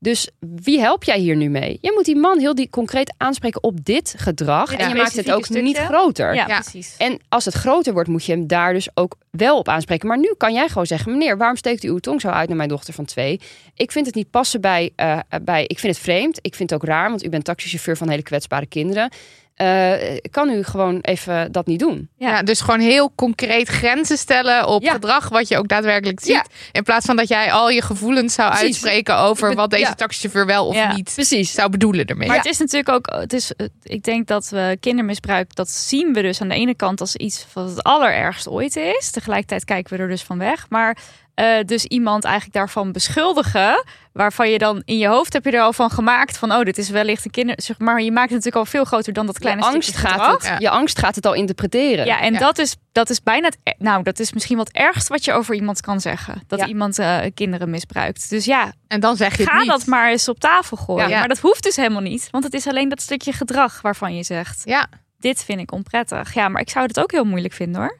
Dus 0.00 0.28
wie 0.62 0.80
help 0.80 1.04
jij 1.04 1.18
hier 1.18 1.36
nu 1.36 1.48
mee? 1.48 1.78
Je 1.80 1.92
moet 1.94 2.04
die 2.04 2.16
man 2.16 2.38
heel 2.38 2.54
die 2.54 2.70
concreet 2.70 3.14
aanspreken 3.16 3.62
op 3.62 3.84
dit 3.84 4.14
gedrag. 4.16 4.74
En 4.74 4.88
je 4.88 4.94
maakt 4.94 5.16
het 5.16 5.30
ook 5.30 5.44
stukje. 5.44 5.62
niet 5.62 5.78
groter. 5.78 6.34
Ja, 6.34 6.46
Ja. 6.46 6.60
precies. 6.60 6.94
En 6.98 7.18
als 7.28 7.44
het 7.44 7.54
groter 7.54 7.92
wordt, 7.92 8.08
moet 8.08 8.24
je 8.24 8.32
hem 8.32 8.46
daar 8.46 8.72
dus 8.72 8.88
ook 8.94 9.16
wel 9.30 9.58
op 9.58 9.68
aanspreken. 9.68 10.08
Maar 10.08 10.18
nu 10.18 10.34
kan 10.36 10.52
jij 10.52 10.68
gewoon 10.68 10.86
zeggen: 10.86 11.12
meneer, 11.12 11.36
waarom 11.36 11.56
steekt 11.56 11.84
u 11.84 11.88
uw 11.88 11.98
tong 11.98 12.20
zo 12.20 12.28
uit 12.28 12.48
naar 12.48 12.56
mijn 12.56 12.68
dochter 12.68 12.94
van 12.94 13.04
twee? 13.04 13.40
Ik 13.74 13.92
vind 13.92 14.06
het 14.06 14.14
niet 14.14 14.30
passen 14.30 14.60
bij, 14.60 14.92
eh, 14.96 15.18
bij. 15.42 15.64
Ik 15.66 15.78
vind 15.78 15.94
het 15.94 16.02
vreemd. 16.02 16.38
Ik 16.42 16.54
vind 16.54 16.70
het 16.70 16.82
ook 16.82 16.88
raar, 16.88 17.08
want 17.08 17.24
u 17.24 17.28
bent 17.28 17.44
taxichauffeur 17.44 17.96
van 17.96 18.08
hele 18.08 18.22
kwetsbare 18.22 18.66
kinderen. 18.66 19.10
Eh, 19.58 19.92
kan 20.30 20.50
u 20.50 20.62
gewoon 20.62 20.98
even 21.00 21.52
dat 21.52 21.66
niet 21.66 21.78
doen? 21.78 22.08
Ja. 22.16 22.28
Ja. 22.28 22.42
dus 22.42 22.60
gewoon 22.60 22.80
heel 22.80 23.12
concreet 23.14 23.68
grenzen 23.68 24.18
stellen 24.18 24.66
op 24.66 24.82
Ja. 24.82 24.92
gedrag 24.92 25.28
wat 25.28 25.48
je 25.48 25.58
ook 25.58 25.68
daadwerkelijk 25.68 26.20
ziet. 26.20 26.28
Ja. 26.30 26.44
In 26.72 26.82
plaats 26.82 27.06
van 27.06 27.16
dat 27.16 27.28
jij 27.28 27.52
al 27.52 27.70
je 27.70 27.82
gevoelens 27.82 28.34
zou 28.34 28.48
Precies. 28.50 28.66
uitspreken 28.66 29.16
over 29.18 29.54
wat 29.54 29.70
deze 29.70 29.82
ja. 29.82 29.94
taxichauffeur 29.94 30.46
wel 30.46 30.66
of 30.66 30.74
Ja. 30.74 30.94
niet 30.94 31.12
Precies. 31.14 31.52
zou 31.52 31.70
bedoelen 31.70 32.04
ermee. 32.06 32.28
Maar 32.28 32.36
het 32.36 32.46
is 32.46 32.58
natuurlijk 32.58 32.88
ook, 32.88 33.06
het 33.20 33.32
is, 33.32 33.52
ik 33.82 34.02
denk 34.02 34.26
dat 34.26 34.48
we 34.48 34.76
kindermisbruik, 34.80 35.54
dat 35.54 35.68
zien 35.70 36.12
we 36.12 36.22
dus 36.22 36.40
aan 36.40 36.48
de 36.48 36.54
ene 36.54 36.74
kant 36.74 37.00
als 37.00 37.16
iets 37.16 37.46
wat 37.52 37.68
het 37.70 37.82
allerergst 37.82 38.48
ooit 38.48 38.76
is. 38.76 39.10
Tegelijkertijd 39.10 39.64
kijken 39.64 39.96
we 39.96 40.02
er 40.02 40.08
dus 40.08 40.22
van 40.22 40.38
weg. 40.38 40.66
Maar 40.68 40.96
eh, 41.38 41.64
dus 41.64 41.84
iemand 41.84 42.24
eigenlijk 42.24 42.54
daarvan 42.54 42.92
beschuldigen, 42.92 43.84
waarvan 44.12 44.50
je 44.50 44.58
dan 44.58 44.82
in 44.84 44.98
je 44.98 45.06
hoofd 45.06 45.32
heb 45.32 45.44
je 45.44 45.50
er 45.50 45.60
al 45.60 45.72
van 45.72 45.90
gemaakt 45.90 46.38
van, 46.38 46.52
oh, 46.52 46.62
dit 46.62 46.78
is 46.78 46.90
wellicht 46.90 47.24
een 47.24 47.30
kinder. 47.30 47.54
Zeg 47.62 47.78
maar 47.78 48.02
je 48.02 48.12
maakt 48.12 48.30
het 48.30 48.38
natuurlijk 48.44 48.56
al 48.64 48.70
veel 48.70 48.84
groter 48.84 49.12
dan 49.12 49.26
dat 49.26 49.34
Je 49.34 49.40
kleine 49.40 49.62
angst, 49.62 49.88
stukje 49.88 50.06
gaat 50.08 50.20
gedrag. 50.20 50.32
het, 50.32 50.42
Ja. 50.46 50.56
je 50.58 50.70
angst 50.70 50.98
gaat 50.98 51.14
het 51.14 51.26
al 51.26 51.34
interpreteren. 51.34 52.06
Ja, 52.06 52.20
en 52.20 52.32
Ja. 52.32 52.38
Dat, 52.38 52.58
is, 52.58 52.76
dat 52.92 53.10
is 53.10 53.22
bijna 53.22 53.46
het, 53.46 53.74
nou, 53.78 54.02
dat 54.02 54.18
is 54.18 54.32
misschien 54.32 54.56
wat 54.56 54.68
ergst 54.68 55.08
wat 55.08 55.24
je 55.24 55.32
over 55.32 55.54
iemand 55.54 55.80
kan 55.80 56.00
zeggen. 56.00 56.42
Dat 56.46 56.58
Ja. 56.58 56.66
iemand 56.66 56.98
eh, 56.98 57.18
kinderen 57.34 57.70
misbruikt. 57.70 58.30
Dus 58.30 58.44
ja, 58.44 58.72
en 58.88 59.00
dan 59.00 59.16
zeg 59.16 59.36
je 59.36 59.42
het 59.42 59.52
ga 59.52 59.58
niet. 59.58 59.68
dat 59.68 59.86
maar 59.86 60.10
eens 60.10 60.28
op 60.28 60.40
tafel 60.40 60.76
gooien. 60.76 61.08
Ja. 61.08 61.18
Maar 61.18 61.28
dat 61.28 61.38
hoeft 61.38 61.62
dus 61.62 61.76
helemaal 61.76 62.02
niet. 62.02 62.28
Want 62.30 62.44
het 62.44 62.54
is 62.54 62.66
alleen 62.66 62.88
dat 62.88 63.00
stukje 63.00 63.32
gedrag 63.32 63.80
waarvan 63.82 64.16
je 64.16 64.22
zegt... 64.22 64.62
Ja, 64.64 64.86
dit 65.18 65.44
vind 65.44 65.60
ik 65.60 65.72
onprettig. 65.72 66.34
Ja, 66.34 66.48
maar 66.48 66.60
ik 66.60 66.70
zou 66.70 66.86
het 66.86 67.00
ook 67.00 67.10
heel 67.12 67.24
moeilijk 67.24 67.54
vinden 67.54 67.80
hoor. 67.80 67.98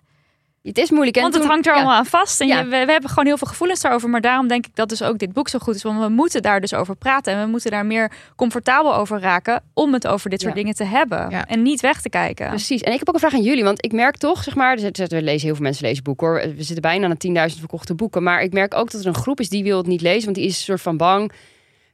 Het 0.69 0.79
is 0.79 0.91
moeilijk. 0.91 1.17
En 1.17 1.23
Want 1.23 1.35
het 1.35 1.43
toen- 1.43 1.53
hangt 1.53 1.67
er 1.67 1.73
ja. 1.73 1.79
allemaal 1.79 1.97
aan 1.99 2.07
vast. 2.07 2.41
En 2.41 2.47
Ja. 2.47 2.59
je, 2.59 2.65
we, 2.65 2.85
we 2.85 2.93
hebben 2.93 3.09
gewoon 3.11 3.27
heel 3.27 3.39
veel 3.39 3.47
gevoelens 3.49 3.81
daarover. 3.81 4.09
Maar 4.09 4.21
daarom 4.21 4.49
denk 4.49 4.67
ik 4.67 4.75
dat 4.77 4.89
dus 4.89 5.03
ook 5.03 5.19
dit 5.19 5.33
boek 5.33 5.49
zo 5.49 5.59
goed 5.59 5.75
is. 5.75 5.83
Want 5.83 6.01
we 6.01 6.09
moeten 6.09 6.43
daar 6.43 6.61
dus 6.61 6.75
over 6.75 6.97
praten. 6.97 7.33
En 7.33 7.41
we 7.45 7.51
moeten 7.51 7.71
daar 7.71 7.87
meer 7.87 8.13
comfortabel 8.37 8.95
over 8.95 9.21
raken. 9.21 9.63
Om 9.75 9.93
het 9.93 10.07
over 10.07 10.31
dit 10.31 10.41
soort 10.41 10.55
Ja. 10.55 10.61
dingen 10.61 10.75
te 10.75 10.85
hebben. 10.85 11.31
Ja. 11.31 11.47
En 11.47 11.63
niet 11.63 11.81
weg 11.81 12.01
te 12.01 12.09
kijken. 12.09 12.49
Precies. 12.49 12.81
En 12.83 12.93
ik 12.93 12.99
heb 12.99 13.09
ook 13.09 13.15
een 13.15 13.21
vraag 13.21 13.35
aan 13.35 13.43
jullie. 13.43 13.65
Want 13.65 13.85
ik 13.85 13.93
merk 13.93 14.17
toch, 14.17 14.43
zeg 14.43 14.55
maar, 14.55 14.79
zit- 14.79 14.97
we 15.09 15.23
lezen 15.23 15.47
heel 15.47 15.55
veel 15.55 15.65
mensen 15.65 15.85
lezen 15.87 16.03
boeken 16.05 16.27
hoor. 16.27 16.41
We 16.41 16.63
zitten 16.63 16.81
bijna 16.81 17.05
aan 17.05 17.11
de 17.11 17.17
10.000 17.17 17.59
verkochte 17.59 17.95
boeken. 17.95 18.23
Maar 18.23 18.43
ik 18.43 18.53
merk 18.53 18.75
ook 18.75 18.91
dat 18.91 19.01
er 19.01 19.07
een 19.07 19.15
groep 19.15 19.41
is 19.41 19.49
die 19.49 19.63
wil 19.63 19.77
het 19.79 19.87
niet 19.87 20.01
lezen. 20.01 20.25
Want 20.25 20.37
die 20.37 20.47
is 20.47 20.57
een 20.57 20.63
soort 20.65 20.81
van 20.81 20.97
bang. 20.97 21.33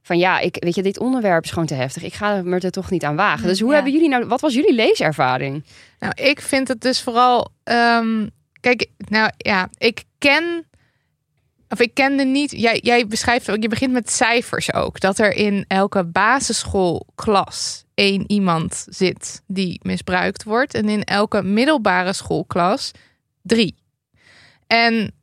Van 0.03 0.19
ja, 0.19 0.39
ik, 0.41 0.57
weet 0.59 0.75
je, 0.75 0.83
dit 0.83 0.99
onderwerp 0.99 1.45
is 1.45 1.51
gewoon 1.51 1.67
te 1.67 1.75
heftig. 1.75 2.03
Ik 2.03 2.15
ga 2.15 2.43
me 2.43 2.59
er 2.59 2.71
toch 2.71 2.91
niet 2.91 3.05
aan 3.05 3.17
wagen. 3.17 3.47
Dus 3.49 3.61
hoe 3.61 3.69
Ja. 3.69 3.75
hebben 3.75 3.93
jullie 3.93 4.09
nou, 4.09 4.27
wat 4.27 4.41
was 4.41 4.55
jullie 4.55 4.75
leeservaring? 4.75 5.65
nou 5.99 6.13
ik 6.15 6.41
vind 6.41 6.69
het 6.69 6.81
dus 6.81 7.03
vooral... 7.03 7.49
ehm, 7.63 8.27
kijk, 8.65 8.87
nou 9.09 9.31
ja, 9.37 9.69
ik 9.79 10.05
ken... 10.19 10.67
Of 11.69 11.81
ik 11.81 11.95
kende 11.95 12.25
niet... 12.25 12.51
Jij, 12.51 12.81
jij 12.83 13.07
beschrijft 13.07 13.51
ook, 13.51 13.63
je 13.63 13.69
begint 13.69 13.93
met 13.93 14.11
cijfers 14.11 14.73
ook. 14.75 15.01
Dat 15.01 15.19
er 15.19 15.33
in 15.33 15.65
elke 15.69 16.05
basisschoolklas 16.05 17.85
één 17.95 18.25
iemand 18.31 18.87
zit 18.89 19.43
die 19.47 19.81
misbruikt 19.83 20.45
wordt. 20.45 20.75
En 20.75 20.89
in 20.89 21.03
elke 21.03 21.43
middelbare 21.43 22.13
schoolklas 22.13 22.91
drie. 23.43 23.77
En 24.67 25.15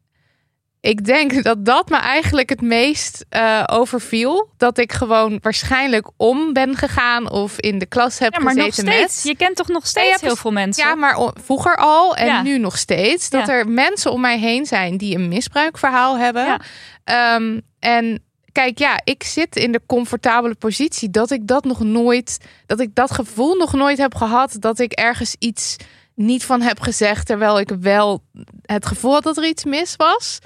ik 0.82 1.06
denk 1.06 1.44
dat 1.44 1.66
dat 1.66 1.90
me 1.90 1.96
eigenlijk 1.98 2.50
het 2.50 2.62
meest 2.62 3.26
eh, 3.30 3.64
overviel. 3.66 4.50
Dat 4.58 4.78
ik 4.78 4.94
gewoon 4.94 5.38
waarschijnlijk 5.42 6.08
om 6.18 6.54
ben 6.54 6.76
gegaan 6.76 7.32
of 7.32 7.60
in 7.60 7.80
de 7.80 7.86
klas 7.86 8.20
heb 8.20 8.34
ja, 8.34 8.40
maar 8.40 8.56
nog 8.56 8.66
gezeten 8.66 8.92
steeds. 8.94 9.24
met. 9.24 9.32
Je 9.32 9.36
kent 9.46 9.56
toch 9.56 9.68
nog 9.68 9.88
steeds 9.88 10.22
Ja, 10.22 10.28
heel 10.28 10.36
veel 10.36 10.52
mensen. 10.52 10.88
Ja, 10.88 10.96
maar 10.96 11.32
vroeger 11.44 11.76
al 11.76 12.16
en 12.16 12.26
Ja. 12.26 12.42
nu 12.42 12.58
nog 12.58 12.78
steeds. 12.78 13.30
Dat 13.30 13.50
er 13.50 13.68
mensen 13.68 14.12
om 14.12 14.22
mij 14.22 14.40
heen 14.40 14.66
zijn 14.66 14.98
die 14.98 15.16
een 15.16 15.28
misbruikverhaal 15.28 16.18
hebben. 16.18 16.62
Ehm, 17.04 17.60
en 17.80 18.24
kijk, 18.52 18.78
ja, 18.78 19.00
ik 19.04 19.24
zit 19.24 19.56
in 19.56 19.72
de 19.72 19.82
comfortabele 19.86 20.56
positie 20.56 21.10
dat 21.10 21.32
ik 21.32 21.48
dat 21.48 21.64
nog 21.64 21.80
nooit, 21.80 22.38
dat 22.66 22.80
ik 22.80 22.96
dat 22.96 23.12
gevoel 23.12 23.56
nog 23.56 23.74
nooit 23.74 23.98
heb 23.98 24.16
gehad. 24.16 24.56
Dat 24.60 24.80
ik 24.80 24.92
ergens 24.92 25.36
iets 25.40 25.76
niet 26.16 26.46
van 26.46 26.62
heb 26.62 26.80
gezegd, 26.80 27.26
terwijl 27.26 27.60
ik 27.60 27.70
wel 27.80 28.24
het 28.62 28.86
gevoel 28.86 29.14
had 29.14 29.24
dat 29.24 29.38
er 29.38 29.48
iets 29.48 29.64
mis 29.64 29.96
was. 29.96 30.40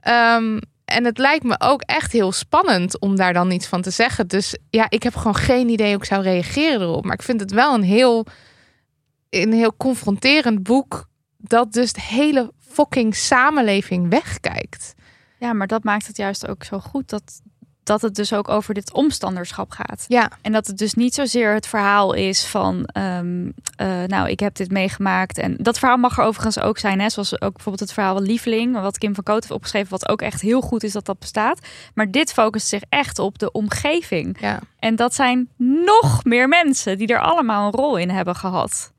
Ehm, 0.00 0.58
en 0.84 1.04
het 1.04 1.18
lijkt 1.18 1.44
me 1.44 1.54
ook 1.58 1.82
echt 1.82 2.12
heel 2.12 2.32
spannend 2.32 3.00
om 3.00 3.16
daar 3.16 3.32
dan 3.32 3.50
iets 3.50 3.66
van 3.66 3.82
te 3.82 3.90
zeggen. 3.90 4.26
Dus 4.28 4.58
ja, 4.70 4.86
ik 4.88 5.02
heb 5.02 5.14
gewoon 5.14 5.36
geen 5.36 5.68
idee 5.68 5.92
hoe 5.92 6.02
ik 6.02 6.04
zou 6.04 6.22
reageren 6.22 6.80
erop. 6.80 7.04
Maar 7.04 7.14
ik 7.14 7.22
vind 7.22 7.40
het 7.40 7.50
wel 7.50 7.74
een 7.74 7.82
heel, 7.82 8.26
een 9.30 9.52
heel 9.52 9.76
confronterend 9.76 10.62
boek. 10.62 11.08
Dat 11.36 11.72
dus 11.72 11.92
de 11.92 12.00
hele 12.00 12.52
fucking 12.58 13.16
samenleving 13.16 14.08
wegkijkt. 14.08 14.94
Ja, 15.38 15.52
maar 15.52 15.66
dat 15.66 15.84
maakt 15.84 16.06
het 16.06 16.16
juist 16.16 16.46
ook 16.46 16.64
zo 16.64 16.78
goed 16.78 17.08
dat, 17.08 17.40
dat 17.84 18.02
het 18.02 18.14
dus 18.14 18.32
ook 18.32 18.48
over 18.48 18.74
dit 18.74 18.92
omstanderschap 18.92 19.70
gaat. 19.70 20.04
Ja, 20.08 20.30
En 20.42 20.52
dat 20.52 20.66
het 20.66 20.78
dus 20.78 20.94
niet 20.94 21.14
zozeer 21.14 21.54
het 21.54 21.66
verhaal 21.66 22.12
is 22.12 22.46
van, 22.46 22.84
ehm, 22.84 23.50
eh, 23.76 24.02
nou, 24.06 24.28
ik 24.28 24.40
heb 24.40 24.54
dit 24.54 24.70
meegemaakt. 24.70 25.38
En 25.38 25.56
dat 25.58 25.78
verhaal 25.78 25.96
mag 25.96 26.18
er 26.18 26.24
overigens 26.24 26.58
ook 26.58 26.78
zijn, 26.78 27.00
hè? 27.00 27.10
zoals 27.10 27.32
ook 27.32 27.52
bijvoorbeeld 27.52 27.80
het 27.80 27.92
verhaal 27.92 28.14
van 28.14 28.22
Lieveling, 28.26 28.80
wat 28.80 28.98
Kim 28.98 29.14
van 29.14 29.24
Koot 29.24 29.42
heeft 29.42 29.54
opgeschreven, 29.54 29.90
wat 29.90 30.08
ook 30.08 30.22
echt 30.22 30.40
heel 30.40 30.60
goed 30.60 30.82
is 30.82 30.92
dat 30.92 31.06
dat 31.06 31.18
bestaat. 31.18 31.66
Maar 31.94 32.10
dit 32.10 32.32
focust 32.32 32.68
zich 32.68 32.82
echt 32.88 33.18
op 33.18 33.38
de 33.38 33.52
omgeving. 33.52 34.36
ja. 34.40 34.60
En 34.78 34.96
dat 34.96 35.14
zijn 35.14 35.48
nog 35.84 36.24
meer 36.24 36.48
mensen 36.48 36.98
die 36.98 37.06
er 37.06 37.20
allemaal 37.20 37.66
een 37.66 37.72
rol 37.72 37.96
in 37.96 38.10
hebben 38.10 38.36
gehad. 38.36 38.92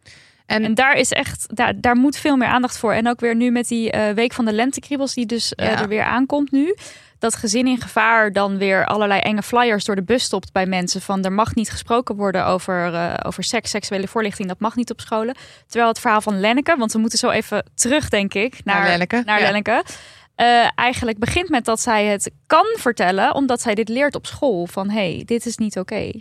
En, 0.45 0.63
En 0.63 0.73
daar 0.73 0.95
is 0.95 1.11
echt, 1.11 1.55
daar, 1.55 1.73
daar 1.81 1.95
moet 1.95 2.17
veel 2.17 2.35
meer 2.37 2.47
aandacht 2.47 2.77
voor. 2.77 2.93
En 2.93 3.07
ook 3.07 3.19
weer 3.19 3.35
nu 3.35 3.51
met 3.51 3.67
die 3.67 3.91
eh, 3.91 4.13
week 4.13 4.33
van 4.33 4.45
de 4.45 4.53
lentekriebels 4.53 5.13
die 5.13 5.25
dus 5.25 5.55
eh, 5.55 5.67
Ja. 5.67 5.81
er 5.81 5.87
weer 5.87 6.03
aankomt 6.03 6.51
nu. 6.51 6.75
Dat 7.19 7.35
gezin 7.35 7.67
in 7.67 7.81
gevaar 7.81 8.31
dan 8.31 8.57
weer 8.57 8.85
allerlei 8.85 9.19
enge 9.19 9.43
flyers 9.43 9.85
door 9.85 9.95
de 9.95 10.03
bus 10.03 10.23
stopt 10.23 10.51
bij 10.51 10.65
mensen. 10.65 11.01
Van 11.01 11.23
er 11.23 11.31
mag 11.31 11.55
niet 11.55 11.69
gesproken 11.71 12.15
worden 12.15 12.45
over, 12.45 12.93
eh, 12.93 13.13
over 13.25 13.43
seks, 13.43 13.69
seksuele 13.69 14.07
voorlichting. 14.07 14.47
Dat 14.47 14.59
mag 14.59 14.75
niet 14.75 14.91
op 14.91 15.01
scholen. 15.01 15.35
Terwijl 15.67 15.87
het 15.89 15.99
verhaal 15.99 16.21
van 16.21 16.39
Lenneke, 16.39 16.75
want 16.77 16.91
we 16.91 16.99
moeten 16.99 17.19
zo 17.19 17.29
even 17.29 17.65
terug 17.75 18.09
denk 18.09 18.33
ik 18.33 18.63
naar, 18.63 18.79
Naar 18.79 18.87
Lenneke, 18.87 19.21
Naar 19.25 19.39
ja. 19.39 19.45
Lenneke. 19.45 19.83
Eigenlijk 20.75 21.17
begint 21.19 21.49
met 21.49 21.65
dat 21.65 21.81
zij 21.81 22.05
het 22.05 22.31
kan 22.47 22.65
vertellen, 22.77 23.35
omdat 23.35 23.61
zij 23.61 23.75
dit 23.75 23.89
leert 23.89 24.15
op 24.15 24.25
school. 24.25 24.67
Van 24.67 24.89
hé, 24.89 25.13
hey, 25.15 25.23
dit 25.25 25.45
is 25.45 25.57
niet 25.57 25.77
oké. 25.79 26.11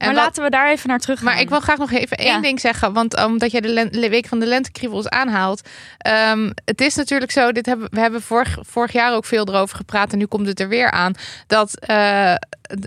En 0.00 0.06
Maar 0.06 0.14
wat- 0.14 0.24
laten 0.24 0.42
we 0.42 0.50
daar 0.50 0.70
even 0.70 0.88
naar 0.88 0.98
terug 0.98 1.18
gaan. 1.18 1.28
Maar 1.28 1.40
ik 1.40 1.48
wil 1.48 1.60
graag 1.60 1.78
nog 1.78 1.90
even 1.92 2.16
één 2.16 2.32
Ja. 2.34 2.40
ding 2.40 2.60
zeggen. 2.60 2.92
Want 2.92 3.24
omdat 3.24 3.50
jij 3.50 3.60
de 3.60 4.08
week 4.08 4.26
van 4.26 4.38
de 4.40 4.46
lentekriebels 4.46 5.08
aanhaalt. 5.08 5.68
ehm, 5.98 6.50
het 6.64 6.80
is 6.80 6.94
natuurlijk 6.94 7.30
zo. 7.30 7.52
Dit 7.52 7.66
hebben, 7.66 7.88
we 7.90 8.00
hebben 8.00 8.22
vorig, 8.22 8.58
vorig 8.60 8.92
jaar 8.92 9.14
ook 9.14 9.24
veel 9.24 9.46
erover 9.48 9.76
gepraat. 9.76 10.12
En 10.12 10.18
nu 10.18 10.26
komt 10.26 10.46
het 10.46 10.60
er 10.60 10.68
weer 10.68 10.90
aan. 10.90 11.12
Dat 11.46 11.78
eh, 11.78 12.34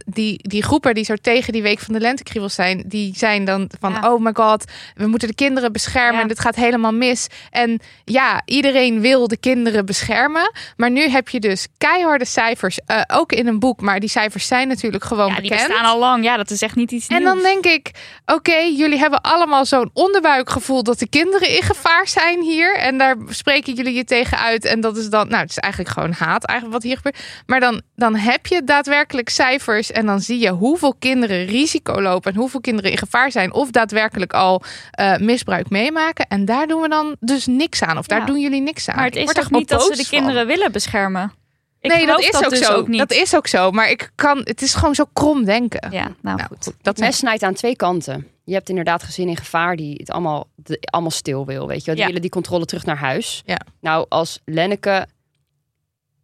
die, 0.06 0.38
die 0.48 0.64
groepen 0.64 0.94
die 0.94 1.04
zo 1.04 1.16
tegen 1.22 1.54
die 1.54 1.62
week 1.62 1.80
van 1.80 1.94
de 1.94 2.00
lentekriebels 2.00 2.54
zijn. 2.56 2.84
Die 2.86 3.14
zijn 3.18 3.46
dan 3.46 3.70
van 3.80 3.92
Ja. 3.92 4.14
oh 4.14 4.22
my 4.22 4.32
god. 4.34 4.72
We 4.96 5.08
moeten 5.08 5.28
de 5.28 5.36
kinderen 5.36 5.72
beschermen. 5.72 6.22
Ja. 6.22 6.28
Dit 6.28 6.40
gaat 6.40 6.56
helemaal 6.56 6.94
mis. 6.94 7.28
En 7.50 7.80
ja, 8.04 8.42
iedereen 8.46 9.02
wil 9.02 9.28
de 9.28 9.38
kinderen 9.38 9.86
beschermen. 9.86 10.52
Maar 10.78 10.92
nu 10.92 11.10
heb 11.10 11.30
je 11.30 11.40
dus 11.40 11.68
keiharde 11.78 12.26
cijfers. 12.26 12.80
eh, 12.86 13.02
ook 13.08 13.32
in 13.32 13.48
een 13.48 13.60
boek. 13.60 13.82
Maar 13.82 14.00
die 14.00 14.10
cijfers 14.10 14.48
zijn 14.48 14.68
natuurlijk 14.68 15.04
gewoon 15.04 15.28
ja, 15.28 15.40
die 15.40 15.50
bekend. 15.50 15.68
bestaan 15.68 15.86
al 15.86 16.00
lang. 16.00 16.24
Ja, 16.24 16.38
dat 16.38 16.50
is 16.52 16.62
echt 16.62 16.76
niet 16.76 16.92
iets 16.92 17.08
En 17.08 17.18
nieuws. 17.22 17.34
dan 17.34 17.42
denk 17.44 17.66
ik, 17.66 17.92
oké, 18.26 18.56
jullie 18.58 18.98
hebben 19.00 19.22
allemaal 19.22 19.66
zo'n 19.66 19.90
onderbuikgevoel 19.94 20.84
dat 20.84 21.00
de 21.00 21.10
kinderen 21.10 21.50
in 21.50 21.62
gevaar 21.64 22.08
zijn 22.08 22.42
hier. 22.42 22.76
En 22.78 22.98
daar 22.98 23.16
spreken 23.30 23.74
jullie 23.74 23.94
je 23.94 24.04
tegen 24.04 24.38
uit. 24.38 24.66
En 24.66 24.82
dat 24.82 24.98
is 24.98 25.10
dan, 25.10 25.28
nou, 25.28 25.42
het 25.42 25.50
is 25.50 25.58
eigenlijk 25.58 25.94
gewoon 25.94 26.12
haat, 26.12 26.44
eigenlijk 26.46 26.80
wat 26.82 26.88
hier 26.90 26.96
gebeurt. 26.96 27.20
Maar 27.46 27.60
dan, 27.60 27.82
dan 27.96 28.16
heb 28.16 28.46
je 28.48 28.64
daadwerkelijk 28.64 29.30
cijfers 29.30 29.72
en 29.82 30.06
dan 30.06 30.20
zie 30.22 30.40
je 30.40 30.50
hoeveel 30.50 30.94
kinderen 31.00 31.46
risico 31.46 32.02
lopen 32.02 32.32
en 32.34 32.38
hoeveel 32.40 32.62
kinderen 32.62 32.92
in 32.92 32.98
gevaar 32.98 33.32
zijn 33.32 33.54
of 33.54 33.72
daadwerkelijk 33.72 34.34
al 34.34 34.62
eh, 34.92 35.18
misbruik 35.18 35.70
meemaken. 35.70 36.28
En 36.28 36.46
daar 36.46 36.68
doen 36.68 36.82
we 36.82 36.90
dan 36.90 37.16
dus 37.20 37.46
niks 37.46 37.82
aan. 37.84 37.98
Of 37.98 38.08
daar 38.08 38.20
Ja. 38.20 38.26
doen 38.26 38.40
jullie 38.40 38.62
niks 38.62 38.90
aan. 38.90 38.96
Maar 38.96 39.06
het 39.06 39.16
is 39.16 39.32
toch 39.32 39.52
niet 39.52 39.70
dat 39.70 39.84
ze 39.84 39.90
de 39.90 39.96
van. 40.06 40.18
kinderen 40.20 40.48
willen 40.48 40.72
beschermen? 40.72 41.34
Ik 41.80 41.92
nee, 41.92 42.06
dat 42.06 42.20
is 42.20 42.36
ook 42.36 42.50
dus 42.50 42.60
zo. 42.66 42.74
ook 42.74 42.88
niet. 42.88 43.00
Dat 43.00 43.12
is 43.12 43.36
ook 43.36 43.48
zo. 43.48 43.72
Maar 43.72 43.90
ik 43.90 44.12
kan, 44.16 44.42
het 44.44 44.62
is 44.62 44.74
gewoon 44.74 44.96
zo 44.96 45.04
krom 45.14 45.44
denken. 45.46 45.92
Ja, 45.92 46.02
nou, 46.04 46.16
Nou, 46.22 46.42
goed. 46.42 46.64
goed, 46.64 46.74
dat 46.82 46.98
mes 46.98 47.18
snijdt 47.18 47.44
aan 47.44 47.54
twee 47.54 47.76
kanten. 47.76 48.28
Je 48.44 48.54
hebt 48.54 48.70
inderdaad 48.70 49.04
gezin 49.04 49.28
in 49.28 49.38
gevaar 49.38 49.76
die 49.76 49.94
het 49.98 50.12
allemaal, 50.12 50.48
de- 50.56 50.78
allemaal 50.82 51.12
stil 51.12 51.46
wil, 51.46 51.68
weet 51.68 51.80
je 51.80 51.86
wel. 51.86 51.94
Die 51.94 52.00
Ja. 52.04 52.06
willen 52.06 52.22
die 52.22 52.30
controle 52.32 52.66
terug 52.66 52.86
naar 52.86 52.98
huis. 52.98 53.44
Ja. 53.46 53.60
Nou, 53.82 54.06
als 54.10 54.40
Lenneke, 54.46 55.08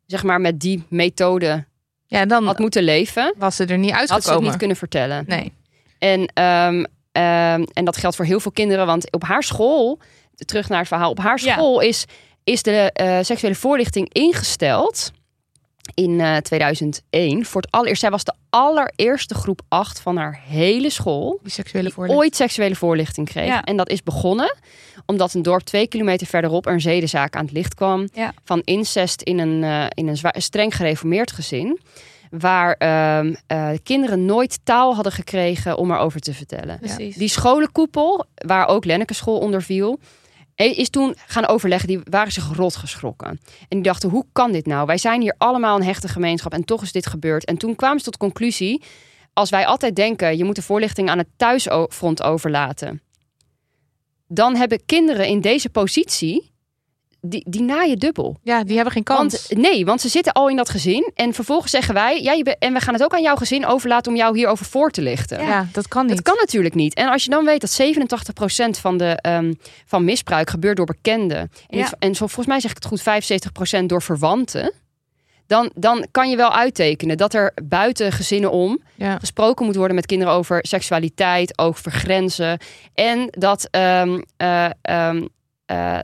zeg 0.06 0.24
maar, 0.24 0.42
met 0.42 0.60
die 0.60 0.84
methode 0.90 1.66
ja, 2.10 2.26
dan 2.26 2.46
had 2.46 2.60
moeten 2.60 2.84
leven, 2.84 3.34
was 3.38 3.56
ze 3.56 3.66
er 3.66 3.78
niet 3.78 3.90
had 3.92 3.98
ze 4.00 4.04
het 4.04 4.12
uitgekomen. 4.14 4.50
niet 4.50 4.58
kunnen 4.58 4.78
vertellen. 4.78 5.24
Nee. 5.28 5.54
En, 6.00 6.26
ehm, 6.34 6.84
ehm, 7.12 7.64
en 7.74 7.86
dat 7.86 7.98
geldt 7.98 8.16
voor 8.16 8.26
heel 8.26 8.40
veel 8.40 8.52
kinderen, 8.52 8.86
want 8.86 9.12
op 9.12 9.24
haar 9.24 9.44
school, 9.44 10.00
terug 10.36 10.70
naar 10.70 10.80
het 10.80 10.88
verhaal, 10.88 11.10
op 11.10 11.20
haar 11.20 11.40
Ja. 11.44 11.54
school 11.54 11.80
is, 11.80 12.06
is 12.44 12.64
de 12.64 12.92
eh, 12.94 13.18
seksuele 13.22 13.56
voorlichting 13.56 14.14
ingesteld 14.14 15.12
in 15.94 16.20
eh, 16.20 16.38
2001. 16.38 17.46
Voor 17.46 17.62
het 17.62 17.72
allereerst, 17.72 18.02
zij 18.02 18.10
was 18.10 18.24
de 18.24 18.34
allereerste 18.50 19.34
groep 19.36 19.62
8 19.68 20.00
van 20.00 20.18
haar 20.18 20.40
hele 20.48 20.90
school 20.90 21.40
Die 21.44 21.52
seksuele 21.52 21.92
die 21.96 22.10
ooit 22.16 22.36
seksuele 22.36 22.76
voorlichting 22.76 23.28
kreeg. 23.28 23.46
Ja. 23.48 23.64
En 23.64 23.78
dat 23.78 23.90
is 23.90 24.04
begonnen 24.04 24.56
omdat 25.06 25.34
een 25.34 25.42
dorp 25.42 25.62
twee 25.62 25.88
kilometer 25.88 26.28
verderop 26.28 26.66
er 26.66 26.74
een 26.74 26.82
zedenzaak 26.82 27.36
aan 27.36 27.44
het 27.46 27.54
licht 27.54 27.74
kwam 27.74 28.08
Ja. 28.14 28.34
van 28.44 28.62
incest 28.64 29.22
in 29.22 29.40
een, 29.40 29.64
eh, 29.64 29.86
in 29.94 30.08
een 30.08 30.18
streng 30.42 30.76
gereformeerd 30.76 31.32
gezin. 31.32 31.80
Waar 32.30 32.74
ehm, 32.74 33.34
eh, 33.48 33.70
kinderen 33.84 34.26
nooit 34.26 34.60
taal 34.64 34.96
hadden 34.96 35.12
gekregen 35.12 35.78
om 35.78 35.92
erover 35.92 36.20
te 36.20 36.34
vertellen. 36.34 36.80
Precies. 36.80 37.16
Die 37.16 37.28
scholenkoepel, 37.30 38.26
waar 38.36 38.68
ook 38.68 38.86
Lenneke 38.86 39.14
school 39.14 39.38
onder 39.40 39.62
viel, 39.62 40.00
eh, 40.00 40.08
is 40.68 40.90
toen 40.90 41.16
gaan 41.26 41.48
overleggen. 41.48 41.88
Die 41.88 42.00
waren 42.04 42.32
zich 42.32 42.56
rot 42.56 42.76
geschrokken. 42.76 43.30
En 43.30 43.68
die 43.68 43.82
dachten, 43.82 44.10
hoe 44.10 44.26
kan 44.32 44.52
dit 44.52 44.66
nou? 44.66 44.86
Wij 44.86 44.98
zijn 44.98 45.22
hier 45.22 45.36
allemaal 45.38 45.76
een 45.76 45.84
hechte 45.84 46.08
gemeenschap 46.08 46.54
en 46.54 46.66
toch 46.66 46.82
is 46.82 46.92
dit 46.92 47.08
gebeurd. 47.08 47.46
En 47.46 47.58
toen 47.58 47.76
kwamen 47.76 48.00
ze 48.00 48.06
tot 48.06 48.18
conclusie, 48.18 48.84
als 49.34 49.50
wij 49.50 49.66
altijd 49.66 49.96
denken, 49.96 50.38
je 50.38 50.44
moet 50.44 50.56
de 50.56 50.62
voorlichting 50.62 51.10
aan 51.10 51.18
het 51.18 51.28
thuisfront 51.38 52.24
overlaten. 52.24 53.02
Dan 54.28 54.56
hebben 54.56 54.86
kinderen 54.86 55.28
in 55.28 55.42
deze 55.42 55.70
positie, 55.70 56.52
die, 57.22 57.46
die 57.50 57.62
naaien 57.62 58.00
dubbel. 58.00 58.38
Ja, 58.44 58.64
die 58.64 58.76
hebben 58.76 58.94
geen 58.94 59.04
kans. 59.04 59.48
Want, 59.48 59.62
nee, 59.62 59.86
want 59.86 60.02
ze 60.02 60.10
zitten 60.10 60.34
al 60.34 60.50
in 60.50 60.56
dat 60.56 60.70
gezin. 60.70 61.12
En 61.16 61.34
vervolgens 61.34 61.72
zeggen 61.72 61.94
wij, 61.94 62.22
ja, 62.22 62.32
je 62.34 62.56
en 62.60 62.74
we 62.74 62.80
gaan 62.80 62.94
het 62.94 63.04
ook 63.04 63.14
aan 63.14 63.22
jouw 63.22 63.36
gezin 63.36 63.66
overlaten 63.66 64.12
om 64.12 64.18
jou 64.18 64.38
hierover 64.38 64.66
voor 64.66 64.92
te 64.92 65.02
lichten. 65.02 65.44
ja. 65.44 65.68
dat 65.72 65.88
kan 65.88 66.06
niet. 66.06 66.16
Dat 66.16 66.26
kan 66.26 66.36
natuurlijk 66.40 66.76
niet. 66.76 66.94
En 66.94 67.08
als 67.08 67.24
je 67.24 67.30
dan 67.30 67.46
weet 67.46 67.62
dat 67.62 67.72
87% 67.72 68.80
van, 68.80 68.98
de, 68.98 69.18
ehm, 69.22 69.54
van 69.86 70.04
misbruik 70.04 70.50
gebeurt 70.50 70.78
door 70.78 70.86
bekenden. 70.86 71.52
En, 71.68 71.78
Ja. 71.78 71.90
en 72.00 72.16
zo, 72.16 72.26
volgens 72.26 72.48
mij 72.48 72.60
zeg 72.60 72.70
ik 72.72 72.78
het 72.78 72.86
goed, 72.86 73.02
75% 73.02 73.90
door 73.90 74.02
verwanten. 74.02 74.74
Dan, 75.48 75.72
dan 75.76 76.08
kan 76.12 76.30
je 76.30 76.36
wel 76.36 76.54
uittekenen 76.54 77.18
dat 77.18 77.34
er 77.34 77.52
buiten 77.64 78.12
gezinnen 78.12 78.52
om 78.52 78.80
Ja. 78.96 79.18
gesproken 79.20 79.66
moet 79.66 79.76
worden 79.76 79.96
met 79.96 80.06
kinderen 80.06 80.34
over 80.34 80.60
seksualiteit, 80.68 81.58
over 81.58 81.92
grenzen. 81.92 82.60
En 82.94 83.28
dat, 83.32 83.68
ehm, 83.72 84.22
eh, 84.38 84.70
ehm, 84.82 85.26
eh, 85.66 86.00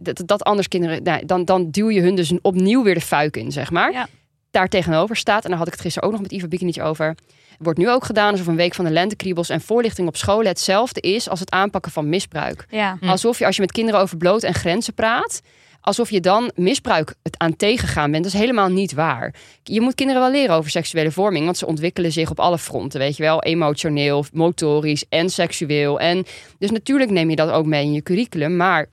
dat, 0.00 0.22
dat 0.24 0.42
anders 0.42 0.68
kinderen, 0.68 1.02
nou, 1.02 1.26
dan, 1.26 1.44
dan 1.44 1.70
duw 1.70 1.90
je 1.90 2.00
hun 2.00 2.14
dus 2.14 2.32
opnieuw 2.42 2.82
weer 2.82 2.94
de 2.94 3.00
fuik 3.00 3.36
in, 3.36 3.52
zeg 3.52 3.70
maar. 3.70 3.92
Ja. 3.92 4.08
Daar 4.50 4.68
tegenover 4.68 5.16
staat, 5.16 5.44
en 5.44 5.48
daar 5.48 5.58
had 5.58 5.66
ik 5.66 5.72
het 5.72 5.82
gisteren 5.82 6.08
ook 6.08 6.14
nog 6.14 6.22
met 6.22 6.32
Iva 6.32 6.48
Bikinic 6.48 6.80
over. 6.82 7.14
Wordt 7.58 7.78
nu 7.78 7.90
ook 7.90 8.04
gedaan 8.04 8.30
alsof 8.30 8.46
een 8.46 8.56
week 8.56 8.74
van 8.74 8.84
de 8.84 8.90
lentekriebels 8.90 9.48
en 9.48 9.60
voorlichting 9.60 10.08
op 10.08 10.16
scholen 10.16 10.46
hetzelfde 10.46 11.00
is 11.00 11.28
als 11.28 11.40
het 11.40 11.50
aanpakken 11.50 11.92
van 11.92 12.08
misbruik. 12.08 12.66
Ja. 12.70 12.96
Hm. 13.00 13.08
Alsof 13.08 13.38
je 13.38 13.46
als 13.46 13.54
je 13.56 13.60
met 13.60 13.72
kinderen 13.72 14.00
over 14.00 14.16
bloot 14.16 14.42
en 14.42 14.54
grenzen 14.54 14.94
praat, 14.94 15.40
alsof 15.80 16.10
je 16.10 16.20
dan 16.20 16.50
misbruik 16.54 17.14
het 17.22 17.38
aan 17.38 17.56
tegengaan 17.56 18.10
bent. 18.10 18.24
Dat 18.24 18.32
is 18.32 18.40
helemaal 18.40 18.68
niet 18.68 18.92
waar. 18.92 19.34
Je 19.62 19.80
moet 19.80 19.94
kinderen 19.94 20.22
wel 20.22 20.30
leren 20.30 20.56
over 20.56 20.70
seksuele 20.70 21.10
vorming, 21.10 21.44
want 21.44 21.56
ze 21.56 21.66
ontwikkelen 21.66 22.12
zich 22.12 22.30
op 22.30 22.40
alle 22.40 22.58
fronten, 22.58 23.00
weet 23.00 23.16
je 23.16 23.22
wel, 23.22 23.42
emotioneel, 23.42 24.24
motorisch 24.32 25.04
en 25.08 25.30
seksueel. 25.30 26.00
En 26.00 26.24
dus 26.58 26.70
natuurlijk 26.70 27.10
neem 27.10 27.30
je 27.30 27.36
dat 27.36 27.50
ook 27.50 27.66
mee 27.66 27.84
in 27.84 27.92
je 27.92 28.02
curriculum, 28.02 28.56
maar 28.56 28.86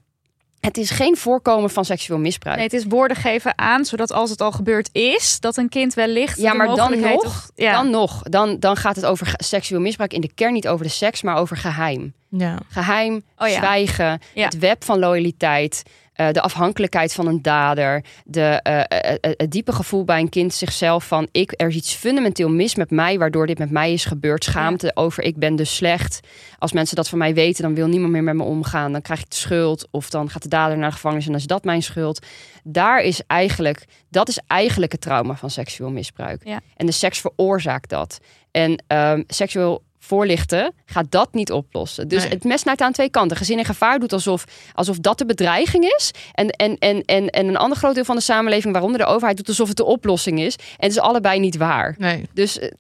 het 0.60 0.78
is 0.78 0.90
geen 0.90 1.18
voorkomen 1.18 1.70
van 1.70 1.86
seksueel 1.86 2.20
misbruik. 2.20 2.56
Nee, 2.58 2.66
het 2.66 2.74
is 2.76 2.86
woorden 2.86 3.18
geven 3.18 3.58
aan, 3.58 3.86
zodat 3.86 4.12
als 4.12 4.30
het 4.30 4.42
al 4.42 4.52
gebeurd 4.52 4.90
is, 4.92 5.40
dat 5.40 5.58
een 5.58 5.70
kind 5.70 5.94
wellicht. 5.94 6.38
Ja, 6.38 6.54
maar 6.54 6.76
dan 6.76 7.00
nog, 7.00 7.26
of- 7.26 7.50
ja. 7.56 7.72
dan 7.72 7.90
nog, 7.90 8.22
dan, 8.24 8.60
dan 8.60 8.76
gaat 8.76 8.96
het 8.96 9.06
over 9.06 9.34
seksueel 9.38 9.82
misbruik 9.82 10.14
in 10.14 10.22
de 10.22 10.34
kern 10.34 10.54
niet 10.54 10.68
over 10.68 10.86
de 10.86 10.92
seks, 10.92 11.22
maar 11.22 11.36
over 11.36 11.58
geheim. 11.58 12.14
Ja. 12.30 12.58
Geheim, 12.70 13.22
Oh 13.38 13.48
ja. 13.48 13.56
zwijgen, 13.56 14.20
Ja. 14.34 14.46
het 14.46 14.60
web 14.60 14.84
van 14.84 15.00
loyaliteit, 15.00 15.84
eh, 16.18 16.32
de 16.32 16.42
afhankelijkheid 16.42 17.14
van 17.14 17.28
een 17.28 17.42
dader, 17.42 18.04
de, 18.26 18.42
eh, 18.42 19.12
eh, 19.12 19.18
het 19.22 19.52
diepe 19.52 19.72
gevoel 19.72 20.04
bij 20.04 20.20
een 20.20 20.30
kind 20.30 20.54
zichzelf 20.54 21.08
van 21.08 21.28
ik, 21.32 21.54
er 21.56 21.68
is 21.68 21.76
iets 21.76 21.94
fundamenteel 21.94 22.50
mis 22.50 22.76
met 22.76 22.92
mij, 22.92 23.18
waardoor 23.18 23.48
dit 23.48 23.58
met 23.58 23.72
mij 23.72 23.94
is 23.94 24.06
gebeurd. 24.06 24.44
Schaamte 24.44 24.92
over 24.94 25.24
ik 25.24 25.38
ben 25.38 25.56
dus 25.56 25.76
slecht. 25.76 26.20
Als 26.60 26.72
mensen 26.72 26.96
dat 26.96 27.10
van 27.10 27.18
mij 27.18 27.34
weten, 27.34 27.64
dan 27.64 27.76
wil 27.76 27.88
niemand 27.88 28.12
meer 28.12 28.24
met 28.24 28.36
me 28.36 28.44
omgaan. 28.44 28.92
Dan 28.92 29.02
krijg 29.02 29.20
ik 29.20 29.30
de 29.30 29.36
schuld 29.36 29.88
of 29.92 30.10
dan 30.10 30.30
gaat 30.30 30.44
de 30.44 30.50
dader 30.50 30.78
naar 30.78 30.90
de 30.90 30.96
gevangenis 30.96 31.26
en 31.26 31.32
dan 31.32 31.40
is 31.40 31.48
dat 31.48 31.64
mijn 31.64 31.84
schuld. 31.84 32.26
Daar 32.64 33.02
is 33.02 33.22
eigenlijk, 33.28 33.86
dat 34.10 34.30
is 34.30 34.40
eigenlijk 34.48 34.92
het 34.92 35.02
trauma 35.02 35.36
van 35.36 35.50
seksueel 35.50 35.92
misbruik. 35.92 36.42
Ja. 36.46 36.60
En 36.76 36.86
de 36.86 36.92
seks 36.92 37.20
veroorzaakt 37.20 37.90
dat. 37.90 38.20
En 38.52 38.84
ehm, 38.88 39.24
seksueel 39.28 39.84
voorlichten 40.08 40.74
gaat 40.86 41.06
dat 41.12 41.34
niet 41.34 41.52
oplossen. 41.52 42.08
Dus 42.08 42.22
Nee. 42.24 42.32
het 42.32 42.44
mes 42.44 42.62
snijdt 42.62 42.82
aan 42.82 42.92
twee 42.92 43.10
kanten. 43.10 43.38
Gezin 43.38 43.58
in 43.58 43.66
gevaar 43.66 44.00
doet 44.00 44.14
alsof, 44.14 44.44
alsof 44.74 44.98
dat 44.98 45.18
de 45.18 45.26
bedreiging 45.26 45.84
is. 45.98 46.12
En, 46.34 46.50
en, 46.50 46.78
en, 46.78 47.02
en, 47.06 47.30
en 47.30 47.48
een 47.48 47.58
ander 47.58 47.78
groot 47.78 47.96
deel 47.96 48.06
van 48.06 48.16
de 48.16 48.22
samenleving, 48.22 48.74
waaronder 48.74 49.00
de 49.02 49.06
overheid, 49.06 49.38
doet 49.38 49.48
alsof 49.48 49.68
het 49.68 49.78
de 49.78 49.86
oplossing 49.86 50.40
is. 50.40 50.56
En 50.56 50.64
het 50.78 50.92
is 50.92 51.00
allebei 51.00 51.40
niet 51.40 51.58
waar. 51.58 51.96
Nee. 51.98 52.26
Dus 52.34 52.60
eh, 52.60 52.72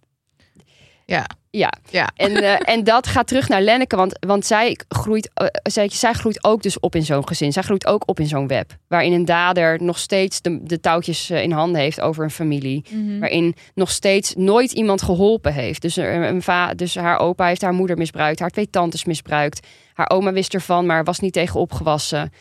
Ja. 1.07 1.25
Ja. 1.49 1.73
Ja. 1.89 2.09
En, 2.15 2.35
eh, 2.43 2.55
en 2.73 2.83
dat 2.83 3.07
gaat 3.07 3.27
terug 3.27 3.47
naar 3.47 3.61
Lenneke, 3.61 3.95
want, 3.95 4.17
want 4.19 4.45
zij, 4.45 4.79
groeit, 4.87 5.29
eh, 5.33 5.47
zij, 5.63 5.89
zij 5.89 6.13
groeit 6.13 6.43
ook 6.43 6.61
dus 6.61 6.79
op 6.79 6.95
in 6.95 7.03
zo'n 7.03 7.27
gezin. 7.27 7.53
Zij 7.53 7.63
groeit 7.63 7.85
ook 7.87 8.03
op 8.05 8.19
in 8.19 8.27
zo'n 8.27 8.47
web. 8.47 8.77
Waarin 8.87 9.13
een 9.13 9.25
dader 9.25 9.83
nog 9.83 9.99
steeds 9.99 10.41
de, 10.41 10.63
de 10.63 10.79
touwtjes 10.79 11.29
eh, 11.29 11.43
in 11.43 11.51
handen 11.51 11.81
heeft 11.81 12.01
over 12.01 12.23
een 12.23 12.31
familie. 12.31 12.85
Mhm. 12.89 13.19
Waarin 13.19 13.55
nog 13.73 13.91
steeds 13.91 14.33
nooit 14.35 14.71
iemand 14.71 15.01
geholpen 15.01 15.53
heeft. 15.53 15.81
Dus, 15.81 15.95
een 15.95 16.41
va 16.41 16.73
dus 16.73 16.95
haar 16.95 17.19
opa 17.19 17.47
heeft 17.47 17.61
haar 17.61 17.73
moeder 17.73 17.97
misbruikt. 17.97 18.39
Haar 18.39 18.49
twee 18.49 18.69
tantes 18.69 19.05
misbruikt. 19.05 19.67
Haar 19.93 20.09
oma 20.09 20.31
wist 20.31 20.53
ervan, 20.53 20.85
maar 20.85 21.03
was 21.03 21.19
niet 21.19 21.33
tegen 21.33 21.59
opgewassen. 21.59 22.31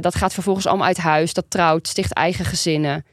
Dat 0.00 0.14
gaat 0.14 0.34
vervolgens 0.34 0.66
allemaal 0.66 0.86
uit 0.86 0.98
huis. 0.98 1.32
Dat 1.32 1.44
trouwt, 1.48 1.88
sticht 1.88 2.12
eigen 2.12 2.44
gezinnen. 2.44 3.04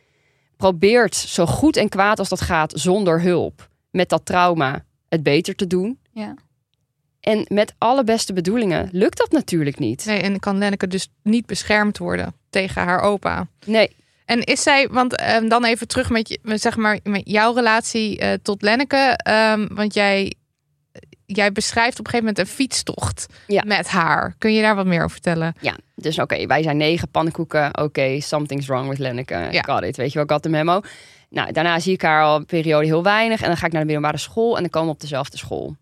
Probeert 0.58 1.16
zo 1.16 1.46
goed 1.46 1.78
en 1.78 1.90
kwaad 1.90 2.20
als 2.20 2.30
dat 2.30 2.42
gaat 2.42 2.74
zonder 2.76 3.22
hulp. 3.22 3.68
Met 3.98 4.10
dat 4.10 4.26
trauma 4.26 4.84
het 5.10 5.24
beter 5.24 5.56
te 5.56 5.68
doen. 5.68 6.00
Ja. 6.12 6.34
En 7.20 7.46
met 7.48 7.74
alle 7.78 8.04
beste 8.04 8.34
bedoelingen 8.34 8.90
lukt 8.92 9.18
dat 9.18 9.32
natuurlijk 9.32 9.80
niet. 9.80 10.06
Nee, 10.06 10.22
en 10.22 10.40
kan 10.40 10.58
Lenneke 10.58 10.88
dus 10.88 11.10
niet 11.24 11.46
beschermd 11.46 11.98
worden 11.98 12.34
tegen 12.50 12.82
haar 12.84 13.00
opa. 13.02 13.48
Nee, 13.66 13.96
En 14.26 14.44
is 14.44 14.64
zij, 14.64 14.88
want 14.92 15.16
ehm, 15.16 15.48
dan 15.48 15.66
even 15.66 15.88
terug 15.88 16.10
met, 16.10 16.40
zeg 16.44 16.76
maar, 16.78 17.00
met 17.04 17.22
jouw 17.26 17.54
relatie 17.54 18.18
eh, 18.20 18.34
tot 18.42 18.62
Lenneke. 18.62 19.20
ehm, 19.24 19.68
want 19.70 19.94
jij, 19.94 20.34
jij 21.26 21.52
beschrijft 21.52 22.00
op 22.00 22.06
een 22.06 22.12
gegeven 22.12 22.26
moment 22.34 22.40
een 22.40 22.56
fietstocht 22.56 23.26
Ja. 23.48 23.64
met 23.66 23.88
haar. 23.88 24.36
Kun 24.38 24.54
je 24.54 24.62
daar 24.62 24.76
wat 24.76 24.86
meer 24.86 24.98
over 25.00 25.12
vertellen? 25.12 25.54
Ja, 25.62 25.78
dus 25.96 26.20
oké, 26.20 26.46
wij 26.46 26.64
zijn 26.64 26.78
negen 26.78 27.10
pannenkoeken. 27.10 27.78
Oké, 27.82 28.20
something's 28.22 28.68
wrong 28.68 28.90
with 28.90 28.98
Lenneke. 29.00 29.48
Ja. 29.52 29.62
Got 29.62 29.84
it, 29.84 29.98
weet 29.98 30.12
je 30.12 30.18
wel, 30.18 30.28
got 30.28 30.42
the 30.42 30.50
memo. 30.50 30.82
Nou, 31.30 31.52
daarna 31.52 31.80
zie 31.80 31.94
ik 31.94 32.02
haar 32.02 32.24
al 32.24 32.36
een 32.36 32.46
periode 32.46 32.86
heel 32.86 33.04
weinig. 33.04 33.42
En 33.42 33.48
dan 33.48 33.58
ga 33.58 33.66
ik 33.66 33.72
naar 33.72 33.82
de 33.82 33.88
middelbare 33.88 34.18
school 34.18 34.56
en 34.56 34.62
dan 34.62 34.70
komen 34.70 34.88
we 34.88 34.94
op 34.94 35.02
dezelfde 35.02 35.38
school. 35.38 35.76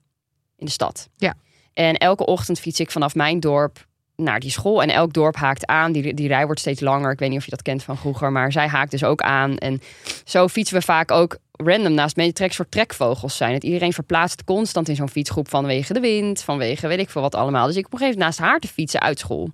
In 0.57 0.65
de 0.65 0.71
stad. 0.71 1.09
Ja. 1.15 1.33
En 1.73 1.95
elke 1.95 2.25
ochtend 2.25 2.59
fiets 2.59 2.79
ik 2.79 2.91
vanaf 2.91 3.15
mijn 3.15 3.39
dorp 3.39 3.85
naar 4.15 4.39
die 4.39 4.51
school. 4.51 4.81
En 4.81 4.89
elk 4.89 5.13
dorp 5.13 5.35
haakt 5.35 5.65
aan. 5.65 5.91
Die, 5.91 6.13
die 6.13 6.27
rij 6.27 6.45
wordt 6.45 6.59
steeds 6.59 6.81
langer. 6.81 7.11
Ik 7.11 7.19
weet 7.19 7.29
niet 7.29 7.37
of 7.37 7.45
je 7.45 7.51
dat 7.51 7.61
kent 7.61 7.83
van 7.83 7.97
vroeger. 7.97 8.31
Maar 8.31 8.51
zij 8.51 8.67
haakt 8.67 8.91
dus 8.91 9.03
ook 9.03 9.21
aan. 9.21 9.57
En 9.57 9.81
zo 10.23 10.47
fietsen 10.47 10.77
we 10.77 10.81
vaak 10.81 11.11
ook 11.11 11.37
random 11.51 11.93
naast 11.93 12.15
me. 12.15 12.33
Trek 12.33 12.53
soort 12.53 12.71
trekvogels 12.71 13.37
zijn. 13.37 13.53
Het 13.53 13.63
iedereen 13.63 13.93
verplaatst 13.93 14.43
constant 14.43 14.89
in 14.89 14.95
zo'n 14.95 15.09
fietsgroep 15.09 15.49
vanwege 15.49 15.93
de 15.93 15.99
wind. 15.99 16.41
Vanwege 16.41 16.87
weet 16.87 16.99
ik 16.99 17.09
veel 17.09 17.21
wat 17.21 17.35
allemaal. 17.35 17.67
Dus 17.67 17.75
ik 17.75 17.85
op 17.85 17.93
een 17.93 17.97
gegeven 17.97 18.19
moment 18.19 18.37
naast 18.37 18.49
haar 18.49 18.59
te 18.59 18.67
fietsen 18.67 19.01
uit 19.01 19.19
school. 19.19 19.49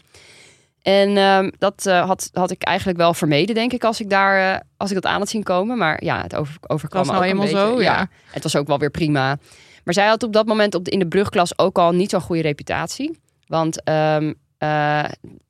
En 0.82 1.18
ehm, 1.18 1.50
dat 1.58 1.86
eh, 1.86 2.06
had, 2.06 2.30
had 2.34 2.52
ik 2.52 2.62
eigenlijk 2.62 2.98
wel 2.98 3.14
vermeden, 3.14 3.56
denk 3.56 3.74
ik, 3.74 3.84
als 3.84 4.00
ik 4.00 4.10
daar 4.10 4.54
eh, 4.54 4.60
als 4.78 4.90
ik 4.90 4.96
dat 4.96 5.12
aan 5.12 5.20
had 5.20 5.30
zien 5.30 5.44
komen. 5.44 5.78
Maar 5.78 6.04
ja, 6.04 6.22
het 6.22 6.36
over, 6.36 6.56
overkwam 6.68 7.06
Was 7.06 7.12
me 7.12 7.20
nou 7.20 7.26
ook 7.26 7.32
eenmaal 7.32 7.46
beetje. 7.46 7.76
zo, 7.76 7.82
ja. 7.82 8.10
Het 8.32 8.44
was 8.44 8.56
ook 8.56 8.68
wel 8.68 8.80
weer 8.80 8.90
prima. 8.90 9.38
Maar 9.84 9.94
zij 9.94 10.08
had 10.08 10.24
op 10.24 10.34
dat 10.34 10.46
moment 10.46 10.76
op 10.76 10.86
de, 10.86 10.92
in 10.92 11.00
de 11.00 11.08
brugklas 11.08 11.58
ook 11.58 11.78
al 11.78 11.92
niet 11.92 12.10
zo'n 12.10 12.22
goede 12.22 12.42
reputatie. 12.42 13.20
Want 13.48 13.84
ehm, 13.84 14.34
eh, 14.58 15.04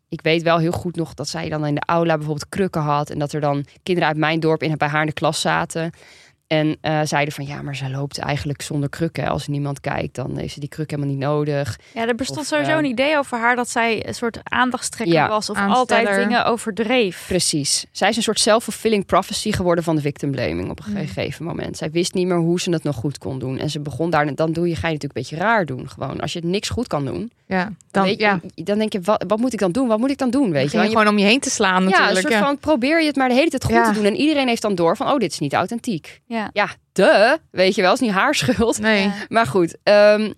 ik 0.10 0.22
weet 0.22 0.42
wel 0.42 0.58
heel 0.58 0.72
goed 0.72 0.96
nog 0.96 1.14
dat 1.14 1.28
zij 1.28 1.50
dan 1.50 1.66
in 1.66 1.76
de 1.76 1.84
aula 1.86 2.16
bijvoorbeeld 2.16 2.50
krukken 2.50 2.82
had. 2.82 3.10
En 3.10 3.20
dat 3.20 3.34
er 3.34 3.42
dan 3.42 3.66
kinderen 3.84 4.10
uit 4.10 4.18
mijn 4.18 4.40
dorp 4.40 4.64
in, 4.64 4.78
bij 4.78 4.88
haar 4.88 5.02
in 5.02 5.08
de 5.08 5.14
klas 5.14 5.42
zaten. 5.42 5.92
En 6.52 6.78
eh, 6.82 7.00
zeiden 7.04 7.34
van 7.34 7.46
ja, 7.46 7.62
maar 7.62 7.76
zij 7.76 7.90
loopt 7.90 8.18
eigenlijk 8.18 8.62
zonder 8.62 8.90
krukken. 8.90 9.28
Als 9.28 9.48
niemand 9.48 9.80
kijkt, 9.80 10.16
dan 10.16 10.38
heeft 10.38 10.54
ze 10.54 10.60
die 10.60 10.70
kruk 10.70 10.90
helemaal 10.90 11.12
niet 11.12 11.22
nodig. 11.22 11.80
Ja, 11.94 12.08
er 12.08 12.16
bestond 12.16 12.40
Of, 12.40 12.46
sowieso 12.46 12.72
eh, 12.72 12.78
een 12.78 12.86
idee 12.86 13.18
over 13.18 13.38
haar 13.38 13.56
dat 13.56 13.70
zij 13.70 14.08
een 14.08 14.14
soort 14.14 14.40
aandachtstrekker 14.44 15.16
Ja, 15.16 15.28
was 15.28 15.50
of 15.50 15.58
aansteller. 15.58 16.08
altijd 16.08 16.24
dingen 16.28 16.46
overdreef. 16.46 17.26
Precies. 17.28 17.86
Zij 17.92 18.10
is 18.10 18.16
een 18.16 18.24
soort 18.24 18.40
self-fulfilling 18.40 19.06
prophecy 19.06 19.52
geworden 19.52 19.84
van 19.84 19.96
de 19.96 20.02
victim 20.02 20.32
blaming 20.32 20.70
op 20.70 20.80
een 20.80 20.98
gegeven 21.08 21.46
moment. 21.46 21.78
Zij 21.78 21.92
wist 21.92 22.14
niet 22.14 22.28
meer 22.28 22.38
hoe 22.38 22.60
ze 22.60 22.72
het 22.72 22.84
nog 22.84 22.96
goed 22.96 23.18
kon 23.18 23.40
doen. 23.40 23.58
En 23.58 23.70
ze 23.70 23.80
begon 23.80 24.10
daar, 24.10 24.36
dan 24.36 24.52
doe 24.52 24.68
je, 24.68 24.76
ga 24.76 24.88
je 24.88 24.94
natuurlijk 24.94 25.16
een 25.16 25.22
beetje 25.22 25.46
raar 25.46 25.66
doen. 25.66 25.90
Gewoon, 25.90 26.20
als 26.20 26.34
je 26.34 26.42
niks 26.44 26.70
goed 26.70 26.88
kan 26.88 27.06
doen, 27.06 27.32
Ja, 27.52 27.72
dan, 27.92 28.04
weet 28.04 28.18
je, 28.18 28.24
ja, 28.24 28.40
dan 28.56 28.78
denk 28.78 28.94
je, 28.94 29.02
wat, 29.02 29.24
wat 29.28 29.40
moet 29.40 29.54
ik 29.54 29.60
dan 29.60 29.72
doen? 29.72 29.88
Wat 29.88 30.00
moet 30.00 30.10
ik 30.10 30.18
dan 30.18 30.30
doen? 30.30 30.52
Weet 30.52 30.72
je, 30.72 30.80
je 30.80 30.88
gewoon 30.88 31.08
om 31.08 31.18
je 31.18 31.26
heen 31.26 31.40
te 31.40 31.50
slaan 31.50 31.82
ja, 31.82 31.86
een 31.86 31.90
natuurlijk. 31.90 32.28
soort 32.28 32.46
van 32.46 32.58
probeer 32.58 33.02
je 33.02 33.08
het 33.08 33.16
maar 33.16 33.30
de 33.30 33.36
hele 33.36 33.50
tijd 33.50 33.64
goed 33.64 33.74
Ja. 33.74 33.88
te 33.88 33.94
doen. 33.94 34.06
En 34.06 34.16
iedereen 34.16 34.48
heeft 34.48 34.62
dan 34.62 34.76
door 34.76 34.98
van, 34.98 35.08
oh, 35.08 35.18
dit 35.18 35.32
is 35.32 35.40
niet 35.40 35.54
authentiek. 35.54 36.22
Ja. 36.26 36.50
Ja, 36.54 36.68
de, 36.92 37.40
weet 37.52 37.76
je 37.76 37.82
wel, 37.82 37.94
is 37.94 38.00
niet 38.00 38.12
haar 38.12 38.36
schuld. 38.36 38.80
Nee. 38.80 39.12
Maar 39.30 39.46
goed, 39.48 39.78
ehm, 39.84 40.32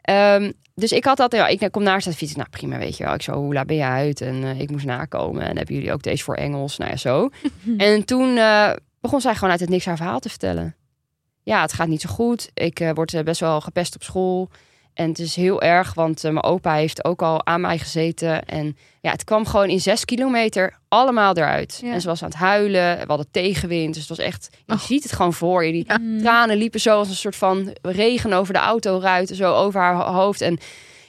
ehm, 0.00 0.52
dus 0.74 0.92
ik 0.92 1.04
had 1.04 1.16
dat, 1.16 1.32
ja, 1.32 1.46
ik 1.46 1.68
kom 1.70 1.82
naast 1.82 2.06
het 2.06 2.16
fietsen. 2.16 2.38
Nou 2.38 2.50
prima, 2.50 2.78
weet 2.78 2.96
je 2.96 3.04
wel. 3.04 3.14
Ik 3.14 3.22
zo, 3.22 3.32
hoe 3.32 3.54
laat 3.54 3.66
ben 3.66 3.76
je 3.76 3.84
uit? 3.84 4.20
En 4.20 4.44
eh, 4.44 4.60
ik 4.60 4.70
moest 4.70 4.84
nakomen. 4.86 5.42
En 5.42 5.56
hebben 5.56 5.74
jullie 5.74 5.92
ook 5.92 6.02
deze 6.02 6.24
voor 6.24 6.34
Engels? 6.34 6.76
Nou 6.76 6.90
ja, 6.90 6.96
zo. 6.96 7.28
en 7.76 8.04
toen 8.04 8.36
eh, 8.36 8.70
begon 9.00 9.20
zij 9.20 9.34
gewoon 9.34 9.50
uit 9.50 9.60
het 9.60 9.68
niks 9.68 9.84
haar 9.84 9.96
verhaal 9.96 10.20
te 10.20 10.28
vertellen. 10.28 10.76
Ja, 11.42 11.62
het 11.62 11.72
gaat 11.72 11.88
niet 11.88 12.00
zo 12.00 12.08
goed. 12.08 12.50
Ik 12.54 12.80
eh, 12.80 12.90
word 12.94 13.24
best 13.24 13.40
wel 13.40 13.60
gepest 13.60 13.94
op 13.94 14.02
school. 14.02 14.50
En 14.98 15.08
het 15.08 15.18
is 15.18 15.36
heel 15.36 15.62
erg, 15.62 15.94
want 15.94 16.24
eh, 16.24 16.30
mijn 16.32 16.44
opa 16.44 16.74
heeft 16.74 17.04
ook 17.04 17.22
al 17.22 17.46
aan 17.46 17.60
mij 17.60 17.78
gezeten. 17.78 18.44
En 18.44 18.76
ja, 19.00 19.10
het 19.10 19.24
kwam 19.24 19.46
gewoon 19.46 19.68
in 19.68 19.80
zes 19.80 20.04
kilometer 20.04 20.78
allemaal 20.88 21.34
eruit. 21.36 21.80
Ja. 21.84 21.92
En 21.92 22.00
ze 22.00 22.06
was 22.06 22.22
aan 22.22 22.28
het 22.28 22.38
huilen. 22.38 22.96
We 22.98 23.04
hadden 23.06 23.30
tegenwind. 23.30 23.92
Dus 23.94 24.08
het 24.08 24.16
was 24.16 24.26
echt, 24.26 24.48
je 24.66 24.72
Oh. 24.72 24.80
ziet 24.80 25.02
het 25.02 25.12
gewoon 25.12 25.32
voor 25.32 25.64
je. 25.64 25.72
Die 25.72 25.84
Ja. 25.86 25.98
Mm. 25.98 26.20
tranen 26.20 26.56
liepen 26.56 26.80
zo 26.80 26.98
als 26.98 27.08
een 27.08 27.14
soort 27.14 27.36
van 27.36 27.76
regen 27.82 28.32
over 28.32 28.52
de 28.54 28.58
autoruiten, 28.60 29.36
zo 29.36 29.54
over 29.54 29.80
haar 29.80 29.94
ho- 29.94 30.12
hoofd. 30.12 30.40
En 30.40 30.58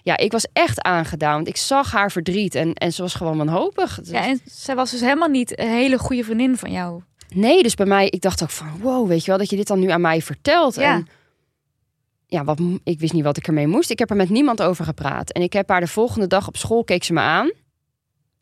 ja, 0.03 0.17
ik 0.17 0.31
was 0.31 0.47
echt 0.53 0.81
aangedaan, 0.81 1.35
want 1.35 1.47
ik 1.47 1.57
zag 1.57 1.91
haar 1.91 2.11
verdriet 2.11 2.55
en, 2.55 2.73
en 2.73 2.93
ze 2.93 3.01
was 3.01 3.13
gewoon 3.13 3.37
wanhopig. 3.37 3.95
Het 3.95 4.07
Ja, 4.09 4.25
en 4.27 4.41
zij 4.45 4.75
was 4.75 4.91
dus 4.91 5.01
helemaal 5.01 5.29
niet 5.29 5.59
een 5.59 5.69
hele 5.69 5.97
goede 5.97 6.23
vriendin 6.23 6.57
van 6.57 6.71
jou. 6.71 7.01
Nee, 7.35 7.63
dus 7.63 7.75
bij 7.75 7.85
mij, 7.85 8.07
ik 8.09 8.21
dacht 8.21 8.43
ook 8.43 8.49
van, 8.49 8.67
wow, 8.81 9.07
weet 9.07 9.21
je 9.21 9.29
wel, 9.29 9.37
dat 9.39 9.49
je 9.49 9.55
dit 9.55 9.67
dan 9.67 9.79
nu 9.79 9.89
aan 9.89 10.01
mij 10.01 10.21
vertelt. 10.21 10.75
Ja. 10.75 10.93
En 10.93 11.07
ja, 12.29 12.43
wat, 12.43 12.59
ik 12.83 12.99
wist 12.99 13.13
niet 13.13 13.23
wat 13.23 13.37
ik 13.37 13.47
ermee 13.47 13.67
moest. 13.67 13.89
Ik 13.89 13.99
heb 13.99 14.09
er 14.09 14.15
met 14.15 14.29
niemand 14.29 14.61
over 14.61 14.85
gepraat. 14.85 15.31
En 15.31 15.41
ik 15.41 15.53
heb 15.53 15.69
haar 15.69 15.79
de 15.79 15.87
volgende 15.87 16.27
dag 16.27 16.47
op 16.47 16.57
school, 16.57 16.83
keek 16.83 17.03
ze 17.03 17.13
me 17.13 17.19
aan. 17.19 17.51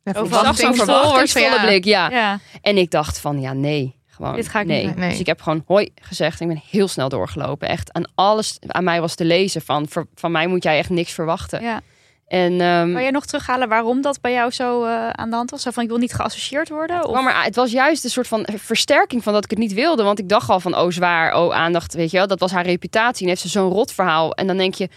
Ja, 0.03 0.11
Over 0.11 0.25
Ik 0.25 0.29
zag 0.31 0.57
zo'n 0.57 0.75
verwachtingsvol 0.75 0.85
verwachtingsvolle 0.85 1.49
was, 1.49 1.59
ja. 1.59 1.65
blik, 1.65 1.85
ja. 1.85 2.09
Ja, 2.09 2.39
En 2.61 2.77
ik 2.77 2.91
dacht 2.91 3.19
van, 3.19 3.41
ja, 3.41 3.53
nee. 3.53 3.95
Gewoon, 4.05 4.35
Dit 4.35 4.47
ga 4.47 4.59
ik 4.59 4.65
nee. 4.65 4.85
niet. 4.85 4.95
Nee. 4.95 5.09
Dus 5.09 5.19
ik 5.19 5.25
heb 5.25 5.41
gewoon 5.41 5.63
hoi 5.65 5.91
gezegd. 6.01 6.39
Ik 6.39 6.47
ben 6.47 6.61
heel 6.69 6.87
snel 6.87 7.09
doorgelopen. 7.09 7.67
Echt 7.67 7.93
aan 7.93 8.11
alles 8.15 8.59
aan 8.67 8.83
mij 8.83 9.01
was 9.01 9.15
te 9.15 9.25
lezen 9.25 9.61
van, 9.61 9.87
van 10.15 10.31
mij 10.31 10.47
moet 10.47 10.63
jij 10.63 10.77
echt 10.77 10.89
niks 10.89 11.11
verwachten. 11.11 11.61
ja. 11.61 11.81
En 12.27 12.61
ehm, 12.61 12.91
Kan 12.93 13.01
jij 13.01 13.11
nog 13.11 13.25
terughalen 13.25 13.69
waarom 13.69 14.01
dat 14.01 14.21
bij 14.21 14.31
jou 14.31 14.51
zo 14.51 14.83
eh, 14.83 15.09
aan 15.09 15.29
de 15.29 15.35
hand 15.35 15.51
was? 15.51 15.61
Zo 15.61 15.71
van, 15.71 15.83
ik 15.83 15.89
wil 15.89 15.97
niet 15.97 16.13
geassocieerd 16.13 16.69
worden? 16.69 16.97
het, 16.97 17.05
Of... 17.05 17.25
er, 17.25 17.43
het 17.43 17.55
was 17.55 17.71
juist 17.71 18.03
een 18.03 18.09
soort 18.09 18.27
van 18.27 18.47
versterking 18.55 19.23
van 19.23 19.33
dat 19.33 19.43
ik 19.43 19.49
het 19.49 19.59
niet 19.59 19.73
wilde. 19.73 20.03
Want 20.03 20.19
ik 20.19 20.29
dacht 20.29 20.49
al 20.49 20.59
van, 20.59 20.77
oh 20.77 20.89
zwaar, 20.91 21.35
oh 21.35 21.55
aandacht, 21.55 21.93
weet 21.93 22.11
je 22.11 22.17
wel. 22.17 22.27
Dat 22.27 22.39
was 22.39 22.51
haar 22.51 22.65
reputatie. 22.65 23.21
En 23.23 23.29
heeft 23.29 23.41
ze 23.41 23.47
zo'n 23.49 23.71
rot 23.71 23.91
verhaal. 23.91 24.33
En 24.33 24.47
dan 24.47 24.57
denk 24.57 24.73
je, 24.73 24.89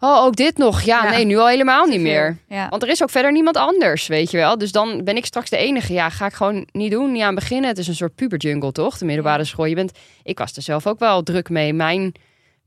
oh 0.00 0.24
ook 0.24 0.36
dit 0.36 0.56
nog. 0.58 0.82
Ja, 0.82 1.04
Ja. 1.04 1.10
nee, 1.10 1.24
nu 1.24 1.38
al 1.38 1.48
helemaal 1.48 1.86
niet 1.86 2.00
meer. 2.00 2.36
Ja. 2.48 2.68
Want 2.68 2.82
er 2.82 2.88
is 2.88 3.02
ook 3.02 3.10
verder 3.10 3.32
niemand 3.32 3.56
anders, 3.56 4.06
weet 4.06 4.30
je 4.30 4.36
wel. 4.36 4.58
Dus 4.58 4.72
dan 4.72 5.04
ben 5.04 5.16
ik 5.16 5.24
straks 5.26 5.50
de 5.50 5.56
enige. 5.56 5.92
Ja, 5.92 6.08
ga 6.08 6.26
ik 6.26 6.32
gewoon 6.32 6.66
niet 6.72 6.90
doen, 6.90 7.12
niet 7.12 7.22
aan 7.22 7.34
beginnen. 7.34 7.68
Het 7.68 7.78
is 7.78 7.88
een 7.88 7.94
soort 7.94 8.14
puberjungle, 8.14 8.72
toch? 8.72 8.98
De 8.98 9.04
middelbare 9.04 9.44
school. 9.44 9.64
Je 9.64 9.74
bent, 9.74 9.92
ik 10.22 10.38
was 10.38 10.56
er 10.56 10.62
zelf 10.62 10.86
ook 10.86 10.98
wel 10.98 11.22
druk 11.22 11.48
mee. 11.48 11.72
Mijn 11.72 12.12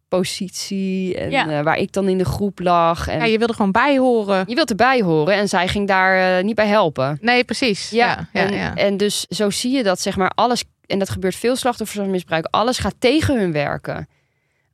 positie 0.07 1.15
en 1.17 1.29
Ja. 1.31 1.49
eh, 1.49 1.63
waar 1.63 1.77
ik 1.77 1.91
dan 1.91 2.07
in 2.09 2.17
de 2.17 2.25
groep 2.25 2.59
lag. 2.59 3.07
En 3.07 3.17
Ja, 3.19 3.25
je 3.25 3.37
wilde 3.37 3.53
gewoon 3.53 3.71
bij 3.71 3.97
horen. 3.97 4.43
je 4.47 4.55
wilt 4.55 4.69
erbij 4.69 5.01
horen 5.01 5.35
en 5.35 5.47
zij 5.49 5.67
ging 5.67 5.87
daar 5.87 6.37
eh, 6.37 6.43
niet 6.43 6.55
bij 6.55 6.67
helpen. 6.67 7.17
Nee, 7.21 7.43
precies. 7.43 7.89
Ja, 7.89 8.27
Ja, 8.33 8.41
ja, 8.41 8.47
en, 8.47 8.53
ja. 8.53 8.75
en 8.75 8.97
dus 8.97 9.25
zo 9.29 9.49
zie 9.49 9.71
je 9.75 9.83
dat 9.83 9.99
zeg 10.01 10.15
maar 10.17 10.29
alles, 10.35 10.63
en 10.85 10.99
dat 10.99 11.09
gebeurt 11.09 11.35
veel 11.35 11.55
slachtoffers 11.55 11.99
van 11.99 12.09
misbruik, 12.09 12.47
alles 12.49 12.77
gaat 12.77 12.95
tegen 12.99 13.39
hun 13.39 13.51
werken. 13.51 14.07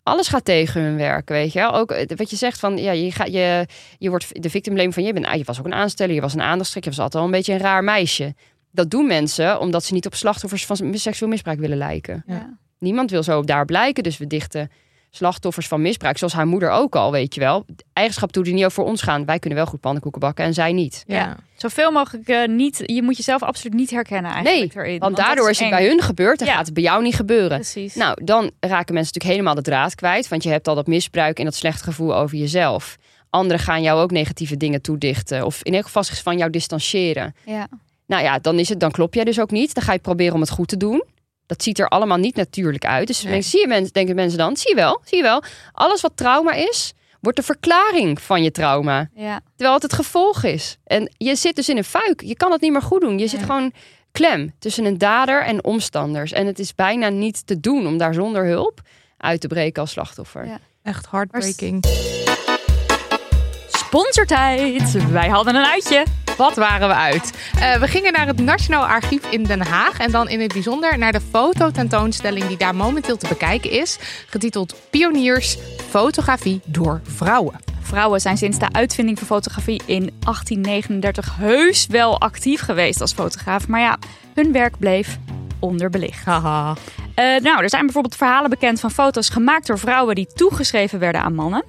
Alles 0.03 0.27
gaat 0.27 0.45
tegen 0.45 0.82
hun 0.82 0.97
werken, 0.97 1.36
weet 1.36 1.53
je 1.53 1.59
wel. 1.59 1.73
Ook 1.75 1.91
eh, 1.91 2.17
wat 2.17 2.29
je 2.29 2.36
zegt 2.36 2.59
van, 2.59 2.77
ja, 2.77 2.91
je, 2.91 3.11
gaat, 3.11 3.32
je, 3.32 3.65
je 3.97 4.09
wordt 4.09 4.43
de 4.43 4.49
victim 4.49 4.73
blame 4.73 4.91
van, 4.91 5.03
je, 5.03 5.13
bent, 5.13 5.25
ah, 5.25 5.36
je 5.36 5.43
was 5.43 5.59
ook 5.59 5.65
een 5.65 5.73
aansteller, 5.73 6.15
je 6.15 6.21
was 6.21 6.34
een 6.34 6.41
aandachtstrek, 6.41 6.84
je 6.84 6.89
was 6.89 6.99
altijd 6.99 7.21
al 7.21 7.25
een 7.29 7.36
beetje 7.36 7.53
een 7.53 7.59
raar 7.59 7.84
meisje. 7.84 8.36
Dat 8.71 8.89
doen 8.89 9.07
mensen 9.07 9.59
omdat 9.59 9.84
ze 9.84 9.93
niet 9.93 10.05
op 10.05 10.15
slachtoffers 10.15 10.65
van 10.65 10.77
seksueel 10.93 11.29
misbruik 11.32 11.59
willen 11.59 11.77
lijken. 11.77 12.23
Ja. 12.27 12.57
Niemand 12.79 13.11
wil 13.11 13.23
zo 13.23 13.43
daar 13.43 13.65
blijken, 13.65 14.03
dus 14.03 14.17
we 14.17 14.27
dichten 14.27 14.71
slachtoffers 15.12 15.68
van 15.68 15.82
misbruik, 15.82 16.18
zoals 16.18 16.34
haar 16.34 16.47
moeder 16.47 16.70
ook 16.70 16.95
al, 16.95 17.12
weet 17.12 17.34
je 17.34 17.39
wel. 17.39 17.66
Eigenschap 17.93 18.32
toe 18.32 18.43
die 18.43 18.53
niet 18.53 18.62
over 18.64 18.76
voor 18.76 18.86
ons 18.86 19.01
gaan. 19.01 19.26
Wij 19.26 19.39
kunnen 19.39 19.59
wel 19.59 19.68
goed 19.68 19.80
pannenkoeken 19.80 20.20
bakken 20.22 20.45
en 20.45 20.53
zij 20.53 20.74
niet. 20.74 21.03
ja. 21.07 21.38
Zoveel 21.55 21.91
mogelijk 21.91 22.28
eh, 22.28 22.47
niet. 22.47 22.82
Je 22.86 23.01
moet 23.03 23.18
jezelf 23.18 23.43
absoluut 23.43 23.74
niet 23.74 23.89
herkennen 23.89 24.32
eigenlijk 24.32 24.74
Nee, 24.76 24.86
erin. 24.86 24.99
Want 24.99 25.16
dat 25.16 25.26
daardoor 25.26 25.49
is 25.49 25.57
het 25.59 25.68
eng. 25.68 25.74
bij 25.74 25.88
hun 25.88 26.01
gebeurd, 26.01 26.39
dan 26.39 26.47
Ja. 26.47 26.53
gaat 26.55 26.66
het 26.66 26.74
bij 26.74 26.84
jou 26.84 27.03
niet 27.03 27.16
gebeuren. 27.16 27.57
Precies. 27.59 27.95
Nou, 27.95 28.24
dan 28.24 28.43
raken 28.59 28.93
mensen 28.93 29.14
natuurlijk 29.14 29.24
helemaal 29.34 29.55
de 29.55 29.62
draad 29.62 29.95
kwijt. 29.95 30.28
Want 30.28 30.43
je 30.43 30.49
hebt 30.49 30.68
al 30.68 30.76
dat 30.76 30.88
misbruik 30.88 31.39
en 31.39 31.45
dat 31.45 31.55
slechte 31.55 31.84
gevoel 31.84 32.16
over 32.16 32.38
jezelf. 32.38 32.97
Anderen 33.30 33.62
gaan 33.62 33.82
jou 33.82 34.01
ook 34.01 34.12
negatieve 34.12 34.57
dingen 34.57 34.82
toedichten. 34.82 35.45
Of 35.45 35.64
in 35.64 35.74
elk 35.74 35.84
geval 35.86 36.03
zich 36.03 36.22
van 36.22 36.38
jou 36.38 36.49
distancieren. 36.51 37.36
ja. 37.45 37.68
Nou 38.05 38.24
ja, 38.24 38.39
dan, 38.39 38.59
is 38.59 38.70
het, 38.70 38.80
dan 38.80 38.91
klop 38.91 39.14
jij 39.14 39.24
dus 39.24 39.39
ook 39.39 39.51
niet. 39.51 39.74
Dan 39.74 39.84
ga 39.84 39.93
je 39.93 39.99
proberen 39.99 40.34
om 40.34 40.39
het 40.41 40.49
goed 40.49 40.68
te 40.68 40.78
doen. 40.78 41.03
Dat 41.51 41.63
ziet 41.63 41.79
er 41.79 41.87
allemaal 41.87 42.17
niet 42.17 42.35
natuurlijk 42.35 42.85
uit. 42.85 43.07
Dus 43.07 43.23
Nee. 43.23 43.41
zie 43.41 43.59
je 43.59 43.67
mensen, 43.67 43.93
denken 43.93 44.15
mensen 44.15 44.37
dan, 44.37 44.57
zie 44.57 44.69
je 44.69 44.75
wel, 44.75 45.01
zie 45.05 45.17
je 45.17 45.23
wel. 45.23 45.43
Alles 45.71 46.01
wat 46.01 46.11
trauma 46.15 46.51
is, 46.53 46.93
wordt 47.19 47.37
de 47.37 47.43
verklaring 47.43 48.21
van 48.21 48.43
je 48.43 48.51
trauma. 48.51 49.09
ja. 49.15 49.41
Terwijl 49.55 49.73
het 49.73 49.83
het 49.83 49.93
gevolg 49.93 50.43
is. 50.43 50.77
En 50.83 51.11
je 51.17 51.35
zit 51.35 51.55
dus 51.55 51.69
in 51.69 51.77
een 51.77 51.83
fuik. 51.83 52.21
Je 52.21 52.35
kan 52.35 52.51
het 52.51 52.61
niet 52.61 52.71
meer 52.71 52.81
goed 52.81 53.01
doen. 53.01 53.19
Je 53.19 53.27
zit 53.27 53.43
gewoon 53.43 53.73
klem 54.11 54.53
tussen 54.59 54.85
een 54.85 54.97
dader 54.97 55.43
en 55.43 55.63
omstanders. 55.63 56.31
En 56.31 56.45
het 56.45 56.59
is 56.59 56.75
bijna 56.75 57.09
niet 57.09 57.47
te 57.47 57.59
doen 57.59 57.87
om 57.87 57.97
daar 57.97 58.13
zonder 58.13 58.45
hulp 58.45 58.81
uit 59.17 59.41
te 59.41 59.47
breken 59.47 59.81
als 59.81 59.91
slachtoffer. 59.91 60.45
Ja. 60.45 60.59
Echt 60.83 61.07
heartbreaking. 61.11 61.85
Sponsortijd. 63.67 65.09
Wij 65.11 65.27
hadden 65.29 65.55
een 65.55 65.65
uitje. 65.65 66.03
Wat 66.41 66.55
waren 66.55 66.87
we 66.87 66.93
uit? 66.93 67.33
Eh, 67.59 67.75
we 67.75 67.87
gingen 67.87 68.13
naar 68.13 68.27
het 68.27 68.39
Nationaal 68.39 68.85
Archief 68.85 69.31
in 69.31 69.43
Den 69.43 69.61
Haag. 69.61 69.99
En 69.99 70.11
dan 70.11 70.29
in 70.29 70.39
het 70.39 70.53
bijzonder 70.53 70.97
naar 70.97 71.11
de 71.11 71.21
fototentoonstelling 71.31 72.45
die 72.45 72.57
daar 72.57 72.75
momenteel 72.75 73.17
te 73.17 73.27
bekijken 73.27 73.71
is. 73.71 73.97
Getiteld 74.29 74.75
Pioniers 74.89 75.57
Fotografie 75.89 76.61
door 76.65 77.01
Vrouwen. 77.03 77.59
Vrouwen 77.81 78.21
zijn 78.21 78.37
sinds 78.37 78.59
de 78.59 78.71
uitvinding 78.71 79.17
van 79.17 79.27
fotografie 79.27 79.81
in 79.85 80.11
1839 80.19 81.35
heus 81.35 81.87
wel 81.87 82.19
actief 82.19 82.61
geweest 82.61 83.01
als 83.01 83.13
fotograaf. 83.13 83.67
Maar 83.67 83.81
ja, 83.81 83.97
hun 84.33 84.51
werk 84.51 84.79
bleef 84.79 85.17
onderbelicht. 85.59 86.25
Haha. 86.25 86.75
Eh, 87.15 87.25
nou, 87.25 87.63
er 87.63 87.69
zijn 87.69 87.83
bijvoorbeeld 87.83 88.15
verhalen 88.15 88.49
bekend 88.49 88.79
van 88.79 88.91
foto's 88.91 89.29
gemaakt 89.29 89.67
door 89.67 89.79
vrouwen 89.79 90.15
die 90.15 90.27
toegeschreven 90.33 90.99
werden 90.99 91.21
aan 91.21 91.35
mannen. 91.35 91.63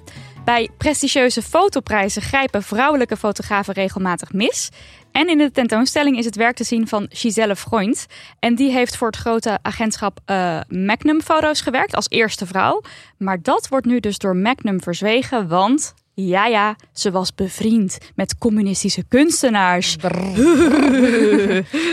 Bij 0.45 0.69
prestigieuze 0.77 1.41
fotoprijzen 1.41 2.21
grijpen 2.21 2.63
vrouwelijke 2.63 3.17
fotografen 3.17 3.73
regelmatig 3.73 4.33
mis. 4.33 4.69
En 5.11 5.29
in 5.29 5.37
de 5.37 5.51
tentoonstelling 5.51 6.17
is 6.17 6.25
het 6.25 6.35
werk 6.35 6.55
te 6.55 6.63
zien 6.63 6.87
van 6.87 7.05
Giselle 7.09 7.55
Freund. 7.55 8.05
En 8.39 8.55
die 8.55 8.71
heeft 8.71 8.97
voor 8.97 9.07
het 9.07 9.17
grote 9.17 9.59
agentschap 9.61 10.19
eh, 10.25 10.59
Magnum 10.67 11.21
Foto's 11.21 11.61
gewerkt 11.61 11.95
als 11.95 12.09
eerste 12.09 12.45
vrouw. 12.45 12.81
Maar 13.17 13.41
dat 13.41 13.67
wordt 13.67 13.85
nu 13.85 13.99
dus 13.99 14.17
door 14.17 14.35
Magnum 14.35 14.81
verzwegen, 14.81 15.47
want... 15.47 15.93
Ja, 16.15 16.45
ja, 16.45 16.75
ze 16.93 17.11
was 17.11 17.35
bevriend 17.35 17.97
met 18.15 18.37
communistische 18.37 19.03
kunstenaars. 19.07 19.95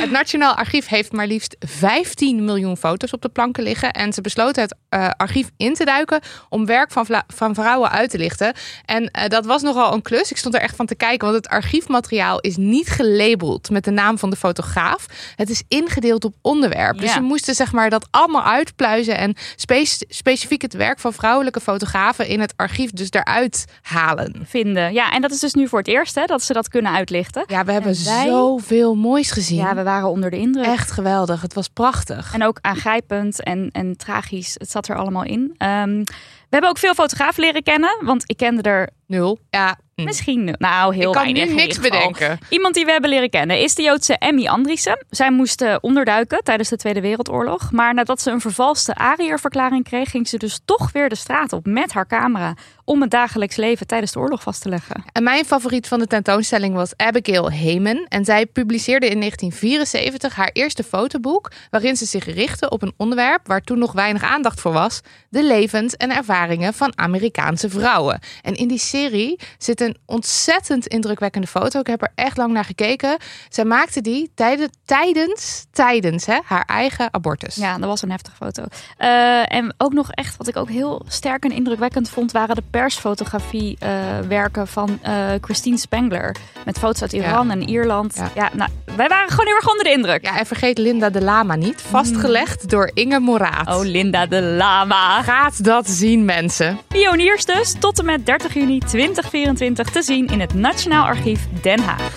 Het 0.03 0.11
Nationaal 0.11 0.55
Archief 0.55 0.87
heeft 0.89 1.13
maar 1.13 1.27
liefst 1.27 1.57
15 1.59 2.45
miljoen 2.45 2.77
foto's 2.77 3.13
op 3.13 3.23
de 3.23 3.29
planken 3.29 3.63
liggen. 3.63 3.91
En 3.93 4.13
ze 4.13 4.21
besloten 4.21 4.63
het 4.63 4.75
eh, 4.89 5.11
archief 5.17 5.51
in 5.57 5.75
te 5.75 5.85
duiken 5.85 6.21
om 6.49 6.67
werk 6.67 6.91
van, 6.91 7.07
van 7.35 7.55
vrouwen 7.55 7.91
uit 7.91 8.11
te 8.11 8.19
lichten. 8.19 8.53
En 8.85 9.07
eh, 9.11 9.29
dat 9.29 9.47
was 9.47 9.63
nogal 9.63 9.93
een 9.93 10.03
klus. 10.03 10.31
Ik 10.31 10.37
stond 10.37 10.55
er 10.55 10.61
echt 10.61 10.77
van 10.77 10.87
te 10.87 10.95
kijken, 10.95 11.29
want 11.33 11.45
het 11.45 11.53
archiefmateriaal 11.53 12.41
is 12.41 12.57
niet 12.57 12.89
gelabeld 12.89 13.71
met 13.71 13.85
de 13.85 13.91
naam 13.91 14.19
van 14.19 14.31
de 14.31 14.37
fotograaf. 14.37 15.07
Het 15.37 15.51
is 15.51 15.63
ingedeeld 15.69 16.25
op 16.25 16.35
onderwerp. 16.43 16.99
Dus 16.99 17.09
Ja. 17.09 17.15
ze 17.15 17.21
moesten 17.21 17.55
zeg 17.55 17.73
maar 17.73 17.91
dat 17.91 18.09
allemaal 18.11 18.43
uitpluizen 18.45 19.17
en 19.19 19.35
spe- 19.57 20.05
specifiek 20.09 20.63
het 20.63 20.75
werk 20.75 20.99
van 20.99 21.13
vrouwelijke 21.13 21.61
fotografen 21.61 22.27
in 22.27 22.41
het 22.41 22.53
archief 22.57 22.91
dus 22.91 23.11
daaruit 23.11 23.65
halen. 23.83 24.09
Vinden. 24.43 24.93
Ja, 24.93 25.13
en 25.13 25.21
dat 25.21 25.31
is 25.31 25.39
dus 25.39 25.55
nu 25.55 25.69
voor 25.69 25.79
het 25.79 25.89
eerst 25.89 26.15
hè, 26.15 26.25
dat 26.25 26.43
ze 26.43 26.53
dat 26.53 26.69
kunnen 26.69 26.93
uitlichten. 26.93 27.45
Ja, 27.47 27.65
we 27.65 27.73
hebben 27.73 28.05
wij- 28.05 28.27
zoveel 28.27 28.95
moois 28.95 29.31
gezien. 29.31 29.59
Ja, 29.59 29.75
we 29.75 29.83
waren 29.83 30.09
onder 30.09 30.31
de 30.31 30.39
indruk. 30.39 30.67
Echt 30.67 30.91
geweldig. 30.91 31.43
Het 31.43 31.55
was 31.55 31.69
prachtig. 31.69 32.35
En 32.35 32.45
ook 32.45 32.59
aangrijpend 32.61 33.43
en, 33.43 33.69
en 33.73 33.97
tragisch. 33.97 34.55
Het 34.59 34.71
zat 34.71 34.89
er 34.89 34.97
allemaal 34.97 35.25
in. 35.25 35.55
Ehm, 35.57 36.03
we 36.51 36.57
hebben 36.57 36.71
ook 36.71 36.79
veel 36.79 36.95
fotografen 36.95 37.43
leren 37.43 37.63
kennen. 37.63 37.99
Want 38.01 38.23
ik 38.27 38.37
kende 38.37 38.63
er 38.63 38.89
Nul. 39.07 39.39
Ja, 39.51 39.79
hm. 39.95 40.05
misschien, 40.05 40.55
nou 40.59 40.95
heel 40.95 41.09
ik 41.09 41.15
kan 41.15 41.23
weinig 41.23 41.49
nu 41.49 41.55
niks 41.55 41.79
bedenken. 41.81 42.39
Iemand 42.49 42.75
die 42.75 42.85
we 42.85 42.91
hebben 42.91 43.11
leren 43.11 43.31
kennen 43.31 43.59
is 43.59 43.75
de 43.75 43.83
Joodse 43.83 44.19
Emmy 44.19 44.47
Andriessen. 44.47 45.05
Zij 45.09 45.31
moest 45.31 45.65
onderduiken 45.81 46.43
tijdens 46.45 46.69
de 46.69 46.77
Tweede 46.77 47.01
Wereldoorlog. 47.01 47.73
Maar 47.73 47.95
nadat 47.95 48.21
ze 48.21 48.31
een 48.31 48.41
vervalste 48.41 48.95
Ariër-verklaring 48.95 49.85
kreeg... 49.85 50.11
ging 50.11 50.29
ze 50.29 50.37
dus 50.37 50.61
toch 50.65 50.93
weer 50.93 51.09
de 51.09 51.15
straat 51.15 51.53
op 51.53 51.67
met 51.67 51.93
haar 51.93 52.07
camera... 52.07 52.55
om 52.91 53.01
het 53.01 53.11
dagelijks 53.11 53.57
leven 53.57 53.87
tijdens 53.87 54.13
de 54.13 54.19
oorlog 54.19 54.43
vast 54.43 54.63
te 54.63 54.69
leggen. 54.69 55.05
En 55.13 55.23
mijn 55.23 55.45
favoriet 55.45 55.89
van 55.89 55.99
de 55.99 56.07
tentoonstelling 56.07 56.75
was 56.75 56.93
Abigail 56.97 57.53
Heyman. 57.53 58.07
En 58.09 58.25
zij 58.25 58.47
publiceerde 58.47 59.09
in 59.09 59.19
1974 59.19 60.35
haar 60.35 60.51
eerste 60.53 60.83
fotoboek... 60.83 61.51
waarin 61.71 61.97
ze 61.97 62.05
zich 62.05 62.25
richtte 62.25 62.71
op 62.71 62.83
een 62.83 62.93
onderwerp 62.97 63.47
waar 63.47 63.61
toen 63.61 63.79
nog 63.79 63.93
weinig 63.93 64.23
aandacht 64.23 64.61
voor 64.61 64.73
was... 64.73 65.01
de 65.29 65.45
levens 65.45 65.97
en 65.97 66.17
ervaringen 66.17 66.75
van 66.75 66.93
Amerikaanse 66.95 67.71
vrouwen. 67.71 68.21
En 68.43 68.55
in 68.55 68.69
die 68.69 68.79
serie 68.79 69.39
zit 69.59 69.81
een 69.81 69.97
ontzettend 70.07 70.87
indrukwekkende 70.87 71.47
foto. 71.47 71.81
Ik 71.81 71.87
heb 71.87 72.03
er 72.03 72.13
echt 72.15 72.37
lang 72.37 72.53
naar 72.53 72.65
gekeken. 72.65 73.17
Zij 73.49 73.65
maakte 73.65 74.01
die 74.01 74.31
tijdens, 74.35 74.71
tijdens, 74.85 75.67
tijdens 75.73 76.27
hè, 76.27 76.39
haar 76.45 76.65
eigen 76.67 77.15
abortus. 77.15 77.55
Ja, 77.55 77.79
dat 77.79 77.89
was 77.89 78.03
een 78.03 78.11
heftige 78.11 78.37
foto. 78.37 78.65
Eh, 78.97 79.53
en 79.53 79.75
ook 79.77 79.93
nog 79.93 80.11
echt, 80.11 80.37
wat 80.37 80.49
ik 80.49 80.57
ook 80.57 80.69
heel 80.69 81.03
sterk 81.09 81.45
en 81.45 81.53
indrukwekkend 81.53 82.09
vond... 82.09 82.33
waren 82.33 82.55
de 82.55 82.63
persfotografie 82.81 83.77
eh, 83.79 83.91
werken 84.29 84.67
van 84.67 84.99
eh, 85.03 85.15
Christine 85.41 85.77
Spengler. 85.77 86.37
Met 86.65 86.79
foto's 86.79 87.03
uit 87.03 87.13
Iran 87.13 87.51
en 87.51 87.69
Ierland. 87.69 88.15
Ja. 88.17 88.31
Ja. 88.35 88.51
nou, 88.53 88.71
wij 88.97 89.09
waren 89.09 89.31
gewoon 89.31 89.47
heel 89.47 89.55
erg 89.55 89.69
onder 89.69 89.85
de 89.85 89.91
indruk. 89.91 90.25
Ja, 90.25 90.39
en 90.39 90.47
vergeet 90.47 90.79
Linda 90.79 91.11
de 91.11 91.23
Lama 91.23 91.55
niet. 91.55 91.83
Vastgelegd 91.83 92.71
door 92.71 92.91
Inge 92.95 93.21
Moraat. 93.21 93.69
Oh, 93.69 93.85
Linda 93.85 94.27
de 94.27 94.43
Lama. 94.43 95.23
Gaat 95.23 95.65
dat 95.65 95.89
zien, 95.89 96.25
mensen. 96.25 96.79
Pioniers 96.89 97.45
dus 97.45 97.75
tot 97.79 97.99
en 97.99 98.05
met 98.05 98.27
30 98.27 98.55
juni 98.55 98.79
2024 98.79 99.91
te 99.91 100.03
zien 100.03 100.27
in 100.27 100.41
het 100.41 100.55
Nationaal 100.55 101.05
Archief 101.05 101.47
Den 101.63 101.81
Haag. 101.81 102.17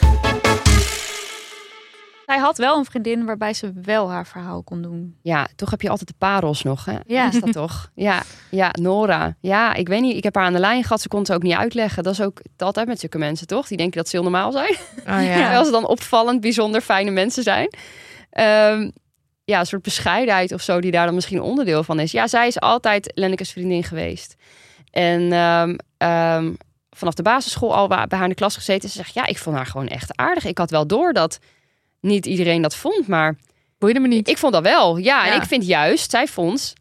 Zij 2.26 2.38
had 2.38 2.58
wel 2.58 2.78
een 2.78 2.86
vriendin 2.86 3.26
waarbij 3.26 3.54
ze 3.54 3.72
wel 3.82 4.12
haar 4.12 4.28
verhaal 4.28 4.64
kon 4.64 4.82
doen. 4.82 5.18
Ja, 5.22 5.48
toch 5.56 5.70
heb 5.72 5.82
je 5.82 5.90
altijd 5.90 6.10
de 6.10 6.16
parels 6.18 6.64
nog, 6.64 6.86
hè? 6.86 6.98
Ja. 7.06 7.28
Is 7.28 7.40
dat 7.40 7.52
toch? 7.52 7.92
Ja, 7.96 8.24
ja, 8.50 8.70
Nora. 8.72 9.36
Ja, 9.40 9.74
ik 9.74 9.88
weet 9.88 10.02
niet. 10.02 10.16
Ik 10.16 10.24
heb 10.24 10.36
haar 10.36 10.46
aan 10.46 10.54
de 10.54 10.60
lijn 10.60 10.84
gehad. 10.84 11.02
Ze 11.02 11.08
kon 11.08 11.20
het 11.20 11.34
ook 11.34 11.44
niet 11.44 11.56
uitleggen. 11.56 12.04
Dat 12.04 12.14
is 12.14 12.22
ook 12.22 12.42
altijd 12.58 12.88
met 12.88 13.00
zulke 13.00 13.18
mensen, 13.18 13.48
toch? 13.48 13.68
Die 13.68 13.78
denken 13.78 13.98
dat 13.98 14.10
ze 14.10 14.16
heel 14.16 14.30
normaal 14.30 14.52
zijn. 14.52 14.76
Oh, 14.98 15.18
Terwijl 15.18 15.66
ze 15.70 15.72
dan 15.72 15.88
opvallend, 15.88 16.42
bijzonder 16.42 16.82
fijne 16.82 17.12
mensen 17.12 17.44
zijn. 17.44 17.68
Ehm, 18.30 18.90
ja, 19.46 19.60
een 19.60 19.66
soort 19.66 19.82
bescheidenheid 19.82 20.52
of 20.52 20.62
zo 20.62 20.82
die 20.82 20.92
daar 20.92 21.06
dan 21.06 21.16
misschien 21.16 21.42
onderdeel 21.42 21.84
van 21.84 22.00
is. 22.00 22.12
Ja, 22.12 22.28
zij 22.28 22.48
is 22.48 22.60
altijd 22.60 23.12
Lenneke's 23.16 23.52
vriendin 23.52 23.84
geweest. 23.84 24.36
En 24.92 25.32
ehm, 25.32 25.76
ehm, 25.98 26.54
vanaf 26.90 27.14
de 27.14 27.24
basisschool 27.24 27.76
al 27.76 27.88
bij 27.88 28.06
haar 28.10 28.24
in 28.24 28.30
de 28.30 28.36
klas 28.36 28.56
gezeten. 28.56 28.90
Ze 28.90 28.96
zegt, 28.96 29.14
ja, 29.14 29.26
ik 29.26 29.38
vond 29.38 29.56
haar 29.56 29.66
gewoon 29.66 29.88
echt 29.88 30.18
aardig. 30.18 30.46
Ik 30.46 30.58
had 30.58 30.72
wel 30.72 30.88
door 30.88 31.14
dat 31.14 31.40
niet 32.04 32.26
iedereen 32.26 32.62
dat 32.62 32.76
vond, 32.76 33.08
maar 33.08 33.38
Boeide 33.78 34.00
me 34.00 34.08
niet. 34.08 34.28
ik 34.28 34.38
vond 34.38 34.54
dat 34.54 34.64
wel. 34.64 34.98
Ja, 34.98 35.32
en 35.32 35.42
ik 35.42 35.48
vind 35.48 35.66
juist, 35.66 36.12
zij 36.12 36.28
vond 36.28 36.74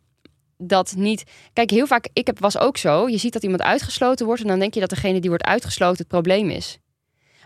dat 0.56 0.94
niet. 0.96 1.24
Kijk, 1.52 1.70
heel 1.70 1.86
vaak, 1.86 2.08
ik 2.12 2.26
heb, 2.26 2.38
was 2.38 2.58
ook 2.58 2.76
zo. 2.76 3.08
Je 3.08 3.18
ziet 3.18 3.32
dat 3.32 3.42
iemand 3.42 3.62
uitgesloten 3.62 4.26
wordt 4.26 4.42
en 4.42 4.48
dan 4.48 4.58
denk 4.58 4.74
je 4.74 4.80
dat 4.80 4.90
degene 4.90 5.20
die 5.20 5.30
wordt 5.30 5.44
uitgesloten 5.44 5.98
het 5.98 6.08
probleem 6.08 6.50
is. 6.50 6.78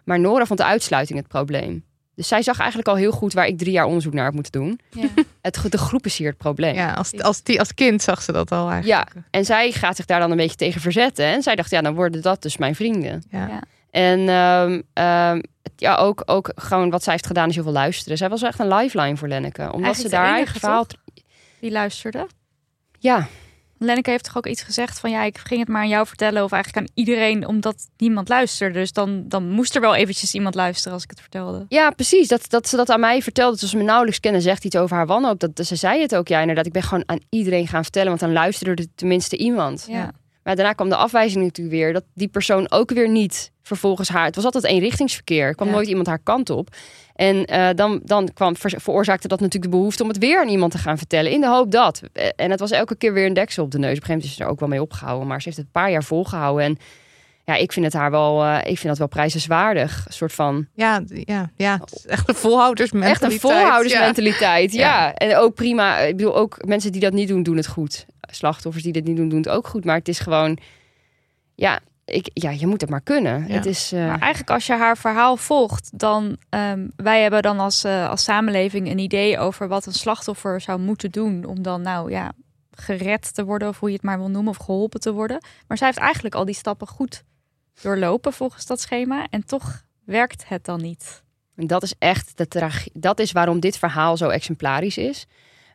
Maar 0.05 0.20
Nora 0.20 0.47
vond 0.47 0.59
de 0.59 0.64
uitsluiting 0.64 1.18
het 1.18 1.29
probleem. 1.29 1.85
Dus 2.14 2.29
zij 2.29 2.43
zag 2.43 2.59
eigenlijk 2.59 2.89
al 2.89 2.97
heel 2.97 3.11
goed 3.11 3.33
waar 3.33 3.47
ik 3.47 3.59
drie 3.59 3.72
jaar 3.72 3.85
onderzoek 3.87 4.12
naar 4.12 4.24
heb 4.24 4.35
moeten 4.35 4.53
doen. 4.53 4.81
Ja. 4.91 5.09
Het, 5.43 5.61
de 5.70 5.79
groep 5.79 6.07
is 6.07 6.16
hier 6.16 6.29
het 6.29 6.37
probleem. 6.37 6.74
Ja, 6.74 6.93
als, 6.93 7.22
als, 7.22 7.43
die, 7.43 7.59
als 7.59 7.74
kind 7.74 8.03
zag 8.03 8.22
ze 8.22 8.33
dat 8.33 8.53
al 8.53 8.70
eigenlijk. 8.70 9.14
Ja, 9.14 9.22
en 9.31 9.45
zij 9.45 9.72
gaat 9.72 9.97
zich 9.97 10.05
daar 10.05 10.20
dan 10.20 10.31
een 10.31 10.37
beetje 10.37 10.57
tegen 10.57 10.81
verzetten. 10.81 11.24
En 11.24 11.43
zij 11.43 11.57
dacht, 11.57 11.70
ja, 11.70 11.81
dan 11.81 11.95
worden 11.95 12.22
dat 12.22 12.43
dus 12.43 12.57
mijn 12.57 12.74
vrienden. 12.74 13.22
Ja. 13.31 13.49
Ja. 13.49 13.62
En 13.97 14.28
ehm, 14.28 14.80
ehm, 14.92 15.40
ja, 15.76 15.94
ook, 15.94 16.22
ook 16.26 16.53
gewoon 16.55 16.90
wat 16.90 17.03
zij 17.03 17.12
heeft 17.12 17.26
gedaan 17.26 17.49
is 17.49 17.55
heel 17.55 17.64
veel 17.64 17.72
luisteren. 17.72 18.18
Zij 18.18 18.28
was 18.28 18.42
echt 18.42 18.59
een 18.59 18.74
lifeline 18.74 19.16
voor 19.16 19.28
Lenneke. 19.28 19.62
Omdat 19.62 19.82
Eigenlijk 19.82 20.03
ze 20.03 20.09
daar 20.09 20.24
enige, 20.24 20.36
eigen 20.36 20.61
verhaal... 20.61 20.86
Die 21.61 21.70
luisterde. 21.70 22.26
Ja, 22.99 23.26
Lenneke 23.78 24.11
heeft 24.11 24.24
toch 24.24 24.36
ook 24.36 24.47
iets 24.47 24.62
gezegd 24.62 25.01
van 25.01 25.11
ja, 25.11 25.22
ik 25.22 25.38
ging 25.38 25.61
het 25.61 25.68
maar 25.68 25.82
aan 25.82 25.88
jou 25.88 26.07
vertellen 26.07 26.44
of 26.44 26.53
eigenlijk 26.53 26.86
aan 26.86 26.92
iedereen 26.94 27.47
omdat 27.47 27.88
niemand 27.97 28.28
luisterde. 28.28 28.78
Dus 28.78 28.92
dan, 28.92 29.24
dan 29.28 29.51
moest 29.51 29.74
er 29.74 29.80
wel 29.80 29.94
eventjes 29.94 30.34
iemand 30.34 30.55
luisteren 30.55 30.92
als 30.92 31.03
ik 31.03 31.11
het 31.11 31.20
vertelde. 31.20 31.66
Ja, 31.68 31.90
precies. 31.90 32.28
Dat, 32.28 32.51
dat 32.51 32.68
ze 32.68 32.76
dat 32.76 32.90
aan 32.90 33.01
mij 33.01 33.22
vertelde. 33.22 33.57
Toen 33.57 33.68
ze 33.68 33.76
me 33.76 33.82
nauwelijks 33.82 34.20
kennen, 34.20 34.42
zegt 34.42 34.64
iets 34.64 34.76
over 34.76 34.97
haar 34.97 35.07
wanhoop. 35.07 35.40
Dat, 35.40 35.66
ze 35.66 35.76
zei 35.76 36.01
het 36.01 36.14
ook, 36.16 36.28
ja, 36.28 36.40
inderdaad. 36.40 36.66
Ik 36.66 36.72
ben 36.72 36.82
gewoon 36.82 37.03
aan 37.07 37.20
iedereen 37.30 37.68
gaan 37.68 37.82
vertellen, 37.82 38.09
want 38.09 38.20
dan 38.20 38.32
luisterde 38.32 38.82
er 38.82 38.88
tenminste 38.94 39.36
iemand. 39.36 39.86
Ja. 39.88 40.12
Maar 40.47 40.57
daarna 40.57 40.72
kwam 40.72 40.88
de 40.88 40.97
afwijzing 40.97 41.44
natuurlijk 41.44 41.76
weer. 41.76 41.92
Dat 41.92 42.05
die 42.14 42.28
persoon 42.28 42.70
ook 42.70 42.90
weer 42.90 43.09
niet 43.09 43.53
vervolgens 43.62 44.09
haar... 44.09 44.24
Het 44.24 44.34
was 44.34 44.44
altijd 44.44 44.64
eenrichtingsverkeer. 44.64 45.47
Er 45.47 45.55
kwam 45.55 45.68
Ja. 45.68 45.74
nooit 45.74 45.88
iemand 45.88 46.07
haar 46.07 46.18
kant 46.18 46.51
op. 46.51 46.68
En 47.14 47.44
eh, 47.44 47.68
dan, 47.74 48.01
dan 48.05 48.32
kwam, 48.34 48.57
ver- 48.57 48.80
veroorzaakte 48.80 49.28
dat 49.28 49.40
natuurlijk 49.40 49.72
de 49.72 49.78
behoefte 49.78 50.03
om 50.03 50.09
het 50.09 50.18
weer 50.18 50.40
aan 50.40 50.49
iemand 50.49 50.72
te 50.72 50.78
gaan 50.78 50.99
vertellen. 50.99 51.32
In 51.32 51.40
de 51.40 51.47
hoop 51.49 51.70
dat. 51.70 52.03
Eh, 52.12 52.28
En 52.36 52.51
het 52.51 52.61
was 52.61 52.70
elke 52.70 52.97
keer 52.97 53.12
weer 53.12 53.26
een 53.26 53.34
deksel 53.34 53.64
op 53.64 53.70
de 53.70 53.78
neus. 53.78 53.97
Op 53.97 53.97
een 53.97 54.03
gegeven 54.07 54.14
moment 54.18 54.30
is 54.30 54.36
ze 54.36 54.44
er 54.44 54.51
ook 54.51 54.61
wel 54.61 54.68
mee 54.68 54.82
opgehouden. 54.82 55.26
Maar 55.28 55.38
ze 55.40 55.44
heeft 55.44 55.57
het 55.57 55.66
een 55.66 55.72
paar 55.82 55.90
jaar 55.90 56.05
volgehouden. 56.05 56.64
En 56.64 56.78
ja, 57.47 57.55
ik 57.55 57.72
vind 57.72 57.84
het 57.84 57.94
haar 57.94 58.11
wel, 58.11 58.44
eh, 58.44 58.59
ik 58.59 58.78
vind 58.78 58.82
dat 58.88 58.99
wel 58.99 59.09
prijzenswaardig. 59.09 60.05
Een 60.07 60.12
soort 60.12 60.32
van 60.32 60.66
Ja, 60.74 61.03
ja, 61.09 61.51
ja. 61.57 61.80
Echt 62.07 62.28
een 62.28 62.34
volhoudersmentaliteit. 62.34 63.32
Echt 63.32 63.42
een 63.42 63.51
volhoudersmentaliteit, 63.51 64.72
ja. 64.72 65.14
En 65.14 65.36
ook 65.36 65.55
prima. 65.55 65.99
Ik 65.99 66.16
bedoel, 66.16 66.36
ook 66.36 66.64
mensen 66.64 66.92
die 66.92 67.01
dat 67.01 67.12
niet 67.12 67.28
doen, 67.28 67.42
doen 67.42 67.57
het 67.57 67.66
goed. 67.66 68.07
Slachtoffers 68.20 68.84
die 68.84 68.92
dit 68.92 69.05
niet 69.05 69.16
doen, 69.16 69.28
doen 69.28 69.38
het 69.38 69.49
ook 69.49 69.66
goed. 69.68 69.84
Maar 69.84 69.97
het 69.97 70.09
is 70.09 70.18
gewoon... 70.18 70.59
Ja, 71.55 71.80
ik, 72.05 72.30
ja 72.32 72.51
je 72.51 72.66
moet 72.66 72.80
het 72.80 72.90
maar 72.90 73.01
kunnen. 73.01 73.44
Ja. 73.49 73.55
Het 73.55 73.66
is... 73.66 73.92
eh, 73.92 74.07
Maar 74.07 74.20
eigenlijk 74.20 74.51
als 74.51 74.66
je 74.66 74.72
haar 74.72 74.97
verhaal 74.97 75.36
volgt, 75.36 75.90
dan 75.99 76.36
um, 76.51 76.90
wij 76.97 77.22
hebben 77.22 77.42
dan 77.42 77.59
als, 77.61 77.84
uh, 77.84 78.09
als 78.09 78.24
samenleving 78.24 78.90
een 78.90 78.99
idee 78.99 79.38
over 79.38 79.68
wat 79.68 79.86
een 79.86 79.92
slachtoffer 79.92 80.61
zou 80.61 80.80
moeten 80.80 81.11
doen 81.11 81.44
om 81.44 81.62
dan 81.62 81.82
nou 81.82 82.11
ja 82.11 82.32
gered 82.70 83.34
te 83.34 83.44
worden 83.44 83.68
of 83.68 83.78
hoe 83.78 83.88
je 83.88 83.94
het 83.94 84.05
maar 84.05 84.18
wil 84.18 84.30
noemen 84.30 84.51
of 84.51 84.64
geholpen 84.64 85.01
te 85.01 85.12
worden. 85.12 85.44
Maar 85.66 85.76
zij 85.78 85.86
heeft 85.86 85.99
eigenlijk 86.01 86.34
al 86.34 86.44
die 86.44 86.55
stappen 86.55 86.86
goed 86.86 87.24
doorlopen 87.83 88.33
volgens 88.33 88.66
dat 88.66 88.81
schema 88.81 89.27
en 89.31 89.45
toch 89.47 89.83
werkt 90.05 90.49
het 90.49 90.64
dan 90.64 90.81
niet. 90.81 91.22
En 91.57 91.66
dat 91.66 91.83
is 91.83 91.95
echt 91.99 92.39
de 92.39 92.49
tragie. 92.49 92.93
Dat 92.95 93.18
is 93.18 93.33
waarom 93.33 93.61
dit 93.61 93.79
verhaal 93.79 94.16
zo 94.16 94.29
exemplarisch 94.29 94.99
is. 94.99 95.27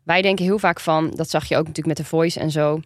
Wij 0.03 0.21
denken 0.21 0.45
heel 0.45 0.59
vaak 0.59 0.79
van, 0.79 1.11
dat 1.15 1.29
zag 1.29 1.45
je 1.45 1.55
ook 1.57 1.67
natuurlijk 1.67 1.97
met 1.97 2.05
de 2.05 2.11
voice 2.11 2.39
en 2.39 2.51
zo. 2.51 2.79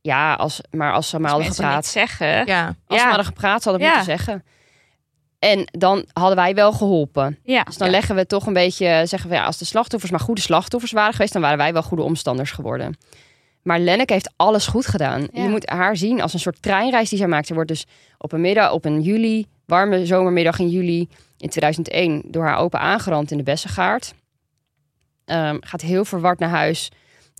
Ja, 0.00 0.34
als, 0.34 0.60
maar 0.70 0.92
als 0.92 1.08
ze 1.08 1.18
maar 1.18 1.30
Als 1.32 1.38
hadden 1.46 1.64
gepraat. 1.64 1.86
zeggen. 1.86 2.46
Ja. 2.46 2.66
Als 2.66 2.76
ze 2.86 2.94
Ja. 2.94 2.96
maar 2.96 3.06
hadden 3.06 3.24
gepraat, 3.26 3.64
hadden 3.64 3.82
we 3.82 3.88
Ja. 3.88 3.94
moeten 3.96 4.16
zeggen. 4.16 4.44
En 5.38 5.64
dan 5.78 6.04
hadden 6.12 6.36
wij 6.36 6.54
wel 6.54 6.72
geholpen. 6.72 7.38
Ja. 7.44 7.62
Dus 7.62 7.76
dan 7.76 7.86
Ja. 7.86 7.92
leggen 7.92 8.14
we 8.14 8.26
toch 8.26 8.46
een 8.46 8.52
beetje, 8.52 9.02
zeggen 9.06 9.30
we 9.30 9.36
ja, 9.36 9.44
als 9.44 9.58
de 9.58 9.64
slachtoffers 9.64 10.10
maar 10.12 10.20
goede 10.20 10.40
slachtoffers 10.40 10.92
waren 10.92 11.12
geweest, 11.12 11.32
dan 11.32 11.42
waren 11.42 11.58
wij 11.58 11.72
wel 11.72 11.82
goede 11.82 12.02
omstanders 12.02 12.50
geworden. 12.50 12.96
Maar 13.62 13.78
Lenneke 13.80 14.12
heeft 14.12 14.32
alles 14.36 14.66
goed 14.66 14.86
gedaan. 14.86 15.28
Ja. 15.32 15.42
Je 15.42 15.48
moet 15.48 15.68
haar 15.70 15.96
zien 15.96 16.20
als 16.22 16.32
een 16.32 16.40
soort 16.40 16.62
treinreis 16.62 17.08
die 17.08 17.18
zij 17.18 17.26
maakt. 17.28 17.46
Ze 17.46 17.54
wordt 17.54 17.68
dus 17.68 17.86
op 18.18 18.32
een 18.32 18.40
middag, 18.40 18.72
op 18.72 18.84
een 18.84 19.00
juli, 19.00 19.46
warme 19.66 20.06
zomermiddag 20.06 20.58
in 20.58 20.68
juli 20.68 21.08
in 21.36 21.48
2001 21.48 22.22
door 22.26 22.44
haar 22.44 22.58
opa 22.58 22.78
aangerand 22.78 23.30
in 23.30 23.36
de 23.36 23.42
Bessengaard. 23.42 24.14
Ehm, 25.24 25.56
gaat 25.60 25.80
heel 25.80 26.04
verward 26.04 26.38
naar 26.38 26.48
huis. 26.48 26.90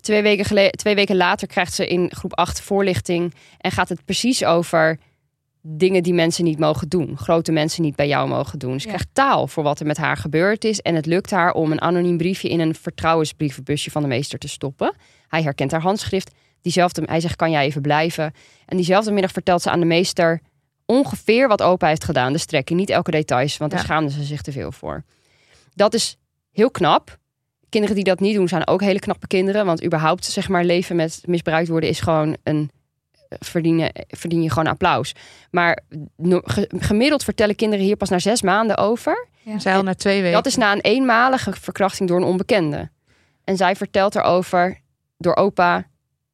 Twee 0.01 0.23
weken, 0.23 0.71
twee 0.71 0.95
weken 0.95 1.17
later 1.17 1.47
krijgt 1.47 1.75
ze 1.75 1.87
in 1.87 2.11
groep 2.15 2.35
8 2.37 2.61
voorlichting 2.61 3.35
en 3.59 3.71
gaat 3.71 3.89
het 3.89 4.05
precies 4.05 4.45
over 4.45 4.99
dingen 5.63 6.03
die 6.03 6.15
mensen 6.15 6.45
niet 6.45 6.59
mogen 6.59 6.89
doen. 6.89 7.19
Grote 7.19 7.53
mensen 7.53 7.83
niet 7.83 7.97
bij 7.97 8.09
jou 8.09 8.29
mogen 8.29 8.59
doen. 8.59 8.81
Ze 8.81 8.87
Ja. 8.89 8.93
krijgt 8.95 9.09
taal 9.13 9.47
voor 9.47 9.63
wat 9.63 9.81
er 9.81 9.87
met 9.87 9.97
haar 9.97 10.17
gebeurd 10.17 10.65
is. 10.65 10.81
En 10.81 10.95
het 10.95 11.07
lukt 11.07 11.31
haar 11.31 11.53
om 11.53 11.73
een 11.73 11.81
anoniem 11.81 12.17
briefje 12.17 12.49
in 12.49 12.61
een 12.61 12.75
vertrouwensbrievenbusje 12.75 13.91
van 13.91 14.03
de 14.03 14.09
meester 14.09 14.39
te 14.39 14.49
stoppen. 14.49 14.95
Hij 15.33 15.43
herkent 15.43 15.71
haar 15.71 15.81
handschrift. 15.81 16.31
Diezelfde, 16.63 17.03
hij 17.05 17.21
zegt, 17.21 17.37
kan 17.37 17.51
jij 17.51 17.65
even 17.65 17.83
blijven? 17.83 18.33
En 18.67 18.77
diezelfde 18.77 19.13
middag 19.13 19.33
vertelt 19.33 19.63
ze 19.63 19.71
aan 19.71 19.81
de 19.81 19.87
meester 19.87 20.41
ongeveer 20.87 21.49
wat 21.49 21.63
opa 21.63 21.87
heeft 21.89 22.05
gedaan. 22.05 22.33
De 22.33 22.39
strekking, 22.39 22.79
niet 22.79 22.91
elke 22.91 23.11
details, 23.11 23.57
want 23.57 23.71
daar 23.71 23.81
Ja. 23.81 23.87
schaamde 23.87 24.11
ze 24.11 24.23
zich 24.23 24.43
te 24.43 24.53
veel 24.53 24.73
voor. 24.73 25.05
Dat 25.75 25.95
is 25.95 26.17
heel 26.51 26.71
knap. 26.71 27.19
Kinderen 27.69 27.95
die 27.97 28.05
dat 28.05 28.21
niet 28.21 28.35
doen, 28.35 28.49
zijn 28.49 28.67
ook 28.67 28.81
hele 28.81 28.99
knappe 28.99 29.27
kinderen. 29.27 29.67
Want 29.67 29.85
überhaupt, 29.85 30.25
zeg 30.25 30.49
maar, 30.49 30.65
leven 30.65 30.97
met 30.97 31.23
misbruikt 31.27 31.69
worden 31.69 31.89
is 31.89 32.01
gewoon 32.01 32.37
een 32.43 32.71
verdienen, 33.29 33.91
verdien 34.09 34.43
je 34.43 34.49
gewoon 34.51 34.67
applaus. 34.67 35.15
Maar 35.51 35.79
gemiddeld 36.69 37.25
vertellen 37.25 37.57
kinderen 37.57 37.85
hier 37.85 37.97
pas 37.97 38.09
na 38.09 38.19
zes 38.19 38.43
maanden 38.43 38.77
over. 38.77 39.27
Zij 39.59 39.75
al 39.75 39.83
na 39.83 39.95
twee 39.95 40.21
weken. 40.21 40.33
Dat 40.37 40.47
is 40.47 40.57
na 40.57 40.73
een 40.73 40.81
eenmalige 40.81 41.53
verkrachting 41.53 42.09
door 42.09 42.19
een 42.19 42.27
onbekende. 42.27 42.91
En 43.45 43.57
zij 43.57 43.77
vertelt 43.77 44.15
erover 44.17 44.81
door 45.23 45.37
opa. 45.37 45.87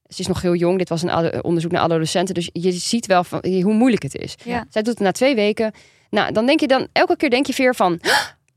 Ze 0.09 0.21
is 0.21 0.27
nog 0.27 0.43
heel 0.43 0.55
jong. 0.55 0.79
Dit 0.79 0.89
was 0.89 1.03
een 1.03 1.45
onderzoek 1.45 1.71
naar 1.73 1.81
adolescenten. 1.83 2.35
Dus 2.35 2.51
je 2.53 2.73
ziet 2.73 3.07
wel 3.07 3.25
van, 3.25 3.45
hoe 3.63 3.73
moeilijk 3.75 4.03
het 4.03 4.15
is. 4.17 4.35
Ja. 4.45 4.65
Zij 4.71 4.83
doet 4.83 4.95
het 4.95 5.03
na 5.03 5.13
twee 5.13 5.35
weken. 5.35 5.73
Nou, 6.11 6.33
dan 6.33 6.47
denk 6.47 6.61
je 6.61 6.67
dan 6.67 6.87
elke 6.93 7.17
keer 7.17 7.31
denk 7.31 7.47
je 7.47 7.53
weer 7.57 7.75
van. 7.75 7.99
"Huh, 8.03 8.13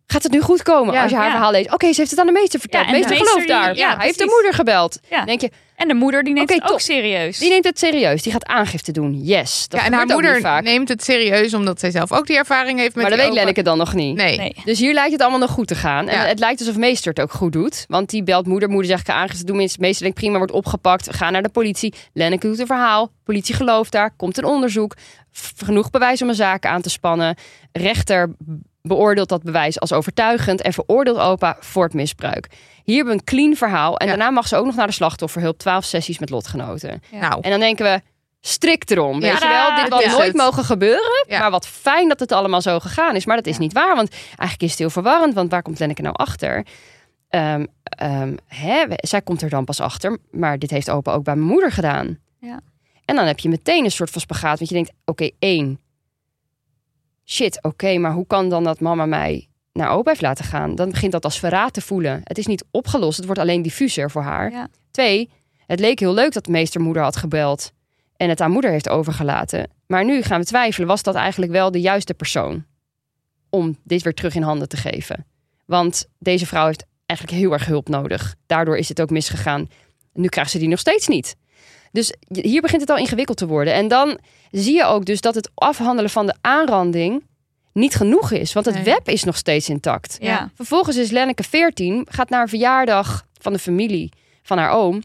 Gaat 0.06 0.24
het 0.24 0.32
nu 0.32 0.42
goed 0.42 0.64
komen? 0.64 0.94
Ja, 0.94 1.02
Als 1.02 1.12
je 1.12 1.18
haar 1.18 1.26
ja. 1.26 1.32
verhaal 1.32 1.52
leest. 1.52 1.74
Oké, 1.74 1.92
ze 1.94 2.00
heeft 2.00 2.10
het 2.12 2.20
aan 2.20 2.26
de 2.26 2.32
meester 2.32 2.60
verteld. 2.60 2.86
Ja, 2.86 2.90
en 2.94 3.02
de 3.02 3.08
meester 3.08 3.18
meester 3.26 3.42
gelooft 3.42 3.64
daar. 3.66 3.74
die- 3.74 3.86
hij 3.98 4.06
heeft 4.06 4.18
de 4.20 4.26
moeder 4.34 4.54
gebeld. 4.54 5.00
Ja. 5.10 5.26
Denk 5.26 5.42
je, 5.42 5.50
En 5.82 5.88
de 5.88 5.94
moeder 5.94 6.24
die 6.24 6.34
neemt 6.34 6.50
het 6.50 6.62
ook 6.62 6.68
top. 6.68 6.80
serieus. 6.80 7.38
die 7.38 7.50
neemt 7.50 7.64
het 7.66 7.80
serieus. 7.80 8.22
Die 8.22 8.32
gaat 8.32 8.46
aangifte 8.46 8.92
doen. 8.92 9.24
Yes. 9.24 9.68
Dat 9.68 9.80
ja, 9.80 9.86
en 9.86 9.94
haar 9.94 10.06
moeder 10.06 10.62
neemt 10.64 10.90
het 10.90 11.04
serieus 11.04 11.54
omdat 11.54 11.80
zij 11.80 11.92
zelf 11.92 12.12
ook 12.12 12.28
die 12.28 12.38
ervaring 12.38 12.80
heeft 12.80 12.96
met 12.96 13.02
Maar 13.02 13.12
dat 13.12 13.20
weet 13.20 13.30
opa. 13.30 13.38
Lenneke 13.38 13.64
dan 13.64 13.78
nog 13.78 13.94
niet. 13.94 14.16
Nee. 14.16 14.38
Nee. 14.38 14.56
Dus 14.66 14.80
hier 14.80 14.94
lijkt 14.94 15.12
het 15.12 15.22
allemaal 15.22 15.40
nog 15.40 15.50
goed 15.50 15.68
te 15.68 15.76
gaan. 15.76 16.08
En 16.08 16.20
Ja. 16.20 16.26
het 16.26 16.40
lijkt 16.40 16.60
alsof 16.60 16.78
meester 16.78 17.10
het 17.10 17.22
ook 17.22 17.32
goed 17.32 17.54
doet. 17.54 17.86
Want 17.88 18.10
die 18.10 18.24
belt 18.24 18.46
moeder. 18.48 18.70
Moeder 18.70 18.88
zegt, 18.88 19.00
ik 19.02 19.08
ga 19.08 19.14
aangifte 19.14 19.46
doen. 19.46 19.58
Meester 19.58 20.02
denkt, 20.02 20.14
prima, 20.14 20.38
wordt 20.38 20.52
opgepakt. 20.52 21.16
Ga 21.16 21.30
naar 21.30 21.44
de 21.44 21.50
politie. 21.50 21.94
Lenneke 22.14 22.48
doet 22.48 22.60
een 22.60 22.66
verhaal. 22.66 23.12
Politie 23.24 23.56
gelooft 23.56 23.92
daar. 23.92 24.12
Komt 24.18 24.38
een 24.38 24.46
onderzoek. 24.46 24.96
Genoeg 25.58 25.90
bewijs 25.90 26.22
om 26.22 26.30
een 26.30 26.36
zaak 26.36 26.66
aan 26.66 26.82
te 26.82 26.90
spannen. 26.90 27.36
Rechter 27.72 28.36
beoordeelt 28.82 29.30
dat 29.30 29.44
bewijs 29.44 29.80
als 29.80 29.94
overtuigend. 29.94 30.62
En 30.62 30.74
veroordeelt 30.74 31.18
opa 31.18 31.58
voor 31.60 31.84
het 31.84 31.94
misbruik. 31.94 32.48
Hier 32.84 32.96
hebben 32.96 33.14
we 33.14 33.20
een 33.20 33.26
clean 33.26 33.56
verhaal. 33.56 33.98
En 33.98 34.08
Ja. 34.08 34.16
daarna 34.16 34.32
mag 34.32 34.48
ze 34.48 34.56
ook 34.56 34.66
nog 34.66 34.76
naar 34.76 34.88
de 34.88 34.94
slachtofferhulp. 34.94 35.58
12 35.58 35.84
sessies 35.86 36.20
met 36.20 36.30
lotgenoten. 36.30 37.02
Nou, 37.12 37.38
En 37.42 37.50
dan 37.50 37.60
denken 37.60 37.86
we, 37.86 38.02
strik 38.42 38.90
erom. 38.90 39.20
Weet 39.20 39.32
je 39.32 39.38
Tadaa! 39.40 39.76
wel, 39.76 39.84
dit 39.84 39.94
had 39.94 40.06
nooit 40.18 40.28
het. 40.28 40.36
mogen 40.36 40.64
gebeuren. 40.64 41.26
Ja. 41.28 41.40
Maar 41.40 41.52
wat 41.52 41.68
fijn 41.68 42.08
dat 42.08 42.20
het 42.20 42.32
allemaal 42.32 42.62
zo 42.62 42.80
gegaan 42.80 43.16
is. 43.16 43.26
Maar 43.26 43.36
dat 43.36 43.46
is 43.48 43.58
niet 43.58 43.74
waar, 43.74 43.96
want 43.96 44.12
eigenlijk 44.12 44.62
is 44.62 44.70
het 44.70 44.80
heel 44.80 44.90
verwarrend. 44.90 45.34
Want 45.34 45.52
waar 45.52 45.62
komt 45.62 45.80
Lenneke 45.80 46.02
nou 46.02 46.16
achter? 46.16 46.66
Ehm, 47.30 47.66
ehm, 47.84 48.36
hè, 48.48 48.84
zij 48.88 49.22
komt 49.22 49.42
er 49.42 49.50
dan 49.50 49.66
pas 49.66 49.80
achter. 49.80 50.18
Maar 50.32 50.60
dit 50.60 50.70
heeft 50.72 50.90
opa 50.90 51.14
ook 51.14 51.24
bij 51.24 51.36
mijn 51.36 51.48
moeder 51.48 51.72
gedaan. 51.72 52.18
Ja. 52.40 52.60
En 53.06 53.16
dan 53.16 53.26
heb 53.26 53.40
je 53.40 53.50
meteen 53.50 53.84
een 53.84 53.92
soort 53.92 54.10
van 54.10 54.22
spagaat. 54.22 54.58
Want 54.58 54.70
je 54.70 54.76
denkt, 54.76 54.92
oké, 55.06 55.30
één. 55.40 55.80
Shit, 57.26 57.64
oké, 57.64 57.98
maar 57.98 58.12
hoe 58.12 58.28
kan 58.28 58.50
dan 58.50 58.64
dat 58.64 58.80
mama 58.80 59.06
mij 59.06 59.48
naar 59.74 59.90
opa 59.90 60.10
heeft 60.10 60.22
laten 60.22 60.46
gaan? 60.46 60.76
Dan 60.76 60.90
begint 60.90 61.12
dat 61.12 61.24
als 61.24 61.40
verraad 61.40 61.74
te 61.74 61.82
voelen. 61.82 62.22
Het 62.24 62.38
is 62.38 62.46
niet 62.46 62.66
opgelost, 62.72 63.18
het 63.18 63.26
wordt 63.26 63.42
alleen 63.42 63.62
diffuser 63.62 64.12
voor 64.12 64.22
haar. 64.22 64.52
Ja. 64.52 64.68
Twee, 64.92 65.30
het 65.66 65.80
leek 65.80 66.00
heel 66.00 66.14
leuk 66.14 66.34
dat 66.34 66.48
meestermoeder 66.48 67.04
had 67.04 67.16
gebeld 67.16 67.72
en 68.18 68.30
het 68.30 68.42
aan 68.42 68.52
moeder 68.52 68.72
heeft 68.72 68.90
overgelaten. 68.90 69.70
Maar 69.88 70.06
nu 70.06 70.22
gaan 70.22 70.40
we 70.40 70.46
twijfelen, 70.46 70.88
was 70.88 71.04
dat 71.04 71.16
eigenlijk 71.16 71.52
wel 71.52 71.72
de 71.72 71.82
juiste 71.82 72.14
persoon 72.14 72.66
om 73.50 73.78
dit 73.84 74.02
weer 74.02 74.14
terug 74.14 74.36
in 74.36 74.42
handen 74.42 74.70
te 74.70 74.78
geven? 74.78 75.26
Want 75.66 76.06
deze 76.20 76.46
vrouw 76.46 76.66
heeft 76.66 76.86
eigenlijk 77.06 77.40
heel 77.40 77.52
erg 77.52 77.66
hulp 77.66 77.90
nodig. 77.90 78.36
Daardoor 78.46 78.78
is 78.78 78.90
het 78.90 79.02
ook 79.02 79.10
misgegaan. 79.10 79.70
Nu 80.14 80.28
krijgt 80.28 80.52
ze 80.52 80.58
die 80.58 80.68
nog 80.68 80.80
steeds 80.80 81.08
niet. 81.08 81.36
Dus 81.92 82.14
hier 82.28 82.62
begint 82.62 82.82
het 82.82 82.90
al 82.90 82.98
ingewikkeld 82.98 83.38
te 83.38 83.48
worden. 83.48 83.74
En 83.74 83.88
dan 83.88 84.20
zie 84.52 84.76
je 84.76 84.84
ook 84.84 85.06
dus 85.06 85.22
dat 85.22 85.36
het 85.36 85.52
afhandelen 85.54 86.10
van 86.10 86.26
de 86.26 86.36
aanranding 86.42 87.24
niet 87.74 87.96
genoeg 87.96 88.32
is. 88.32 88.54
Want 88.54 88.66
het 88.66 88.76
Nee. 88.76 88.84
web 88.84 89.10
is 89.10 89.24
nog 89.24 89.38
steeds 89.38 89.70
intact. 89.70 90.18
Ja. 90.20 90.50
Vervolgens 90.56 90.98
is 90.98 91.12
Lenneke 91.12 91.44
14, 91.44 92.06
gaat 92.10 92.30
naar 92.30 92.42
een 92.42 92.48
verjaardag 92.48 93.26
van 93.40 93.54
de 93.54 93.60
familie 93.60 94.12
van 94.44 94.58
haar 94.58 94.72
oom. 94.72 95.02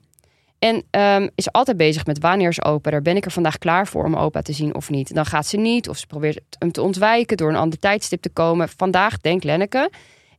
En 0.58 0.82
ehm, 0.90 1.28
is 1.34 1.52
altijd 1.52 1.76
bezig 1.76 2.06
met 2.06 2.18
wanneer 2.18 2.48
is 2.48 2.62
opa. 2.64 2.90
Daar 2.90 3.02
ben 3.02 3.16
ik 3.16 3.24
er 3.24 3.30
vandaag 3.30 3.58
klaar 3.58 3.86
voor 3.86 4.04
om 4.04 4.16
opa 4.16 4.42
te 4.42 4.52
zien 4.52 4.74
of 4.74 4.90
niet. 4.90 5.14
Dan 5.14 5.26
gaat 5.26 5.46
ze 5.46 5.56
niet 5.56 5.88
of 5.88 5.96
ze 5.98 6.06
probeert 6.06 6.40
hem 6.58 6.72
te 6.72 6.82
ontwijken 6.82 7.36
door 7.36 7.48
een 7.48 7.56
ander 7.56 7.78
tijdstip 7.78 8.22
te 8.22 8.28
komen. 8.28 8.68
Vandaag 8.76 9.20
denkt 9.20 9.44
Lenneke, 9.44 9.90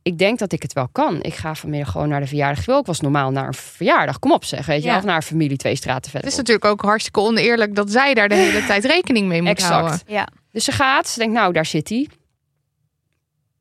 ik 0.02 0.18
denk 0.18 0.38
dat 0.38 0.52
ik 0.52 0.62
het 0.62 0.72
wel 0.72 0.88
kan. 0.92 1.22
Ik 1.22 1.34
ga 1.34 1.54
vanmiddag 1.54 1.90
gewoon 1.90 2.08
naar 2.08 2.20
de 2.20 2.26
verjaardag. 2.26 2.58
Ik 2.60 2.66
wil 2.66 2.76
ook 2.76 2.86
was 2.86 3.00
normaal 3.00 3.30
naar 3.30 3.46
een 3.46 3.54
verjaardag. 3.54 4.18
Kom 4.18 4.32
op 4.32 4.44
zeg, 4.44 4.66
weet 4.66 4.76
je 4.80 4.82
Ja. 4.82 4.88
wel. 4.88 4.98
Of 4.98 5.04
naar 5.04 5.16
een 5.16 5.22
familie 5.22 5.56
twee 5.56 5.76
straten 5.76 6.10
verder. 6.10 6.20
het 6.20 6.30
is 6.30 6.36
natuurlijk 6.38 6.64
ook 6.64 6.82
hartstikke 6.82 7.20
oneerlijk 7.20 7.74
dat 7.74 7.90
zij 7.90 8.14
daar 8.14 8.28
de 8.28 8.34
hele 8.34 8.64
tijd 8.72 8.84
rekening 8.84 9.28
mee 9.28 9.40
moet 9.40 9.50
Exact. 9.50 9.72
houden. 9.72 10.00
Ja. 10.06 10.28
Dus 10.52 10.64
ze 10.64 10.72
gaat, 10.72 11.08
ze 11.08 11.18
denkt, 11.18 11.34
nou, 11.34 11.52
daar 11.52 11.66
zit 11.66 11.88
hij. 11.88 12.08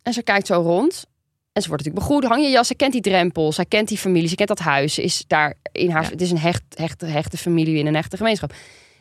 En 0.07 0.13
ze 0.13 0.21
kijkt 0.23 0.47
zo 0.47 0.61
rond. 0.61 1.05
En 1.53 1.61
ze 1.61 1.67
wordt 1.69 1.83
natuurlijk 1.83 2.07
begroet. 2.07 2.23
Hang 2.31 2.43
je 2.43 2.49
jas, 2.49 2.67
ze 2.67 2.75
kent 2.75 2.91
die 2.91 3.01
drempel. 3.01 3.51
Zij 3.51 3.65
kent 3.65 3.87
die 3.87 3.97
familie, 3.97 4.27
ze 4.29 4.35
kent 4.35 4.49
dat 4.49 4.59
huis. 4.59 4.93
Ze 4.93 5.03
is 5.03 5.23
daar 5.27 5.53
in 5.71 5.89
haar, 5.89 6.03
Ja. 6.03 6.09
Het 6.09 6.21
is 6.21 6.31
een 6.31 6.37
hecht, 6.37 6.63
hechte, 6.75 7.05
hechte 7.05 7.37
familie 7.37 7.77
in 7.77 7.85
een 7.87 7.95
echte 7.95 8.17
gemeenschap. 8.17 8.53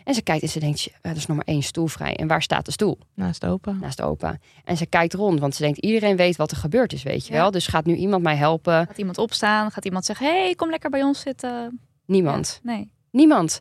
En 0.05 0.15
ze 0.15 0.23
kijkt 0.23 0.43
en 0.43 0.49
ze 0.49 0.59
denkt, 0.61 0.79
"Shit, 0.79 0.93
er 1.01 1.17
is 1.17 1.27
nog 1.27 1.37
maar 1.37 1.47
één 1.47 1.63
stoel 1.63 1.87
vrij. 1.87 2.17
En 2.17 2.27
waar 2.27 2.43
staat 2.43 2.65
de 2.65 2.71
stoel? 2.73 2.99
Naast 3.15 3.45
opa. 3.45 3.73
Naast 3.73 4.01
opa. 4.03 4.39
En 4.65 4.77
ze 4.77 4.87
kijkt 4.87 5.15
rond, 5.15 5.41
want 5.41 5.55
ze 5.55 5.63
denkt, 5.63 5.79
iedereen 5.79 6.17
weet 6.17 6.37
wat 6.37 6.51
er 6.51 6.57
gebeurd 6.57 6.93
is, 6.93 7.03
weet 7.03 7.27
je 7.27 7.33
Ja. 7.33 7.41
wel. 7.41 7.51
Dus 7.51 7.67
gaat 7.67 7.85
nu 7.87 7.95
iemand 7.95 8.23
mij 8.23 8.37
helpen? 8.37 8.87
Gaat 8.87 8.99
iemand 8.99 9.19
opstaan? 9.19 9.71
Gaat 9.71 9.85
iemand 9.85 10.05
zeggen: 10.05 10.27
hey, 10.27 10.55
kom 10.55 10.71
lekker 10.71 10.91
bij 10.91 11.03
ons 11.03 11.21
zitten? 11.21 11.81
Niemand. 12.07 12.61
Ja, 12.63 12.73
nee. 12.73 12.91
Niemand. 13.11 13.61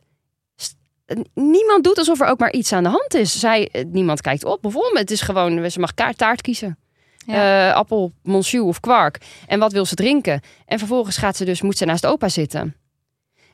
Niemand 1.34 1.84
doet 1.84 1.98
alsof 1.98 2.20
er 2.20 2.26
ook 2.26 2.38
maar 2.38 2.52
iets 2.52 2.72
aan 2.72 2.82
de 2.82 2.88
hand 2.88 3.14
is. 3.14 3.40
Zij, 3.40 3.68
eh, 3.72 3.84
niemand 3.84 4.20
kijkt 4.20 4.44
op. 4.44 4.62
Bijvoorbeeld, 4.62 4.98
het 4.98 5.10
is 5.10 5.20
gewoon, 5.20 5.70
ze 5.70 5.80
mag 5.80 5.92
taart 5.92 6.40
kiezen. 6.40 6.78
Ja. 7.26 7.68
Eh, 7.68 7.74
appel, 7.76 8.12
monsieur 8.22 8.64
of 8.64 8.80
kwark. 8.80 9.18
En 9.46 9.58
wat 9.58 9.72
wil 9.72 9.84
ze 9.84 9.94
drinken? 9.94 10.40
En 10.66 10.78
vervolgens 10.78 11.16
gaat 11.16 11.36
ze 11.36 11.44
dus, 11.44 11.62
moet 11.62 11.76
ze 11.78 11.84
naast 11.84 12.06
opa 12.06 12.28
zitten. 12.28 12.74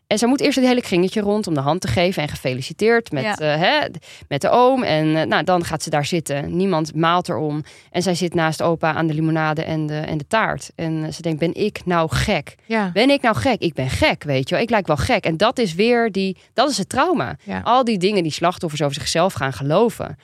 En 0.06 0.18
ze 0.18 0.26
moet 0.26 0.40
eerst 0.40 0.56
het 0.58 0.66
hele 0.66 0.80
kringetje 0.80 1.20
rond 1.20 1.46
om 1.46 1.54
de 1.54 1.60
hand 1.60 1.80
te 1.80 1.88
geven. 1.88 2.22
En 2.22 2.28
gefeliciteerd 2.28 3.12
met, 3.12 3.22
Ja. 3.24 3.36
eh, 3.36 3.60
hè, 3.60 3.86
met 4.28 4.40
de 4.40 4.50
oom. 4.50 4.82
En 4.82 5.16
eh, 5.16 5.26
nou, 5.26 5.44
dan 5.44 5.64
gaat 5.64 5.82
ze 5.82 5.90
daar 5.90 6.04
zitten. 6.04 6.56
Niemand 6.56 6.94
maalt 6.94 7.28
erom. 7.28 7.62
En 7.90 8.02
zij 8.02 8.14
zit 8.14 8.34
naast 8.34 8.62
opa 8.62 8.94
aan 8.94 9.06
de 9.06 9.14
limonade 9.14 9.62
en 9.64 9.86
de, 9.86 9.98
en 9.98 10.18
de 10.18 10.26
taart. 10.26 10.70
En 10.74 11.12
ze 11.14 11.22
denkt, 11.22 11.38
ben 11.38 11.54
ik 11.54 11.80
nou 11.84 12.10
gek? 12.14 12.54
Ja. 12.66 12.90
Ben 12.92 13.10
ik 13.10 13.22
nou 13.22 13.36
gek? 13.36 13.60
Ik 13.60 13.74
ben 13.74 13.88
gek, 13.90 14.22
weet 14.22 14.48
je 14.48 14.54
wel. 14.54 14.64
Ik 14.64 14.70
lijk 14.70 14.86
wel 14.86 14.96
gek. 14.96 15.24
En 15.24 15.36
dat 15.36 15.58
is 15.58 15.74
weer 15.74 16.12
die, 16.12 16.36
dat 16.54 16.70
is 16.70 16.78
het 16.78 16.88
trauma. 16.88 17.36
Ja. 17.44 17.60
Al 17.64 17.84
die 17.84 17.98
dingen 17.98 18.22
die 18.22 18.32
slachtoffers 18.32 18.82
over 18.82 18.94
zichzelf 18.94 19.32
gaan 19.32 19.52
geloven. 19.52 20.18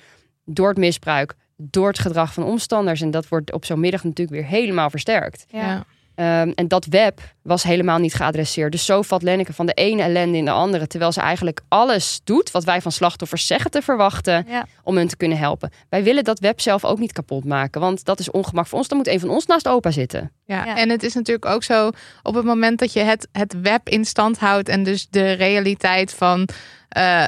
Door 0.44 0.68
het 0.68 0.78
misbruik, 0.78 1.34
door 1.60 1.88
het 1.88 1.98
gedrag 1.98 2.32
van 2.32 2.44
omstanders. 2.44 3.00
En 3.00 3.10
dat 3.10 3.28
wordt 3.28 3.52
op 3.52 3.64
zo'n 3.64 3.80
middag 3.80 4.04
natuurlijk 4.04 4.40
weer 4.40 4.48
helemaal 4.48 4.90
versterkt. 4.90 5.46
Ja. 5.48 5.84
Ehm, 6.18 6.50
en 6.54 6.68
dat 6.68 6.86
web 6.86 7.20
was 7.42 7.62
helemaal 7.62 7.98
niet 7.98 8.14
geadresseerd. 8.14 8.72
Dus 8.72 8.84
zo 8.84 9.02
valt 9.02 9.22
Lenneke 9.22 9.52
van 9.52 9.66
de 9.66 9.72
ene 9.72 10.02
ellende 10.02 10.36
in 10.38 10.44
de 10.44 10.50
andere. 10.50 10.86
Terwijl 10.86 11.12
ze 11.12 11.20
eigenlijk 11.20 11.60
alles 11.68 12.20
doet 12.24 12.50
wat 12.50 12.64
wij 12.64 12.80
van 12.80 12.92
slachtoffers 12.92 13.46
zeggen 13.46 13.70
te 13.70 13.82
verwachten. 13.82 14.44
Ja. 14.48 14.66
om 14.82 14.96
hun 14.96 15.08
te 15.08 15.16
kunnen 15.16 15.38
helpen. 15.38 15.70
Wij 15.88 16.02
willen 16.02 16.24
dat 16.24 16.38
web 16.38 16.60
zelf 16.60 16.84
ook 16.84 16.98
niet 16.98 17.12
kapot 17.12 17.44
maken. 17.44 17.80
Want 17.80 18.04
dat 18.04 18.18
is 18.18 18.30
ongemak 18.30 18.66
voor 18.66 18.78
ons. 18.78 18.88
Dan 18.88 18.96
moet 18.98 19.06
een 19.08 19.20
van 19.20 19.28
ons 19.30 19.46
naast 19.46 19.68
opa 19.68 19.90
zitten. 19.90 20.32
Ja, 20.44 20.64
Ja. 20.64 20.76
en 20.76 20.88
het 20.90 21.02
is 21.02 21.14
natuurlijk 21.14 21.46
ook 21.46 21.62
zo 21.62 21.90
op 22.22 22.34
het 22.34 22.44
moment 22.44 22.78
dat 22.78 22.92
je 22.92 23.00
het, 23.00 23.28
het 23.32 23.60
web 23.60 23.88
in 23.88 24.04
stand 24.04 24.38
houdt 24.38 24.68
en 24.68 24.82
dus 24.82 25.06
de 25.10 25.32
realiteit 25.32 26.12
van 26.14 26.48
eh, 26.88 27.26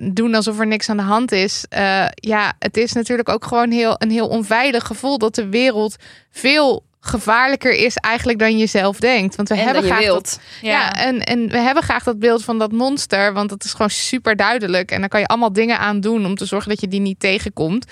doen 0.00 0.34
alsof 0.34 0.58
er 0.58 0.66
niks 0.66 0.88
aan 0.88 0.96
de 0.96 1.02
hand 1.02 1.32
is. 1.32 1.64
eh, 1.68 2.06
ja, 2.14 2.52
het 2.58 2.76
is 2.76 2.92
natuurlijk 2.92 3.28
ook 3.28 3.44
gewoon 3.44 3.70
heel, 3.70 3.94
een 3.98 4.10
heel 4.10 4.28
onveilig 4.28 4.86
gevoel 4.86 5.18
dat 5.18 5.34
de 5.34 5.48
wereld 5.48 5.96
veel 6.30 6.86
gevaarlijker 7.08 7.72
is 7.72 7.96
eigenlijk 7.96 8.38
dan 8.38 8.58
je 8.58 8.66
zelf 8.66 8.98
denkt. 9.00 9.36
Want 9.36 9.48
we 9.48 9.54
En 9.54 9.64
hebben 9.64 9.82
graag 9.82 9.98
wilt. 9.98 10.24
dat 10.24 10.40
Ja, 10.60 10.92
en, 10.96 11.22
en 11.24 11.48
we 11.48 11.58
hebben 11.58 11.82
graag 11.82 12.02
dat 12.04 12.18
beeld 12.18 12.44
van 12.44 12.58
dat 12.58 12.72
monster, 12.72 13.32
want 13.32 13.48
dat 13.48 13.64
is 13.64 13.70
gewoon 13.72 13.90
super 13.90 14.36
duidelijk. 14.36 14.90
En 14.90 15.00
daar 15.00 15.08
kan 15.08 15.20
je 15.20 15.26
allemaal 15.26 15.52
dingen 15.52 15.78
aan 15.78 16.00
doen 16.00 16.26
om 16.26 16.34
te 16.34 16.46
zorgen 16.46 16.68
dat 16.68 16.80
je 16.80 16.88
die 16.88 17.00
niet 17.00 17.20
tegenkomt. 17.20 17.86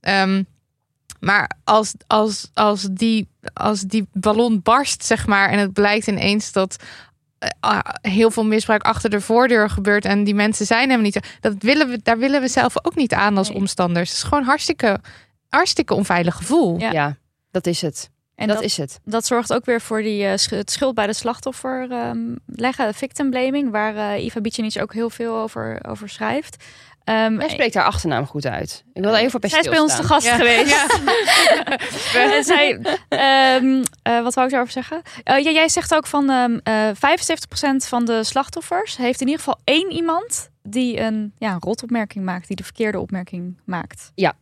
Ehm, 0.00 0.42
maar 1.20 1.50
als, 1.64 1.92
als, 2.06 2.50
als, 2.54 2.86
die, 2.90 3.28
als 3.52 3.80
die 3.80 4.06
ballon 4.12 4.60
barst, 4.62 5.04
zeg 5.04 5.26
maar, 5.26 5.48
en 5.50 5.58
het 5.58 5.72
blijkt 5.72 6.06
ineens 6.06 6.52
dat 6.52 6.76
eh, 7.38 7.48
ah, 7.60 7.78
heel 8.02 8.30
veel 8.30 8.44
misbruik 8.44 8.82
achter 8.82 9.10
de 9.10 9.20
voordeur 9.20 9.70
gebeurt 9.70 10.04
en 10.04 10.24
die 10.24 10.34
mensen 10.34 10.66
zijn 10.66 10.80
helemaal 10.80 11.02
niet 11.02 11.12
zo. 11.12 11.20
Dat 11.40 11.54
willen 11.58 11.88
we, 11.88 12.00
daar 12.02 12.18
willen 12.18 12.40
we 12.40 12.48
zelf 12.48 12.74
ook 12.82 12.94
niet 12.94 13.12
aan 13.14 13.36
als 13.36 13.48
Nee. 13.48 13.56
omstanders. 13.56 14.08
Het 14.08 14.18
is 14.18 14.24
gewoon 14.24 14.44
hartstikke, 14.44 15.00
hartstikke 15.48 15.94
onveilig 15.94 16.34
gevoel. 16.34 16.78
Ja. 16.78 16.92
Ja. 16.92 17.16
dat 17.50 17.66
is 17.66 17.80
het. 17.80 18.10
En 18.36 18.46
dat, 18.46 18.56
dat, 18.56 18.64
is 18.64 18.76
het. 18.76 19.00
dat 19.04 19.26
zorgt 19.26 19.52
ook 19.52 19.64
weer 19.64 19.80
voor 19.80 20.02
die, 20.02 20.24
eh, 20.24 20.30
het 20.48 20.70
schuld 20.70 20.94
bij 20.94 21.06
de 21.06 21.12
slachtoffer 21.12 21.90
ehm, 21.90 22.34
leggen, 22.46 22.94
victim 22.94 23.30
blaming, 23.30 23.70
waar 23.70 23.96
eh 23.96 24.24
Iva 24.24 24.40
Bicenic 24.40 24.82
ook 24.82 24.92
heel 24.92 25.10
veel 25.10 25.34
over, 25.36 25.78
over 25.88 26.08
schrijft. 26.08 26.64
Ehm, 27.04 27.38
Hij 27.38 27.48
spreekt 27.48 27.74
haar 27.74 27.84
achternaam 27.84 28.26
goed 28.26 28.46
uit. 28.46 28.84
Ik 28.92 29.02
wil 29.02 29.14
even 29.14 29.34
op 29.42 29.50
zij 29.50 29.60
is 29.60 29.68
bij 29.68 29.78
ons 29.78 29.96
te 29.96 30.02
stilstaan. 30.02 30.38
gast 30.38 30.42
geweest. 30.42 30.98
en 32.36 32.44
zij, 32.44 32.78
ehm, 33.08 33.82
eh, 34.02 34.22
wat 34.22 34.34
wou 34.34 34.46
ik 34.46 34.52
daarover 34.52 34.72
zeggen? 34.72 35.02
Ja, 35.24 35.38
jij 35.38 35.68
zegt 35.68 35.94
ook 35.94 36.06
van 36.06 36.30
ehm 36.30 36.58
eh 36.62 36.88
75% 36.94 37.86
van 37.88 38.04
de 38.04 38.24
slachtoffers 38.24 38.96
heeft 38.96 39.20
in 39.20 39.26
ieder 39.26 39.42
geval 39.44 39.60
één 39.64 39.92
iemand 39.92 40.50
die 40.62 41.00
een, 41.00 41.32
ja, 41.38 41.52
een 41.52 41.60
rotopmerking 41.60 42.24
maakt, 42.24 42.46
die 42.46 42.56
de 42.56 42.64
verkeerde 42.64 42.98
opmerking 42.98 43.60
maakt. 43.64 44.12
Ja. 44.14 44.34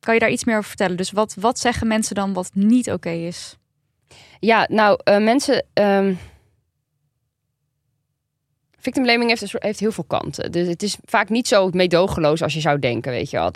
Kan 0.00 0.14
je 0.14 0.20
daar 0.20 0.30
iets 0.30 0.44
meer 0.44 0.56
over 0.56 0.68
vertellen? 0.68 0.96
Dus 0.96 1.10
wat, 1.10 1.34
wat 1.34 1.58
zeggen 1.58 1.86
mensen 1.86 2.14
dan 2.14 2.32
wat 2.32 2.50
niet 2.54 2.90
oké 2.90 3.10
is? 3.10 3.56
Ja, 4.40 4.66
nou, 4.70 5.00
eh, 5.04 5.18
mensen. 5.18 5.66
ehm 5.72 6.14
victim 8.80 9.02
blaming 9.02 9.28
heeft, 9.28 9.48
soort- 9.48 9.62
heeft 9.62 9.80
heel 9.80 9.92
veel 9.92 10.04
kanten. 10.04 10.52
Dus 10.52 10.66
het 10.68 10.82
is 10.82 10.96
vaak 11.04 11.28
niet 11.28 11.48
zo 11.48 11.68
meedogenloos 11.72 12.42
als 12.42 12.54
je 12.54 12.60
zou 12.60 12.78
denken, 12.78 13.12
weet 13.12 13.30
je 13.30 13.36
wel. 13.36 13.52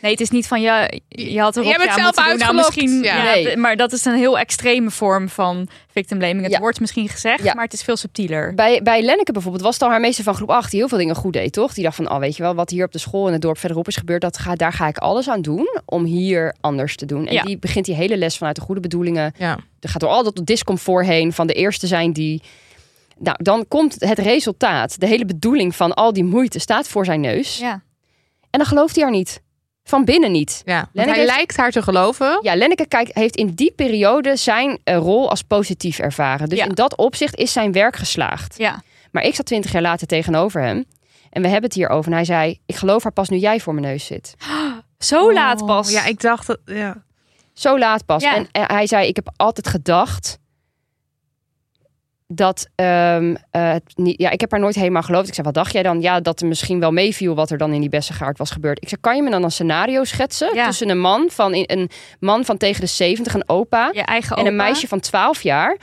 Nee, 0.00 0.10
het 0.12 0.20
is 0.20 0.30
niet 0.30 0.46
van 0.46 0.60
ja, 0.60 0.88
je 1.08 1.40
had 1.40 1.56
er 1.56 1.64
Jij 1.64 1.76
bent 1.76 1.92
zelf. 1.92 2.16
Nou, 2.16 2.28
uitgelokt. 2.28 2.56
misschien, 2.76 3.02
Ja. 3.02 3.16
ja, 3.16 3.32
Nee. 3.34 3.46
d- 3.52 3.56
maar 3.56 3.76
dat 3.76 3.92
is 3.92 4.04
een 4.04 4.14
heel 4.16 4.38
extreme 4.38 4.90
vorm 4.90 5.28
van 5.28 5.68
victim 5.90 6.18
blaming. 6.18 6.42
Het 6.42 6.52
Ja. 6.52 6.58
wordt 6.58 6.80
misschien 6.80 7.08
gezegd, 7.08 7.42
Ja. 7.44 7.54
maar 7.54 7.64
het 7.64 7.72
is 7.72 7.82
veel 7.82 7.96
subtieler. 7.96 8.54
Bij, 8.54 8.82
bij 8.82 9.02
Lenneke 9.02 9.32
bijvoorbeeld 9.32 9.62
was 9.64 9.74
het 9.74 9.82
al 9.82 9.90
haar 9.90 10.00
meester 10.00 10.24
van 10.24 10.34
groep 10.34 10.50
8 10.50 10.70
die 10.70 10.78
heel 10.80 10.88
veel 10.88 10.98
dingen 10.98 11.14
goed 11.14 11.32
deed, 11.32 11.52
toch? 11.52 11.74
Die 11.74 11.84
dacht 11.84 11.96
van, 11.96 12.10
oh 12.10 12.18
weet 12.18 12.36
je 12.36 12.42
wel, 12.42 12.54
wat 12.54 12.70
hier 12.70 12.84
op 12.84 12.92
de 12.92 12.98
school 12.98 13.26
en 13.26 13.32
het 13.32 13.42
dorp 13.42 13.58
verderop 13.58 13.88
is 13.88 13.96
gebeurd, 13.96 14.20
dat 14.20 14.38
ga, 14.38 14.54
daar 14.54 14.72
ga 14.72 14.88
ik 14.88 14.96
alles 14.98 15.28
aan 15.28 15.42
doen 15.42 15.68
om 15.84 16.04
hier 16.04 16.54
anders 16.60 16.96
te 16.96 17.06
doen. 17.06 17.26
En 17.26 17.44
die 17.44 17.58
begint 17.58 17.84
die 17.84 17.94
hele 17.94 18.16
les 18.16 18.36
vanuit 18.36 18.56
de 18.56 18.62
goede 18.62 18.80
bedoelingen. 18.80 19.32
Ja. 19.38 19.58
Er 19.80 19.88
gaat 19.88 20.00
door 20.00 20.10
al 20.10 20.24
dat 20.24 20.40
discomfort 20.44 21.06
heen 21.06 21.32
van 21.32 21.46
de 21.46 21.52
eerste 21.54 21.86
zijn 21.86 22.12
die... 22.12 22.42
Nou, 23.18 23.36
dan 23.42 23.64
komt 23.68 23.96
het 23.98 24.18
resultaat. 24.18 25.00
De 25.00 25.06
hele 25.06 25.24
bedoeling 25.24 25.76
van 25.76 25.94
al 25.94 26.12
die 26.12 26.24
moeite 26.24 26.58
staat 26.58 26.88
voor 26.88 27.04
zijn 27.04 27.20
neus. 27.20 27.58
Ja. 27.58 27.72
En 28.50 28.58
dan 28.58 28.66
gelooft 28.66 28.94
hij 28.94 29.04
haar 29.04 29.12
niet. 29.12 29.42
Van 29.84 30.04
binnen 30.04 30.32
niet. 30.32 30.62
Ja, 30.64 30.88
Lenneke 30.92 31.16
hij 31.16 31.24
heeft- 31.24 31.36
lijkt 31.36 31.56
haar 31.56 31.70
te 31.70 31.82
geloven. 31.82 32.38
Ja, 32.42 32.54
Lenneke 32.56 32.86
kijkt, 32.86 33.14
heeft 33.14 33.36
in 33.36 33.54
die 33.54 33.72
periode 33.72 34.36
zijn 34.36 34.78
eh, 34.84 34.96
rol 34.96 35.30
als 35.30 35.42
positief 35.42 35.98
ervaren. 35.98 36.48
Dus 36.48 36.58
Ja. 36.58 36.64
in 36.64 36.74
dat 36.74 36.96
opzicht 36.96 37.36
is 37.36 37.52
zijn 37.52 37.72
werk 37.72 37.96
geslaagd. 37.96 38.58
Ja. 38.58 38.82
Maar 39.12 39.22
ik 39.22 39.34
zat 39.34 39.46
twintig 39.46 39.72
jaar 39.72 39.82
later 39.82 40.06
tegenover 40.06 40.62
hem. 40.62 40.84
En 41.30 41.42
we 41.42 41.48
hebben 41.48 41.64
het 41.70 41.74
hier 41.78 41.88
over. 41.88 42.10
En 42.10 42.16
hij 42.16 42.24
zei, 42.26 42.58
ik 42.66 42.74
geloof 42.76 43.02
haar 43.02 43.12
pas 43.12 43.28
nu 43.28 43.36
jij 43.36 43.60
voor 43.60 43.74
mijn 43.74 43.86
neus 43.86 44.06
zit. 44.06 44.34
Zo 44.98 45.32
laat 45.32 45.60
Oh, 45.60 45.66
pas. 45.66 45.90
Ja, 45.90 46.04
ik 46.04 46.20
dacht 46.20 46.46
dat. 46.46 46.58
Ja. 46.64 47.02
Zo 47.52 47.78
laat 47.78 48.06
pas. 48.06 48.22
Ja. 48.22 48.34
En, 48.36 48.48
en 48.52 48.64
hij 48.66 48.86
zei, 48.86 49.06
ik 49.08 49.16
heb 49.16 49.28
altijd 49.36 49.68
gedacht 49.68 50.38
dat 52.32 52.68
ehm, 52.74 53.34
eh, 53.50 53.72
het 53.72 53.92
niet, 53.94 54.20
ja, 54.20 54.30
ik 54.30 54.40
heb 54.40 54.50
haar 54.50 54.60
nooit 54.60 54.74
helemaal 54.74 55.02
geloofd. 55.02 55.28
Ik 55.28 55.34
zei, 55.34 55.46
wat 55.46 55.54
dacht 55.54 55.72
jij 55.72 55.82
dan? 55.82 56.00
Ja, 56.00 56.20
dat 56.20 56.40
er 56.40 56.46
misschien 56.46 56.80
wel 56.80 56.92
meeviel 56.92 57.34
wat 57.34 57.50
er 57.50 57.58
dan 57.58 57.72
in 57.72 57.80
die 57.80 57.88
Bessengaard 57.88 58.38
was 58.38 58.50
gebeurd. 58.50 58.82
Ik 58.82 58.88
zei, 58.88 59.00
kan 59.00 59.16
je 59.16 59.22
me 59.22 59.30
dan 59.30 59.42
een 59.44 59.50
scenario 59.50 60.04
schetsen 60.04 60.54
Ja. 60.54 60.66
tussen 60.66 60.88
een 60.88 61.00
man 61.00 61.26
van 61.30 61.52
een 61.54 61.90
man 62.20 62.44
van 62.44 62.56
tegen 62.56 62.80
de 62.80 62.86
70, 62.86 63.34
een 63.34 63.48
opa, 63.48 63.90
Je 63.92 64.02
eigen 64.02 64.36
en 64.36 64.46
een 64.46 64.56
meisje 64.56 64.88
van 64.88 65.00
12 65.00 65.42
jaar. 65.42 65.76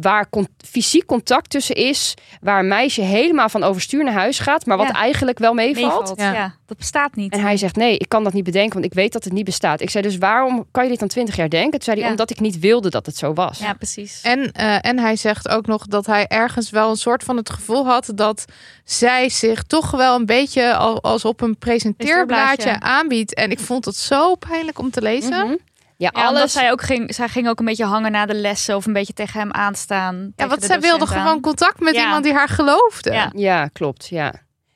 Waar 0.00 0.28
con- 0.30 0.48
fysiek 0.68 1.06
contact 1.06 1.50
tussen 1.50 1.74
is. 1.74 2.14
Waar 2.40 2.58
een 2.58 2.68
meisje 2.68 3.00
helemaal 3.00 3.48
van 3.48 3.62
overstuur 3.62 4.04
naar 4.04 4.12
huis 4.12 4.38
gaat. 4.38 4.66
Maar 4.66 4.76
wat 4.76 4.86
Ja. 4.86 4.92
eigenlijk 4.92 5.38
wel 5.38 5.54
meevalt. 5.54 5.98
meevalt. 5.98 6.18
Ja. 6.20 6.32
Ja. 6.32 6.54
dat 6.66 6.76
bestaat 6.78 7.14
niet. 7.14 7.32
En 7.32 7.40
hij 7.40 7.56
zegt 7.56 7.76
nee, 7.76 7.96
ik 7.96 8.08
kan 8.08 8.24
dat 8.24 8.32
niet 8.32 8.44
bedenken. 8.44 8.72
Want 8.72 8.84
ik 8.84 8.92
weet 8.94 9.12
dat 9.12 9.24
het 9.24 9.32
niet 9.32 9.44
bestaat. 9.44 9.80
Ik 9.80 9.90
zei 9.90 10.04
dus 10.04 10.18
waarom 10.18 10.66
kan 10.70 10.84
je 10.84 10.90
dit 10.90 10.98
dan 10.98 11.08
20 11.08 11.36
jaar 11.36 11.48
denken? 11.48 11.70
Toen 11.70 11.82
zei 11.82 11.96
hij 11.96 12.04
Ja. 12.04 12.10
omdat 12.10 12.30
ik 12.30 12.40
niet 12.40 12.58
wilde 12.58 12.90
dat 12.90 13.06
het 13.06 13.16
zo 13.16 13.32
was. 13.32 13.58
ja, 13.58 13.72
precies. 13.72 14.20
En, 14.22 14.52
eh, 14.52 14.76
en 14.80 14.98
hij 14.98 15.16
zegt 15.16 15.48
ook 15.48 15.66
nog 15.66 15.86
dat 15.86 16.06
hij 16.06 16.26
ergens 16.26 16.70
wel 16.70 16.90
een 16.90 16.96
soort 16.96 17.22
van 17.24 17.36
het 17.36 17.50
gevoel 17.50 17.86
had 17.86 18.12
dat 18.14 18.44
zij 18.84 19.28
zich 19.28 19.62
toch 19.62 19.90
wel 19.90 20.16
een 20.16 20.26
beetje 20.26 20.74
al, 20.74 21.02
als 21.02 21.24
op 21.24 21.40
een 21.40 21.58
presenteerblaadje 21.58 22.80
aanbiedt. 22.80 23.34
En 23.34 23.50
ik 23.50 23.58
vond 23.60 23.84
het 23.84 23.96
zo 23.96 24.34
pijnlijk 24.34 24.78
om 24.78 24.90
te 24.90 25.02
lezen. 25.02 25.46
Mhm. 25.46 25.54
Ja, 26.00 26.08
alles. 26.12 26.52
zij 26.52 26.70
ook 26.70 26.82
ging, 26.82 27.14
zij 27.14 27.28
ging 27.28 27.48
ook 27.48 27.58
een 27.58 27.64
beetje 27.64 27.84
hangen 27.84 28.12
na 28.12 28.26
de 28.26 28.34
lessen 28.34 28.76
of 28.76 28.86
een 28.86 28.92
beetje 28.92 29.12
tegen 29.12 29.40
hem 29.40 29.52
aanstaan. 29.52 30.32
Ja, 30.36 30.46
want 30.48 30.62
zij 30.64 30.80
wilde 30.80 31.06
aan. 31.06 31.10
gewoon 31.20 31.40
contact 31.40 31.80
met 31.80 31.94
Ja. 31.94 32.02
iemand 32.02 32.24
die 32.24 32.32
haar 32.32 32.48
geloofde. 32.48 33.12
Ja. 33.12 33.30
Ja, 33.34 33.66
klopt. 33.66 34.08
Ja. 34.08 34.32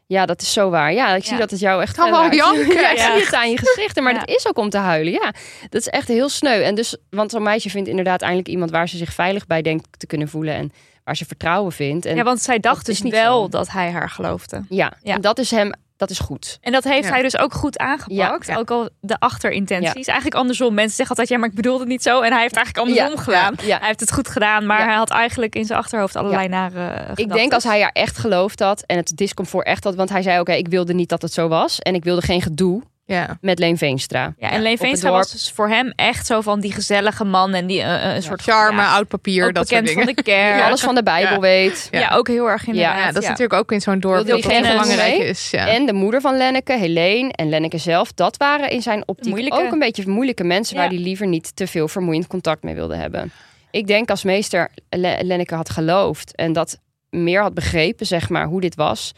ja, 0.06 0.26
dat 0.26 0.42
is 0.42 0.52
zo 0.52 0.70
waar. 0.70 0.92
Ja, 0.92 1.14
ik 1.14 1.24
zie 1.24 1.36
dat 1.36 1.50
het 1.50 1.60
jou 1.60 1.82
echt... 1.82 1.96
kan 1.96 2.10
wel 2.10 2.22
raakt. 2.22 2.34
janken. 2.34 2.74
Ja, 2.80 2.90
ik 2.90 2.96
Ja. 2.98 3.12
zie 3.14 3.24
het 3.24 3.34
aan 3.34 3.50
je 3.50 3.58
gezichten. 3.58 4.02
Maar 4.02 4.12
Ja. 4.12 4.18
dat 4.18 4.28
is 4.28 4.46
ook 4.46 4.58
om 4.58 4.70
te 4.70 4.78
huilen. 4.78 5.12
Ja, 5.12 5.32
dat 5.68 5.80
is 5.80 5.88
echt 5.88 6.08
heel 6.08 6.28
sneu. 6.28 6.62
En 6.62 6.74
dus, 6.74 6.96
want 7.10 7.30
zo'n 7.30 7.42
meisje 7.42 7.70
vindt 7.70 7.88
inderdaad 7.88 8.20
eindelijk 8.22 8.48
iemand 8.48 8.70
waar 8.70 8.88
ze 8.88 8.96
zich 8.96 9.12
veilig 9.12 9.46
bij 9.46 9.62
denkt 9.62 9.86
te 9.98 10.06
kunnen 10.06 10.28
voelen. 10.28 10.54
En 10.54 10.72
waar 11.04 11.16
ze 11.16 11.24
vertrouwen 11.26 11.72
vindt. 11.72 12.06
En 12.06 12.16
Ja, 12.16 12.22
want 12.22 12.40
zij 12.42 12.58
dacht 12.58 12.86
dus 12.86 13.02
niet 13.02 13.12
wel 13.12 13.42
zo. 13.42 13.48
dat 13.48 13.70
hij 13.70 13.90
haar 13.90 14.10
geloofde. 14.10 14.64
Ja, 14.68 14.92
Ja. 15.02 15.14
en 15.14 15.20
dat 15.20 15.38
is 15.38 15.50
hem, 15.50 15.72
dat 16.06 16.10
is 16.18 16.24
goed. 16.24 16.58
En 16.60 16.72
dat 16.72 16.84
heeft 16.84 17.04
Ja. 17.06 17.12
hij 17.12 17.22
dus 17.22 17.38
ook 17.38 17.52
goed 17.52 17.78
aangepakt. 17.78 18.12
Ja, 18.12 18.38
ja. 18.46 18.56
Ook 18.56 18.70
al 18.70 18.88
de 19.00 19.18
achterintenties. 19.18 20.06
Eigenlijk 20.06 20.34
andersom. 20.34 20.74
Mensen 20.74 20.96
zeggen 20.96 21.08
altijd, 21.16 21.28
ja, 21.28 21.38
maar 21.38 21.48
ik 21.48 21.54
bedoelde 21.54 21.78
het 21.80 21.88
niet 21.88 22.02
zo. 22.02 22.20
En 22.20 22.32
hij 22.32 22.40
heeft 22.42 22.56
eigenlijk 22.56 22.86
andersom 22.88 23.16
Ja, 23.16 23.22
gedaan. 23.22 23.54
ja. 23.66 23.78
Hij 23.78 23.86
heeft 23.86 24.00
het 24.00 24.12
goed 24.12 24.28
gedaan, 24.28 24.66
maar 24.66 24.78
Ja. 24.78 24.84
hij 24.86 24.94
had 24.94 25.10
eigenlijk 25.10 25.54
in 25.54 25.64
zijn 25.64 25.78
achterhoofd 25.78 26.16
allerlei 26.16 26.48
nare 26.48 27.06
Ik 27.14 27.32
denk 27.32 27.52
als 27.52 27.64
hij 27.64 27.80
haar 27.80 27.90
echt 27.92 28.18
geloofd 28.18 28.60
had 28.60 28.82
en 28.86 28.96
het 28.96 29.12
discomfort 29.14 29.66
echt 29.66 29.84
had, 29.84 29.94
want 29.94 30.10
hij 30.10 30.22
zei 30.22 30.40
oké, 30.40 30.52
ik 30.52 30.68
wilde 30.68 30.94
niet 30.94 31.08
dat 31.08 31.22
het 31.22 31.32
zo 31.32 31.48
was 31.48 31.78
en 31.78 31.94
ik 31.94 32.04
wilde 32.04 32.22
geen 32.22 32.42
gedoe 32.42 32.82
Ja. 33.06 33.38
met 33.40 33.58
Leen 33.58 33.78
Veenstra. 33.78 34.34
Ja, 34.38 34.50
en 34.50 34.62
Leen 34.62 34.78
Veenstra 34.78 35.10
was 35.10 35.32
dus 35.32 35.50
voor 35.54 35.68
hem 35.68 35.92
echt 35.96 36.26
zo 36.26 36.40
van 36.40 36.60
die 36.60 36.72
gezellige 36.72 37.24
man. 37.24 37.54
En 37.54 37.66
die 37.66 37.80
eh, 37.82 38.14
een 38.14 38.22
soort 38.22 38.42
Charme, 38.42 38.80
ja, 38.80 38.94
oud 38.94 39.08
papier, 39.08 39.46
ook 39.46 39.54
dat 39.54 39.68
soort 39.68 39.86
dingen. 39.86 40.04
van 40.04 40.14
de 40.14 40.22
kerk. 40.22 40.62
Alles 40.66 40.80
van 40.80 40.94
de 40.94 41.02
Bijbel 41.02 41.32
Ja. 41.34 41.40
weet. 41.40 41.88
Ja. 41.90 42.10
ook 42.14 42.28
heel 42.28 42.46
erg 42.50 42.66
inderdaad. 42.66 42.98
Ja, 42.98 43.06
dat 43.12 43.22
is 43.22 43.28
natuurlijk 43.28 43.60
ook 43.60 43.72
in 43.72 43.80
zo'n 43.80 44.00
dorp 44.00 44.14
Wilde 44.24 44.30
dat 44.30 44.42
je 44.42 44.48
dat 44.48 44.52
geen 44.56 44.64
heel 44.64 44.80
belangrijk 44.80 45.16
is. 45.22 45.50
Ja. 45.50 45.66
En 45.68 45.86
de 45.86 45.92
moeder 45.92 46.20
van 46.20 46.36
Lenneke, 46.36 46.72
Helene 46.78 47.32
en 47.32 47.48
Lenneke 47.48 47.78
zelf, 47.78 48.12
dat 48.12 48.36
waren 48.36 48.70
in 48.70 48.82
zijn 48.82 49.08
optiek 49.08 49.30
Moeilijke. 49.30 49.62
ook 49.62 49.72
een 49.72 49.78
beetje 49.78 50.08
moeilijke 50.08 50.44
mensen 50.44 50.76
waar 50.76 50.88
hij 50.88 50.98
liever 50.98 51.26
niet 51.26 51.56
te 51.56 51.66
veel 51.66 51.88
vermoeiend 51.88 52.26
contact 52.26 52.62
mee 52.62 52.74
wilde 52.74 52.96
hebben. 52.96 53.32
Ik 53.70 53.86
denk 53.86 54.10
als 54.10 54.24
meester 54.24 54.70
Le- 54.88 55.18
Lenneke 55.22 55.54
had 55.54 55.70
geloofd 55.70 56.34
en 56.34 56.52
dat 56.52 56.78
meer 57.10 57.40
had 57.42 57.54
begrepen, 57.54 58.06
zeg 58.06 58.28
maar, 58.28 58.46
hoe 58.46 58.60
dit 58.60 58.74
was, 58.74 59.12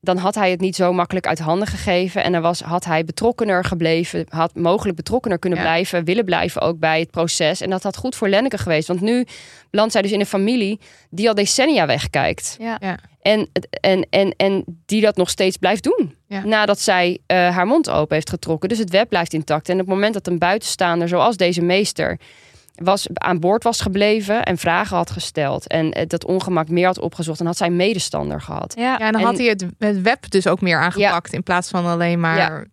dan 0.00 0.16
had 0.16 0.34
hij 0.34 0.50
het 0.50 0.60
niet 0.60 0.76
zo 0.76 0.92
makkelijk 0.92 1.26
uit 1.26 1.38
handen 1.38 1.68
gegeven. 1.68 2.24
En 2.24 2.32
dan 2.32 2.42
was, 2.42 2.60
had 2.60 2.84
hij 2.84 3.04
betrokkener 3.04 3.64
gebleven, 3.64 4.26
had 4.28 4.54
mogelijk 4.54 4.96
betrokkener 4.96 5.38
kunnen 5.38 5.58
Ja. 5.58 5.64
blijven, 5.64 6.04
willen 6.04 6.24
blijven 6.24 6.60
ook 6.60 6.78
bij 6.78 7.00
het 7.00 7.10
proces. 7.10 7.60
En 7.60 7.70
dat 7.70 7.82
had 7.82 7.96
goed 7.96 8.14
voor 8.16 8.28
Lenneke 8.28 8.58
geweest. 8.58 8.88
Want 8.88 9.00
nu 9.00 9.26
belandt 9.70 9.92
zij 9.92 10.02
dus 10.02 10.12
in 10.12 10.20
een 10.20 10.26
familie 10.26 10.80
die 11.10 11.28
al 11.28 11.34
decennia 11.34 11.86
wegkijkt. 11.86 12.56
Ja. 12.58 12.76
Ja. 12.80 12.98
En, 13.22 13.48
en, 13.80 14.06
en, 14.10 14.34
en 14.36 14.64
die 14.86 15.00
dat 15.00 15.16
nog 15.16 15.30
steeds 15.30 15.56
blijft 15.56 15.82
doen. 15.82 16.14
Ja. 16.26 16.44
Nadat 16.44 16.80
zij 16.80 17.18
eh, 17.26 17.36
haar 17.36 17.66
mond 17.66 17.90
open 17.90 18.14
heeft 18.14 18.30
getrokken. 18.30 18.68
Dus 18.68 18.78
het 18.78 18.90
web 18.90 19.08
blijft 19.08 19.32
intact. 19.32 19.68
En 19.68 19.74
op 19.74 19.80
het 19.80 19.88
moment 19.88 20.14
dat 20.14 20.26
een 20.26 20.38
buitenstaander, 20.38 21.08
zoals 21.08 21.36
deze 21.36 21.62
meester, 21.62 22.18
was, 22.82 23.06
aan 23.14 23.40
boord 23.40 23.62
was 23.62 23.80
gebleven 23.80 24.42
en 24.44 24.58
vragen 24.58 24.96
had 24.96 25.10
gesteld. 25.10 25.66
En 25.66 25.92
eh, 25.92 26.06
dat 26.06 26.24
ongemak 26.24 26.68
meer 26.68 26.86
had 26.86 26.98
opgezocht. 27.00 27.38
Dan 27.38 27.46
had 27.46 27.56
zij 27.56 27.66
een 27.66 27.76
medestander 27.76 28.40
gehad. 28.40 28.72
Ja. 28.76 28.82
Ja, 28.82 28.98
en 28.98 29.12
dan 29.12 29.20
En- 29.20 29.26
had 29.26 29.38
hij 29.38 29.46
het, 29.46 29.66
het 29.78 30.00
web 30.02 30.30
dus 30.30 30.46
ook 30.46 30.60
meer 30.60 30.78
aangepakt. 30.78 31.32
In 31.32 31.42
plaats 31.42 31.68
van 31.68 31.86
alleen 31.86 32.20
maar 32.20 32.36
ja. 32.36 32.64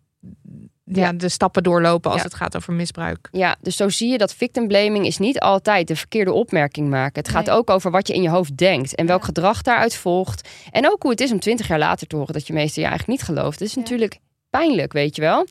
Ja. 0.84 1.12
de 1.12 1.28
stappen 1.28 1.62
doorlopen 1.62 2.10
als 2.10 2.20
Ja. 2.20 2.26
het 2.26 2.34
gaat 2.36 2.56
over 2.56 2.72
misbruik. 2.72 3.28
Ja, 3.30 3.56
dus 3.60 3.76
zo 3.76 3.88
zie 3.88 4.10
je 4.10 4.18
dat 4.18 4.34
victim 4.34 4.66
blaming 4.68 5.06
is 5.06 5.18
niet 5.18 5.40
altijd 5.40 5.88
de 5.88 5.96
verkeerde 5.96 6.32
opmerking 6.32 6.88
maken. 6.88 7.22
Het 7.22 7.30
gaat 7.30 7.46
Nee. 7.46 7.54
ook 7.54 7.70
over 7.70 7.90
wat 7.90 8.06
je 8.08 8.14
in 8.14 8.22
je 8.22 8.28
hoofd 8.30 8.56
denkt 8.56 8.94
en 8.94 9.06
welk 9.06 9.20
Ja. 9.20 9.26
gedrag 9.26 9.62
daaruit 9.62 9.94
volgt. 9.96 10.48
En 10.70 10.90
ook 10.90 11.02
hoe 11.02 11.10
het 11.10 11.20
is 11.20 11.32
om 11.32 11.40
twintig 11.40 11.68
jaar 11.68 11.78
later 11.78 12.06
te 12.06 12.16
horen 12.16 12.32
dat 12.32 12.46
je 12.46 12.52
meester 12.52 12.82
je 12.82 12.88
eigenlijk 12.88 13.18
niet 13.20 13.28
gelooft. 13.28 13.58
Dat 13.58 13.68
is 13.68 13.74
Ja. 13.74 13.80
natuurlijk 13.80 14.18
pijnlijk, 14.50 14.92
weet 14.92 15.16
je 15.16 15.22
wel. 15.22 15.46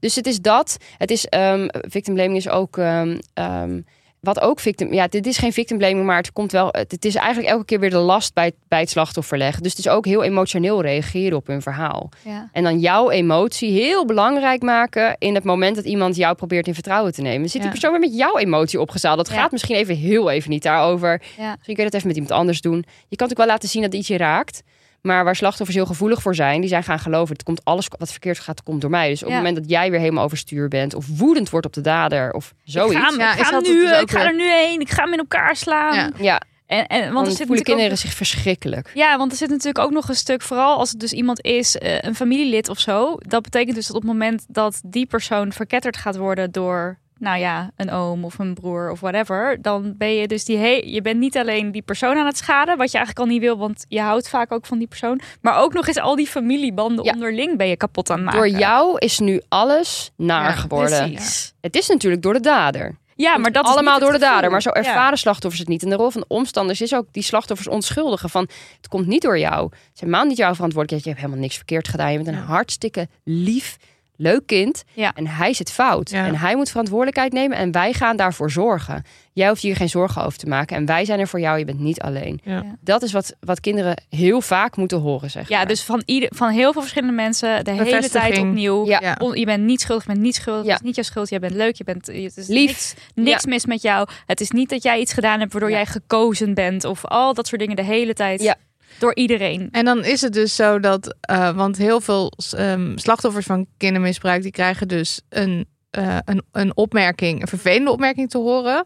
Dus 0.00 0.14
het 0.14 0.26
is 0.26 0.40
dat. 0.40 0.76
Het 0.98 1.10
is, 1.10 1.26
ehm, 1.26 1.66
victim 1.70 2.14
blaming 2.14 2.36
is 2.36 2.48
ook 2.48 2.78
ehm, 2.78 3.18
ehm, 3.34 3.80
wat 4.22 4.40
ook 4.40 4.60
victim, 4.60 4.92
ja, 4.92 5.06
dit 5.08 5.26
is 5.26 5.38
geen 5.38 5.52
victim 5.52 5.78
blaming, 5.78 6.06
maar 6.06 6.16
het 6.16 6.32
komt 6.32 6.52
wel. 6.52 6.68
Het 6.70 7.04
is 7.04 7.14
eigenlijk 7.14 7.48
elke 7.48 7.64
keer 7.64 7.80
weer 7.80 7.90
de 7.90 7.96
last 7.96 8.34
bij, 8.34 8.52
bij 8.68 8.80
het 8.80 8.90
slachtoffer 8.90 9.38
leggen. 9.38 9.62
Dus 9.62 9.70
het 9.76 9.86
is 9.86 9.88
ook 9.92 10.04
heel 10.04 10.22
emotioneel 10.22 10.82
reageren 10.82 11.36
op 11.36 11.46
hun 11.46 11.62
verhaal. 11.62 12.08
Ja. 12.24 12.48
En 12.52 12.62
dan 12.62 12.78
jouw 12.78 13.10
emotie 13.10 13.70
heel 13.70 14.06
belangrijk 14.06 14.62
maken 14.62 15.16
in 15.18 15.34
het 15.34 15.44
moment 15.44 15.76
dat 15.76 15.84
iemand 15.84 16.16
jou 16.16 16.34
probeert 16.34 16.66
in 16.66 16.74
vertrouwen 16.74 17.12
te 17.12 17.22
nemen. 17.22 17.42
Zit 17.48 17.52
die 17.52 17.62
Ja. 17.62 17.68
persoon 17.70 17.90
weer 17.90 18.00
met 18.00 18.16
jouw 18.16 18.38
emotie 18.38 18.80
opgezaald? 18.80 19.16
Dat 19.16 19.28
Ja. 19.28 19.34
gaat 19.34 19.52
misschien 19.52 19.76
even 19.76 19.96
heel 19.96 20.30
even 20.30 20.50
niet 20.50 20.62
daarover. 20.62 21.18
Misschien 21.36 21.56
kun 21.74 21.76
je 21.76 21.82
dat 21.82 21.94
even 21.94 22.06
met 22.06 22.16
iemand 22.16 22.34
anders 22.34 22.60
doen. 22.60 22.76
Je 22.76 22.82
kan 22.86 22.88
natuurlijk 23.08 23.38
wel 23.38 23.46
laten 23.46 23.68
zien 23.68 23.82
dat 23.82 23.94
iets 23.94 24.08
je 24.08 24.16
raakt. 24.16 24.62
Maar 25.02 25.24
waar 25.24 25.36
slachtoffers 25.36 25.76
heel 25.76 25.86
gevoelig 25.86 26.22
voor 26.22 26.34
zijn, 26.34 26.60
die 26.60 26.68
zijn 26.68 26.82
gaan 26.82 26.98
geloven. 26.98 27.34
Het 27.34 27.42
komt 27.44 27.64
alles 27.64 27.88
wat 27.98 28.10
verkeerd 28.10 28.38
gaat, 28.38 28.62
komt 28.62 28.80
door 28.80 28.90
mij. 28.90 29.08
Dus 29.08 29.22
op 29.22 29.28
Ja. 29.28 29.34
het 29.34 29.42
moment 29.44 29.60
dat 29.62 29.70
jij 29.70 29.90
weer 29.90 30.00
helemaal 30.00 30.24
overstuur 30.24 30.68
bent, 30.68 30.94
of 30.94 31.06
woedend 31.18 31.50
wordt 31.50 31.66
op 31.66 31.72
de 31.72 31.80
dader, 31.80 32.32
of 32.32 32.54
zoiets. 32.64 32.94
Ik 32.94 33.00
ga, 33.00 33.08
hem- 33.10 33.18
Ja, 33.18 33.32
ik 33.34 33.40
is 33.40 33.46
ga, 33.48 33.60
nu, 33.60 33.86
dus 33.86 34.00
ik 34.00 34.10
ga 34.10 34.24
er 34.26 34.34
nu 34.34 34.50
heen. 34.50 34.80
Ik 34.80 34.90
ga 34.90 35.02
hem 35.02 35.12
in 35.12 35.18
elkaar 35.18 35.56
slaan. 35.56 35.94
Ja. 35.94 36.10
Ja, 36.18 36.40
En, 36.66 36.86
en, 36.86 37.00
want 37.02 37.14
dan 37.14 37.24
er 37.24 37.30
zit 37.30 37.46
voelen 37.46 37.64
kinderen 37.64 37.90
ook, 37.92 37.96
zich 37.98 38.12
verschrikkelijk. 38.12 38.90
Ja, 38.94 39.16
want 39.18 39.30
er 39.32 39.38
zit 39.38 39.48
natuurlijk 39.48 39.78
ook 39.84 39.90
nog 39.92 40.08
een 40.08 40.14
stuk, 40.14 40.42
vooral 40.42 40.78
als 40.78 40.90
het 40.90 41.00
dus 41.00 41.12
iemand 41.12 41.42
is, 41.44 41.78
eh, 41.78 41.98
een 42.00 42.14
familielid 42.14 42.68
of 42.68 42.78
zo. 42.78 43.16
Dat 43.18 43.42
betekent 43.42 43.74
dus 43.76 43.86
dat 43.86 43.96
op 43.96 44.02
het 44.02 44.10
moment 44.10 44.44
dat 44.48 44.80
die 44.84 45.06
persoon 45.06 45.52
verketterd 45.52 45.96
gaat 45.96 46.16
worden 46.16 46.50
door, 46.52 46.98
nou 47.22 47.38
ja, 47.38 47.70
een 47.76 47.90
oom 47.90 48.24
of 48.24 48.38
een 48.38 48.54
broer 48.54 48.90
of 48.90 49.00
whatever, 49.00 49.62
dan 49.62 49.94
ben 49.96 50.14
je 50.14 50.26
dus 50.28 50.44
die 50.44 50.56
he 50.56 50.82
je 50.84 51.02
bent 51.02 51.18
niet 51.18 51.36
alleen 51.36 51.72
die 51.72 51.82
persoon 51.82 52.16
aan 52.16 52.26
het 52.26 52.36
schaden, 52.36 52.76
wat 52.76 52.90
je 52.90 52.96
eigenlijk 52.96 53.26
al 53.26 53.32
niet 53.34 53.42
wil, 53.42 53.58
want 53.58 53.84
je 53.88 54.00
houdt 54.00 54.28
vaak 54.28 54.52
ook 54.52 54.66
van 54.66 54.78
die 54.78 54.86
persoon, 54.86 55.20
maar 55.40 55.58
ook 55.58 55.72
nog 55.72 55.86
eens 55.86 55.98
al 55.98 56.16
die 56.16 56.26
familiebanden 56.26 57.04
Ja. 57.04 57.12
onderling 57.12 57.56
ben 57.56 57.68
je 57.68 57.76
kapot 57.76 58.10
aan 58.10 58.16
het 58.16 58.24
maken. 58.24 58.40
Door 58.50 58.58
jou 58.58 58.98
is 58.98 59.18
nu 59.18 59.40
alles 59.48 60.10
naar 60.16 60.44
Ja, 60.50 60.56
geworden. 60.56 61.12
Precies. 61.12 61.52
Het 61.60 61.76
is 61.76 61.88
natuurlijk 61.88 62.22
door 62.22 62.32
de 62.32 62.40
dader. 62.40 63.00
Ja, 63.16 63.38
maar 63.38 63.52
dat 63.52 63.64
allemaal 63.64 63.98
door 63.98 64.12
de 64.12 64.18
dader. 64.18 64.50
Maar 64.50 64.62
zo 64.62 64.68
Ja. 64.68 64.74
ervaren 64.74 65.18
slachtoffers 65.18 65.60
het 65.60 65.68
niet. 65.68 65.82
En 65.82 65.88
de 65.90 65.96
rol 65.96 66.10
van 66.10 66.20
de 66.20 66.26
omstanders 66.34 66.80
is 66.80 66.94
ook 66.94 67.06
die 67.10 67.22
slachtoffers 67.22 67.68
onschuldigen. 67.68 68.30
Van 68.30 68.48
het 68.76 68.88
komt 68.88 69.06
niet 69.06 69.22
door 69.22 69.38
jou. 69.38 69.64
Het 69.64 69.90
is 69.94 70.00
helemaal 70.00 70.24
niet 70.24 70.36
jouw 70.36 70.54
verantwoordelijkheid. 70.54 71.02
Je 71.04 71.08
hebt 71.08 71.20
helemaal 71.20 71.40
niks 71.42 71.56
verkeerd 71.56 71.88
gedaan. 71.88 72.12
Je 72.12 72.16
bent 72.16 72.28
een 72.36 72.42
hartstikke 72.42 73.08
lief, 73.24 73.76
leuk 74.16 74.46
kind. 74.46 74.82
Ja. 74.92 75.12
En 75.14 75.26
hij 75.26 75.52
zit 75.54 75.70
fout. 75.72 76.10
Ja. 76.10 76.26
En 76.26 76.34
hij 76.36 76.56
moet 76.56 76.68
verantwoordelijkheid 76.70 77.32
nemen. 77.32 77.56
En 77.56 77.72
wij 77.72 77.92
gaan 77.92 78.16
daarvoor 78.16 78.50
zorgen. 78.50 79.04
Jij 79.32 79.48
hoeft 79.48 79.62
hier 79.62 79.76
geen 79.76 79.88
zorgen 79.88 80.24
over 80.24 80.38
te 80.38 80.46
maken. 80.46 80.76
En 80.76 80.86
wij 80.86 81.04
zijn 81.04 81.20
er 81.20 81.28
voor 81.28 81.40
jou. 81.40 81.58
Je 81.58 81.64
bent 81.64 81.78
niet 81.78 82.00
alleen. 82.00 82.40
Ja. 82.44 82.62
Dat 82.80 83.02
is 83.02 83.12
wat, 83.12 83.34
wat 83.40 83.60
kinderen 83.60 84.02
heel 84.08 84.40
vaak 84.40 84.76
moeten 84.76 84.98
horen. 84.98 85.30
Zeg 85.30 85.48
Ja, 85.48 85.56
maar. 85.56 85.66
dus 85.66 85.82
van, 85.82 86.02
ieder, 86.04 86.28
van 86.34 86.50
heel 86.50 86.72
veel 86.72 86.80
verschillende 86.80 87.14
mensen 87.14 87.64
de 87.64 87.70
hele 87.70 88.08
tijd 88.08 88.38
opnieuw. 88.38 88.86
Ja. 88.86 88.98
Ja. 89.00 89.16
On- 89.20 89.34
je 89.38 89.44
bent 89.44 89.64
niet 89.64 89.80
schuldig, 89.80 90.04
je 90.06 90.12
bent 90.12 90.24
niet 90.24 90.34
schuldig. 90.34 90.64
Ja. 90.64 90.70
Het 90.70 90.80
is 90.80 90.86
niet 90.86 90.94
jouw 90.94 91.04
schuld. 91.04 91.28
Je 91.28 91.38
bent 91.38 91.54
leuk. 91.54 91.76
Je 91.76 91.84
bent 91.84 92.06
het 92.06 92.36
is 92.36 92.46
Lief. 92.48 92.66
Niks, 92.66 92.94
niks 93.14 93.46
mis 93.46 93.66
met 93.66 93.82
jou. 93.82 94.08
Het 94.26 94.40
is 94.40 94.50
niet 94.50 94.68
dat 94.68 94.82
jij 94.82 95.00
iets 95.00 95.12
gedaan 95.12 95.40
hebt 95.40 95.52
waardoor 95.52 95.70
Ja. 95.70 95.76
jij 95.76 95.86
gekozen 95.86 96.54
bent 96.54 96.84
of 96.84 97.04
al 97.04 97.34
dat 97.34 97.46
soort 97.46 97.60
dingen 97.60 97.76
de 97.76 97.82
hele 97.84 98.12
tijd 98.14 98.42
Ja. 98.42 98.56
Door 98.98 99.14
iedereen. 99.14 99.68
En 99.70 99.84
dan 99.84 100.04
is 100.04 100.20
het 100.20 100.32
dus 100.32 100.54
zo 100.54 100.80
dat, 100.80 101.16
eh, 101.20 101.50
want 101.56 101.76
heel 101.76 102.00
veel 102.00 102.32
ehm, 102.56 102.96
slachtoffers 102.96 103.46
van 103.46 103.66
kindermisbruik, 103.76 104.42
die 104.42 104.50
krijgen 104.50 104.88
dus 104.88 105.20
een, 105.28 105.66
eh, 105.90 106.16
een, 106.24 106.42
een 106.52 106.76
opmerking, 106.76 107.40
een 107.40 107.48
vervelende 107.48 107.90
opmerking 107.90 108.30
te 108.30 108.38
horen. 108.38 108.84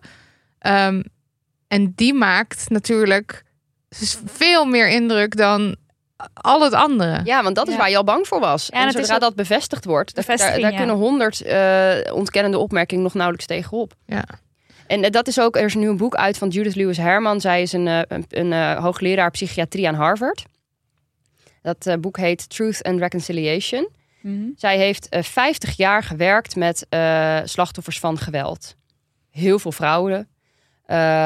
Ehm, 0.59 1.03
en 1.69 1.93
die 1.95 2.15
maakt 2.15 2.71
natuurlijk 2.71 3.45
veel 4.25 4.65
meer 4.65 4.89
indruk 4.89 5.37
dan 5.37 5.77
al 6.35 6.63
het 6.63 6.73
andere. 6.73 7.21
Ja, 7.25 7.43
want 7.43 7.55
dat 7.57 7.67
is 7.67 7.73
Ja. 7.73 7.79
waar 7.79 7.91
je 7.91 7.97
al 7.97 8.05
bang 8.05 8.27
voor 8.27 8.41
was. 8.41 8.71
en 8.71 8.81
en 8.81 8.87
het 8.87 8.95
is 8.95 9.01
zodra 9.01 9.15
ook- 9.15 9.21
dat 9.21 9.35
bevestigd 9.35 9.85
wordt, 9.85 10.27
daar, 10.27 10.37
daar, 10.37 10.61
ja. 10.61 10.77
kunnen 10.77 10.97
honderd 10.97 11.41
eh, 11.43 11.95
ontkennende 12.13 12.59
opmerkingen 12.59 13.03
nog 13.03 13.15
nauwelijks 13.15 13.47
tegenop. 13.47 13.95
Ja. 14.07 14.25
En 14.87 15.03
eh, 15.05 15.11
dat 15.11 15.27
is 15.27 15.41
ook, 15.41 15.57
er 15.57 15.65
is 15.65 15.75
nu 15.75 15.89
een 15.89 15.97
boek 15.97 16.15
uit 16.15 16.39
van 16.39 16.49
Judith 16.49 16.75
Lewis 16.75 16.97
Herman. 16.97 17.41
Zij 17.41 17.63
is 17.63 17.73
een, 17.73 17.87
eh, 17.89 18.01
een, 18.09 18.25
een 18.29 18.53
eh, 18.53 18.83
hoogleraar 18.83 19.31
psychiatrie 19.31 19.89
aan 19.89 19.95
Harvard. 19.95 20.45
Dat 21.63 22.01
boek 22.01 22.17
heet 22.17 22.49
Truth 22.49 22.83
and 22.83 22.99
Reconciliation. 22.99 23.89
Mhm. 24.21 24.45
Zij 24.57 24.79
heeft 24.79 25.09
eh 25.09 25.23
50 25.23 25.77
jaar 25.77 26.03
gewerkt 26.03 26.57
met 26.57 26.87
slachtoffers 27.45 27.99
van 27.99 28.19
geweld. 28.19 28.77
Heel 29.31 29.59
veel 29.59 29.73
vrouwen. 29.73 30.29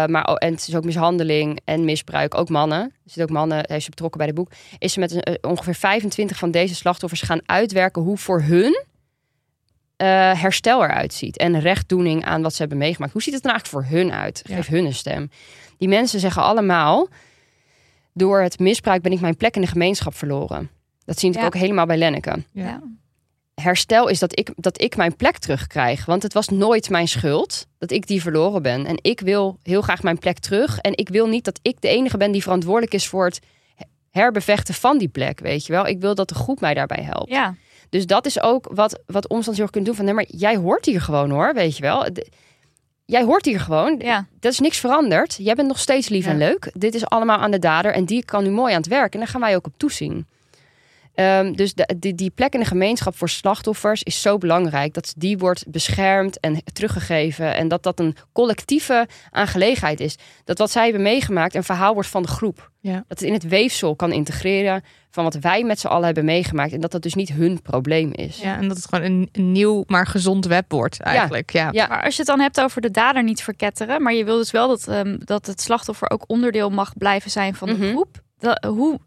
maar, 0.07 0.29
o- 0.29 0.35
en 0.35 0.53
het 0.53 0.69
is 0.69 0.77
ook 0.77 0.85
mishandeling 0.85 1.61
en 1.65 1.85
misbruik. 1.85 2.35
Ook 2.35 2.49
mannen. 2.49 2.81
Er 2.81 2.93
zitten 3.05 3.23
ook 3.23 3.31
mannen, 3.31 3.65
heeft 3.69 3.85
ze 3.85 3.91
betrokken 3.91 4.19
bij 4.19 4.27
het 4.27 4.37
boek. 4.37 4.51
Is 4.79 4.93
ze 4.93 5.01
met 5.01 5.39
ongeveer 5.41 5.75
25 5.75 6.37
van 6.37 6.51
deze 6.51 6.75
slachtoffers 6.75 7.23
gaan 7.23 7.41
uitwerken 7.47 8.03
hoe 8.03 8.17
voor 8.17 8.43
hun 8.43 8.85
eh, 10.01 10.41
herstel 10.41 10.83
eruit 10.85 11.15
ziet. 11.15 11.37
En 11.37 11.61
rechtdoening 11.61 12.25
aan 12.25 12.43
wat 12.43 12.53
ze 12.55 12.61
hebben 12.61 12.79
meegemaakt. 12.79 13.13
Hoe 13.13 13.23
ziet 13.23 13.35
het 13.35 13.45
er 13.45 13.51
nou 13.51 13.61
eigenlijk 13.61 13.89
voor 13.91 13.99
hun 13.99 14.13
uit? 14.13 14.43
Ja. 14.45 14.55
Geef 14.57 14.67
hun 14.67 14.85
een 14.85 14.95
stem. 14.95 15.31
Die 15.79 15.89
mensen 15.89 16.21
zeggen 16.21 16.43
allemaal... 16.43 17.09
door 18.13 18.41
het 18.41 18.59
misbruik 18.59 19.03
ben 19.03 19.13
ik 19.13 19.21
mijn 19.21 19.37
plek 19.37 19.55
in 19.55 19.61
de 19.61 19.67
gemeenschap 19.67 20.15
verloren. 20.15 20.71
Dat 21.05 21.19
zie 21.19 21.31
ik 21.31 21.37
Ja. 21.37 21.45
ook 21.45 21.55
helemaal 21.55 21.87
bij 21.87 21.97
Lenneke 21.97 22.45
Ja. 22.53 22.65
Ja. 22.65 22.81
herstel 23.55 24.09
is 24.09 24.19
dat 24.19 24.39
ik, 24.39 24.51
dat 24.57 24.81
ik 24.83 24.97
mijn 24.97 25.17
plek 25.17 25.39
terugkrijg. 25.39 26.05
Want 26.05 26.23
het 26.23 26.33
was 26.33 26.49
nooit 26.49 26.91
mijn 26.91 27.09
schuld 27.09 27.67
dat 27.79 27.91
ik 27.91 28.07
die 28.07 28.23
verloren 28.23 28.63
ben. 28.63 28.87
En 28.87 28.99
ik 29.03 29.21
wil 29.21 29.59
heel 29.63 29.81
graag 29.83 30.03
mijn 30.03 30.19
plek 30.19 30.39
terug. 30.39 30.79
En 30.79 30.97
ik 30.97 31.09
wil 31.09 31.27
niet 31.27 31.45
dat 31.45 31.59
ik 31.63 31.81
de 31.81 31.89
enige 31.89 32.17
ben 32.17 32.33
die 32.33 32.43
verantwoordelijk 32.43 32.95
is 32.95 33.07
voor 33.09 33.25
het 33.25 33.41
herbevechten 34.11 34.75
van 34.75 34.99
die 34.99 35.09
plek. 35.09 35.41
Weet 35.41 35.67
je 35.67 35.73
wel? 35.73 35.87
Ik 35.87 36.01
wil 36.01 36.15
dat 36.15 36.29
de 36.29 36.35
groep 36.35 36.61
mij 36.61 36.75
daarbij 36.75 37.03
helpt. 37.05 37.31
Ja. 37.31 37.55
Dus 37.91 38.07
dat 38.07 38.27
is 38.27 38.41
ook 38.43 38.69
wat, 38.73 39.01
wat 39.07 39.29
omstandszorg 39.29 39.71
kunt 39.71 39.87
doen. 39.87 39.95
Van 39.95 40.05
nee, 40.05 40.15
maar 40.15 40.27
jij 40.29 40.57
hoort 40.57 40.85
hier 40.85 41.01
gewoon 41.01 41.31
hoor. 41.31 41.55
Weet 41.55 41.77
je 41.77 41.83
wel? 41.83 42.13
De- 42.13 42.27
jij 43.05 43.23
hoort 43.25 43.45
hier 43.45 43.61
gewoon. 43.61 43.97
Ja. 43.99 44.27
Dat 44.41 44.53
is 44.53 44.59
niks 44.59 44.79
veranderd. 44.79 45.37
Jij 45.39 45.55
bent 45.55 45.69
nog 45.69 45.79
steeds 45.79 46.09
lief 46.09 46.25
Ja. 46.25 46.31
en 46.31 46.39
leuk. 46.39 46.71
Dit 46.75 46.95
is 46.95 47.07
allemaal 47.07 47.39
aan 47.39 47.51
de 47.51 47.59
dader. 47.59 47.93
En 47.93 48.05
die 48.05 48.25
kan 48.25 48.43
nu 48.45 48.51
mooi 48.51 48.73
aan 48.73 48.81
het 48.81 48.89
werk. 48.89 49.13
En 49.13 49.19
daar 49.19 49.29
gaan 49.29 49.41
wij 49.41 49.57
ook 49.57 49.67
op 49.67 49.73
toezien. 49.77 50.27
Ehm, 51.21 51.53
dus 51.53 51.75
de, 51.75 51.95
die, 51.99 52.15
die 52.15 52.31
plek 52.31 52.55
in 52.55 52.61
de 52.61 52.67
gemeenschap 52.67 53.17
voor 53.17 53.29
slachtoffers 53.29 54.03
is 54.03 54.21
zo 54.21 54.39
belangrijk. 54.39 54.95
Dat 54.95 55.15
die 55.17 55.39
wordt 55.39 55.65
beschermd 55.71 56.41
en 56.41 56.63
teruggegeven. 56.73 57.55
En 57.55 57.69
dat 57.69 57.83
dat 57.83 57.99
een 58.01 58.17
collectieve 58.33 59.07
aangelegenheid 59.31 60.01
is. 60.01 60.17
Dat 60.45 60.59
wat 60.59 60.71
zij 60.71 60.83
hebben 60.85 61.03
meegemaakt 61.03 61.55
een 61.55 61.65
verhaal 61.65 61.95
wordt 61.95 62.09
van 62.09 62.23
de 62.23 62.29
groep. 62.29 62.71
Ja. 62.81 62.93
Dat 62.93 63.05
het 63.19 63.23
in 63.23 63.33
het 63.33 63.49
weefsel 63.49 63.97
kan 63.97 64.13
integreren 64.13 64.83
van 65.11 65.25
wat 65.25 65.35
wij 65.35 65.65
met 65.65 65.81
z'n 65.81 65.87
allen 65.87 66.05
hebben 66.05 66.25
meegemaakt. 66.25 66.73
En 66.73 66.81
dat 66.81 66.91
dat 66.93 67.03
dus 67.03 67.15
niet 67.15 67.33
hun 67.33 67.63
probleem 67.63 68.13
is. 68.13 68.41
Ja, 68.41 68.57
en 68.57 68.69
dat 68.69 68.77
het 68.77 68.87
gewoon 68.89 69.05
een, 69.05 69.29
een 69.33 69.53
nieuw, 69.53 69.85
maar 69.87 70.07
gezond 70.07 70.47
web 70.47 70.65
wordt 70.73 71.01
eigenlijk. 71.01 71.51
Ja. 71.53 71.69
Ja. 71.73 71.87
Maar 71.87 72.03
als 72.05 72.13
je 72.15 72.19
het 72.23 72.31
dan 72.31 72.41
hebt 72.41 72.61
over 72.61 72.81
de 72.81 72.91
dader 72.91 73.23
niet 73.23 73.43
verketteren, 73.43 74.03
maar 74.03 74.15
je 74.15 74.25
wil 74.25 74.37
dus 74.37 74.51
wel 74.51 74.69
dat, 74.69 74.89
ehm, 74.89 75.17
dat 75.19 75.47
het 75.47 75.61
slachtoffer 75.61 76.11
ook 76.11 76.25
onderdeel 76.27 76.71
mag 76.71 76.93
blijven 76.97 77.31
zijn 77.31 77.55
van 77.55 77.69
de 77.69 77.75
Mhm. 77.75 77.89
groep. 77.89 78.23
Dat, 78.39 78.65
hoe, 78.65 78.99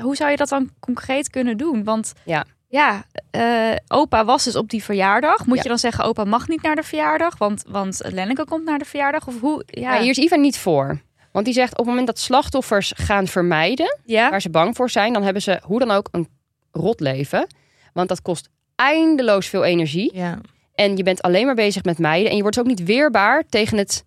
hoe 0.00 0.16
zou 0.16 0.30
je 0.30 0.36
dat 0.36 0.48
dan 0.48 0.70
concreet 0.80 1.30
kunnen 1.30 1.56
doen? 1.56 1.84
Want 1.84 2.12
Ja. 2.24 2.44
ja, 2.68 3.04
eh, 3.30 3.76
opa 3.88 4.24
was 4.24 4.44
dus 4.44 4.56
op 4.56 4.70
die 4.70 4.84
verjaardag. 4.84 5.46
Moet 5.46 5.56
Ja. 5.56 5.62
je 5.62 5.68
dan 5.68 5.78
zeggen, 5.78 6.04
opa 6.04 6.24
mag 6.24 6.48
niet 6.48 6.62
naar 6.62 6.76
de 6.76 6.82
verjaardag, 6.82 7.38
want, 7.38 7.64
want 7.68 8.00
Lenneke 8.04 8.44
komt 8.44 8.64
naar 8.64 8.78
de 8.78 8.84
verjaardag? 8.84 9.26
Of 9.26 9.40
hoe? 9.40 9.62
Ja, 9.66 10.00
hier 10.00 10.10
is 10.10 10.18
Ivan 10.18 10.40
niet 10.40 10.58
voor. 10.58 11.00
Want 11.32 11.44
die 11.44 11.54
zegt 11.54 11.70
op 11.72 11.78
het 11.78 11.86
moment 11.86 12.06
dat 12.06 12.18
slachtoffers 12.18 12.92
gaan 12.96 13.26
vermijden, 13.26 13.98
ja? 14.04 14.30
waar 14.30 14.40
ze 14.40 14.50
bang 14.50 14.76
voor 14.76 14.90
zijn, 14.90 15.12
dan 15.12 15.22
hebben 15.22 15.42
ze 15.42 15.60
hoe 15.64 15.78
dan 15.78 15.90
ook 15.90 16.08
een 16.10 16.28
rot 16.72 17.00
leven. 17.00 17.46
Want 17.92 18.08
dat 18.08 18.22
kost 18.22 18.48
eindeloos 18.76 19.46
veel 19.46 19.64
energie. 19.64 20.10
Ja. 20.16 20.38
En 20.74 20.96
je 20.96 21.02
bent 21.02 21.22
alleen 21.22 21.46
maar 21.46 21.54
bezig 21.54 21.84
met 21.84 21.98
mijden. 21.98 22.30
En 22.30 22.36
je 22.36 22.42
wordt 22.42 22.58
ook 22.58 22.66
niet 22.66 22.84
weerbaar 22.84 23.44
tegen 23.48 23.78
het 23.78 24.04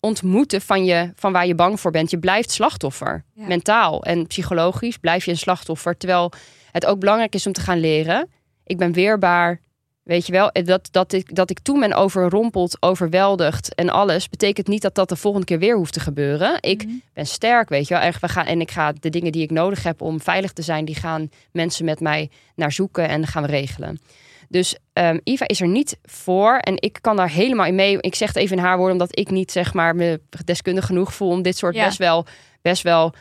ontmoeten 0.00 0.60
van, 0.60 0.84
je, 0.84 1.12
van 1.14 1.32
waar 1.32 1.46
je 1.46 1.54
bang 1.54 1.80
voor 1.80 1.90
bent. 1.90 2.10
Je 2.10 2.18
blijft 2.18 2.50
slachtoffer. 2.50 3.24
Ja. 3.34 3.46
Mentaal 3.46 4.04
en 4.04 4.26
psychologisch 4.26 4.96
blijf 4.98 5.24
je 5.24 5.30
een 5.30 5.36
slachtoffer. 5.36 5.96
Terwijl 5.96 6.32
het 6.72 6.86
ook 6.86 6.98
belangrijk 6.98 7.34
is 7.34 7.46
om 7.46 7.52
te 7.52 7.60
gaan 7.60 7.80
leren. 7.80 8.28
Ik 8.64 8.76
ben 8.76 8.92
weerbaar. 8.92 9.60
Weet 10.02 10.26
je 10.26 10.32
wel, 10.32 10.50
dat, 10.52 10.88
dat, 10.90 11.12
ik, 11.12 11.34
dat 11.34 11.50
ik 11.50 11.58
toen 11.58 11.80
ben 11.80 11.92
overrompeld, 11.92 12.82
overweldigd 12.82 13.74
en 13.74 13.88
alles, 13.88 14.28
betekent 14.28 14.66
niet 14.66 14.82
dat 14.82 14.94
dat 14.94 15.08
de 15.08 15.16
volgende 15.16 15.46
keer 15.46 15.58
weer 15.58 15.76
hoeft 15.76 15.92
te 15.92 16.00
gebeuren. 16.00 16.56
Ik 16.60 16.84
Mhm. 16.84 16.94
ben 17.12 17.26
sterk, 17.26 17.68
weet 17.68 17.88
je 17.88 17.94
wel. 17.94 18.02
En, 18.02 18.12
we 18.20 18.28
gaan, 18.28 18.46
en 18.46 18.60
ik 18.60 18.70
ga 18.70 18.92
de 18.92 19.10
dingen 19.10 19.32
die 19.32 19.42
ik 19.42 19.50
nodig 19.50 19.82
heb 19.82 20.00
om 20.00 20.20
veilig 20.20 20.52
te 20.52 20.62
zijn, 20.62 20.84
die 20.84 20.94
gaan 20.94 21.30
mensen 21.52 21.84
met 21.84 22.00
mij 22.00 22.30
naar 22.54 22.72
zoeken 22.72 23.08
en 23.08 23.26
gaan 23.26 23.42
we 23.42 23.48
regelen. 23.48 24.00
Dus 24.48 24.76
ehm 24.92 25.18
Iva 25.24 25.46
is 25.48 25.60
er 25.60 25.68
niet 25.68 25.98
voor 26.02 26.56
en 26.56 26.74
ik 26.76 26.98
kan 27.00 27.16
daar 27.16 27.30
helemaal 27.30 27.66
in 27.66 27.74
mee. 27.74 27.96
Ik 28.00 28.14
zeg 28.14 28.28
het 28.28 28.36
even 28.36 28.56
in 28.56 28.62
haar 28.62 28.76
woorden, 28.76 28.92
omdat 28.92 29.18
ik 29.18 29.30
niet 29.30 29.52
zeg 29.52 29.74
maar 29.74 29.96
me 29.96 30.20
deskundig 30.44 30.86
genoeg 30.86 31.14
voel 31.14 31.30
om 31.30 31.42
dit 31.42 31.56
soort 31.56 31.74
Ja. 31.74 31.84
best 31.84 31.98
wel, 31.98 32.26
best 32.62 32.82
wel, 32.82 33.14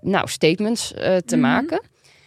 nou, 0.00 0.28
statements 0.28 0.94
eh, 0.94 1.16
te 1.16 1.36
Mhm. 1.36 1.46
maken. 1.46 1.82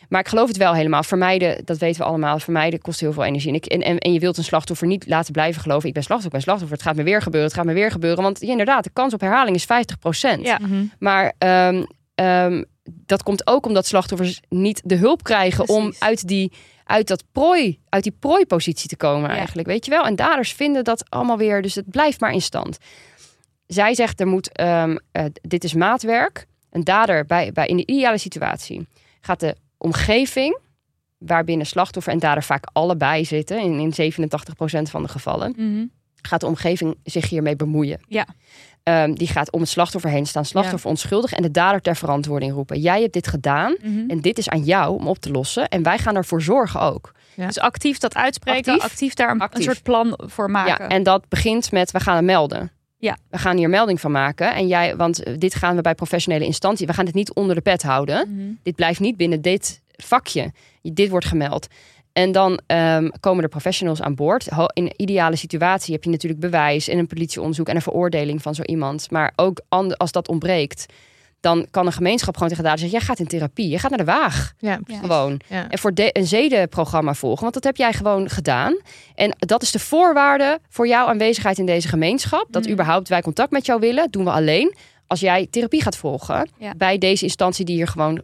Maar 0.09 0.19
ik 0.19 0.27
geloof 0.27 0.47
het 0.47 0.57
wel 0.57 0.73
helemaal. 0.73 1.03
Vermijden, 1.03 1.65
dat 1.65 1.77
weten 1.77 2.01
we 2.01 2.07
allemaal. 2.07 2.39
Vermijden 2.39 2.79
kost 2.81 2.99
heel 2.99 3.13
veel 3.13 3.23
energie. 3.23 3.49
En, 3.49 3.55
ik, 3.55 3.65
en, 3.65 3.81
en, 3.81 3.97
en 3.97 4.13
je 4.13 4.19
wilt 4.19 4.37
een 4.37 4.43
slachtoffer 4.43 4.87
niet 4.87 5.07
laten 5.07 5.31
blijven 5.31 5.61
geloven. 5.61 5.87
Ik 5.87 5.93
ben 5.93 6.03
slachtoffer, 6.03 6.39
ik 6.39 6.45
ben 6.45 6.53
slachtoffer. 6.55 6.77
Het 6.77 6.87
gaat 6.87 6.95
me 6.95 7.03
weer 7.11 7.21
gebeuren. 7.21 7.49
Het 7.49 7.57
gaat 7.57 7.67
me 7.67 7.73
weer 7.73 7.91
gebeuren. 7.91 8.23
Want 8.23 8.41
inderdaad, 8.41 8.83
de 8.83 8.89
kans 8.93 9.13
op 9.13 9.21
herhaling 9.21 9.55
is 9.55 9.65
50%. 9.65 10.45
Ja. 10.45 10.59
Mhm. 10.61 10.83
Maar 10.99 11.33
ehm, 11.37 11.83
ehm, 12.15 12.63
dat 12.83 13.23
komt 13.23 13.47
ook 13.47 13.65
omdat 13.65 13.85
slachtoffers 13.85 14.39
niet 14.49 14.81
de 14.85 14.95
hulp 14.95 15.23
krijgen 15.23 15.67
om 15.69 15.93
uit 15.99 16.27
die, 16.27 16.51
uit, 16.83 17.07
dat 17.07 17.23
prooi, 17.31 17.79
uit 17.89 18.03
die 18.03 18.15
prooipositie 18.19 18.89
te 18.89 18.97
komen 18.97 19.29
Ja. 19.29 19.35
eigenlijk. 19.35 19.67
Weet 19.67 19.85
je 19.85 19.91
wel? 19.91 20.05
En 20.05 20.15
daders 20.15 20.53
vinden 20.53 20.83
dat 20.83 21.09
allemaal 21.09 21.37
weer. 21.37 21.61
Dus 21.61 21.75
het 21.75 21.89
blijft 21.89 22.19
maar 22.19 22.31
in 22.33 22.41
stand. 22.41 22.77
zij 23.67 23.93
zegt, 23.95 24.19
er 24.19 24.27
moet, 24.27 24.51
ehm, 24.51 24.97
eh, 25.11 25.25
dit 25.41 25.63
is 25.63 25.73
maatwerk. 25.73 26.45
Een 26.69 26.83
dader 26.83 27.25
bij, 27.25 27.51
bij, 27.51 27.67
in 27.67 27.77
de 27.77 27.85
ideale 27.85 28.17
situatie 28.17 28.87
gaat 29.21 29.39
de 29.39 29.55
omgeving, 29.77 30.59
waarbinnen 31.17 31.65
slachtoffer 31.65 32.13
en 32.13 32.19
dader 32.19 32.43
vaak 32.43 32.63
allebei 32.73 33.25
zitten, 33.25 33.59
in, 33.59 33.79
in 33.79 33.93
87% 33.93 34.89
van 34.89 35.01
de 35.03 35.07
gevallen, 35.09 35.53
Mhm. 35.57 35.85
gaat 36.21 36.39
de 36.39 36.45
omgeving 36.47 36.95
zich 37.03 37.29
hiermee 37.29 37.55
bemoeien. 37.55 37.99
Ja. 38.07 38.27
Ehm, 38.83 39.13
die 39.13 39.27
gaat 39.27 39.51
om 39.51 39.59
het 39.59 39.69
slachtoffer 39.69 40.09
heen 40.09 40.25
staan, 40.25 40.45
slachtoffer 40.45 40.89
onschuldig 40.89 41.31
en 41.33 41.41
de 41.41 41.51
dader 41.51 41.81
ter 41.81 41.95
verantwoording 41.95 42.53
roepen. 42.53 42.79
Jij 42.79 43.01
hebt 43.01 43.13
dit 43.13 43.27
gedaan 43.27 43.75
Mhm. 43.81 44.09
en 44.09 44.21
dit 44.21 44.37
is 44.37 44.49
aan 44.49 44.63
jou 44.63 44.95
om 44.99 45.07
op 45.07 45.17
te 45.17 45.31
lossen 45.31 45.67
en 45.69 45.83
wij 45.83 45.97
gaan 45.97 46.15
ervoor 46.15 46.41
zorgen 46.41 46.79
ook. 46.81 47.11
Dus 47.35 47.59
actief 47.59 47.97
dat 47.97 48.15
uitspreken, 48.15 48.73
actief, 48.73 48.91
Actief. 48.91 49.13
daar 49.13 49.49
een, 49.51 49.63
soort 49.63 49.83
plan 49.83 50.13
voor 50.25 50.51
maken. 50.51 50.83
Ja, 50.83 50.89
en 50.89 51.03
dat 51.03 51.29
begint 51.29 51.71
met 51.71 51.91
we 51.91 51.99
gaan 51.99 52.15
het 52.15 52.25
melden. 52.25 52.71
Ja. 52.97 53.17
We 53.29 53.37
gaan 53.37 53.57
hier 53.57 53.69
melding 53.69 53.99
van 54.01 54.11
maken. 54.11 54.53
En 54.53 54.67
jij, 54.67 54.95
want 54.95 55.23
eh, 55.23 55.33
dit 55.37 55.55
gaan 55.55 55.75
we 55.75 55.81
bij 55.81 55.95
professionele 55.95 56.45
instantie. 56.45 56.87
We 56.87 56.93
gaan 56.93 57.05
dit 57.05 57.13
niet 57.13 57.33
onder 57.33 57.55
de 57.55 57.61
pet 57.61 57.83
houden. 57.83 58.35
Mhm. 58.35 58.51
Dit 58.63 58.75
blijft 58.75 58.99
niet 58.99 59.17
binnen 59.17 59.41
dit 59.41 59.81
vakje. 59.95 60.51
Dit 60.81 61.09
wordt 61.09 61.25
gemeld. 61.25 61.67
En 62.13 62.31
dan 62.31 62.59
ehm, 62.67 63.09
komen 63.19 63.43
er 63.43 63.49
professionals 63.49 64.01
aan 64.01 64.15
boord. 64.15 64.47
In 64.73 64.83
een 64.83 64.93
ideale 64.95 65.35
situatie 65.35 65.93
heb 65.93 66.03
je 66.03 66.09
natuurlijk 66.09 66.41
bewijs 66.41 66.87
en 66.87 66.97
een 66.97 67.07
politieonderzoek 67.07 67.67
en 67.67 67.75
een 67.75 67.81
veroordeling 67.81 68.41
van 68.41 68.55
zo 68.55 68.61
iemand. 68.61 69.11
Maar 69.11 69.33
ook 69.35 69.61
als 69.97 70.11
dat 70.11 70.27
ontbreekt, 70.27 70.85
dan 71.39 71.67
kan 71.71 71.85
een 71.85 71.91
gemeenschap 71.91 72.33
gewoon 72.33 72.49
tegen 72.49 72.63
de 72.63 72.69
zeggen: 72.69 72.89
jij 72.89 72.99
gaat 72.99 73.19
in 73.19 73.27
therapie, 73.27 73.69
je 73.69 73.79
gaat 73.79 73.89
naar 73.89 73.99
de 73.99 74.05
waag. 74.05 74.53
Ja. 74.59 74.79
Gewoon. 75.01 75.39
Ja. 75.47 75.69
En 75.69 75.77
voor 75.79 75.93
de, 75.93 76.09
een 76.13 76.27
zedenprogramma 76.27 77.13
volgen. 77.13 77.41
Want 77.41 77.53
dat 77.53 77.63
heb 77.63 77.75
jij 77.77 77.93
gewoon 77.93 78.29
gedaan. 78.29 78.77
En 79.15 79.35
dat 79.39 79.61
is 79.61 79.71
de 79.71 79.79
voorwaarde 79.79 80.59
voor 80.69 80.87
jouw 80.87 81.07
aanwezigheid 81.07 81.57
in 81.57 81.65
deze 81.65 81.87
gemeenschap. 81.87 82.45
Dat 82.49 82.63
Mhm. 82.63 82.71
überhaupt 82.71 83.09
wij 83.09 83.21
contact 83.21 83.51
met 83.51 83.65
jou 83.65 83.79
willen, 83.79 84.11
doen 84.11 84.23
we 84.23 84.31
alleen 84.31 84.75
als 85.07 85.19
jij 85.19 85.47
therapie 85.49 85.81
gaat 85.81 85.97
volgen. 85.97 86.49
Ja. 86.57 86.73
Bij 86.77 86.97
deze 86.97 87.23
instantie 87.23 87.65
die 87.65 87.75
hier 87.75 87.87
gewoon 87.87 88.23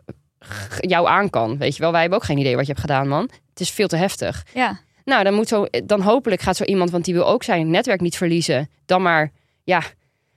jou 0.79 1.07
aan 1.07 1.29
kan. 1.29 1.57
Weet 1.57 1.75
je 1.75 1.81
wel, 1.81 1.91
wij 1.91 2.01
hebben 2.01 2.19
ook 2.19 2.25
geen 2.25 2.37
idee 2.37 2.55
wat 2.55 2.65
je 2.65 2.71
hebt 2.71 2.85
gedaan, 2.85 3.07
man. 3.07 3.29
Het 3.57 3.67
is 3.67 3.69
veel 3.69 3.87
te 3.87 3.95
heftig. 3.95 4.45
Ja. 4.53 4.79
Nou, 5.05 5.23
dan, 5.23 5.33
moet 5.33 5.47
zo, 5.47 5.65
dan 5.85 6.01
hopelijk 6.01 6.41
gaat 6.41 6.55
zo 6.57 6.63
iemand, 6.63 6.91
want 6.91 7.05
die 7.05 7.13
wil 7.13 7.27
ook 7.27 7.43
zijn 7.43 7.69
netwerk 7.69 8.01
niet 8.01 8.17
verliezen. 8.17 8.69
Dan 8.85 9.01
maar, 9.01 9.31
ja, 9.63 9.81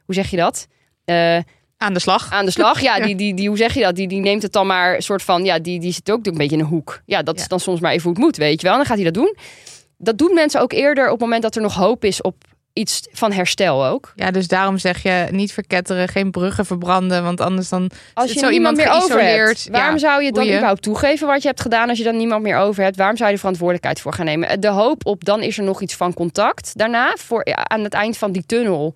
hoe 0.05 0.15
zeg 0.15 0.31
je 0.31 0.37
dat? 0.37 0.67
Eh, 1.05 1.39
Aan 1.77 1.93
de 1.95 1.99
slag. 2.01 2.31
aan 2.33 2.45
de 2.45 2.51
slag. 2.51 2.81
Ja, 2.81 2.97
Ja. 2.97 3.05
Die, 3.05 3.17
die, 3.17 3.35
die, 3.35 3.49
hoe 3.49 3.57
zeg 3.57 3.75
je 3.75 3.81
dat? 3.83 3.97
Die, 3.97 4.09
die 4.09 4.21
neemt 4.21 4.43
het 4.43 4.53
dan 4.53 4.67
maar 4.67 4.95
een 4.95 5.03
soort 5.03 5.23
van, 5.23 5.45
ja, 5.45 5.59
die, 5.59 5.81
die 5.81 5.93
zit 5.93 6.11
ook 6.11 6.27
een 6.27 6.37
beetje 6.37 6.57
in 6.57 6.63
een 6.63 6.69
hoek. 6.69 7.03
Ja, 7.07 7.23
dat 7.23 7.37
Ja. 7.37 7.43
is 7.43 7.49
dan 7.49 7.61
soms 7.61 7.81
maar 7.81 7.91
even 7.93 8.03
hoe 8.03 8.13
het 8.13 8.23
moet, 8.23 8.37
weet 8.37 8.61
je 8.61 8.63
wel. 8.63 8.73
En 8.73 8.79
dan 8.79 8.87
gaat 8.87 8.97
hij 8.97 9.05
dat 9.11 9.15
doen. 9.15 9.37
Dat 9.99 10.19
doen 10.19 10.35
mensen 10.35 10.61
ook 10.61 10.73
eerder 10.73 11.05
op 11.05 11.11
het 11.11 11.21
moment 11.21 11.43
dat 11.43 11.57
er 11.57 11.63
nog 11.63 11.75
hoop 11.75 12.05
is 12.05 12.21
op 12.23 12.45
iets 12.73 13.09
van 13.13 13.33
herstel 13.33 13.87
ook. 13.87 14.13
Ja, 14.17 14.31
dus 14.31 14.49
daarom 14.49 14.79
zeg 14.79 15.03
je 15.03 15.27
niet 15.31 15.53
verketteren, 15.53 16.09
geen 16.09 16.31
bruggen 16.31 16.67
verbranden, 16.67 17.23
want 17.23 17.41
anders 17.41 17.69
dan 17.69 17.91
Als 18.15 18.33
je 18.33 18.39
zo 18.39 18.49
iemand 18.49 18.77
meer 18.77 18.91
over 18.91 19.23
hebt, 19.23 19.69
waarom 19.71 19.93
Ja, 19.95 19.99
zou 19.99 20.23
je 20.23 20.33
dan 20.33 20.47
überhaupt 20.47 20.83
toegeven 20.83 21.27
wat 21.27 21.43
je 21.43 21.49
hebt 21.49 21.61
gedaan 21.61 21.89
als 21.89 21.99
je 21.99 22.05
dan 22.05 22.17
niemand 22.17 22.43
meer 22.43 22.57
over 22.57 22.83
hebt? 22.83 22.97
Waarom 22.97 23.17
zou 23.17 23.29
je 23.29 23.35
de 23.35 23.41
verantwoordelijkheid 23.41 24.01
voor 24.01 24.13
gaan 24.13 24.25
nemen? 24.25 24.61
De 24.61 24.69
hoop 24.69 25.07
op 25.07 25.25
dan 25.25 25.43
is 25.43 25.59
er 25.59 25.65
nog 25.65 25.81
iets 25.81 25.95
van 25.95 26.15
contact. 26.15 26.79
Daarna, 26.79 27.15
voor, 27.19 27.49
ja, 27.49 27.69
aan 27.69 27.85
het 27.85 27.95
eind 27.95 28.17
van 28.17 28.33
die 28.33 28.47
tunnel, 28.47 28.95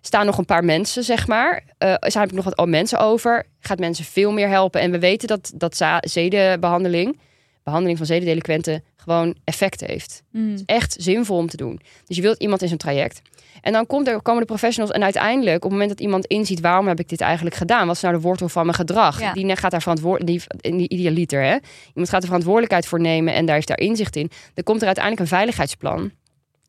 staan 0.00 0.26
nog 0.26 0.38
een 0.38 0.44
paar 0.44 0.64
mensen, 0.64 1.04
zeg 1.04 1.26
maar. 1.26 1.62
Eh 1.78 1.94
zijn 2.00 2.28
ik 2.28 2.32
nog 2.32 2.44
wat 2.44 2.66
mensen 2.68 2.98
over. 2.98 3.46
Gaat 3.60 3.78
mensen 3.78 4.04
veel 4.04 4.32
meer 4.32 4.48
helpen. 4.48 4.80
En 4.80 4.90
we 4.90 4.98
weten 4.98 5.28
dat, 5.28 5.52
dat 5.54 5.84
zedenbehandeling, 6.00 7.18
behandeling 7.64 7.98
van 7.98 8.06
zedendelinquenten, 8.06 8.84
gewoon 9.06 9.34
effect 9.44 9.80
heeft. 9.80 10.22
Mhm. 10.30 10.58
Echt 10.66 10.96
zinvol 10.98 11.36
om 11.36 11.48
te 11.48 11.56
doen. 11.56 11.80
Dus 12.06 12.16
je 12.16 12.22
wilt 12.22 12.38
iemand 12.38 12.62
in 12.62 12.68
zo'n 12.68 12.76
traject. 12.76 13.22
En 13.60 13.72
dan 13.72 13.86
komt 13.86 14.08
er, 14.08 14.22
komen 14.22 14.40
de 14.40 14.46
professionals 14.46 14.92
en 14.92 15.02
uiteindelijk, 15.02 15.56
op 15.56 15.62
het 15.62 15.70
moment 15.70 15.88
dat 15.88 16.00
iemand 16.00 16.26
inziet, 16.26 16.60
waarom 16.60 16.88
heb 16.88 17.00
ik 17.00 17.08
dit 17.08 17.20
eigenlijk 17.20 17.56
gedaan? 17.56 17.86
Wat 17.86 17.96
is 17.96 18.02
nou 18.02 18.14
de 18.14 18.20
wortel 18.20 18.48
van 18.48 18.64
mijn 18.64 18.76
gedrag? 18.76 19.20
Ja. 19.20 19.32
Die 19.32 19.56
gaat 19.56 19.70
daar 19.70 19.82
verantwoordelijk, 19.82 20.46
die, 20.60 20.76
die 20.76 20.88
idealiter, 20.88 21.42
hè? 21.42 21.56
Iemand 21.88 22.08
gaat 22.08 22.20
de 22.20 22.26
verantwoordelijkheid 22.26 22.86
voor 22.86 23.00
nemen 23.00 23.34
en 23.34 23.46
daar 23.46 23.54
heeft 23.54 23.68
daar 23.68 23.78
inzicht 23.78 24.16
in. 24.16 24.30
Dan 24.54 24.64
komt 24.64 24.80
er 24.80 24.86
uiteindelijk 24.86 25.24
een 25.24 25.36
veiligheidsplan. 25.36 26.10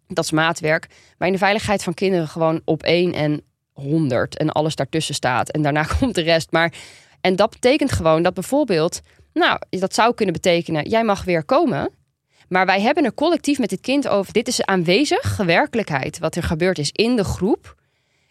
Dat 0.07 0.23
is 0.23 0.31
maatwerk. 0.31 0.87
Waarin 1.17 1.37
de 1.37 1.43
veiligheid 1.43 1.83
van 1.83 1.93
kinderen 1.93 2.27
gewoon 2.27 2.61
op 2.65 2.83
1 2.83 3.13
en 3.13 3.41
100 3.71 4.37
en 4.37 4.49
alles 4.49 4.75
daartussen 4.75 5.15
staat. 5.15 5.49
En 5.49 5.61
daarna 5.61 5.83
komt 5.99 6.15
de 6.15 6.21
rest. 6.21 6.51
Maar, 6.51 6.73
en 7.21 7.35
dat 7.35 7.49
betekent 7.49 7.91
gewoon 7.91 8.21
dat 8.21 8.33
bijvoorbeeld, 8.33 9.01
nou, 9.33 9.59
dat 9.69 9.93
zou 9.93 10.13
kunnen 10.13 10.33
betekenen, 10.33 10.89
jij 10.89 11.03
mag 11.03 11.23
weer 11.23 11.43
komen. 11.43 11.89
Maar 12.49 12.65
wij 12.65 12.81
hebben 12.81 13.03
er 13.03 13.13
collectief 13.13 13.59
met 13.59 13.69
dit 13.69 13.81
kind 13.81 14.07
over. 14.07 14.33
Dit 14.33 14.47
is 14.47 14.65
aanwezig, 14.65 15.37
werkelijkheid, 15.37 16.19
wat 16.19 16.35
er 16.35 16.43
gebeurd 16.43 16.77
is 16.77 16.91
in 16.91 17.15
de 17.15 17.23
groep. 17.23 17.75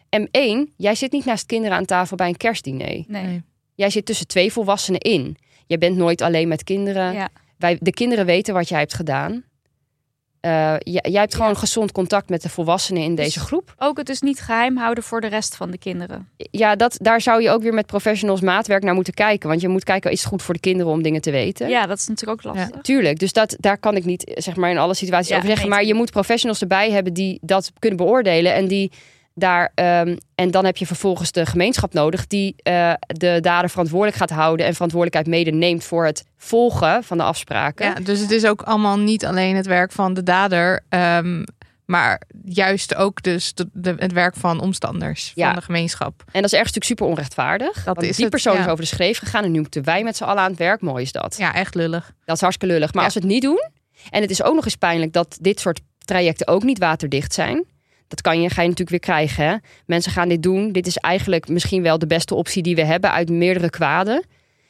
En 0.09 0.29
één, 0.31 0.73
jij 0.77 0.95
zit 0.95 1.13
niet 1.13 1.25
naast 1.25 1.47
kinderen 1.47 1.77
aan 1.77 1.85
tafel 1.85 2.17
bij 2.17 2.29
een 2.29 2.37
kerstdiner. 2.37 2.87
Nee. 2.87 3.07
Nee. 3.07 3.43
Jij 3.75 3.91
zit 3.91 4.07
tussen 4.07 4.27
twee 4.27 4.53
volwassenen 4.53 5.01
in. 5.01 5.37
Je 5.67 5.79
bent 5.79 5.97
nooit 5.97 6.21
alleen 6.21 6.49
met 6.49 6.65
kinderen. 6.65 7.13
Ja. 7.13 7.29
Wij, 7.59 7.79
de 7.81 7.93
kinderen 7.93 8.27
weten 8.27 8.55
wat 8.55 8.69
jij 8.69 8.79
hebt 8.79 8.95
gedaan. 8.95 9.45
Eh, 10.47 10.75
jij, 10.79 11.05
jij 11.11 11.21
hebt 11.21 11.35
gewoon 11.35 11.57
gezond 11.57 11.93
contact 11.93 12.29
met 12.29 12.43
de 12.43 12.49
volwassenen 12.49 13.03
in 13.03 13.15
deze 13.15 13.39
Dus- 13.39 13.49
groep. 13.49 13.75
Ook 13.79 13.97
het 13.97 14.07
dus 14.07 14.21
niet 14.21 14.41
geheim 14.41 14.77
houden 14.77 15.05
voor 15.05 15.21
de 15.21 15.27
rest 15.27 15.57
van 15.57 15.71
de 15.71 15.79
kinderen. 15.79 16.29
Ja, 16.37 16.77
dat, 16.77 16.97
daar 17.01 17.21
zou 17.21 17.43
je 17.43 17.51
ook 17.51 17.63
weer 17.63 17.75
met 17.75 17.87
professionals 17.87 18.41
maatwerk 18.41 18.83
naar 18.83 18.95
moeten 18.95 19.15
kijken. 19.15 19.49
Want 19.49 19.61
je 19.61 19.69
moet 19.69 19.85
kijken, 19.85 20.11
is 20.11 20.21
het 20.21 20.29
goed 20.29 20.43
voor 20.43 20.55
de 20.55 20.61
kinderen 20.61 20.93
om 20.93 21.03
dingen 21.03 21.21
te 21.21 21.31
weten? 21.31 21.69
Ja, 21.69 21.87
dat 21.87 21.99
is 21.99 22.07
natuurlijk 22.07 22.47
ook 22.47 22.55
lastig. 22.55 22.81
Tuurlijk, 22.81 23.19
dus 23.19 23.33
dat, 23.33 23.57
daar 23.59 23.79
kan 23.79 23.97
ik 23.97 24.05
niet 24.05 24.33
zeg 24.35 24.57
maar, 24.57 24.71
in 24.71 24.79
alle 24.79 24.95
situaties 24.95 25.29
Ja, 25.31 25.37
over 25.37 25.49
zeggen. 25.49 25.69
maar 25.69 25.85
je 25.85 25.95
moet 25.95 26.11
professionals 26.11 26.61
erbij 26.61 26.91
hebben 26.91 27.13
die 27.13 27.39
dat 27.43 27.73
kunnen 27.79 27.99
beoordelen. 27.99 28.55
En, 28.55 28.69
die 28.69 28.93
daar, 29.39 29.73
ehm, 29.75 30.17
en 30.35 30.51
dan 30.51 30.65
heb 30.65 30.77
je 30.77 30.87
vervolgens 30.87 31.33
de 31.33 31.47
gemeenschap 31.47 31.93
nodig 31.93 32.27
die 32.27 32.55
eh, 32.63 32.93
de 33.07 33.39
dader 33.41 33.71
verantwoordelijk 33.71 34.17
gaat 34.19 34.31
houden. 34.31 34.67
En 34.67 34.73
verantwoordelijkheid 34.75 35.37
mede 35.37 35.51
neemt 35.57 35.85
voor 35.85 36.05
het 36.07 36.25
volgen 36.37 37.05
van 37.05 37.17
de 37.17 37.23
afspraken. 37.23 37.87
Ja, 37.87 37.95
dus 37.95 38.21
het 38.21 38.31
is 38.31 38.47
ook 38.47 38.63
allemaal 38.63 38.99
niet 38.99 39.25
alleen 39.27 39.57
het 39.57 39.67
werk 39.67 39.93
van 39.93 40.15
de 40.15 40.23
dader, 40.23 40.81
ehm, 40.89 41.45
maar 41.85 42.23
juist 42.45 42.95
ook 42.95 43.23
dus 43.23 43.55
de, 43.55 43.69
de- 43.73 43.95
het 43.99 44.13
werk 44.13 44.37
van 44.37 44.61
omstanders, 44.61 45.33
Ja. 45.35 45.47
van 45.47 45.57
de 45.57 45.63
gemeenschap. 45.65 46.15
En 46.19 46.43
dat 46.43 46.45
is 46.45 46.53
ergens 46.59 46.75
natuurlijk 46.75 46.85
super 46.85 47.07
onrechtvaardig. 47.07 47.85
Dat 47.85 48.03
is 48.03 48.15
die 48.17 48.25
het, 48.25 48.31
persoon 48.35 48.55
ja. 48.55 48.61
is 48.61 48.67
over 48.67 48.81
de 48.81 48.91
schreef 48.91 49.19
gegaan 49.19 49.45
en 49.45 49.51
nu 49.53 49.61
moeten 49.61 49.85
wij 49.85 50.03
met 50.05 50.17
z'n 50.17 50.25
allen 50.25 50.43
aan 50.43 50.51
het 50.51 50.59
werk. 50.59 50.81
Mooi 50.81 51.03
is 51.03 51.13
dat. 51.13 51.35
Ja, 51.39 51.55
echt 51.55 51.75
lullig. 51.75 52.13
Dat 52.25 52.35
is 52.37 52.41
hartstikke 52.43 52.75
lullig. 52.75 52.93
Maar 52.93 53.01
Ja. 53.01 53.05
als 53.05 53.15
we 53.15 53.21
het 53.21 53.29
niet 53.31 53.43
doen, 53.43 53.69
en 54.11 54.21
het 54.23 54.31
is 54.31 54.43
ook 54.43 54.55
nog 54.55 54.65
eens 54.65 54.77
pijnlijk 54.77 55.13
dat 55.13 55.37
dit 55.41 55.61
soort 55.61 55.81
trajecten 56.05 56.47
ook 56.49 56.63
niet 56.63 56.79
waterdicht 56.79 57.33
zijn. 57.35 57.65
Dat 58.09 58.21
kan 58.21 58.41
je, 58.41 58.49
ga 58.49 58.63
je 58.63 58.69
natuurlijk 58.69 58.91
weer 58.91 59.15
krijgen. 59.15 59.45
Hè? 59.45 59.57
Mensen 59.87 60.13
gaan 60.13 60.29
dit 60.29 60.43
doen. 60.43 60.73
Dit 60.73 60.87
is 60.87 60.97
eigenlijk 60.97 61.49
misschien 61.49 61.83
wel 61.83 61.99
de 61.99 62.07
beste 62.07 62.35
optie 62.35 62.63
die 62.63 62.75
we 62.75 62.85
hebben 62.85 63.13
uit 63.13 63.31
meerdere 63.31 63.71
kwaden. 63.71 64.25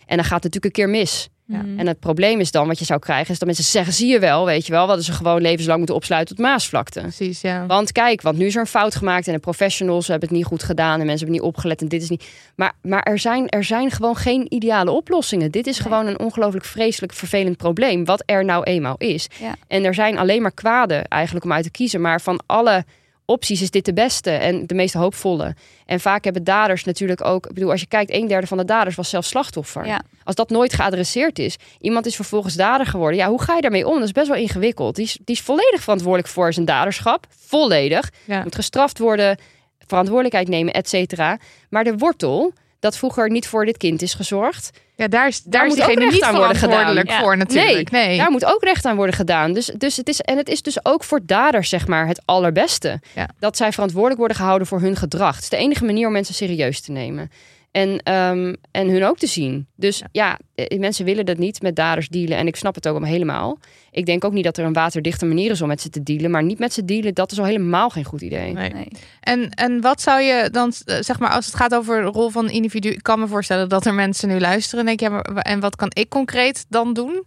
En 0.07 0.17
dan 0.17 0.25
gaat 0.25 0.43
het 0.43 0.55
natuurlijk 0.55 0.65
een 0.65 0.85
keer 0.85 0.89
mis. 0.89 1.29
Ja. 1.49 1.63
Mhm. 1.63 1.79
En 1.79 1.87
het 1.87 2.01
probleem 2.01 2.41
is 2.41 2.51
dan, 2.51 2.67
wat 2.67 2.79
je 2.79 2.85
zou 2.85 3.01
krijgen, 3.01 3.33
is 3.33 3.39
dat 3.39 3.47
mensen 3.47 3.65
zeggen: 3.67 3.93
zie 3.93 4.09
je 4.09 4.19
wel, 4.19 4.45
weet 4.47 4.67
je 4.67 4.73
wel, 4.73 4.87
wat 4.87 5.05
ze 5.05 5.13
gewoon 5.13 5.41
levenslang 5.41 5.79
moeten 5.79 5.95
opsluiten 5.97 6.37
tot 6.37 6.45
Maasvlakte. 6.45 7.01
Precies, 7.01 7.41
ja. 7.41 7.67
Want 7.67 7.93
kijk, 7.93 8.23
want 8.23 8.39
nu 8.39 8.47
is 8.47 8.55
er 8.55 8.61
een 8.61 8.67
fout 8.67 8.95
gemaakt 8.95 9.27
en 9.27 9.33
de 9.33 9.39
professionals 9.39 10.09
hebben 10.09 10.29
het 10.29 10.37
niet 10.37 10.47
goed 10.47 10.63
gedaan 10.63 11.01
en 11.01 11.07
mensen 11.07 11.27
hebben 11.27 11.45
niet 11.45 11.55
opgelet 11.55 11.81
en 11.81 11.89
dit 11.89 12.03
is 12.03 12.09
niet. 12.09 12.29
Maar, 12.57 12.73
maar 12.83 13.03
er, 13.03 13.19
zijn, 13.19 13.49
er 13.49 13.65
zijn 13.65 13.91
gewoon 13.91 14.17
geen 14.17 14.47
ideale 14.49 14.91
oplossingen. 14.91 15.51
Dit 15.51 15.67
is 15.67 15.79
Nee. 15.79 15.89
gewoon 15.89 16.07
een 16.07 16.19
ongelooflijk 16.19 16.65
vreselijk 16.65 17.13
vervelend 17.13 17.57
probleem, 17.57 18.05
wat 18.05 18.23
er 18.27 18.45
nou 18.45 18.63
eenmaal 18.65 18.97
is. 18.99 19.29
Ja. 19.41 19.55
En 19.69 19.85
er 19.85 19.95
zijn 19.95 20.19
alleen 20.19 20.43
maar 20.43 20.53
kwaden 20.53 21.09
eigenlijk 21.09 21.45
om 21.45 21.53
uit 21.53 21.65
te 21.65 21.71
kiezen, 21.71 22.01
maar 22.01 22.21
van 22.21 22.41
alle 22.47 22.85
opties 23.27 23.63
is 23.63 23.71
dit 23.71 23.85
de 23.85 23.93
beste 23.93 24.31
en 24.31 24.67
de 24.67 24.75
meest 24.75 24.95
hoopvolle. 24.95 25.55
En 25.87 26.01
vaak 26.01 26.25
hebben 26.25 26.45
daders 26.45 26.85
natuurlijk 26.85 27.25
ook, 27.25 27.47
ik 27.47 27.55
bedoel, 27.55 27.71
als 27.71 27.81
je 27.81 27.87
kijkt, 27.87 28.13
een 28.13 28.27
derde 28.27 28.47
van 28.47 28.59
de 28.59 28.65
daders 28.65 28.97
was 28.97 29.11
zelf 29.11 29.25
slachtoffer. 29.25 29.87
Ja. 29.87 30.03
Als 30.25 30.35
dat 30.35 30.51
nooit 30.51 30.75
geadresseerd 30.75 31.39
is, 31.39 31.57
iemand 31.81 32.07
is 32.07 32.17
vervolgens 32.17 32.55
dader 32.55 32.87
geworden. 32.87 33.19
Ja, 33.19 33.29
hoe 33.29 33.43
ga 33.43 33.55
je 33.55 33.61
daarmee 33.61 33.87
om? 33.87 33.95
Dat 33.95 34.05
is 34.05 34.13
best 34.13 34.29
wel 34.29 34.37
ingewikkeld. 34.37 34.97
Die 34.97 35.05
is, 35.05 35.19
die 35.25 35.35
is 35.35 35.43
volledig 35.43 35.83
verantwoordelijk 35.83 36.29
voor 36.29 36.53
zijn 36.53 36.67
daderschap. 36.67 37.27
Volledig. 37.47 38.11
Ja. 38.25 38.43
Moet 38.43 38.55
gestraft 38.55 38.99
worden, 38.99 39.39
verantwoordelijkheid 39.87 40.49
nemen, 40.49 40.73
et 40.73 40.89
cetera. 40.89 41.39
Maar 41.71 41.85
de 41.85 41.97
wortel, 41.97 42.53
dat 42.87 42.97
vroeger 42.97 43.31
niet 43.31 43.49
voor 43.49 43.65
dit 43.65 43.77
kind 43.77 44.03
is 44.03 44.15
gezorgd. 44.15 44.71
Ja, 44.97 45.09
daar 45.09 45.27
is, 45.27 45.43
daar 45.43 45.67
is 45.67 45.69
moet 45.69 45.87
diegene 45.87 46.11
recht 46.11 46.23
aan 46.23 46.37
worden 46.37 46.57
gedaan. 46.57 47.07
voor 47.21 47.37
natuurlijk. 47.37 47.91
Nee. 47.91 48.17
Daar 48.17 48.31
moet 48.31 48.45
ook 48.45 48.63
recht 48.63 48.85
aan 48.85 48.97
worden 48.97 49.15
gedaan. 49.15 49.53
Dus, 49.53 49.67
dus 49.67 49.97
het 49.97 50.09
is, 50.09 50.21
en 50.21 50.37
het 50.37 50.49
is 50.49 50.63
dus 50.63 50.85
ook 50.85 51.05
voor 51.05 51.21
daders, 51.23 51.69
zeg 51.69 51.87
maar, 51.87 52.07
het 52.07 52.23
allerbeste. 52.25 53.01
Ja. 53.15 53.29
Dat 53.39 53.57
zij 53.57 53.73
verantwoordelijk 53.73 54.19
worden 54.19 54.37
gehouden 54.37 54.67
voor 54.67 54.81
hun 54.81 54.97
gedrag. 54.97 55.35
Het 55.35 55.43
is 55.43 55.49
de 55.51 55.57
enige 55.57 55.85
manier 55.85 56.07
om 56.07 56.13
mensen 56.13 56.35
serieus 56.35 56.81
te 56.81 56.93
nemen. 56.93 57.31
En, 57.77 57.99
ehm, 58.03 58.55
en 58.71 58.89
hun 58.89 59.05
ook 59.05 59.19
te 59.19 59.27
zien. 59.27 59.67
Dus 59.75 60.03
ja, 60.13 60.39
eh, 60.55 60.79
mensen 60.79 61.05
willen 61.05 61.27
dat 61.27 61.39
niet 61.39 61.63
met 61.63 61.77
daders 61.77 62.09
dealen. 62.09 62.37
En 62.39 62.47
ik 62.47 62.57
snap 62.57 62.75
het 62.75 62.87
ook 62.87 62.93
allemaal 62.93 63.11
helemaal. 63.13 63.59
Ik 63.91 64.07
denk 64.07 64.25
ook 64.25 64.33
niet 64.33 64.45
dat 64.45 64.57
er 64.57 64.65
een 64.65 64.73
waterdichte 64.73 65.27
manier 65.27 65.51
is 65.51 65.63
om 65.63 65.69
met 65.69 65.81
ze 65.81 65.89
te 65.89 66.03
dealen. 66.03 66.31
Maar 66.31 66.43
niet 66.43 66.59
met 66.59 66.73
ze 66.73 66.85
dealen, 66.85 67.15
dat 67.15 67.33
is 67.33 67.39
al 67.39 67.45
helemaal 67.45 67.91
geen 67.91 68.05
goed 68.05 68.21
idee. 68.21 68.53
Nee. 68.53 68.73
Nee. 68.73 68.89
En, 69.21 69.51
en 69.51 69.81
wat 69.81 70.01
zou 70.01 70.21
je 70.21 70.49
dan, 70.51 70.73
eh, 70.85 70.97
zeg 71.01 71.19
maar, 71.19 71.31
als 71.31 71.47
het 71.47 71.55
gaat 71.55 71.75
over 71.75 72.03
de 72.03 72.09
rol 72.09 72.29
van 72.31 72.51
individu. 72.51 72.89
Ik 72.89 73.03
kan 73.03 73.19
me 73.21 73.27
voorstellen 73.27 73.69
dat 73.69 73.87
er 73.87 73.95
mensen 73.95 74.29
nu 74.29 74.39
luisteren. 74.41 74.81
En, 74.81 74.87
denk, 74.87 75.01
ja, 75.01 75.09
maar, 75.09 75.25
en 75.43 75.61
wat 75.61 75.77
kan 75.77 75.91
ik 75.93 76.09
concreet 76.09 76.67
dan 76.69 76.93
doen? 76.93 77.25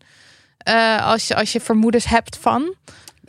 Eh, 0.57 1.07
als, 1.07 1.27
je, 1.27 1.35
als 1.35 1.51
je 1.51 1.59
vermoedens 1.59 2.05
hebt 2.05 2.37
van. 2.37 2.75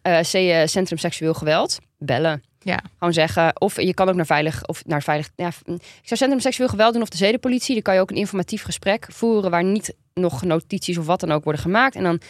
Eh, 0.03 0.19
C- 0.21 0.69
Centrum 0.69 0.99
Seksueel 0.99 1.35
Geweld, 1.35 1.79
bellen. 1.99 2.43
Ja. 2.62 2.81
Gewoon 2.99 3.12
zeggen. 3.12 3.61
Of 3.61 3.81
je 3.81 3.95
kan 3.95 4.09
ook 4.09 4.15
naar 4.15 4.27
veilig. 4.27 4.66
Of 4.66 4.85
naar 4.87 5.03
veilig. 5.03 5.31
Ja, 5.37 5.47
ik 5.66 5.81
zou 6.03 6.20
Centrum 6.20 6.41
Seksueel 6.41 6.69
Geweld 6.69 6.93
doen 6.93 7.03
of 7.03 7.09
de 7.09 7.16
zedenpolitie. 7.16 7.74
Dan 7.74 7.82
kan 7.82 7.95
je 7.95 8.01
ook 8.01 8.11
een 8.11 8.16
informatief 8.16 8.62
gesprek 8.62 9.07
voeren. 9.12 9.51
Waar 9.51 9.65
niet 9.65 9.95
nog 10.15 10.43
notities 10.43 10.99
of 10.99 11.07
wat 11.07 11.20
dan 11.20 11.32
ook 11.32 11.45
worden 11.45 11.62
gemaakt. 11.62 11.95
En 11.95 12.03
dan 12.03 12.20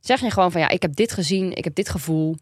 zeg 0.00 0.20
je 0.20 0.30
gewoon 0.30 0.52
van 0.52 0.60
ja, 0.60 0.68
ik 0.68 0.82
heb 0.82 0.94
dit 0.94 1.12
gezien. 1.12 1.52
Ik 1.56 1.64
heb 1.64 1.74
dit 1.74 1.88
gevoel. 1.88 2.36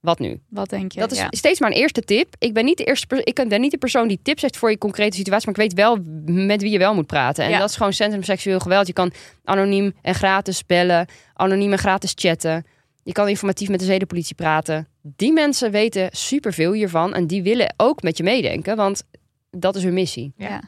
Wat 0.00 0.18
nu? 0.18 0.40
Wat 0.48 0.70
denk 0.70 0.92
je? 0.92 1.00
Dat 1.00 1.12
is 1.12 1.18
Ja. 1.18 1.26
steeds 1.30 1.60
maar 1.60 1.70
een 1.70 1.76
eerste 1.76 2.00
tip. 2.02 2.34
Ik 2.38 2.54
ben 2.54 2.64
niet 2.64 2.76
de 2.76 2.84
eerste 2.84 3.20
ik 3.24 3.48
ben 3.48 3.60
niet 3.60 3.70
de 3.70 3.78
persoon 3.78 4.08
die 4.08 4.20
tips 4.22 4.42
heeft 4.42 4.56
voor 4.56 4.70
je 4.70 4.78
concrete 4.78 5.16
situatie, 5.16 5.46
maar 5.50 5.54
ik 5.64 5.70
weet 5.70 5.80
wel 5.80 5.98
met 6.24 6.62
wie 6.62 6.70
je 6.70 6.78
wel 6.78 6.94
moet 6.94 7.06
praten. 7.06 7.44
En 7.44 7.50
Ja. 7.50 7.58
dat 7.58 7.70
is 7.70 7.76
gewoon 7.76 7.92
Centrum 7.92 8.22
Seksueel 8.22 8.60
Geweld. 8.60 8.86
Je 8.86 8.92
kan 8.92 9.12
anoniem 9.44 9.94
en 10.02 10.14
gratis 10.14 10.66
bellen, 10.66 11.06
anoniem 11.34 11.72
en 11.72 11.78
gratis 11.78 12.12
chatten. 12.14 12.66
Je 13.08 13.14
kan 13.14 13.28
informatief 13.28 13.68
met 13.68 13.78
de 13.78 13.84
zedenpolitie 13.84 14.34
praten. 14.34 14.88
Die 15.02 15.32
mensen 15.32 15.70
weten 15.70 16.08
superveel 16.12 16.72
hiervan 16.72 17.14
en 17.14 17.26
die 17.26 17.42
willen 17.42 17.74
ook 17.76 18.02
met 18.02 18.16
je 18.16 18.22
meedenken, 18.22 18.76
want 18.76 19.02
dat 19.50 19.76
is 19.76 19.82
hun 19.82 19.94
missie. 19.94 20.32
Ja. 20.36 20.48
Ja. 20.48 20.62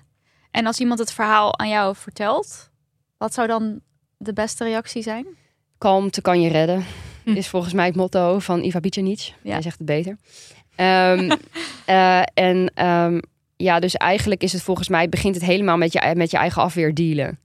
En 0.50 0.66
als 0.66 0.80
iemand 0.80 0.98
het 0.98 1.12
verhaal 1.12 1.58
aan 1.58 1.68
jou 1.68 1.96
vertelt, 1.96 2.70
wat 3.16 3.34
zou 3.34 3.46
dan 3.46 3.80
de 4.16 4.32
beste 4.32 4.64
reactie 4.64 5.02
zijn? 5.02 5.26
Kalmte 5.78 6.20
kan 6.20 6.40
je 6.40 6.48
redden. 6.48 6.84
Hm. 7.24 7.30
Is 7.30 7.48
volgens 7.48 7.72
mij 7.72 7.86
het 7.86 7.96
motto 7.96 8.38
van 8.38 8.62
Iva 8.62 8.80
Bicenic. 8.80 9.32
Ja. 9.42 9.52
Hij 9.52 9.62
zegt 9.62 9.78
het 9.78 9.86
beter. 9.86 10.16
Ehm, 10.74 11.30
eh, 11.86 12.22
en 12.34 12.70
ehm, 12.74 13.20
ja, 13.56 13.80
dus 13.80 13.94
eigenlijk 13.94 14.42
is 14.42 14.52
het 14.52 14.62
volgens 14.62 14.88
mij... 14.88 15.08
begint 15.08 15.34
het 15.34 15.44
helemaal 15.44 15.76
met 15.76 15.92
je, 15.92 16.12
met 16.16 16.30
je 16.30 16.36
eigen 16.36 16.62
afweer 16.62 16.94
dealen. 16.94 17.38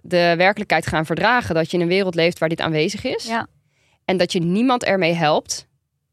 De 0.00 0.34
werkelijkheid 0.36 0.86
gaan 0.86 1.06
verdragen. 1.06 1.54
Dat 1.54 1.70
je 1.70 1.76
in 1.76 1.82
een 1.82 1.88
wereld 1.88 2.14
leeft 2.14 2.38
waar 2.38 2.48
dit 2.48 2.60
aanwezig 2.60 3.04
is. 3.04 3.26
Ja. 3.26 3.48
En 4.10 4.16
dat 4.16 4.32
je 4.32 4.40
niemand 4.40 4.84
ermee 4.84 5.12
helpt. 5.12 5.66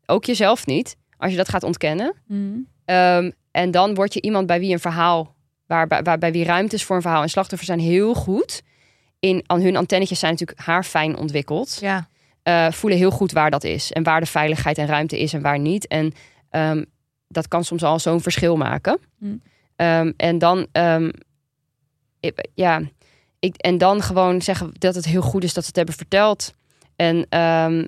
Ook 0.06 0.26
jezelf 0.26 0.66
niet. 0.66 0.98
Als 1.18 1.32
je 1.32 1.38
dat 1.38 1.50
gaat 1.50 1.64
ontkennen. 1.64 2.14
Mhm. 2.28 2.58
Ehm, 2.86 3.32
en 3.52 3.72
dan 3.72 3.96
word 3.96 4.14
je 4.14 4.22
iemand 4.22 4.48
bij 4.48 4.60
wie 4.60 4.74
een 4.74 4.80
verhaal... 4.80 5.36
Waar, 5.66 5.88
bij 6.20 6.32
wie 6.32 6.44
ruimte 6.44 6.76
is 6.76 6.84
voor 6.84 6.96
een 6.96 7.02
verhaal. 7.02 7.22
En 7.22 7.30
slachtoffers 7.30 7.68
zijn 7.70 7.80
heel 7.80 8.14
goed... 8.14 8.62
In, 9.20 9.44
aan 9.46 9.62
hun 9.62 9.76
antennetjes 9.76 10.20
zijn 10.20 10.32
natuurlijk 10.32 10.60
haarfijn 10.60 11.18
ontwikkeld 11.18 11.78
Ja. 11.82 12.08
eh, 12.44 12.72
voelen 12.72 13.00
heel 13.00 13.12
goed 13.12 13.32
waar 13.32 13.52
dat 13.52 13.64
is. 13.64 13.92
En 13.92 14.04
waar 14.04 14.20
de 14.20 14.26
veiligheid 14.26 14.78
en 14.78 14.86
ruimte 14.88 15.20
is 15.20 15.34
en 15.34 15.42
waar 15.42 15.60
niet. 15.60 15.88
En 15.88 16.14
ehm, 16.50 16.84
dat 17.28 17.48
kan 17.48 17.64
soms 17.64 17.84
al 17.84 18.00
zo'n 18.00 18.22
verschil 18.22 18.58
maken. 18.58 19.00
Mm. 19.20 19.42
Ehm, 19.76 20.12
en 20.18 20.38
dan, 20.38 20.68
ik- 22.20 22.48
ja, 22.54 22.82
ik, 23.40 23.56
en 23.56 23.78
dan 23.78 24.02
gewoon 24.02 24.42
zeggen 24.42 24.72
dat 24.78 24.96
het 24.96 25.06
heel 25.06 25.22
goed 25.22 25.44
is 25.44 25.54
dat 25.54 25.64
ze 25.64 25.68
het 25.70 25.78
hebben 25.78 25.96
verteld. 25.96 26.54
En 26.98 27.26
ehm, 27.30 27.86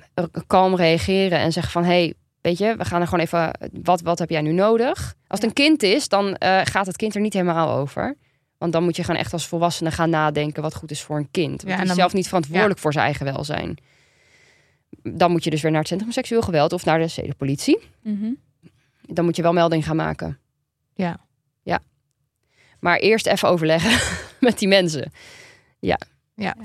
kalm 0.48 0.76
reageren 0.76 1.40
en 1.40 1.52
zeggen 1.52 1.72
van... 1.72 1.84
hey, 1.84 2.14
weet 2.42 2.58
je, 2.58 2.76
we 2.76 2.86
gaan 2.86 3.02
er 3.02 3.08
gewoon 3.08 3.24
even... 3.24 3.52
Wat, 3.84 4.02
wat 4.02 4.20
heb 4.20 4.30
jij 4.30 4.42
nu 4.42 4.52
nodig? 4.52 5.16
Als 5.28 5.40
het 5.40 5.44
een 5.44 5.54
kind 5.54 5.84
is, 5.84 6.08
dan 6.08 6.36
eh, 6.36 6.62
gaat 6.64 6.86
het 6.86 6.96
kind 6.96 7.16
er 7.16 7.22
niet 7.22 7.34
helemaal 7.34 7.78
over. 7.78 8.16
Want 8.58 8.72
dan 8.72 8.84
moet 8.84 8.96
je 8.96 9.04
gewoon 9.04 9.20
echt 9.20 9.34
als 9.34 9.48
volwassene 9.48 9.92
gaan 9.92 10.10
nadenken... 10.10 10.62
wat 10.62 10.76
goed 10.76 10.92
is 10.92 11.02
voor 11.02 11.18
een 11.18 11.32
kind. 11.32 11.62
Want 11.62 11.74
en 11.74 11.82
die 11.82 11.90
is 11.90 11.96
zelf 11.96 12.14
niet 12.14 12.28
verantwoordelijk 12.28 12.80
voor 12.80 12.94
zijn 12.94 13.06
eigen 13.06 13.26
welzijn. 13.26 13.78
Dan 15.04 15.32
moet 15.32 15.44
je 15.44 15.50
dus 15.50 15.62
weer 15.62 15.72
naar 15.72 15.80
het 15.80 15.90
Centrum 15.90 16.12
Seksueel 16.12 16.42
Geweld... 16.42 16.74
of 16.74 16.86
naar 16.86 17.00
de 17.00 17.08
zedenpolitie. 17.08 17.80
Mhm. 18.04 18.32
Dan 19.02 19.26
moet 19.26 19.36
je 19.36 19.42
wel 19.42 19.54
melding 19.54 19.86
gaan 19.86 19.96
maken. 19.96 20.40
Ja. 20.94 21.20
Ja. 21.64 21.80
Maar 22.80 22.98
eerst 22.98 23.28
even 23.28 23.50
overleggen 23.50 24.18
met 24.50 24.60
die 24.60 24.68
mensen. 24.68 25.12
Ja, 25.80 26.00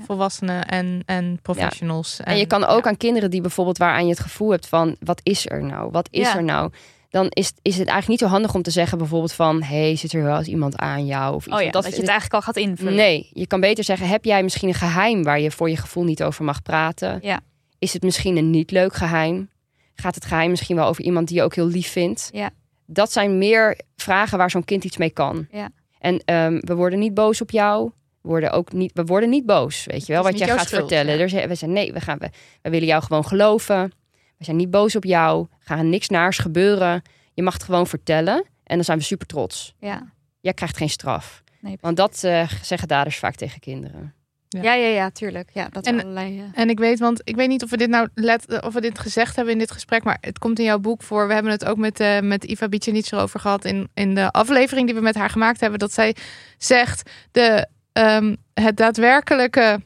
volwassenen 0.05 0.65
en, 0.65 1.01
en 1.05 1.39
professionals. 1.41 2.19
En, 2.19 2.37
je 2.37 2.45
kan 2.45 2.65
ook 2.65 2.83
ja. 2.83 2.89
aan 2.89 2.97
kinderen 2.97 3.31
die 3.31 3.41
bijvoorbeeld 3.41 3.77
waaraan 3.77 4.03
je 4.03 4.09
het 4.09 4.19
gevoel 4.19 4.51
hebt 4.51 4.67
van 4.67 4.95
wat 4.99 5.19
is 5.23 5.49
er 5.49 5.63
nou? 5.63 5.91
Wat 5.91 6.07
is 6.11 6.21
Ja. 6.21 6.35
er 6.35 6.43
nou? 6.43 6.71
Dan 7.09 7.27
is, 7.29 7.51
is 7.61 7.77
het 7.77 7.87
eigenlijk 7.87 8.07
niet 8.07 8.19
zo 8.19 8.27
handig 8.27 8.53
om 8.53 8.61
te 8.61 8.71
zeggen 8.71 8.97
bijvoorbeeld 8.97 9.33
van 9.33 9.63
hey, 9.63 9.95
zit 9.95 10.13
er 10.13 10.23
wel 10.23 10.37
eens 10.37 10.47
iemand 10.47 10.77
aan 10.77 11.05
jou? 11.05 11.35
Of 11.35 11.45
iets. 11.45 11.55
Oh 11.55 11.61
ja, 11.61 11.71
dat, 11.71 11.83
je 11.83 11.89
het 11.89 11.99
eigenlijk 11.99 12.33
al 12.33 12.41
gaat 12.41 12.57
invullen. 12.57 12.95
Nee, 12.95 13.29
je 13.33 13.47
kan 13.47 13.59
beter 13.59 13.83
zeggen 13.83 14.07
heb 14.07 14.25
jij 14.25 14.43
misschien 14.43 14.67
een 14.67 14.75
geheim 14.75 15.23
waar 15.23 15.39
je 15.39 15.51
voor 15.51 15.69
je 15.69 15.77
gevoel 15.77 16.03
niet 16.03 16.23
over 16.23 16.43
mag 16.43 16.61
praten? 16.61 17.19
Ja. 17.21 17.39
Is 17.79 17.93
het 17.93 18.03
misschien 18.03 18.37
een 18.37 18.49
niet 18.49 18.71
leuk 18.71 18.93
geheim? 18.93 19.49
Gaat 19.95 20.15
het 20.15 20.25
geheim 20.25 20.49
misschien 20.49 20.75
wel 20.75 20.87
over 20.87 21.03
iemand 21.03 21.27
die 21.27 21.37
je 21.37 21.43
ook 21.43 21.55
heel 21.55 21.67
lief 21.67 21.91
vindt? 21.91 22.29
Ja. 22.31 22.49
Dat 22.85 23.11
zijn 23.11 23.37
meer 23.37 23.79
vragen 23.95 24.37
waar 24.37 24.49
zo'n 24.49 24.65
kind 24.65 24.83
iets 24.83 24.97
mee 24.97 25.09
kan. 25.09 25.47
Ja. 25.51 25.69
En 25.99 26.21
ehm, 26.25 26.59
we 26.59 26.75
worden 26.75 26.99
niet 26.99 27.13
boos 27.13 27.41
op 27.41 27.51
jou. 27.51 27.91
Worden 28.25 28.51
ook 28.51 28.71
niet, 28.73 28.91
we 28.93 29.03
worden 29.03 29.29
niet 29.29 29.45
boos, 29.45 29.85
weet 29.85 30.05
je 30.05 30.13
wel, 30.13 30.23
wat 30.23 30.37
jij 30.37 30.47
gaat 30.47 30.67
schuld, 30.67 30.79
vertellen. 30.79 31.13
ja. 31.15 31.19
Er 31.21 31.29
zijn- 31.29 31.47
we 31.47 31.55
zijn 31.55 31.71
nee, 31.73 31.93
we 31.93 32.01
gaan, 32.01 32.17
we, 32.17 32.29
we 32.61 32.69
willen 32.69 32.87
jou 32.87 33.03
gewoon 33.03 33.25
geloven. 33.25 33.91
We 34.37 34.43
zijn 34.43 34.57
niet 34.57 34.71
boos 34.71 34.95
op 34.95 35.03
jou. 35.03 35.47
Er 35.59 35.65
gaat 35.75 35.83
niks 35.83 36.09
naars 36.09 36.37
gebeuren. 36.37 37.01
Je 37.33 37.41
mag 37.43 37.53
het 37.53 37.63
gewoon 37.63 37.87
vertellen 37.87 38.45
en 38.63 38.75
dan 38.75 38.83
zijn 38.83 38.97
we 38.97 39.03
super 39.03 39.27
trots. 39.27 39.73
Ja. 39.79 40.13
Jij 40.41 40.53
krijgt 40.53 40.77
geen 40.77 40.89
straf. 40.89 41.43
Nee, 41.59 41.77
Want 41.81 41.97
dat 41.97 42.23
eh, 42.23 42.49
zeggen 42.61 42.87
daders 42.87 43.17
vaak 43.17 43.35
tegen 43.35 43.59
kinderen. 43.59 44.13
Ja. 44.49 44.61
Ja, 44.61 44.73
ja, 44.73 44.87
ja, 44.87 45.09
tuurlijk. 45.09 45.49
Ja, 45.53 45.67
dat 45.71 45.85
En- 45.85 45.99
allerlei... 46.01 46.39
eh, 46.39 46.61
En 46.61 46.69
ik 46.69 46.79
weet, 46.79 46.99
want 46.99 47.21
ik 47.23 47.35
weet 47.35 47.47
niet 47.47 47.63
of 47.63 47.69
we 47.69 47.77
dit 47.77 47.89
nou 47.89 48.07
let, 48.13 48.61
of 48.63 48.73
we 48.73 48.81
dit 48.81 48.99
gezegd 48.99 49.35
hebben 49.35 49.53
in 49.53 49.59
dit 49.59 49.71
gesprek, 49.71 50.03
maar 50.03 50.17
het 50.21 50.39
komt 50.39 50.59
in 50.59 50.65
jouw 50.65 50.79
boek 50.79 51.03
voor. 51.03 51.27
We 51.27 51.33
hebben 51.33 51.51
het 51.51 51.65
ook 51.65 51.77
met, 51.77 51.99
eh 51.99 52.19
met 52.19 52.43
Iva 52.43 52.67
Bicenic 52.69 53.11
erover 53.11 53.39
gehad 53.39 53.65
in, 53.65 53.89
in 53.93 54.15
de 54.15 54.31
aflevering 54.31 54.85
die 54.87 54.95
we 54.95 55.01
met 55.01 55.15
haar 55.15 55.29
gemaakt 55.29 55.59
hebben. 55.59 55.79
Dat 55.79 55.93
zij 55.93 56.15
zegt 56.57 57.09
de, 57.31 57.67
ehm, 57.95 58.35
het 58.53 58.77
daadwerkelijke 58.77 59.81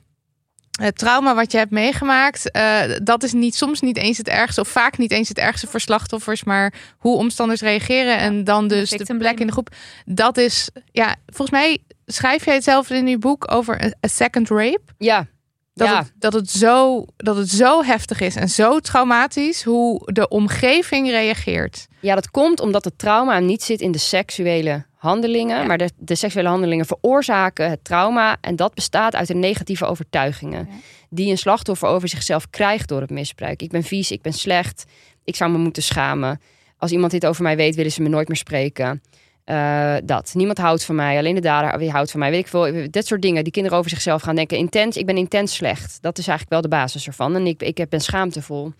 het 0.81 0.97
trauma 0.97 1.35
wat 1.35 1.51
je 1.51 1.57
hebt 1.57 1.71
meegemaakt, 1.71 2.51
eh, 2.51 2.81
dat 3.03 3.23
is 3.23 3.33
niet, 3.33 3.55
soms 3.55 3.81
niet 3.81 3.97
eens 3.97 4.17
het 4.17 4.27
ergste, 4.27 4.61
of 4.61 4.67
vaak 4.67 4.97
niet 4.97 5.11
eens 5.11 5.27
het 5.29 5.37
ergste 5.37 5.67
voor 5.67 5.79
slachtoffers, 5.79 6.43
maar 6.43 6.73
hoe 6.97 7.17
omstanders 7.17 7.61
reageren 7.61 8.17
en 8.17 8.43
dan 8.43 8.67
dus 8.67 8.89
de 8.89 9.17
plek 9.17 9.39
in 9.39 9.45
de 9.47 9.51
groep. 9.51 9.69
Dat 10.05 10.37
is, 10.37 10.69
ja, 10.91 11.15
volgens 11.25 11.49
mij 11.59 11.77
schrijf 12.05 12.45
jij 12.45 12.53
hetzelfde 12.53 12.95
in 12.95 13.07
je 13.07 13.17
boek 13.17 13.51
over 13.51 13.83
een- 13.83 13.93
a 14.05 14.07
second 14.07 14.49
rape. 14.49 14.81
Ja, 14.97 15.25
Dat, 15.73 15.87
ja. 15.87 15.97
het, 15.99 16.11
dat, 16.15 16.33
het 16.33 16.49
zo, 16.49 17.05
dat 17.17 17.35
het 17.35 17.49
zo 17.49 17.83
heftig 17.83 18.19
is 18.19 18.35
en 18.35 18.49
zo 18.49 18.79
traumatisch 18.79 19.63
hoe 19.63 20.11
de 20.13 20.27
omgeving 20.27 21.09
reageert. 21.09 21.87
ja, 22.01 22.15
dat 22.15 22.31
komt 22.31 22.59
omdat 22.59 22.83
het 22.85 22.97
trauma 22.97 23.39
niet 23.39 23.63
zit 23.63 23.81
in 23.81 23.91
de 23.91 23.97
seksuele 23.97 24.85
handelingen, 24.99 25.57
Ja. 25.59 25.65
maar 25.65 25.77
de, 25.77 25.89
de 25.97 26.15
seksuele 26.15 26.49
handelingen 26.49 26.85
veroorzaken 26.85 27.69
het 27.69 27.83
trauma 27.83 28.37
en 28.41 28.55
dat 28.55 28.73
bestaat 28.73 29.15
uit 29.15 29.27
de 29.27 29.35
negatieve 29.35 29.85
overtuigingen 29.85 30.67
Ja. 30.69 30.75
die 31.09 31.29
een 31.29 31.37
slachtoffer 31.37 31.87
over 31.89 32.07
zichzelf 32.09 32.49
krijgt 32.49 32.87
door 32.89 33.01
het 33.01 33.09
misbruik. 33.09 33.61
Ik 33.61 33.69
ben 33.69 33.83
vies, 33.83 34.11
ik 34.11 34.21
ben 34.21 34.33
slecht, 34.33 34.85
ik 35.23 35.35
zou 35.35 35.51
me 35.51 35.57
moeten 35.57 35.83
schamen. 35.83 36.41
Als 36.77 36.91
iemand 36.91 37.11
dit 37.11 37.25
over 37.25 37.43
mij 37.43 37.55
weet, 37.55 37.75
willen 37.75 37.91
ze 37.91 38.01
me 38.01 38.09
nooit 38.09 38.27
meer 38.27 38.37
spreken. 38.37 39.01
Eh, 39.43 39.95
dat. 40.03 40.31
Niemand 40.33 40.57
houdt 40.57 40.83
van 40.83 40.95
mij, 40.95 41.17
alleen 41.17 41.35
de 41.35 41.41
dader 41.41 41.79
wie 41.79 41.91
houdt 41.91 42.11
van 42.11 42.19
mij. 42.19 42.29
Weet 42.31 42.39
ik 42.39 42.47
veel. 42.47 42.87
Dat 42.91 43.05
soort 43.05 43.21
dingen 43.21 43.43
die 43.43 43.53
kinderen 43.53 43.77
over 43.77 43.89
zichzelf 43.89 44.21
gaan 44.21 44.35
denken. 44.35 44.57
Intens, 44.57 44.97
ik 44.97 45.05
ben 45.05 45.17
intens 45.17 45.55
slecht. 45.55 45.97
Dat 46.01 46.17
is 46.17 46.27
eigenlijk 46.27 46.49
wel 46.49 46.61
de 46.71 46.77
basis 46.77 47.07
ervan. 47.07 47.35
En 47.35 47.47
ik, 47.47 47.61
ik 47.61 47.89
ben 47.89 47.99
schaamtevol. 48.01 48.73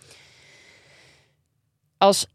Als, 1.98 2.26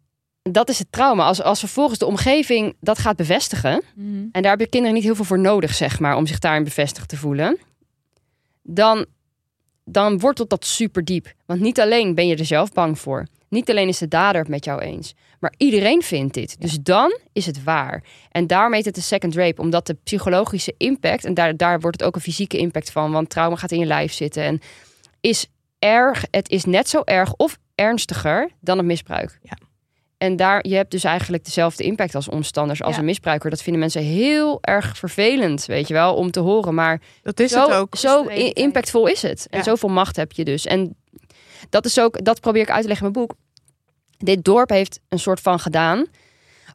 dat 0.51 0.69
is 0.69 0.79
het 0.79 0.91
trauma. 0.91 1.25
Als, 1.25 1.41
als 1.41 1.59
vervolgens 1.59 1.99
de 1.99 2.05
omgeving 2.05 2.75
dat 2.79 2.97
gaat 2.97 3.15
bevestigen. 3.15 3.81
mhm. 3.95 4.07
En 4.31 4.41
daar 4.41 4.49
hebben 4.49 4.69
kinderen 4.69 4.95
niet 4.95 5.03
heel 5.03 5.15
veel 5.15 5.25
voor 5.25 5.39
nodig, 5.39 5.73
zeg 5.73 5.99
maar, 5.99 6.15
om 6.15 6.27
zich 6.27 6.39
daarin 6.39 6.63
bevestigd 6.63 7.09
te 7.09 7.17
voelen. 7.17 7.57
Dan, 8.61 9.05
dan 9.83 10.19
wortelt 10.19 10.49
dat 10.49 10.65
super 10.65 11.03
diep. 11.03 11.33
Want 11.45 11.59
niet 11.59 11.79
alleen 11.79 12.15
ben 12.15 12.27
je 12.27 12.35
er 12.35 12.45
zelf 12.45 12.71
bang 12.71 12.99
voor. 12.99 13.27
Niet 13.49 13.69
alleen 13.69 13.87
is 13.87 13.97
de 13.97 14.07
dader 14.07 14.41
het 14.41 14.49
met 14.49 14.65
jou 14.65 14.81
eens. 14.81 15.13
Maar 15.39 15.53
iedereen 15.57 16.01
vindt 16.01 16.33
dit. 16.33 16.61
Dus 16.61 16.79
dan 16.81 17.19
is 17.33 17.45
het 17.45 17.63
waar. 17.63 18.03
En 18.31 18.47
daarmee 18.47 18.77
heet 18.77 18.85
het 18.85 18.95
de 18.95 19.01
second 19.01 19.35
rape. 19.35 19.61
Omdat 19.61 19.87
de 19.87 19.97
psychologische 20.03 20.73
impact... 20.77 21.25
en 21.25 21.33
daar, 21.33 21.57
daar 21.57 21.79
wordt 21.79 21.99
het 21.99 22.07
ook 22.07 22.15
een 22.15 22.21
fysieke 22.21 22.57
impact 22.57 22.91
van... 22.91 23.11
want 23.11 23.29
trauma 23.29 23.55
gaat 23.55 23.71
in 23.71 23.79
je 23.79 23.85
lijf 23.85 24.13
zitten. 24.13 24.43
En 24.43 24.59
is 25.21 25.47
erg... 25.79 26.25
het 26.31 26.49
is 26.49 26.65
net 26.65 26.89
zo 26.89 27.01
erg 27.03 27.33
of 27.33 27.57
ernstiger 27.75 28.49
dan 28.59 28.77
het 28.77 28.85
misbruik. 28.85 29.39
Ja. 29.41 29.57
En 30.25 30.35
daar, 30.35 30.67
je 30.67 30.75
hebt 30.75 30.91
dus 30.91 31.03
eigenlijk 31.03 31.45
dezelfde 31.45 31.83
impact 31.83 32.15
als 32.15 32.29
omstanders, 32.29 32.81
als 32.83 32.93
Ja. 32.93 32.99
een 32.99 33.05
misbruiker. 33.05 33.49
Dat 33.49 33.61
vinden 33.61 33.81
mensen 33.81 34.01
heel 34.01 34.57
erg 34.61 34.97
vervelend, 34.97 35.65
weet 35.65 35.87
je 35.87 35.93
wel, 35.93 36.15
om 36.15 36.31
te 36.31 36.39
horen. 36.39 36.73
Maar 36.73 37.01
Dat 37.23 37.39
is 37.39 37.51
zo, 37.51 37.67
het 37.69 37.75
ook. 37.77 37.95
zo 37.95 38.23
impactvol 38.53 39.07
is 39.07 39.21
het. 39.21 39.47
En 39.49 39.57
Ja. 39.57 39.63
zoveel 39.63 39.89
macht 39.89 40.15
heb 40.15 40.31
je 40.31 40.43
dus. 40.45 40.65
En 40.65 40.95
dat 41.69 41.85
is 41.85 41.99
ook, 41.99 42.23
dat 42.25 42.39
probeer 42.41 42.61
ik 42.61 42.69
uit 42.69 42.81
te 42.81 42.87
leggen 42.87 43.05
in 43.07 43.11
mijn 43.13 43.25
boek. 43.27 43.37
Dit 44.17 44.43
dorp 44.43 44.69
heeft 44.69 44.99
een 45.09 45.19
soort 45.19 45.39
van 45.39 45.59
gedaan. 45.59 46.05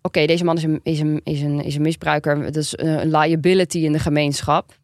Oké, 0.02 0.26
deze 0.26 0.44
man 0.44 0.56
is 0.56 0.62
een, 0.62 0.80
is, 0.82 1.00
een, 1.00 1.20
is, 1.24 1.40
een, 1.40 1.64
is 1.64 1.74
een 1.74 1.82
misbruiker. 1.82 2.42
Dat 2.42 2.56
is 2.56 2.74
eh, 2.74 2.92
een 3.00 3.10
liability 3.10 3.78
in 3.78 3.92
de 3.92 3.98
gemeenschap. 3.98 4.78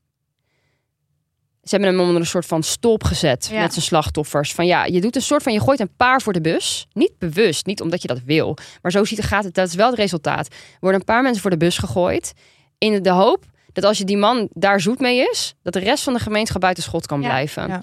Ze 1.68 1.74
hebben 1.76 1.90
hem 1.94 2.00
onder 2.06 2.16
een 2.20 2.26
soort 2.26 2.46
van 2.46 2.62
stop 2.62 3.04
gezet 3.04 3.48
Ja. 3.52 3.60
met 3.60 3.72
zijn 3.72 3.84
slachtoffers. 3.84 4.52
Van 4.52 4.66
ja, 4.66 4.84
je 4.84 5.00
doet 5.00 5.16
een 5.16 5.22
soort 5.22 5.42
van, 5.42 5.52
je 5.52 5.60
gooit 5.60 5.80
een 5.80 5.94
paar 5.96 6.22
voor 6.22 6.32
de 6.32 6.40
bus. 6.40 6.86
Niet 6.92 7.18
bewust, 7.18 7.66
niet 7.66 7.80
omdat 7.80 8.02
je 8.02 8.08
dat 8.08 8.20
wil. 8.24 8.56
Maar 8.82 8.92
zo 8.92 9.04
ziet 9.04 9.18
het, 9.18 9.26
gaat 9.26 9.44
het, 9.44 9.54
dat 9.54 9.68
is 9.68 9.74
wel 9.74 9.90
het 9.90 9.98
resultaat. 9.98 10.46
Er 10.46 10.54
worden 10.80 11.00
een 11.00 11.06
paar 11.06 11.22
mensen 11.22 11.42
voor 11.42 11.50
de 11.50 11.56
bus 11.56 11.78
gegooid. 11.78 12.32
In 12.78 13.02
de 13.02 13.10
hoop 13.10 13.44
dat 13.72 13.84
als 13.84 13.98
je 13.98 14.04
die 14.04 14.16
man 14.16 14.48
daar 14.52 14.80
zoet 14.80 14.98
mee 14.98 15.28
is, 15.30 15.54
dat 15.62 15.72
de 15.72 15.78
rest 15.78 16.04
van 16.04 16.12
de 16.12 16.18
gemeenschap 16.20 16.60
buiten 16.60 16.82
schot 16.82 17.06
kan 17.06 17.20
Ja. 17.20 17.26
blijven. 17.28 17.68
Ja. 17.68 17.82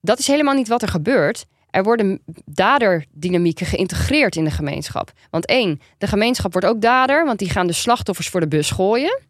Dat 0.00 0.18
is 0.18 0.26
helemaal 0.26 0.54
niet 0.54 0.68
wat 0.68 0.82
er 0.82 0.88
gebeurt. 0.88 1.44
er 1.70 1.82
worden 1.82 2.20
daderdynamieken 2.44 3.66
geïntegreerd 3.66 4.36
in 4.36 4.44
de 4.44 4.50
gemeenschap. 4.50 5.12
Want 5.30 5.46
één, 5.46 5.80
de 5.98 6.06
gemeenschap 6.06 6.52
wordt 6.52 6.66
ook 6.66 6.80
dader, 6.80 7.24
want 7.24 7.38
die 7.38 7.50
gaan 7.50 7.66
de 7.66 7.72
slachtoffers 7.72 8.28
voor 8.28 8.40
de 8.40 8.48
bus 8.48 8.70
gooien. 8.70 9.20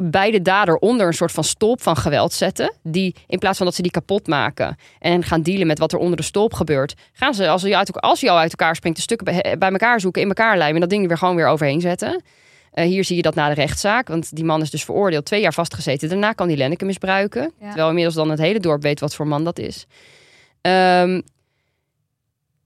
En 0.00 0.10
bij 0.10 0.30
de 0.30 0.42
dader 0.42 0.76
onder 0.76 1.06
een 1.06 1.12
soort 1.12 1.32
van 1.32 1.44
stolp 1.44 1.82
van 1.82 1.96
geweld 1.96 2.32
zetten. 2.32 2.74
Die 2.82 3.14
in 3.26 3.38
plaats 3.38 3.56
van 3.56 3.66
dat 3.66 3.74
ze 3.74 3.82
die 3.82 3.90
kapot 3.90 4.26
maken 4.26 4.76
en 4.98 5.22
gaan 5.22 5.42
dealen 5.42 5.66
met 5.66 5.78
wat 5.78 5.92
er 5.92 5.98
onder 5.98 6.16
de 6.16 6.22
stolp 6.22 6.54
gebeurt, 6.54 6.94
gaan 7.12 7.34
ze 7.34 7.48
als 7.48 7.62
je, 7.62 7.76
uit, 7.76 8.00
als 8.00 8.20
je 8.20 8.30
al 8.30 8.38
uit 8.38 8.50
elkaar 8.50 8.76
springt, 8.76 8.96
de 8.96 9.02
stukken 9.02 9.26
bij, 9.26 9.58
bij 9.58 9.70
elkaar 9.70 10.00
zoeken, 10.00 10.22
in 10.22 10.28
elkaar 10.28 10.56
lijmen 10.56 10.74
en 10.74 10.80
dat 10.80 10.90
ding 10.90 11.02
er 11.02 11.08
weer 11.08 11.18
gewoon 11.18 11.36
weer 11.36 11.46
overheen 11.46 11.80
zetten. 11.80 12.22
Uh, 12.74 12.84
hier 12.84 13.04
zie 13.04 13.16
je 13.16 13.22
dat 13.22 13.34
na 13.34 13.48
de 13.48 13.54
rechtszaak, 13.54 14.08
want 14.08 14.36
die 14.36 14.44
man 14.44 14.62
is 14.62 14.70
dus 14.70 14.84
veroordeeld, 14.84 15.24
twee 15.24 15.40
jaar 15.40 15.54
vastgezeten. 15.54 16.08
Daarna 16.08 16.32
kan 16.32 16.48
die 16.48 16.56
Lenneke 16.56 16.84
misbruiken. 16.84 17.52
Ja. 17.60 17.66
Terwijl 17.66 17.88
inmiddels 17.88 18.14
dan 18.14 18.30
het 18.30 18.38
hele 18.38 18.60
dorp 18.60 18.82
weet 18.82 19.00
wat 19.00 19.14
voor 19.14 19.26
man 19.26 19.44
dat 19.44 19.58
is. 19.58 19.86
Ehm, 20.60 21.20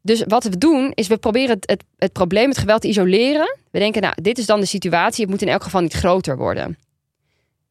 dus 0.03 0.25
wat 0.27 0.45
we 0.45 0.59
doen, 0.59 0.93
is 0.95 1.07
we 1.07 1.17
proberen 1.17 1.55
het, 1.55 1.71
het, 1.71 1.85
het 1.99 2.13
probleem, 2.13 2.49
het 2.49 2.59
geweld 2.59 2.81
te 2.81 2.89
isoleren. 2.89 3.57
We 3.71 3.79
denken, 3.79 4.03
nou, 4.03 4.15
dit 4.23 4.39
is 4.39 4.47
dan 4.47 4.61
de 4.61 4.67
situatie. 4.67 5.23
Het 5.23 5.31
moet 5.31 5.43
in 5.43 5.49
elk 5.49 5.63
geval 5.63 5.81
niet 5.81 5.93
groter 5.93 6.37
worden. 6.37 6.79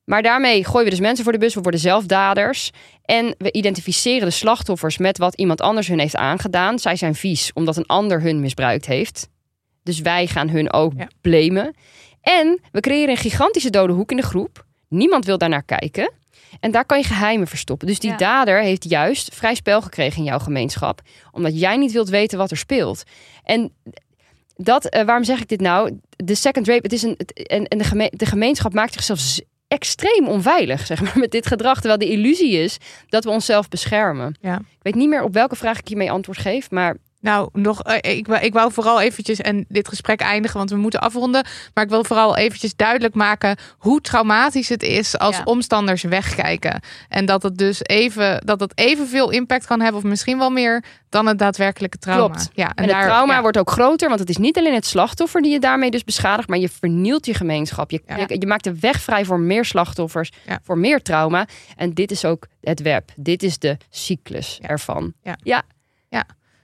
Maar 0.06 0.22
daarmee 0.22 0.66
gooien 0.66 0.84
we 0.84 0.90
dus 0.90 1.00
mensen 1.00 1.24
voor 1.24 1.34
de 1.34 1.40
bus. 1.40 1.54
We 1.56 1.62
worden 1.62 1.80
zelf 1.80 2.06
daders. 2.06 2.72
En 3.06 3.36
we 3.38 3.52
identificeren 3.52 4.28
de 4.28 4.34
slachtoffers 4.34 4.98
met 4.98 5.18
wat 5.18 5.36
iemand 5.36 5.62
anders 5.62 5.88
hun 5.88 6.00
heeft 6.00 6.16
aangedaan. 6.16 6.80
Zij 6.80 6.96
zijn 6.96 7.16
vies 7.16 7.52
omdat 7.54 7.78
een 7.78 7.86
ander 7.86 8.22
hun 8.22 8.40
misbruikt 8.40 8.86
heeft. 8.86 9.28
Dus 9.84 10.00
wij 10.00 10.28
gaan 10.28 10.50
hun 10.50 10.74
ook 10.74 10.94
Ja. 10.98 11.08
blamen. 11.22 11.76
En 12.22 12.60
we 12.72 12.80
creëren 12.80 13.10
een 13.10 13.18
gigantische 13.18 13.70
dode 13.70 13.94
hoek 13.94 14.12
in 14.12 14.18
de 14.18 14.24
groep. 14.24 14.66
Niemand 14.90 15.26
wil 15.26 15.38
daarnaar 15.38 15.64
kijken. 15.64 16.12
En 16.60 16.72
daar 16.72 16.86
kan 16.86 16.98
je 16.98 17.04
geheimen 17.04 17.48
verstoppen. 17.48 17.88
Dus 17.88 18.00
die 18.00 18.10
Ja. 18.10 18.18
dader 18.18 18.62
heeft 18.62 18.90
juist 18.90 19.36
vrij 19.36 19.56
spel 19.56 19.82
gekregen 19.82 20.18
in 20.18 20.24
jouw 20.24 20.40
gemeenschap. 20.40 21.02
Omdat 21.32 21.60
jij 21.60 21.78
niet 21.78 21.92
wilt 21.92 22.10
weten 22.10 22.38
wat 22.38 22.52
er 22.52 22.58
speelt. 22.58 23.04
En 23.44 23.74
dat, 24.56 24.86
eh, 24.86 25.04
waarom 25.06 25.24
zeg 25.24 25.42
ik 25.42 25.48
dit 25.48 25.62
nou? 25.62 26.00
De 26.16 26.36
second 26.36 26.68
rape, 26.68 26.82
het 26.84 26.94
is 26.94 27.02
een, 27.04 27.16
het- 27.18 27.48
en, 27.48 27.68
en 27.68 27.78
de, 27.78 27.84
geme- 27.84 28.12
de 28.16 28.26
gemeenschap 28.26 28.74
maakt 28.74 28.94
zichzelf 28.94 29.20
extreem 29.74 30.28
onveilig, 30.28 30.86
zeg 30.86 31.02
maar, 31.02 31.20
met 31.26 31.32
dit 31.32 31.48
gedrag. 31.48 31.74
Terwijl 31.74 31.98
de 31.98 32.10
illusie 32.10 32.52
is 32.52 32.78
dat 33.10 33.24
we 33.24 33.30
onszelf 33.30 33.68
beschermen. 33.70 34.36
Ja. 34.42 34.58
Ik 34.58 34.82
weet 34.82 34.96
niet 34.96 35.10
meer 35.10 35.24
op 35.24 35.34
welke 35.34 35.56
vraag 35.56 35.80
ik 35.80 35.88
hiermee 35.88 36.12
antwoord 36.12 36.38
geef, 36.38 36.72
maar 36.72 36.98
Nou, 37.24 37.50
nog, 37.54 37.82
eh, 37.84 38.16
ik, 38.18 38.28
ik 38.28 38.54
wou 38.54 38.72
vooral 38.74 39.02
eventjes 39.02 39.40
en 39.42 39.66
dit 39.68 39.88
gesprek 39.88 40.22
eindigen, 40.22 40.58
want 40.58 40.70
we 40.70 40.76
moeten 40.76 41.02
afronden. 41.02 41.46
Maar 41.74 41.84
ik 41.84 41.90
wil 41.90 42.04
vooral 42.04 42.38
eventjes 42.38 42.76
duidelijk 42.76 43.16
maken 43.16 43.58
hoe 43.78 44.02
traumatisch 44.02 44.70
het 44.70 44.84
is 44.84 45.18
als 45.18 45.38
Ja. 45.38 45.42
omstanders 45.44 46.04
wegkijken. 46.04 46.82
En 47.10 47.26
dat 47.26 47.44
het 47.44 47.58
dus 47.58 47.80
even, 47.84 48.46
dat 48.46 48.60
het 48.60 48.72
evenveel 48.76 49.30
impact 49.32 49.66
kan 49.66 49.80
hebben, 49.82 50.02
of 50.02 50.08
misschien 50.08 50.38
wel 50.38 50.50
meer, 50.50 50.84
dan 51.10 51.26
het 51.26 51.40
daadwerkelijke 51.40 51.98
trauma. 51.98 52.26
Klopt. 52.26 52.50
Ja, 52.54 52.72
En, 52.76 52.84
het 52.84 52.92
daar- 52.92 53.04
trauma 53.04 53.34
ja. 53.34 53.42
wordt 53.42 53.58
ook 53.58 53.70
groter, 53.72 54.08
want 54.08 54.20
het 54.20 54.30
is 54.30 54.38
niet 54.38 54.58
alleen 54.58 54.74
het 54.74 54.86
slachtoffer 54.86 55.42
die 55.42 55.52
je 55.52 55.60
daarmee 55.60 55.92
dus 55.92 56.04
beschadigt, 56.04 56.48
maar 56.48 56.60
je 56.60 56.70
vernielt 56.70 57.26
je 57.26 57.34
gemeenschap. 57.34 57.92
Je, 57.92 58.02
Ja. 58.08 58.18
je, 58.18 58.36
je 58.40 58.48
maakt 58.48 58.64
de 58.64 58.80
weg 58.80 59.02
vrij 59.02 59.26
voor 59.26 59.40
meer 59.40 59.66
slachtoffers, 59.66 60.32
voor 60.64 60.78
meer 60.78 61.02
trauma. 61.02 61.48
En 61.76 61.94
dit 61.94 62.12
is 62.12 62.26
ook 62.26 62.48
het 62.62 62.82
web. 62.82 63.10
Dit 63.16 63.44
is 63.44 63.58
de 63.60 63.78
cyclus 63.90 64.60
Ja. 65.44 65.64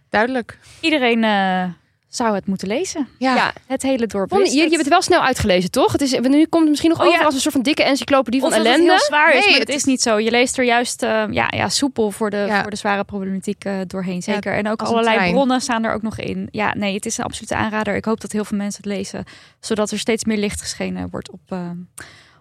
Duidelijk. 0.10 0.57
Iedereen 0.80 1.23
eh, 1.23 1.64
zou 2.07 2.36
het 2.36 2.45
moeten 2.48 2.68
lezen. 2.68 3.07
Ja, 3.18 3.36
Ja. 3.36 3.53
Het 3.68 3.81
hele 3.81 4.07
dorp 4.07 4.30
Vond- 4.30 4.53
je, 4.53 4.60
hebt 4.61 4.76
het 4.77 4.88
wel 4.88 5.02
snel 5.02 5.22
uitgelezen, 5.22 5.72
toch? 5.72 5.91
Het 5.91 6.02
is, 6.02 6.11
nu 6.19 6.45
komt 6.45 6.61
het 6.61 6.69
misschien 6.69 6.90
nog 6.90 6.99
Oh, 6.99 7.06
over 7.06 7.19
ja. 7.19 7.26
als 7.26 7.34
een 7.34 7.40
soort 7.41 7.53
van 7.53 7.64
dikke 7.64 7.84
encyclopedie 7.84 8.40
van 8.40 8.49
dat 8.49 8.57
het 8.60 8.68
ellende. 8.68 8.90
heel 8.91 8.99
zwaar 8.99 9.27
is, 9.34 9.40
Nee, 9.40 9.49
maar 9.49 9.60
het 9.60 9.68
het 9.68 9.77
is 9.77 9.84
niet 9.84 10.02
zo. 10.02 10.18
Je 10.19 10.31
leest 10.31 10.57
er 10.57 10.64
juist 10.65 11.03
eh, 11.03 11.23
ja, 11.30 11.48
ja, 11.56 11.69
soepel 11.69 12.11
voor 12.11 12.30
de, 12.30 12.38
Ja. 12.38 12.61
voor 12.61 12.69
de 12.72 12.77
zware 12.77 13.03
problematiek 13.03 13.65
eh, 13.65 13.73
doorheen. 13.88 14.22
Zeker. 14.22 14.53
en 14.53 14.68
ook 14.69 14.81
allerlei 14.81 15.31
bronnen 15.31 15.61
staan 15.61 15.84
er 15.84 15.94
ook 15.94 16.02
nog 16.02 16.18
in. 16.18 16.48
Ja, 16.52 16.73
nee, 16.76 16.94
het 16.94 17.06
is 17.06 17.18
een 17.18 17.23
absolute 17.23 17.56
aanrader. 17.56 17.95
Ik 17.95 18.06
hoop 18.06 18.22
dat 18.22 18.31
heel 18.31 18.45
veel 18.45 18.57
mensen 18.57 18.84
het 18.84 18.91
lezen. 18.94 19.23
Zodat 19.60 19.91
er 19.91 19.99
steeds 19.99 20.23
meer 20.26 20.38
licht 20.38 20.61
geschenen 20.61 21.10
wordt 21.11 21.31
op, 21.31 21.41
eh, 21.48 21.69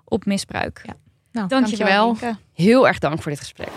op 0.05 0.25
misbruik. 0.25 0.81
Ja. 0.85 0.93
nou, 1.33 1.49
Dankjewel. 1.49 2.17
Heel 2.55 2.87
erg 2.87 2.99
dank 2.99 3.23
voor 3.23 3.31
dit 3.31 3.41
gesprek. 3.41 3.69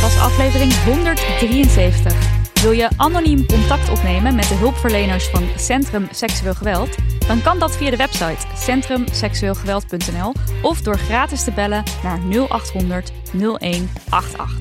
Dit 0.00 0.12
was 0.12 0.24
aflevering 0.24 0.84
173. 0.84 2.14
Wil 2.62 2.70
je 2.70 2.88
anoniem 2.96 3.46
contact 3.46 3.90
opnemen 3.90 4.34
met 4.34 4.48
de 4.48 4.54
hulpverleners 4.54 5.28
van 5.28 5.48
Centrum 5.56 6.08
Seksueel 6.10 6.54
Geweld? 6.54 6.96
Dan 7.26 7.42
kan 7.42 7.58
dat 7.58 7.76
via 7.76 7.90
de 7.90 7.96
website 7.96 8.46
centrumseksueelgeweld.nl 8.56 10.32
of 10.62 10.80
door 10.82 10.98
gratis 10.98 11.44
te 11.44 11.52
bellen 11.52 11.82
naar 12.02 12.18
0800 12.48 13.12
0188. 13.32 14.58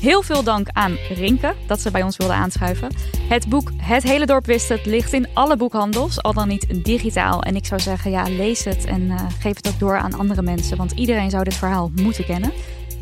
Heel 0.00 0.22
veel 0.22 0.42
dank 0.42 0.68
aan 0.72 0.96
Rinke 1.14 1.54
dat 1.66 1.80
ze 1.80 1.90
bij 1.90 2.02
ons 2.02 2.16
wilde 2.16 2.32
aanschuiven. 2.32 2.88
Het 3.28 3.48
boek 3.48 3.70
Het 3.76 4.02
hele 4.02 4.26
dorp 4.26 4.46
wist 4.46 4.68
het 4.68 4.86
ligt 4.86 5.12
in 5.12 5.28
alle 5.32 5.56
boekhandels, 5.56 6.22
al 6.22 6.32
dan 6.32 6.48
niet 6.48 6.84
digitaal. 6.84 7.42
En 7.42 7.56
ik 7.56 7.66
zou 7.66 7.80
zeggen, 7.80 8.10
ja, 8.10 8.22
lees 8.22 8.64
het 8.64 8.84
en 8.84 9.10
eh, 9.10 9.20
geef 9.38 9.56
het 9.56 9.68
ook 9.68 9.78
door 9.78 9.98
aan 9.98 10.14
andere 10.14 10.42
mensen, 10.42 10.76
want 10.76 10.92
iedereen 10.92 11.30
zou 11.30 11.44
dit 11.44 11.54
verhaal 11.54 11.90
moeten 11.94 12.24
kennen. 12.24 12.52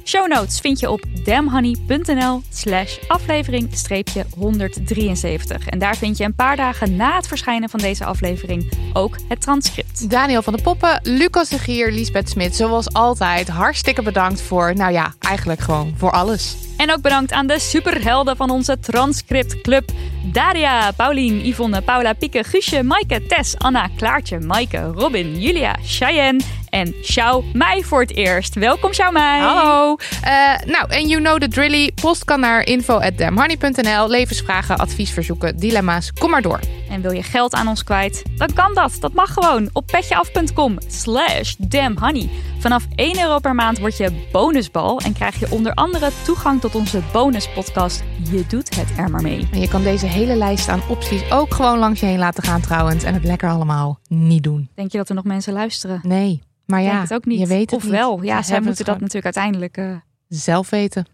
Show 0.04 0.28
notes 0.28 0.60
vind 0.60 0.80
je 0.80 0.90
op 0.90 1.02
damhoney.nl 1.24 2.42
slash 2.50 2.98
aflevering 3.08 3.68
streepje 3.72 4.26
173. 4.36 5.66
En 5.66 5.78
daar 5.78 5.96
vind 5.96 6.16
je 6.16 6.24
een 6.24 6.34
paar 6.34 6.56
dagen 6.56 6.96
na 6.96 7.16
het 7.16 7.26
verschijnen 7.26 7.68
van 7.68 7.80
deze 7.80 8.04
aflevering 8.04 8.72
ook 8.92 9.16
het 9.28 9.40
transcript. 9.40 10.10
Daniel 10.10 10.42
van 10.42 10.52
de 10.52 10.62
Poppen, 10.62 11.00
Lucas 11.02 11.48
de 11.48 11.58
Gier, 11.58 11.92
Liesbeth 11.92 12.28
Smit, 12.28 12.56
zoals 12.56 12.92
altijd, 12.92 13.48
hartstikke 13.48 14.02
bedankt 14.02 14.40
voor, 14.40 14.74
nou 14.76 14.92
ja, 14.92 15.14
eigenlijk 15.20 15.60
gewoon 15.60 15.94
voor 15.96 16.10
alles. 16.10 16.56
En 16.76 16.92
ook 16.92 17.00
bedankt 17.00 17.32
aan 17.32 17.46
de 17.46 17.58
superhelden 17.58 18.36
van 18.36 18.50
onze 18.50 18.78
Transcript 18.80 19.60
Club. 19.60 19.90
Daria, 20.22 20.92
Paulien, 20.92 21.46
Yvonne, 21.46 21.82
Paula, 21.82 22.12
Pieke, 22.12 22.44
Guusje, 22.44 22.82
Maaike, 22.82 23.26
Tess, 23.26 23.58
Anna, 23.58 23.88
Klaartje, 23.96 24.40
Maaike, 24.40 24.82
Robin, 24.82 25.40
Julia, 25.40 25.76
Cheyenne 25.82 26.40
en 26.74 26.94
Xiao 27.02 27.44
Mei 27.52 27.84
voor 27.84 28.00
het 28.00 28.16
eerst. 28.16 28.54
Welkom 28.54 28.90
Xiao 28.90 29.10
Mei. 29.10 29.40
Hallo. 29.40 29.96
Eh, 30.22 30.32
nou, 30.66 30.88
en 30.88 31.08
you 31.08 31.22
know 31.22 31.38
the 31.38 31.48
drilly. 31.48 31.92
Post 31.94 32.24
kan 32.24 32.40
naar 32.40 32.66
info.damhoney.nl. 32.66 34.08
Levensvragen, 34.08 34.76
adviesverzoeken, 34.76 35.56
dilemma's. 35.56 36.12
Kom 36.12 36.30
maar 36.30 36.42
door. 36.42 36.60
En 36.90 37.00
wil 37.00 37.10
je 37.10 37.22
geld 37.22 37.54
aan 37.54 37.68
ons 37.68 37.84
kwijt? 37.84 38.22
Dan 38.36 38.52
kan 38.54 38.74
dat. 38.74 38.96
Dat 39.00 39.12
mag 39.12 39.32
gewoon. 39.32 39.70
Op 39.72 39.86
petjeaf.com 39.86 40.76
slash 40.86 41.54
damnhoney. 41.58 42.28
Vanaf 42.58 42.86
1 42.94 43.20
euro 43.20 43.38
per 43.38 43.54
maand 43.54 43.78
word 43.78 43.96
je 43.96 44.26
bonusbal. 44.32 45.00
En 45.00 45.12
krijg 45.12 45.38
je 45.40 45.46
onder 45.50 45.74
andere 45.74 46.10
toegang 46.24 46.60
tot 46.60 46.74
onze 46.74 47.00
bonuspodcast. 47.12 48.02
Je 48.30 48.44
doet 48.48 48.76
het 48.76 48.88
er 48.98 49.10
maar 49.10 49.22
mee. 49.22 49.48
En 49.52 49.60
je 49.60 49.68
kan 49.68 49.82
deze 49.82 50.06
hele 50.06 50.34
lijst 50.36 50.68
aan 50.68 50.82
opties 50.88 51.30
ook 51.30 51.54
gewoon 51.54 51.78
langs 51.78 52.00
je 52.00 52.06
heen 52.06 52.18
laten 52.18 52.42
gaan 52.42 52.60
trouwens. 52.60 53.04
En 53.04 53.14
het 53.14 53.24
lekker 53.24 53.48
allemaal 53.50 53.98
niet 54.08 54.42
doen. 54.42 54.68
Denk 54.74 54.92
je 54.92 54.98
dat 54.98 55.08
er 55.08 55.14
nog 55.14 55.24
mensen 55.24 55.52
luisteren? 55.52 56.00
Nee. 56.02 56.42
Maar 56.66 56.82
ja, 56.82 57.00
het 57.00 57.14
ook 57.14 57.24
niet. 57.24 57.38
je 57.38 57.46
weet 57.46 57.70
het 57.70 57.84
of 57.84 57.90
wel. 57.90 58.16
niet. 58.16 58.24
Ja, 58.24 58.42
zij 58.42 58.60
moeten 58.60 58.84
dat 58.84 58.94
natuurlijk 59.00 59.24
uiteindelijk... 59.24 59.76
eh, 59.76 59.96
Zelf 60.28 60.70
weten. 60.70 61.06